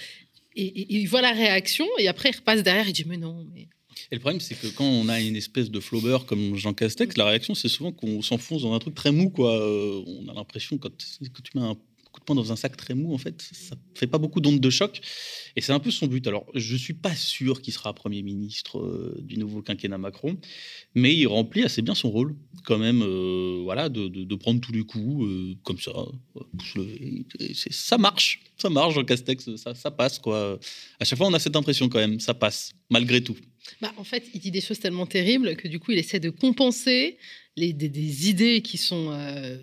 Et, 0.55 0.63
et- 0.65 0.81
et 0.81 0.95
il 0.99 1.05
voit 1.07 1.21
la 1.21 1.31
réaction 1.33 1.87
et 1.99 2.07
après, 2.07 2.29
il 2.29 2.35
repasse 2.37 2.63
derrière. 2.63 2.87
Il 2.87 2.93
dit 2.93 3.05
Mais 3.07 3.17
non, 3.17 3.45
mais. 3.53 3.67
Et 4.11 4.15
le 4.15 4.19
problème, 4.19 4.39
c'est 4.41 4.55
que 4.55 4.67
quand 4.67 4.85
on 4.85 5.07
a 5.09 5.19
une 5.21 5.35
espèce 5.35 5.69
de 5.69 5.79
flobber 5.79 6.19
comme 6.27 6.55
Jean 6.55 6.73
Castex, 6.73 7.17
la 7.17 7.25
réaction, 7.25 7.55
c'est 7.55 7.69
souvent 7.69 7.91
qu'on 7.91 8.21
s'enfonce 8.21 8.61
dans 8.63 8.73
un 8.73 8.79
truc 8.79 8.95
très 8.95 9.11
mou. 9.11 9.29
Quoi. 9.29 9.59
Euh, 9.59 10.01
on 10.05 10.27
a 10.29 10.33
l'impression, 10.33 10.77
quand, 10.77 10.91
quand 10.91 11.41
tu 11.43 11.57
mets 11.57 11.63
un 11.63 11.75
coup 12.11 12.19
de 12.19 12.25
poing 12.25 12.35
dans 12.35 12.51
un 12.51 12.57
sac 12.57 12.75
très 12.75 12.93
mou, 12.93 13.13
en 13.13 13.17
fait, 13.17 13.41
ça 13.53 13.77
fait 13.95 14.07
pas 14.07 14.17
beaucoup 14.17 14.41
d'onde 14.41 14.59
de 14.59 14.69
choc. 14.69 14.99
Et 15.55 15.61
c'est 15.61 15.71
un 15.71 15.79
peu 15.79 15.91
son 15.91 16.07
but. 16.07 16.27
Alors, 16.27 16.45
je 16.55 16.75
suis 16.75 16.93
pas 16.93 17.15
sûr 17.15 17.61
qu'il 17.61 17.73
sera 17.73 17.93
Premier 17.93 18.21
ministre 18.21 18.79
euh, 18.79 19.17
du 19.21 19.37
nouveau 19.37 19.61
quinquennat 19.61 19.97
Macron, 19.97 20.37
mais 20.93 21.15
il 21.15 21.27
remplit 21.27 21.63
assez 21.63 21.81
bien 21.81 21.95
son 21.95 22.09
rôle, 22.09 22.35
quand 22.65 22.77
même, 22.77 23.01
euh, 23.01 23.61
voilà, 23.63 23.87
de, 23.87 24.07
de- 24.09 24.35
prendre 24.35 24.59
tous 24.59 24.71
les 24.73 24.83
coups, 24.83 25.25
comme 25.63 25.79
ça. 25.79 25.91
ça 27.69 27.97
marche, 27.97 28.41
ça 28.57 28.69
marche, 28.69 28.95
Jean 28.95 29.03
Castex, 29.05 29.55
ça, 29.55 29.75
ça 29.75 29.91
passe. 29.91 30.19
Quoi. 30.19 30.59
À 30.99 31.05
chaque 31.05 31.17
fois, 31.17 31.27
on 31.27 31.33
a 31.33 31.39
cette 31.39 31.55
impression 31.55 31.87
quand 31.89 31.99
même, 31.99 32.19
ça 32.19 32.33
passe, 32.33 32.73
malgré 32.89 33.21
tout. 33.23 33.37
Bah, 33.81 33.93
en 33.97 34.03
fait, 34.03 34.23
il 34.33 34.39
dit 34.39 34.51
des 34.51 34.61
choses 34.61 34.79
tellement 34.79 35.05
terribles 35.05 35.55
que 35.55 35.67
du 35.67 35.79
coup, 35.79 35.91
il 35.91 35.97
essaie 35.99 36.19
de 36.19 36.29
compenser 36.29 37.17
les, 37.55 37.73
des, 37.73 38.29
idées 38.29 38.61
qui 38.61 38.77
sont, 38.77 39.11
euh, 39.11 39.57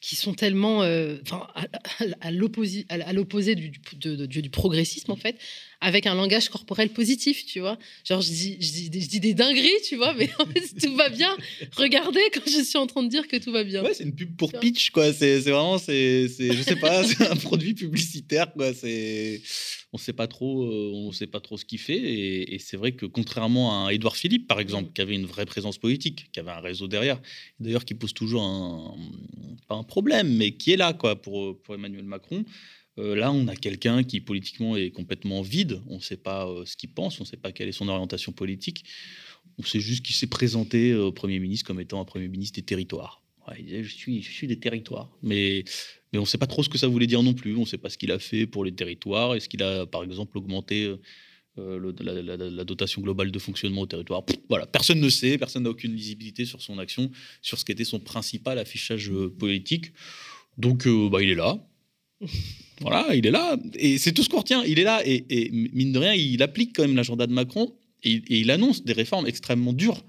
qui 0.00 0.16
sont 0.16 0.34
tellement 0.34 0.82
euh, 0.82 1.18
à, 1.30 1.66
à- 2.20 2.30
l'opposé 2.30 2.84
du, 3.54 3.70
du, 3.70 3.80
de- 3.96 4.26
du 4.26 4.50
progressisme, 4.50 5.10
en 5.10 5.16
fait, 5.16 5.36
avec 5.82 6.06
un 6.06 6.14
langage 6.14 6.48
corporel 6.50 6.90
positif, 6.90 7.46
tu 7.46 7.60
vois. 7.60 7.78
Genre, 8.04 8.20
je 8.20 8.28
dis, 8.28 8.56
je, 8.60 8.72
dis, 8.72 8.90
des- 8.90 9.00
je 9.00 9.08
dis 9.08 9.20
des 9.20 9.32
dingueries, 9.34 9.70
tu 9.88 9.96
vois, 9.96 10.12
mais 10.12 10.28
en 10.38 10.44
fait, 10.46 10.60
tout 10.80 10.94
va 10.94 11.08
bien. 11.08 11.34
Regardez 11.76 12.20
quand 12.34 12.42
je 12.46 12.62
suis 12.62 12.76
en 12.78 12.86
train 12.86 13.02
de 13.02 13.08
dire 13.08 13.26
que 13.28 13.36
tout 13.36 13.50
va 13.52 13.64
bien. 13.64 13.82
Ouais, 13.82 13.94
c'est 13.94 14.04
une 14.04 14.14
pub 14.14 14.36
pour 14.36 14.52
pitch, 14.60 14.90
quoi. 14.90 15.12
C'est 15.12 15.38
vraiment, 15.40 15.78
c'est, 15.78 16.28
je 16.28 16.62
sais 16.62 16.76
pas, 16.76 17.02
c'est 17.06 17.26
un 17.26 17.36
produit 17.36 17.72
publicitaire, 17.74 18.52
quoi. 18.52 18.74
C'est, 18.74 19.40
on 19.92 19.98
sait 19.98 20.12
pas 20.12 20.26
trop, 20.26 20.64
euh, 20.64 20.90
on 20.92 21.12
sait 21.12 21.26
pas 21.26 21.40
trop 21.40 21.56
ce 21.56 21.64
qu'il 21.64 21.78
fait. 21.78 21.96
Et, 21.98 22.54
et 22.54 22.58
c'est 22.58 22.76
vrai 22.76 22.92
que 22.92 23.06
contrairement 23.06 23.86
à 23.86 23.92
Édouard 23.94 24.16
Philippe, 24.16 24.46
par 24.46 24.60
exemple, 24.60 24.92
qui 24.94 25.00
avait 25.00 25.14
une 25.14 25.26
vraie 25.26 25.46
présence 25.46 25.78
politique, 25.78 26.26
qui 26.32 26.40
avait 26.40 26.50
un 26.52 26.60
réseau 26.60 26.88
derrière, 26.88 27.20
d'ailleurs 27.58 27.84
qui 27.86 27.94
pose 27.94 28.12
toujours 28.12 28.42
un, 28.42 28.94
pas 29.66 29.76
un 29.76 29.82
problème, 29.82 30.36
mais 30.36 30.52
qui 30.52 30.72
est 30.72 30.76
là, 30.76 30.92
quoi, 30.92 31.20
pour, 31.20 31.58
pour 31.62 31.74
Emmanuel 31.74 32.04
Macron. 32.04 32.44
Euh, 33.00 33.14
là, 33.14 33.32
on 33.32 33.48
a 33.48 33.56
quelqu'un 33.56 34.04
qui 34.04 34.20
politiquement 34.20 34.76
est 34.76 34.90
complètement 34.90 35.42
vide. 35.42 35.80
On 35.88 35.96
ne 35.96 36.00
sait 36.00 36.16
pas 36.16 36.46
euh, 36.46 36.64
ce 36.66 36.76
qu'il 36.76 36.90
pense, 36.90 37.18
on 37.20 37.24
ne 37.24 37.28
sait 37.28 37.36
pas 37.36 37.52
quelle 37.52 37.68
est 37.68 37.72
son 37.72 37.88
orientation 37.88 38.32
politique. 38.32 38.84
On 39.58 39.62
sait 39.62 39.80
juste 39.80 40.04
qu'il 40.04 40.14
s'est 40.14 40.26
présenté 40.26 40.92
euh, 40.92 41.06
au 41.06 41.12
Premier 41.12 41.38
ministre 41.38 41.66
comme 41.66 41.80
étant 41.80 42.00
un 42.00 42.04
Premier 42.04 42.28
ministre 42.28 42.56
des 42.56 42.64
territoires. 42.64 43.22
Il 43.58 43.64
disait, 43.64 43.82
je 43.82 43.92
suis, 44.20 44.46
des 44.46 44.60
territoires. 44.60 45.10
Mais, 45.22 45.64
on 46.14 46.20
ne 46.20 46.24
sait 46.24 46.38
pas 46.38 46.46
trop 46.46 46.62
ce 46.62 46.68
que 46.68 46.78
ça 46.78 46.86
voulait 46.86 47.08
dire 47.08 47.22
non 47.22 47.34
plus. 47.34 47.56
On 47.56 47.60
ne 47.60 47.66
sait 47.66 47.78
pas 47.78 47.90
ce 47.90 47.98
qu'il 47.98 48.12
a 48.12 48.20
fait 48.20 48.46
pour 48.46 48.64
les 48.64 48.72
territoires. 48.72 49.34
Est-ce 49.34 49.48
qu'il 49.48 49.62
a, 49.64 49.86
par 49.86 50.04
exemple, 50.04 50.38
augmenté 50.38 50.94
la, 51.56 52.64
dotation 52.64 53.02
globale 53.02 53.32
de 53.32 53.38
fonctionnement 53.40 53.80
au 53.80 53.86
territoire? 53.86 54.22
Voilà, 54.48 54.66
personne 54.66 55.00
ne 55.00 55.08
sait, 55.08 55.36
personne 55.36 55.64
n'a 55.64 55.70
aucune 55.70 55.96
visibilité 55.96 56.44
sur 56.44 56.62
son 56.62 56.78
action, 56.78 57.10
sur 57.42 57.58
ce 57.58 57.64
qu'était 57.64 57.82
son 57.82 57.98
principal 57.98 58.56
affichage 58.56 59.10
politique. 59.36 59.94
Donc, 60.56 60.86
bah, 60.86 61.20
il 61.20 61.30
est 61.30 61.34
là. 61.34 61.66
Voilà, 62.80 63.14
il 63.14 63.26
est 63.26 63.30
là. 63.30 63.56
Et 63.74 63.98
c'est 63.98 64.12
tout 64.12 64.22
ce 64.22 64.28
qu'on 64.28 64.38
retient. 64.38 64.62
Il 64.64 64.78
est 64.78 64.84
là. 64.84 65.02
Et, 65.06 65.24
et 65.28 65.50
mine 65.50 65.92
de 65.92 65.98
rien, 65.98 66.14
il 66.14 66.42
applique 66.42 66.74
quand 66.74 66.82
même 66.82 66.96
l'agenda 66.96 67.26
de 67.26 67.32
Macron. 67.32 67.72
Et, 68.02 68.14
et 68.14 68.38
il 68.38 68.50
annonce 68.50 68.84
des 68.84 68.94
réformes 68.94 69.26
extrêmement 69.26 69.72
dures 69.72 70.02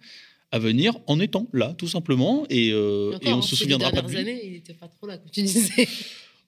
à 0.51 0.59
venir 0.59 0.97
en 1.07 1.19
étant 1.19 1.47
là, 1.53 1.73
tout 1.77 1.87
simplement. 1.87 2.45
Et, 2.49 2.71
euh, 2.71 3.17
et 3.21 3.29
on 3.29 3.39
hein, 3.39 3.41
se 3.41 3.55
souviendra 3.55 3.89
pas 3.91 4.01
de 4.01 4.07
dernières 4.07 4.23
lui. 4.23 4.31
années, 4.31 4.41
il 4.45 4.51
n'était 4.53 4.73
pas 4.73 4.87
trop 4.87 5.07
là, 5.07 5.17
comme 5.17 5.29
tu 5.31 5.41
disais. 5.41 5.87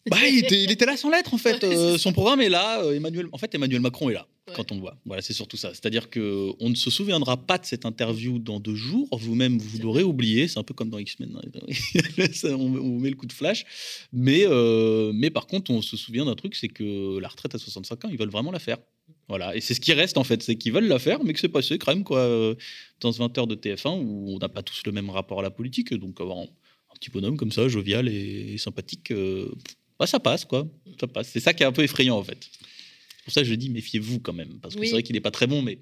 Bah, 0.10 0.18
il, 0.28 0.40
était, 0.40 0.62
il 0.64 0.70
était 0.72 0.86
là 0.86 0.98
sans 0.98 1.10
lettre 1.10 1.34
en 1.34 1.38
fait. 1.38 1.64
Euh, 1.64 1.98
son 1.98 2.12
programme 2.12 2.42
est 2.42 2.50
là. 2.50 2.84
euh, 2.84 2.94
Emmanuel, 2.96 3.28
en 3.32 3.38
fait, 3.38 3.54
Emmanuel 3.56 3.80
Macron 3.82 4.10
est 4.10 4.14
là 4.14 4.28
Ouais. 4.46 4.54
quand 4.58 4.74
on 4.74 4.76
le 4.76 4.82
voit. 4.82 4.98
Voilà, 5.06 5.22
c'est 5.22 5.32
surtout 5.32 5.56
ça. 5.56 5.70
C'est-à-dire 5.70 6.10
que 6.10 6.50
on 6.60 6.70
ne 6.70 6.76
se 6.76 6.90
souviendra 6.90 7.38
pas 7.38 7.58
de 7.58 7.66
cette 7.66 7.86
interview 7.86 8.40
dans 8.40 8.60
deux 8.60 8.76
jours. 8.76 9.08
Vous-même, 9.18 9.58
vous 9.58 9.78
l'aurez 9.80 10.04
oublié. 10.04 10.50
C'est 10.50 10.60
un 10.60 10.64
peu 10.64 10.74
comme 10.74 10.90
dans 10.90 10.98
X-Men. 11.00 11.40
hein. 11.56 11.60
On, 12.44 12.50
on 12.56 12.68
vous 12.68 13.00
met 13.00 13.10
le 13.10 13.16
coup 13.16 13.26
de 13.26 13.32
flash. 13.32 13.64
Mais, 14.12 14.42
euh, 14.46 15.14
mais 15.16 15.30
par 15.30 15.48
contre, 15.48 15.72
on 15.72 15.82
se 15.82 15.96
souvient 15.96 16.26
d'un 16.26 16.36
truc, 16.36 16.56
c'est 16.56 16.68
que 16.68 17.18
la 17.20 17.30
retraite 17.30 17.56
à 17.56 17.58
65 17.58 18.04
ans, 18.04 18.10
ils 18.12 18.18
veulent 18.18 18.30
vraiment 18.30 18.52
la 18.52 18.60
faire. 18.60 18.80
Voilà, 19.30 19.56
et 19.56 19.62
c'est 19.62 19.74
ce 19.74 19.80
qui 19.80 19.94
reste 19.94 20.18
en 20.18 20.26
fait, 20.26 20.44
c'est 20.44 20.58
qu'ils 20.58 20.74
veulent 20.74 20.88
la 20.88 21.00
faire, 21.00 21.24
mais 21.24 21.32
que 21.32 21.40
c'est 21.40 21.48
passé 21.48 21.78
quand 21.78 21.94
même 21.94 22.04
quoi, 22.04 22.54
dans 23.00 23.14
ce 23.14 23.20
20 23.20 23.38
heures 23.38 23.48
de 23.48 23.56
TF1 23.56 23.98
où 24.04 24.34
on 24.36 24.38
n'a 24.40 24.50
pas 24.50 24.62
tous 24.64 24.82
le 24.86 24.92
même 24.92 25.10
rapport 25.10 25.40
à 25.40 25.42
la 25.44 25.52
politique, 25.52 25.94
donc 25.94 26.20
avoir 26.20 26.40
un, 26.40 26.44
un 26.44 26.96
petit 27.00 27.10
bonhomme 27.10 27.38
comme 27.38 27.52
ça, 27.54 27.70
jovial 27.70 28.10
et, 28.10 28.54
et 28.54 28.58
sympathique, 28.58 29.14
bah, 30.04 30.08
ça 30.08 30.20
passe 30.20 30.46
quoi, 30.46 30.68
ça 31.00 31.08
passe. 31.08 31.30
C'est 31.32 31.40
ça 31.40 31.54
qui 31.54 31.64
est 31.64 31.66
un 31.66 31.72
peu 31.72 31.84
effrayant 31.84 32.18
en 32.18 32.24
fait. 32.24 32.38
Pour 33.24 33.34
ça 33.34 33.44
je 33.44 33.54
dis 33.56 33.70
méfiez-vous 33.70 34.20
quand 34.20 34.34
même, 34.34 34.60
parce 34.62 34.76
que 34.76 34.80
Oui. 34.82 34.88
c'est 34.88 34.94
vrai 34.94 35.04
qu'il 35.04 35.14
n'est 35.16 35.22
pas 35.22 35.32
très 35.32 35.48
bon, 35.48 35.62
mais 35.62 35.78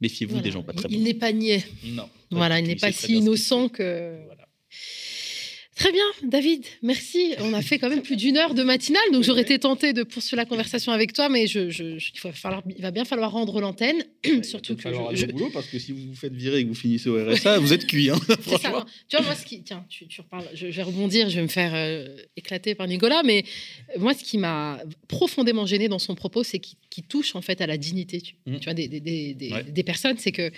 méfiez-vous 0.00 0.32
Voilà. 0.34 0.44
des 0.44 0.50
gens 0.52 0.62
pas 0.62 0.72
très 0.72 0.88
Il, 0.88 0.94
il 0.94 0.98
bons. 0.98 1.04
n'est 1.04 1.14
pas 1.14 1.32
niais. 1.32 1.64
Non. 1.84 2.08
Voilà, 2.30 2.60
il 2.60 2.66
n'est 2.68 2.76
pas 2.76 2.92
si 2.92 3.16
innocent 3.16 3.68
que. 3.68 4.16
Très 5.78 5.92
bien, 5.92 6.02
David, 6.24 6.64
merci. 6.82 7.34
On 7.38 7.54
a 7.54 7.62
fait 7.62 7.78
quand 7.78 7.88
même 7.88 8.02
plus 8.02 8.16
d'une 8.16 8.36
heure 8.36 8.52
de 8.54 8.64
matinale, 8.64 9.00
donc 9.12 9.22
j'aurais 9.22 9.42
été 9.42 9.60
tentée 9.60 9.92
de 9.92 10.02
poursuivre 10.02 10.36
la 10.36 10.44
conversation 10.44 10.90
avec 10.90 11.12
toi, 11.12 11.28
mais 11.28 11.46
je, 11.46 11.70
je- 11.70 11.98
je- 11.98 12.10
il, 12.14 12.20
va 12.20 12.32
falloir, 12.32 12.62
il 12.74 12.82
va 12.82 12.90
bien 12.90 13.04
falloir 13.04 13.30
rendre 13.30 13.60
l'antenne. 13.60 14.02
Surtout 14.42 14.74
que 14.74 14.82
falloir 14.82 15.04
je- 15.04 15.08
aller 15.10 15.16
je- 15.18 15.26
au 15.26 15.32
boulot 15.38 15.50
parce 15.52 15.68
que 15.68 15.78
si 15.78 15.92
vous 15.92 16.00
vous 16.08 16.14
faites 16.16 16.32
virer 16.34 16.58
et 16.58 16.64
que 16.64 16.68
vous 16.68 16.74
finissez 16.74 17.08
au 17.08 17.16
RSA, 17.24 17.60
vous 17.60 17.72
êtes 17.72 17.86
cuit. 17.86 18.10
Hein, 18.10 18.18
ça. 18.60 18.86
Tu 19.08 19.16
vois, 19.16 19.24
moi, 19.24 19.34
ce 19.36 19.44
qui. 19.46 19.62
Tiens, 19.62 19.84
tu, 19.88 20.08
tu 20.08 20.20
reparles. 20.20 20.48
Je, 20.52 20.66
vais 20.66 20.82
rebondir, 20.82 21.30
je 21.30 21.36
vais 21.36 21.42
me 21.42 21.46
faire 21.48 21.70
euh, 21.74 22.08
éclater 22.36 22.74
par 22.74 22.88
Nicolas, 22.88 23.22
mais 23.24 23.44
moi, 23.98 24.14
ce 24.14 24.24
qui 24.24 24.36
m'a 24.38 24.80
profondément 25.06 25.64
gêné 25.64 25.86
dans 25.88 26.00
son 26.00 26.16
propos, 26.16 26.42
c'est 26.42 26.58
qu'il 26.58 27.04
touche 27.04 27.36
en 27.36 27.40
fait 27.40 27.60
à 27.60 27.66
la 27.68 27.76
dignité 27.76 28.20
tu, 28.20 28.34
tu 28.44 28.64
vois, 28.64 28.74
des, 28.74 28.88
des, 28.88 28.98
des, 29.00 29.34
des- 29.34 29.52
Ouais. 29.52 29.62
des 29.62 29.82
personnes. 29.84 30.16
C'est 30.18 30.32
que. 30.32 30.50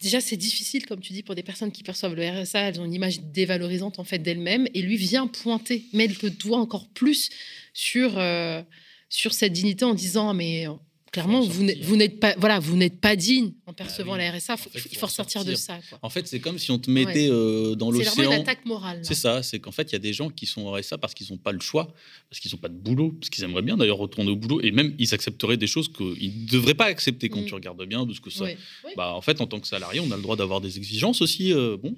Déjà, 0.00 0.20
c'est 0.22 0.36
difficile, 0.36 0.86
comme 0.86 1.00
tu 1.00 1.12
dis, 1.12 1.22
pour 1.22 1.34
des 1.34 1.42
personnes 1.42 1.70
qui 1.70 1.82
perçoivent 1.82 2.14
le 2.14 2.26
RSA, 2.26 2.60
elles 2.60 2.80
ont 2.80 2.86
une 2.86 2.94
image 2.94 3.20
dévalorisante 3.20 3.98
en 3.98 4.04
fait 4.04 4.18
d'elles-mêmes, 4.18 4.66
et 4.72 4.80
lui 4.80 4.96
vient 4.96 5.26
pointer, 5.26 5.84
met 5.92 6.06
le 6.06 6.30
doigt 6.30 6.58
encore 6.58 6.88
plus 6.88 7.28
sur, 7.74 8.18
euh, 8.18 8.62
sur 9.10 9.34
cette 9.34 9.52
dignité 9.52 9.84
en 9.84 9.92
disant 9.92 10.32
mais 10.32 10.66
euh, 10.66 10.72
clairement 11.12 11.40
en 11.40 11.42
vous 11.42 11.96
n'êtes- 11.96 12.20
pas 12.20 12.34
voilà 12.38 12.58
vous 12.60 12.76
n'êtes 12.76 13.00
pas 13.00 13.16
digne 13.16 13.52
en 13.66 13.72
percevant 13.72 14.12
oui. 14.12 14.18
la 14.18 14.30
RSA, 14.32 14.54
En 14.54 14.56
fait, 14.56 14.70
il 14.74 14.80
faut 14.80 14.88
faut 15.00 15.06
en 15.06 15.08
sortir 15.08 15.44
de 15.44 15.54
ça. 15.54 15.78
quoi. 15.88 15.98
En 16.02 16.10
fait, 16.10 16.26
c'est 16.26 16.40
comme 16.40 16.58
si 16.58 16.70
on 16.70 16.78
te 16.78 16.90
mettait 16.90 17.28
euh, 17.30 17.74
dans 17.74 17.90
C'est 17.92 18.02
vraiment 18.04 18.16
une 18.22 18.24
l'océan. 18.28 18.40
attaque 18.42 18.64
morale. 18.66 19.00
C'est 19.02 19.14
ça, 19.14 19.42
c'est 19.42 19.58
qu'en 19.60 19.72
fait, 19.72 19.90
il 19.90 19.92
y 19.92 19.96
a 19.96 20.00
des 20.00 20.12
gens 20.12 20.30
qui 20.30 20.46
sont 20.46 20.62
au 20.62 20.72
RSA 20.72 20.98
parce 20.98 21.14
qu'ils 21.14 21.26
n'ont 21.30 21.38
pas 21.38 21.52
le 21.52 21.60
choix, 21.60 21.92
parce 22.28 22.40
qu'ils 22.40 22.50
n'ont 22.52 22.58
pas 22.58 22.68
de 22.68 22.74
boulot, 22.78 23.12
parce 23.18 23.30
qu'ils 23.30 23.44
aimeraient 23.44 23.62
bien 23.62 23.76
d'ailleurs 23.76 23.98
retourner 23.98 24.30
au 24.30 24.36
boulot, 24.36 24.60
et 24.60 24.70
même 24.70 24.94
ils 24.98 25.12
accepteraient 25.14 25.56
des 25.56 25.66
choses 25.66 25.88
qu'ils 25.92 26.44
ne 26.44 26.50
devraient 26.50 26.74
pas 26.74 26.86
accepter 26.86 27.28
quand 27.28 27.40
Mm. 27.40 27.46
tu 27.46 27.54
regardes 27.54 27.84
bien 27.86 28.06
de 28.06 28.12
ce 28.14 28.20
que 28.20 28.30
ça. 28.30 28.44
Ouais. 28.44 28.56
Ouais. 28.84 28.92
Bah, 28.96 29.14
en 29.14 29.20
fait, 29.20 29.40
en 29.40 29.46
tant 29.46 29.60
que 29.60 29.66
salarié, 29.66 30.00
on 30.00 30.10
a 30.10 30.16
le 30.16 30.22
droit 30.22 30.36
d'avoir 30.36 30.60
des 30.60 30.76
exigences 30.78 31.22
aussi, 31.22 31.52
euh, 31.52 31.76
bon, 31.76 31.94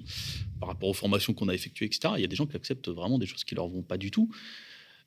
par 0.59 0.69
rapport 0.69 0.89
aux 0.89 0.93
formations 0.93 1.33
qu'on 1.33 1.49
a 1.49 1.53
effectuées, 1.53 1.85
etc. 1.85 2.13
Il 2.17 2.21
y 2.21 2.25
a 2.25 2.27
des 2.27 2.35
gens 2.35 2.45
qui 2.45 2.55
acceptent 2.55 2.89
vraiment 2.89 3.17
des 3.19 3.25
choses 3.25 3.43
qui 3.43 3.53
leur 3.55 3.67
vont 3.67 3.81
pas 3.83 3.97
du 3.97 4.09
tout. 4.11 4.29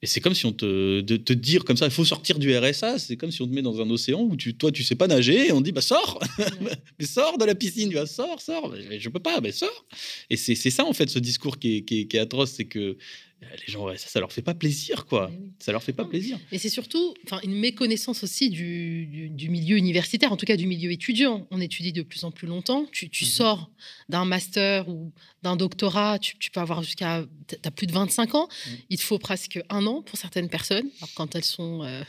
Et 0.03 0.07
c'est 0.07 0.21
comme 0.21 0.35
si 0.35 0.45
on 0.47 0.53
te, 0.53 1.01
de 1.01 1.17
te 1.17 1.33
dire 1.33 1.65
comme 1.65 1.77
ça, 1.77 1.87
il 1.87 1.91
faut 1.91 2.05
sortir 2.05 2.39
du 2.39 2.55
RSA, 2.57 2.99
c'est 2.99 3.17
comme 3.17 3.31
si 3.31 3.41
on 3.43 3.47
te 3.49 3.53
met 3.55 3.63
dans 3.63 3.81
un 3.81 3.89
océan 3.89 4.21
où 4.21 4.37
tu, 4.37 4.55
toi, 4.55 4.71
tu 4.71 4.83
sais 4.85 4.95
pas 4.95 5.07
nager, 5.07 5.49
et 5.49 5.53
on 5.53 5.61
dit, 5.63 5.73
bah 5.73 5.81
sors, 5.81 6.21
mais 7.01 7.07
sors 7.07 7.39
de 7.39 7.45
la 7.47 7.55
piscine, 7.55 7.89
tu 7.89 7.95
vas, 7.95 8.07
sors, 8.07 8.41
sors, 8.41 8.75
je, 8.77 8.99
je 8.99 9.09
peux 9.09 9.21
pas, 9.21 9.41
mais 9.41 9.53
sors. 9.53 9.87
Et 10.29 10.37
c'est 10.37 10.55
ça, 10.55 10.85
en 10.85 10.93
fait, 10.93 11.09
ce 11.09 11.19
discours 11.19 11.59
qui 11.59 11.77
est, 11.79 11.83
qui 11.83 12.01
est- 12.01 12.07
qui 12.07 12.17
est 12.19 12.21
atroce, 12.21 12.51
c'est 12.53 12.67
que 12.67 12.97
les 13.43 13.73
gens, 13.73 13.87
ça 13.97 14.19
leur 14.21 14.33
fait 14.33 14.43
pas 14.43 14.55
plaisir, 14.55 15.07
quoi. 15.07 15.31
Oui. 15.31 15.53
Ça 15.59 15.71
leur 15.73 15.83
fait 15.83 15.93
pas 15.93 16.05
Non. 16.05 16.09
plaisir. 16.09 16.39
Et 16.53 16.59
c'est 16.59 16.69
surtout 16.71 17.15
une 17.45 17.55
méconnaissance 17.55 18.23
aussi 18.25 18.49
du, 18.51 19.07
du- 19.07 19.29
du 19.31 19.49
milieu 19.51 19.77
universitaire, 19.77 20.33
en 20.33 20.37
tout 20.37 20.47
cas 20.47 20.57
du 20.57 20.67
milieu 20.67 20.91
étudiant. 20.91 21.47
On 21.51 21.61
étudie 21.61 21.93
de 21.93 22.03
plus 22.03 22.25
en 22.25 22.31
plus 22.31 22.47
longtemps. 22.47 22.87
Tu, 22.93 23.09
tu 23.11 23.25
Mhm. 23.25 23.31
sors 23.31 23.71
d'un 24.09 24.25
master 24.25 24.89
ou 24.89 25.13
d'un 25.43 25.57
doctorat, 25.57 26.19
tu, 26.19 26.37
tu 26.39 26.51
peux 26.51 26.61
avoir 26.61 26.83
jusqu'à. 26.83 27.25
Tu 27.49 27.57
as 27.63 27.71
plus 27.71 27.87
de 27.87 27.93
25 27.93 28.35
ans. 28.35 28.49
Mhm. 28.69 28.77
Il 28.91 28.99
te 28.99 29.03
faut 29.03 29.19
presque 29.19 29.61
un 29.69 29.87
an 29.87 30.03
pour 30.03 30.19
certaines 30.19 30.49
personnes. 30.49 30.89
Alors, 30.99 31.11
quand 31.15 31.35
elles 31.37 31.45
sont. 31.45 31.83
euh, 31.85 32.03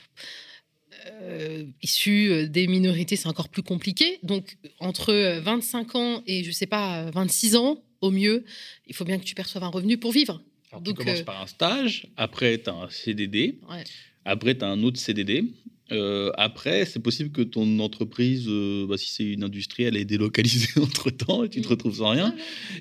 euh, 1.22 1.64
issues 1.84 2.30
euh, 2.32 2.48
des 2.48 2.68
minorités, 2.68 3.16
c'est 3.16 3.28
encore 3.28 3.50
plus 3.50 3.64
compliqué. 3.64 4.20
Donc, 4.24 4.58
entre 4.80 5.14
euh, 5.14 5.40
25 5.42 5.96
ans 5.96 6.24
et, 6.26 6.44
je 6.44 6.52
sais 6.52 6.66
pas, 6.66 7.04
euh, 7.04 7.12
26 7.12 7.56
ans, 7.56 7.84
au 8.02 8.12
mieux, 8.12 8.46
il 8.88 8.96
faut 8.96 9.06
bien 9.06 9.18
que 9.20 9.24
tu 9.24 9.36
perçoives 9.36 9.64
un 9.64 9.68
revenu 9.70 9.98
pour 9.98 10.12
vivre. 10.12 10.42
Alors, 10.72 10.82
Donc, 10.82 10.98
tu 10.98 11.04
commences 11.04 11.20
euh, 11.22 11.24
par 11.24 11.42
un 11.42 11.48
stage, 11.48 12.08
après, 12.18 12.58
tu 12.62 12.70
as 12.70 12.74
un 12.74 12.90
CDD, 12.90 13.60
Ouais. 13.70 13.84
après, 14.26 14.58
tu 14.58 14.64
as 14.66 14.68
un 14.70 14.84
autre 14.84 15.00
CDD. 15.00 15.46
Euh, 15.94 16.32
après, 16.38 16.84
c'est 16.86 17.00
possible 17.00 17.32
que 17.32 17.42
ton 17.42 17.80
entreprise, 17.80 18.46
euh, 18.50 18.86
bah, 18.88 18.98
si 18.98 19.10
c'est 19.10 19.24
une 19.24 19.44
industrie, 19.46 19.84
elle 19.84 19.96
est 19.96 20.04
délocalisée 20.04 20.68
entre 20.82 21.10
temps 21.10 21.46
et 21.46 21.50
tu 21.50 21.62
te 21.62 21.68
Mm. 21.68 21.72
retrouves 21.72 21.96
sans 21.98 22.10
rien. 22.10 22.36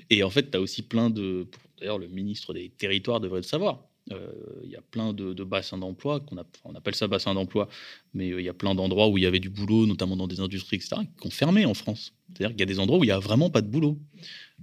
Et 0.09 0.23
en 0.23 0.29
fait, 0.29 0.51
tu 0.51 0.57
as 0.57 0.61
aussi 0.61 0.81
plein 0.81 1.09
de. 1.09 1.47
D'ailleurs, 1.79 1.99
le 1.99 2.07
ministre 2.09 2.53
des 2.53 2.69
Territoires 2.69 3.21
devrait 3.21 3.39
le 3.39 3.43
savoir. 3.43 3.85
Euh, 4.11 4.31
Il 4.63 4.69
y 4.69 4.75
a 4.75 4.81
plein 4.81 5.13
de, 5.13 5.43
bassins 5.43 5.77
d'emploi, 5.77 6.19
qu'on 6.19 6.37
on 6.65 6.75
appelle 6.75 6.95
ça 6.95 7.07
bassin 7.07 7.33
d'emploi, 7.33 7.67
mais 8.13 8.31
euh, 8.31 8.41
il 8.41 8.45
y 8.45 8.49
a 8.49 8.53
plein 8.53 8.75
d'endroits 8.75 9.07
où 9.07 9.17
il 9.17 9.23
y 9.23 9.27
avait 9.27 9.39
du 9.39 9.49
boulot, 9.49 9.85
notamment 9.85 10.15
dans 10.15 10.27
des 10.27 10.39
industries, 10.39 10.77
etc., 10.77 11.01
qui 11.19 11.27
ont 11.27 11.31
fermé 11.31 11.65
en 11.65 11.73
France. 11.73 12.13
C'est-à-dire 12.27 12.51
qu'il 12.51 12.59
y 12.59 12.63
a 12.63 12.67
des 12.67 12.79
endroits 12.79 12.99
où 12.99 13.03
il 13.03 13.07
n'y 13.07 13.13
a 13.13 13.19
vraiment 13.19 13.49
pas 13.49 13.61
de 13.61 13.67
boulot. 13.67 13.97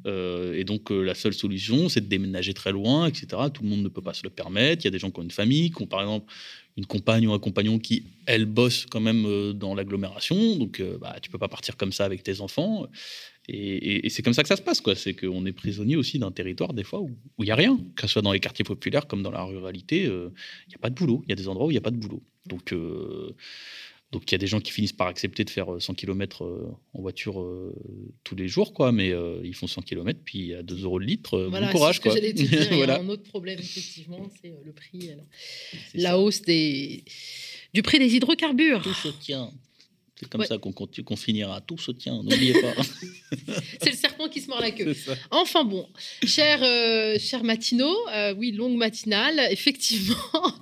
Euh, 0.07 0.55
et 0.55 0.65
donc, 0.65 0.91
la 0.91 1.15
seule 1.15 1.35
solution, 1.35 1.89
c'est 1.89 2.01
de 2.01 2.07
déménager 2.07 2.55
très 2.55 2.73
loin, 2.73 3.07
etc. 3.07 3.27
Tout 3.53 3.63
le 3.63 3.69
monde 3.69 3.83
ne 3.83 3.89
peut 3.89 4.03
pas 4.03 4.15
se 4.15 4.23
le 4.23 4.31
permettre. 4.31 4.85
Il 4.85 4.87
y 4.87 4.89
a 4.89 4.91
des 4.91 4.99
gens 4.99 5.11
qui 5.11 5.21
ont 5.21 5.23
une 5.23 5.31
famille, 5.31 5.71
qui 5.71 5.83
ont 5.83 5.87
par 5.87 6.01
exemple 6.01 6.33
une 6.77 6.87
compagne 6.87 7.27
ou 7.29 7.33
un 7.33 7.39
compagnon 7.39 7.79
qui, 7.79 8.05
elle, 8.27 8.47
bosse 8.47 8.87
quand 8.91 9.01
même 9.01 9.53
dans 9.53 9.75
l'agglomération. 9.75 10.57
Donc, 10.57 10.83
bah, 11.01 11.17
tu 11.23 11.31
peux 11.31 11.39
pas 11.39 11.49
partir 11.49 11.77
comme 11.77 11.93
ça 11.93 12.05
avec 12.05 12.23
tes 12.23 12.41
enfants. 12.41 12.89
Et, 13.49 13.57
et- 13.77 14.07
et 14.07 14.09
c'est 14.09 14.23
comme 14.23 14.33
ça 14.33 14.43
que 14.43 14.49
ça 14.49 14.57
se 14.57 14.63
passe, 14.63 14.81
quoi. 14.81 14.95
C'est 14.95 15.15
qu'on 15.15 15.45
est 15.47 15.53
prisonnier 15.53 15.97
aussi 15.97 16.19
d'un 16.19 16.31
territoire, 16.33 16.73
des 16.73 16.85
fois, 16.85 17.01
où 17.01 17.11
il 17.41 17.45
n'y 17.45 17.51
a 17.51 17.55
rien. 17.57 17.79
Que 17.97 18.03
ce 18.03 18.09
soit 18.09 18.23
dans 18.23 18.33
les 18.33 18.41
quartiers 18.41 18.65
populaires 18.65 19.07
comme 19.07 19.23
dans 19.23 19.31
la 19.31 19.43
ruralité, 19.45 20.07
euh, 20.07 20.31
il 20.67 20.71
n'y 20.71 20.75
a 20.77 20.79
pas 20.79 20.91
de 20.91 20.95
boulot. 20.95 21.23
Il 21.27 21.31
y 21.31 21.33
a 21.33 21.37
des 21.37 21.49
endroits 21.49 21.67
où 21.67 21.71
il 21.71 21.75
n'y 21.75 21.79
a 21.79 21.83
pas 21.83 21.91
de 21.91 21.97
boulot. 21.99 22.23
Donc, 22.47 22.73
euh, 22.73 23.35
donc 24.13 24.31
il 24.31 24.33
y 24.33 24.37
a 24.37 24.39
des 24.39 24.47
gens 24.47 24.61
qui 24.61 24.71
finissent 24.73 24.93
par 24.93 25.09
accepter 25.09 25.45
de 25.45 25.51
faire 25.51 25.75
euh, 25.75 25.81
100 25.81 25.93
km 25.95 26.43
en 26.95 27.01
voiture 27.03 27.41
euh, 27.41 27.75
tous 28.23 28.35
les 28.37 28.49
jours, 28.49 28.73
quoi. 28.73 28.93
Mais 28.93 29.11
euh, 29.13 29.41
ils 29.45 29.55
font 29.55 29.67
100 29.67 29.83
km, 29.83 30.19
puis 30.25 30.55
à 30.55 30.63
2 30.63 30.83
euros 30.85 30.99
le 30.99 31.05
litre, 31.07 31.35
euh, 31.35 31.49
Voilà, 31.49 31.67
bon 31.67 31.73
courage, 31.73 31.97
c'est 31.97 31.99
ce 31.99 32.05
que 32.05 32.09
quoi. 32.11 32.17
j'allais 32.17 32.33
te 32.33 32.43
dire. 32.49 32.63
Il 32.71 32.71
y 32.71 32.73
a 32.73 32.77
Voilà. 32.77 33.01
un 33.01 33.09
autre 33.11 33.25
problème, 33.25 33.59
effectivement, 33.59 34.27
c'est 34.41 34.49
euh, 34.53 34.55
le 34.65 34.73
prix, 34.73 35.11
euh, 35.11 35.17
la 35.95 36.11
ça. 36.11 36.19
hausse 36.19 36.41
des, 36.43 37.05
du 37.75 37.83
prix 37.83 37.99
des 37.99 38.15
hydrocarbures. 38.15 38.81
Tout 38.83 38.95
se 38.95 39.09
tient. 39.09 39.51
C'est 40.25 40.31
comme 40.31 40.41
Ouais. 40.41 40.47
ça 40.47 40.59
qu'on 40.59 40.73
qu'on 40.73 41.17
finira. 41.17 41.61
Tout 41.61 41.79
se 41.79 41.93
tient, 41.93 42.15
n'oubliez 42.23 42.55
pas. 42.61 42.75
C'est 43.83 43.91
le 43.91 43.97
serpent 43.97 44.29
qui 44.29 44.41
se 44.41 44.49
mord 44.49 44.61
la 44.61 44.71
queue. 44.71 44.95
Enfin 45.31 45.65
bon, 45.65 45.87
cher, 46.27 46.61
euh, 46.63 47.19
cher 47.19 47.45
Matino, 47.45 47.89
euh, 48.13 48.35
oui, 48.37 48.53
longue 48.53 48.77
matinale, 48.77 49.41
effectivement. 49.51 50.15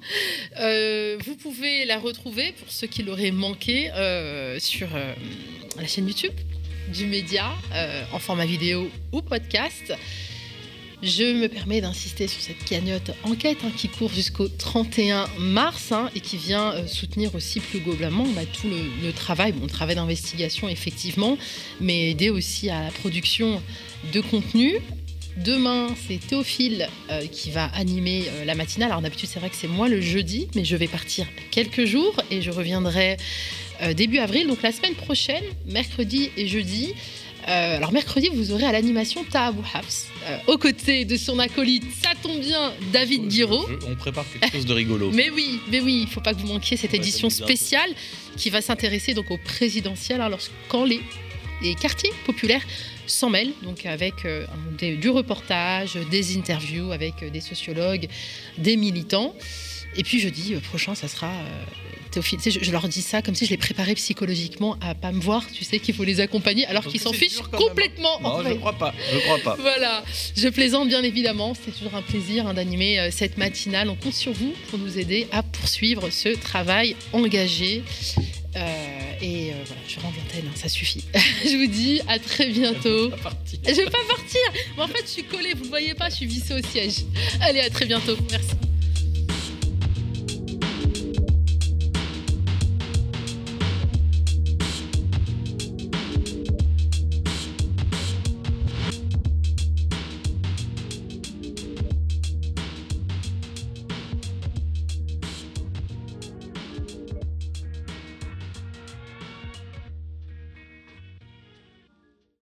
Euh, 0.60 1.16
vous 1.24 1.34
pouvez 1.36 1.84
la 1.86 1.98
retrouver, 1.98 2.52
pour 2.52 2.70
ceux 2.70 2.86
qui 2.86 3.02
l'auraient 3.02 3.30
manqué, 3.30 3.90
euh, 3.92 4.58
sur 4.58 4.88
la 5.78 5.86
chaîne 5.86 6.06
YouTube 6.06 6.32
du 6.92 7.06
média, 7.06 7.50
en 8.12 8.18
format 8.18 8.44
vidéo 8.44 8.90
ou 9.12 9.22
podcast. 9.22 9.94
Je 11.02 11.24
me 11.24 11.48
permets 11.48 11.80
d'insister 11.80 12.28
sur 12.28 12.40
cette 12.40 12.64
cagnotte 12.64 13.10
enquête 13.24 13.58
hein, 13.64 13.72
qui 13.76 13.88
court 13.88 14.12
jusqu'au 14.12 14.46
31 14.46 15.26
mars 15.36 15.90
hein, 15.90 16.08
et 16.14 16.20
qui 16.20 16.36
vient 16.36 16.74
euh, 16.74 16.86
soutenir 16.86 17.34
aussi 17.34 17.58
plus 17.58 17.80
globalement 17.80 18.24
bah, 18.36 18.42
tout 18.44 18.68
le, 18.68 19.10
travail, 19.10 19.50
bon, 19.50 19.64
le 19.64 19.68
travail 19.68 19.96
d'investigation 19.96 20.68
effectivement, 20.68 21.36
mais 21.80 22.10
aider 22.10 22.30
aussi 22.30 22.70
à 22.70 22.84
la 22.84 22.90
production 22.92 23.60
de 24.12 24.20
contenu. 24.20 24.76
Demain, 25.38 25.88
c'est 26.06 26.24
Théophile 26.24 26.88
euh, 27.10 27.26
qui 27.26 27.50
va 27.50 27.64
animer 27.74 28.26
euh, 28.28 28.44
la 28.44 28.54
matinale. 28.54 28.90
Alors 28.90 29.02
d'habitude, 29.02 29.28
c'est 29.28 29.40
vrai 29.40 29.50
que 29.50 29.56
c'est 29.56 29.66
moi 29.66 29.88
le 29.88 30.00
jeudi, 30.00 30.46
mais 30.54 30.64
je 30.64 30.76
vais 30.76 30.86
partir 30.86 31.26
quelques 31.50 31.84
jours 31.84 32.14
et 32.30 32.42
je 32.42 32.50
reviendrai 32.52 33.16
début 33.96 34.18
avril, 34.18 34.46
donc 34.46 34.62
la 34.62 34.70
semaine 34.70 34.94
prochaine, 34.94 35.42
mercredi 35.66 36.30
et 36.36 36.46
jeudi. 36.46 36.94
Euh, 37.48 37.76
alors 37.76 37.92
mercredi, 37.92 38.28
vous 38.32 38.52
aurez 38.52 38.64
à 38.64 38.72
l'animation 38.72 39.24
Taha 39.24 39.48
Habs, 39.74 40.06
euh, 40.26 40.38
aux 40.46 40.58
côtés 40.58 41.04
de 41.04 41.16
son 41.16 41.38
acolyte, 41.40 41.82
ça 42.02 42.10
tombe 42.22 42.38
bien, 42.40 42.72
David 42.92 43.26
Guiraud. 43.28 43.66
Je- 43.68 43.86
on 43.90 43.96
prépare 43.96 44.24
quelque 44.32 44.52
chose 44.52 44.66
de 44.66 44.72
rigolo. 44.72 45.10
Mais 45.14 45.28
oui, 45.30 45.58
mais 45.68 45.80
oui, 45.80 46.02
il 46.02 46.08
faut 46.08 46.20
pas 46.20 46.34
que 46.34 46.40
vous 46.40 46.46
manquiez 46.46 46.76
cette 46.76 46.92
Ouais, 46.92 46.98
édition 46.98 47.30
spéciale 47.30 47.90
qui 48.36 48.48
va 48.50 48.60
s'intéresser 48.60 49.12
donc 49.14 49.30
au 49.32 49.38
présidentiel 49.38 50.24
lorsque 50.30 50.52
quand 50.68 50.84
les, 50.84 51.00
les 51.62 51.74
quartiers 51.74 52.12
populaires 52.26 52.62
s'en 53.08 53.28
mêlent, 53.28 53.52
donc 53.62 53.86
avec 53.86 54.24
euh, 54.24 54.46
des- 54.78 54.96
du 54.96 55.08
reportage, 55.10 55.94
des 56.12 56.36
interviews 56.36 56.92
avec 56.92 57.22
euh, 57.24 57.30
des 57.30 57.40
sociologues, 57.40 58.06
des 58.58 58.76
militants. 58.76 59.34
Et 59.96 60.04
puis 60.04 60.20
jeudi 60.20 60.54
prochain, 60.62 60.94
ça 60.94 61.08
sera 61.08 61.30
Tu 62.20 62.38
sais, 62.38 62.50
je, 62.50 62.62
je 62.62 62.70
leur 62.72 62.88
dis 62.88 63.02
ça 63.02 63.22
comme 63.22 63.34
si 63.34 63.44
je 63.46 63.50
les 63.50 63.56
préparais 63.56 63.94
psychologiquement 63.94 64.76
à 64.80 64.94
pas 64.94 65.12
me 65.12 65.20
voir. 65.20 65.44
Tu 65.52 65.64
sais 65.64 65.78
qu'il 65.78 65.94
faut 65.94 66.04
les 66.04 66.20
accompagner 66.20 66.66
alors 66.66 66.84
qu'ils 66.86 67.00
s'en 67.00 67.12
fichent 67.12 67.40
hein. 67.40 67.56
complètement. 67.56 68.16
en 68.22 68.38
Non, 68.38 68.44
fait. 68.44 68.50
je 68.50 68.54
crois 68.54 68.72
pas. 68.74 68.94
Je 69.12 69.18
crois 69.20 69.38
pas. 69.38 69.56
Voilà, 69.60 70.02
je 70.36 70.48
plaisante 70.48 70.88
bien 70.88 71.02
évidemment. 71.02 71.54
C'est 71.64 71.72
toujours 71.72 71.94
un 71.94 72.02
plaisir 72.02 72.46
hein, 72.46 72.54
d'animer 72.54 72.98
euh, 73.00 73.08
cette 73.10 73.38
matinale. 73.38 73.88
On 73.88 73.94
compte 73.96 74.14
sur 74.14 74.32
vous 74.32 74.52
pour 74.68 74.78
nous 74.78 74.98
aider 74.98 75.26
à 75.32 75.42
poursuivre 75.42 76.10
ce 76.10 76.28
travail 76.30 76.96
engagé. 77.12 77.82
Euh, 78.54 79.12
et 79.22 79.50
euh, 79.50 79.54
voilà, 79.64 79.80
je 79.88 79.98
rends 80.00 80.08
l'antenne, 80.14 80.44
hein, 80.46 80.54
ça 80.54 80.68
suffit. 80.68 81.04
je 81.14 81.56
vous 81.56 81.70
dis 81.72 82.00
à 82.08 82.18
très 82.18 82.50
bientôt. 82.50 83.10
Je 83.66 83.74
vais 83.74 83.84
pas 83.84 83.98
partir. 84.08 84.40
Mais 84.76 84.82
en 84.82 84.88
fait, 84.88 85.02
je 85.04 85.10
suis 85.10 85.22
collée, 85.24 85.54
vous 85.54 85.64
ne 85.64 85.68
voyez 85.68 85.94
pas, 85.94 86.10
je 86.10 86.16
suis 86.16 86.26
vissée 86.26 86.52
au 86.54 86.62
siège. 86.66 87.04
Allez, 87.40 87.60
à 87.60 87.70
très 87.70 87.86
bientôt. 87.86 88.16
Merci. 88.30 88.48